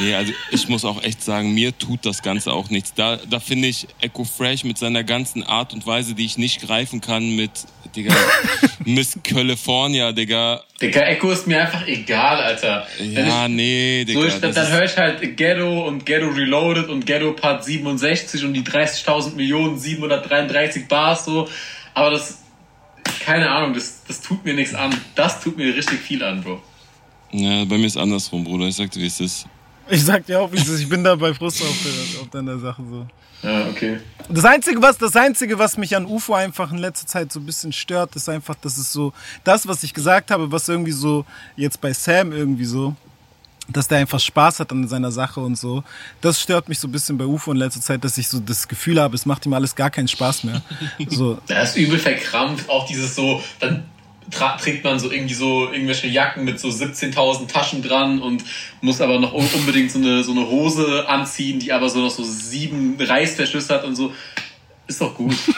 nee, 0.00 0.14
also 0.14 0.32
ich 0.50 0.68
muss 0.68 0.84
auch 0.84 1.02
echt 1.02 1.22
sagen, 1.22 1.54
mir 1.54 1.76
tut 1.76 2.04
das 2.04 2.22
Ganze 2.22 2.52
auch 2.52 2.70
nichts. 2.70 2.94
Da, 2.94 3.16
da 3.16 3.40
finde 3.40 3.68
ich 3.68 3.86
Echo 4.00 4.24
Fresh 4.24 4.64
mit 4.64 4.78
seiner 4.78 5.04
ganzen 5.04 5.42
Art 5.42 5.72
und 5.72 5.86
Weise, 5.86 6.14
die 6.14 6.24
ich 6.24 6.38
nicht 6.38 6.60
greifen 6.60 7.00
kann, 7.00 7.36
mit 7.36 7.50
Digga. 7.96 8.14
Miss 8.84 9.18
California, 9.24 10.12
Digga. 10.12 10.62
Digga, 10.80 11.00
Echo 11.02 11.30
ist 11.30 11.46
mir 11.46 11.60
einfach 11.62 11.86
egal, 11.86 12.40
Alter. 12.40 12.86
Wenn 12.98 13.26
Ja, 13.26 13.46
ich, 13.46 13.52
nee, 13.52 14.04
Digga. 14.04 14.20
so 14.20 14.26
ich, 14.26 14.34
dann, 14.40 14.54
dann 14.54 14.70
höre 14.70 14.84
ich 14.84 14.96
halt 14.96 15.36
Ghetto 15.36 15.86
und 15.88 16.04
Ghetto 16.06 16.28
Reloaded 16.28 16.88
und 16.88 17.06
Ghetto 17.06 17.32
Part 17.32 17.64
67 17.64 18.44
und 18.44 18.54
die 18.54 18.62
30.000 18.62 19.34
Millionen 19.34 19.78
733 19.78 20.86
Bars 20.88 21.24
so. 21.24 21.48
Aber 21.94 22.10
das, 22.10 22.42
keine 23.20 23.50
Ahnung, 23.50 23.74
das, 23.74 24.02
das 24.06 24.20
tut 24.20 24.44
mir 24.44 24.54
nichts 24.54 24.74
an. 24.74 24.94
Das 25.14 25.40
tut 25.40 25.56
mir 25.56 25.74
richtig 25.74 25.98
viel 26.00 26.22
an, 26.22 26.42
Bro. 26.42 26.62
ja, 27.32 27.64
bei 27.64 27.78
mir 27.78 27.86
ist 27.86 27.96
andersrum, 27.96 28.44
Bruder. 28.44 28.66
Ich 28.66 28.76
sag 28.76 28.90
dir, 28.90 29.00
wie 29.00 29.06
es 29.06 29.18
ist. 29.20 29.46
Ich 29.88 30.04
sag 30.04 30.26
dir 30.26 30.40
auch, 30.40 30.52
wie 30.52 30.56
es 30.58 30.68
ist. 30.68 30.80
ich 30.80 30.88
bin 30.88 31.02
da 31.02 31.14
bei 31.14 31.32
Frust 31.32 31.62
auf, 31.62 32.20
auf 32.22 32.28
deiner 32.30 32.58
Sache 32.58 32.82
so. 32.90 33.06
Ja, 33.42 33.66
okay. 33.68 34.00
Das 34.28 34.44
Einzige, 34.44 34.82
was, 34.82 34.98
das 34.98 35.14
Einzige, 35.14 35.58
was 35.58 35.76
mich 35.76 35.94
an 35.94 36.04
UFO 36.04 36.34
einfach 36.34 36.72
in 36.72 36.78
letzter 36.78 37.06
Zeit 37.06 37.32
so 37.32 37.38
ein 37.38 37.46
bisschen 37.46 37.72
stört, 37.72 38.16
ist 38.16 38.28
einfach, 38.28 38.56
dass 38.56 38.76
es 38.76 38.92
so, 38.92 39.12
das, 39.44 39.68
was 39.68 39.82
ich 39.82 39.94
gesagt 39.94 40.30
habe, 40.30 40.50
was 40.50 40.68
irgendwie 40.68 40.92
so, 40.92 41.24
jetzt 41.54 41.80
bei 41.80 41.92
Sam 41.92 42.32
irgendwie 42.32 42.64
so, 42.64 42.96
dass 43.68 43.88
der 43.88 43.98
einfach 43.98 44.20
Spaß 44.20 44.60
hat 44.60 44.72
an 44.72 44.86
seiner 44.88 45.12
Sache 45.12 45.40
und 45.40 45.56
so. 45.56 45.82
Das 46.20 46.40
stört 46.40 46.68
mich 46.68 46.78
so 46.78 46.88
ein 46.88 46.92
bisschen 46.92 47.18
bei 47.18 47.24
UFO 47.24 47.52
in 47.52 47.58
letzter 47.58 47.80
Zeit, 47.80 48.04
dass 48.04 48.16
ich 48.18 48.28
so 48.28 48.40
das 48.40 48.68
Gefühl 48.68 49.00
habe, 49.00 49.14
es 49.14 49.26
macht 49.26 49.46
ihm 49.46 49.52
alles 49.52 49.74
gar 49.74 49.90
keinen 49.90 50.08
Spaß 50.08 50.44
mehr. 50.44 50.62
So, 51.08 51.38
Das 51.46 51.70
ist 51.70 51.76
übel 51.76 51.98
verkrampft. 51.98 52.68
Auch 52.68 52.86
dieses 52.86 53.14
so, 53.14 53.42
dann 53.60 53.84
trägt 54.30 54.84
man 54.84 54.98
so 54.98 55.10
irgendwie 55.10 55.34
so 55.34 55.70
irgendwelche 55.72 56.06
Jacken 56.08 56.44
mit 56.44 56.58
so 56.60 56.68
17.000 56.68 57.46
Taschen 57.48 57.82
dran 57.82 58.20
und 58.20 58.44
muss 58.80 59.00
aber 59.00 59.18
noch 59.20 59.32
un- 59.32 59.48
unbedingt 59.54 59.90
so 59.92 59.98
eine, 59.98 60.22
so 60.24 60.32
eine 60.32 60.46
Hose 60.48 61.08
anziehen, 61.08 61.58
die 61.60 61.72
aber 61.72 61.88
so 61.88 62.00
noch 62.00 62.10
so 62.10 62.24
sieben 62.24 62.96
Reißverschlüsse 62.98 63.74
hat 63.74 63.84
und 63.84 63.94
so. 63.96 64.12
Ist 64.88 65.00
doch 65.00 65.14
gut. 65.14 65.32
Ist 65.32 65.48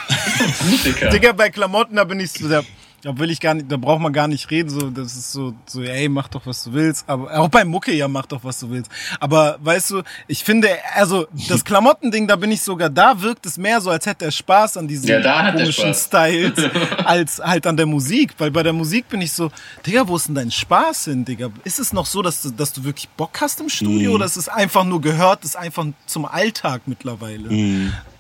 doch 0.41 0.71
gut, 0.71 0.85
Dicker. 0.85 1.09
Digga, 1.11 1.33
bei 1.33 1.51
Klamotten, 1.51 1.97
da 1.97 2.05
bin 2.05 2.21
ich 2.21 2.31
so, 2.33 2.49
da, 2.49 2.63
da 3.03 3.17
will 3.19 3.31
ich 3.31 3.41
gar 3.41 3.55
nicht, 3.55 3.71
da 3.71 3.77
braucht 3.77 4.01
man 4.01 4.13
gar 4.13 4.27
nicht 4.27 4.51
reden, 4.51 4.71
so, 4.71 4.91
das 4.91 5.15
ist 5.15 5.33
so, 5.33 5.55
so, 5.67 5.83
ey, 5.83 6.09
mach 6.09 6.29
doch, 6.29 6.45
was 6.47 6.65
du 6.65 6.73
willst, 6.73 7.09
aber, 7.09 7.39
auch 7.39 7.49
bei 7.49 7.65
Mucke, 7.65 7.93
ja, 7.95 8.09
mach 8.09 8.27
doch, 8.27 8.43
was 8.43 8.59
du 8.59 8.71
willst. 8.71 8.91
Aber, 9.21 9.59
weißt 9.61 9.91
du, 9.91 10.03
ich 10.27 10.43
finde, 10.43 10.69
also, 10.95 11.27
das 11.49 11.65
Klamottending, 11.65 12.27
da 12.27 12.37
bin 12.37 12.51
ich 12.51 12.63
sogar, 12.63 12.91
da 12.91 13.21
wirkt 13.21 13.47
es 13.47 13.57
mehr 13.57 13.81
so, 13.81 13.91
als 13.91 14.07
hätte 14.07 14.25
er 14.25 14.31
Spaß 14.33 14.77
an 14.79 14.89
diesen 14.89 15.09
Ja, 15.09 15.53
komischen. 15.53 15.95
Styles, 15.95 16.59
als 17.05 17.39
halt 17.39 17.67
an 17.67 17.77
der 17.77 17.87
Musik, 17.87 18.35
weil 18.39 18.51
bei 18.51 18.63
der 18.63 18.73
Musik 18.73 19.09
bin 19.09 19.21
ich 19.21 19.33
so, 19.33 19.51
Digga, 19.87 20.07
wo 20.09 20.17
ist 20.17 20.27
denn 20.29 20.35
dein 20.35 20.51
Spaß 20.51 21.05
hin, 21.05 21.25
Digga? 21.25 21.51
Ist 21.65 21.79
es 21.79 21.93
noch 21.93 22.07
so, 22.07 22.21
dass 22.23 22.43
du, 22.43 22.51
dass 22.51 22.73
du 22.73 22.83
wirklich 22.85 23.09
Bock 23.11 23.41
hast 23.41 23.61
im 23.61 23.69
Studio, 23.69 24.13
oder 24.13 24.25
ist 24.25 24.37
es 24.37 24.49
einfach 24.49 24.85
nur 24.85 25.01
gehört, 25.01 25.45
ist 25.45 25.57
einfach 25.57 25.87
zum 26.07 26.25
Alltag 26.25 26.83
mittlerweile? 26.87 27.49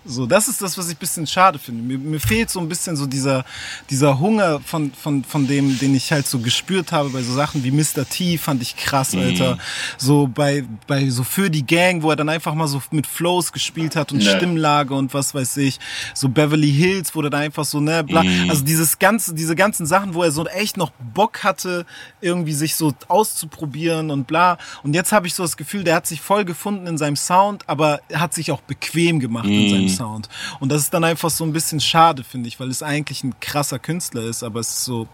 So, 0.08 0.24
das 0.24 0.48
ist 0.48 0.62
das, 0.62 0.78
was 0.78 0.88
ich 0.88 0.96
ein 0.96 0.98
bisschen 0.98 1.26
schade 1.26 1.58
finde. 1.58 1.82
Mir, 1.82 1.98
mir 1.98 2.18
fehlt 2.18 2.48
so 2.48 2.60
ein 2.60 2.68
bisschen 2.68 2.96
so 2.96 3.04
dieser, 3.04 3.44
dieser 3.90 4.18
Hunger 4.18 4.58
von, 4.60 4.90
von, 4.92 5.22
von 5.22 5.46
dem, 5.46 5.78
den 5.78 5.94
ich 5.94 6.10
halt 6.10 6.26
so 6.26 6.38
gespürt 6.38 6.92
habe 6.92 7.10
bei 7.10 7.22
so 7.22 7.34
Sachen 7.34 7.62
wie 7.62 7.70
Mr. 7.70 8.08
T, 8.08 8.38
fand 8.38 8.62
ich 8.62 8.74
krass, 8.74 9.14
Alter. 9.14 9.58
So 9.98 10.26
bei, 10.26 10.64
bei 10.86 11.10
so 11.10 11.24
für 11.24 11.50
die 11.50 11.66
Gang, 11.66 12.02
wo 12.02 12.08
er 12.10 12.16
dann 12.16 12.30
einfach 12.30 12.54
mal 12.54 12.66
so 12.68 12.80
mit 12.90 13.06
Flows 13.06 13.52
gespielt 13.52 13.96
hat 13.96 14.10
und 14.10 14.22
Ja. 14.22 14.34
Stimmlage 14.36 14.94
und 14.94 15.12
was 15.12 15.34
weiß 15.34 15.58
ich. 15.58 15.78
So 16.14 16.30
Beverly 16.30 16.72
Hills, 16.72 17.14
wo 17.14 17.20
er 17.20 17.28
dann 17.28 17.42
einfach 17.42 17.66
so, 17.66 17.78
ne, 17.78 18.02
bla. 18.02 18.22
Also 18.48 18.64
dieses 18.64 18.98
ganze, 18.98 19.34
diese 19.34 19.56
ganzen 19.56 19.84
Sachen, 19.84 20.14
wo 20.14 20.22
er 20.22 20.30
so 20.30 20.46
echt 20.46 20.78
noch 20.78 20.90
Bock 21.12 21.44
hatte, 21.44 21.84
irgendwie 22.22 22.54
sich 22.54 22.76
so 22.76 22.94
auszuprobieren 23.08 24.10
und 24.10 24.26
bla. 24.26 24.56
Und 24.82 24.94
jetzt 24.94 25.12
habe 25.12 25.26
ich 25.26 25.34
so 25.34 25.42
das 25.42 25.58
Gefühl, 25.58 25.84
der 25.84 25.96
hat 25.96 26.06
sich 26.06 26.22
voll 26.22 26.46
gefunden 26.46 26.86
in 26.86 26.96
seinem 26.96 27.16
Sound, 27.16 27.64
aber 27.68 28.00
er 28.08 28.20
hat 28.20 28.32
sich 28.32 28.50
auch 28.50 28.62
bequem 28.62 29.20
gemacht 29.20 29.46
in 29.46 29.68
seinem 29.70 29.88
Sound. 29.88 29.97
Und 30.06 30.28
das 30.70 30.82
ist 30.82 30.94
dann 30.94 31.04
einfach 31.04 31.30
so 31.30 31.44
ein 31.44 31.52
bisschen 31.52 31.80
schade, 31.80 32.24
finde 32.24 32.48
ich, 32.48 32.58
weil 32.60 32.68
es 32.68 32.82
eigentlich 32.82 33.24
ein 33.24 33.38
krasser 33.40 33.78
Künstler 33.78 34.22
ist, 34.22 34.42
aber 34.42 34.60
es 34.60 34.68
ist 34.68 34.84
so, 34.84 35.08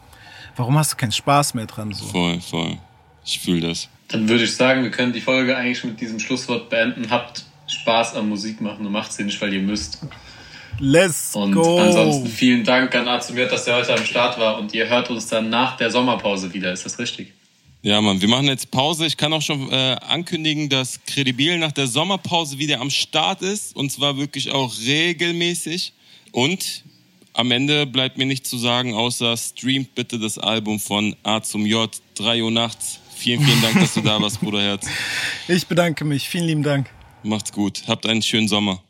warum 0.56 0.76
hast 0.78 0.92
du 0.92 0.96
keinen 0.96 1.12
Spaß 1.12 1.54
mehr 1.54 1.66
dran? 1.66 1.92
So? 1.92 2.04
Voll, 2.06 2.40
voll. 2.40 2.78
Ich 3.24 3.40
fühle 3.40 3.68
das. 3.68 3.88
Dann 4.08 4.28
würde 4.28 4.44
ich 4.44 4.54
sagen, 4.54 4.82
wir 4.82 4.90
können 4.90 5.12
die 5.12 5.20
Folge 5.20 5.56
eigentlich 5.56 5.82
mit 5.84 6.00
diesem 6.00 6.20
Schlusswort 6.20 6.68
beenden. 6.68 7.10
Habt 7.10 7.44
Spaß 7.66 8.14
am 8.16 8.28
Musik 8.28 8.60
machen 8.60 8.84
und 8.84 8.92
macht 8.92 9.12
sie 9.12 9.24
nicht, 9.24 9.40
weil 9.40 9.52
ihr 9.52 9.62
müsst. 9.62 9.98
Let's 10.78 11.34
Und 11.34 11.52
go! 11.52 11.78
ansonsten 11.78 12.28
vielen 12.28 12.64
Dank 12.64 12.94
an 12.94 13.06
Azumiert, 13.08 13.52
dass 13.52 13.66
er 13.66 13.76
heute 13.76 13.94
am 13.94 14.04
Start 14.04 14.38
war 14.38 14.58
und 14.58 14.74
ihr 14.74 14.88
hört 14.88 15.08
uns 15.08 15.28
dann 15.28 15.48
nach 15.48 15.76
der 15.76 15.90
Sommerpause 15.90 16.52
wieder. 16.52 16.72
Ist 16.72 16.84
das 16.84 16.98
richtig? 16.98 17.32
Ja, 17.84 18.00
Mann, 18.00 18.18
wir 18.22 18.28
machen 18.28 18.46
jetzt 18.46 18.70
Pause. 18.70 19.04
Ich 19.04 19.18
kann 19.18 19.30
auch 19.34 19.42
schon 19.42 19.70
äh, 19.70 19.96
ankündigen, 20.08 20.70
dass 20.70 21.04
Credibil 21.04 21.58
nach 21.58 21.70
der 21.70 21.86
Sommerpause 21.86 22.56
wieder 22.56 22.80
am 22.80 22.88
Start 22.88 23.42
ist. 23.42 23.76
Und 23.76 23.92
zwar 23.92 24.16
wirklich 24.16 24.52
auch 24.52 24.74
regelmäßig. 24.86 25.92
Und 26.32 26.82
am 27.34 27.50
Ende 27.50 27.84
bleibt 27.84 28.16
mir 28.16 28.24
nichts 28.24 28.48
zu 28.48 28.56
sagen, 28.56 28.94
außer 28.94 29.36
streamt 29.36 29.94
bitte 29.94 30.18
das 30.18 30.38
Album 30.38 30.80
von 30.80 31.14
A 31.24 31.42
zum 31.42 31.66
J, 31.66 31.90
3 32.14 32.42
Uhr 32.44 32.50
nachts. 32.50 33.00
Vielen, 33.16 33.44
vielen 33.44 33.60
Dank, 33.60 33.78
dass 33.78 33.92
du 33.92 34.00
da 34.00 34.18
warst, 34.18 34.40
Bruderherz. 34.40 34.86
Ich 35.48 35.66
bedanke 35.66 36.06
mich. 36.06 36.26
Vielen 36.26 36.46
lieben 36.46 36.62
Dank. 36.62 36.88
Macht's 37.22 37.52
gut. 37.52 37.82
Habt 37.86 38.06
einen 38.06 38.22
schönen 38.22 38.48
Sommer. 38.48 38.82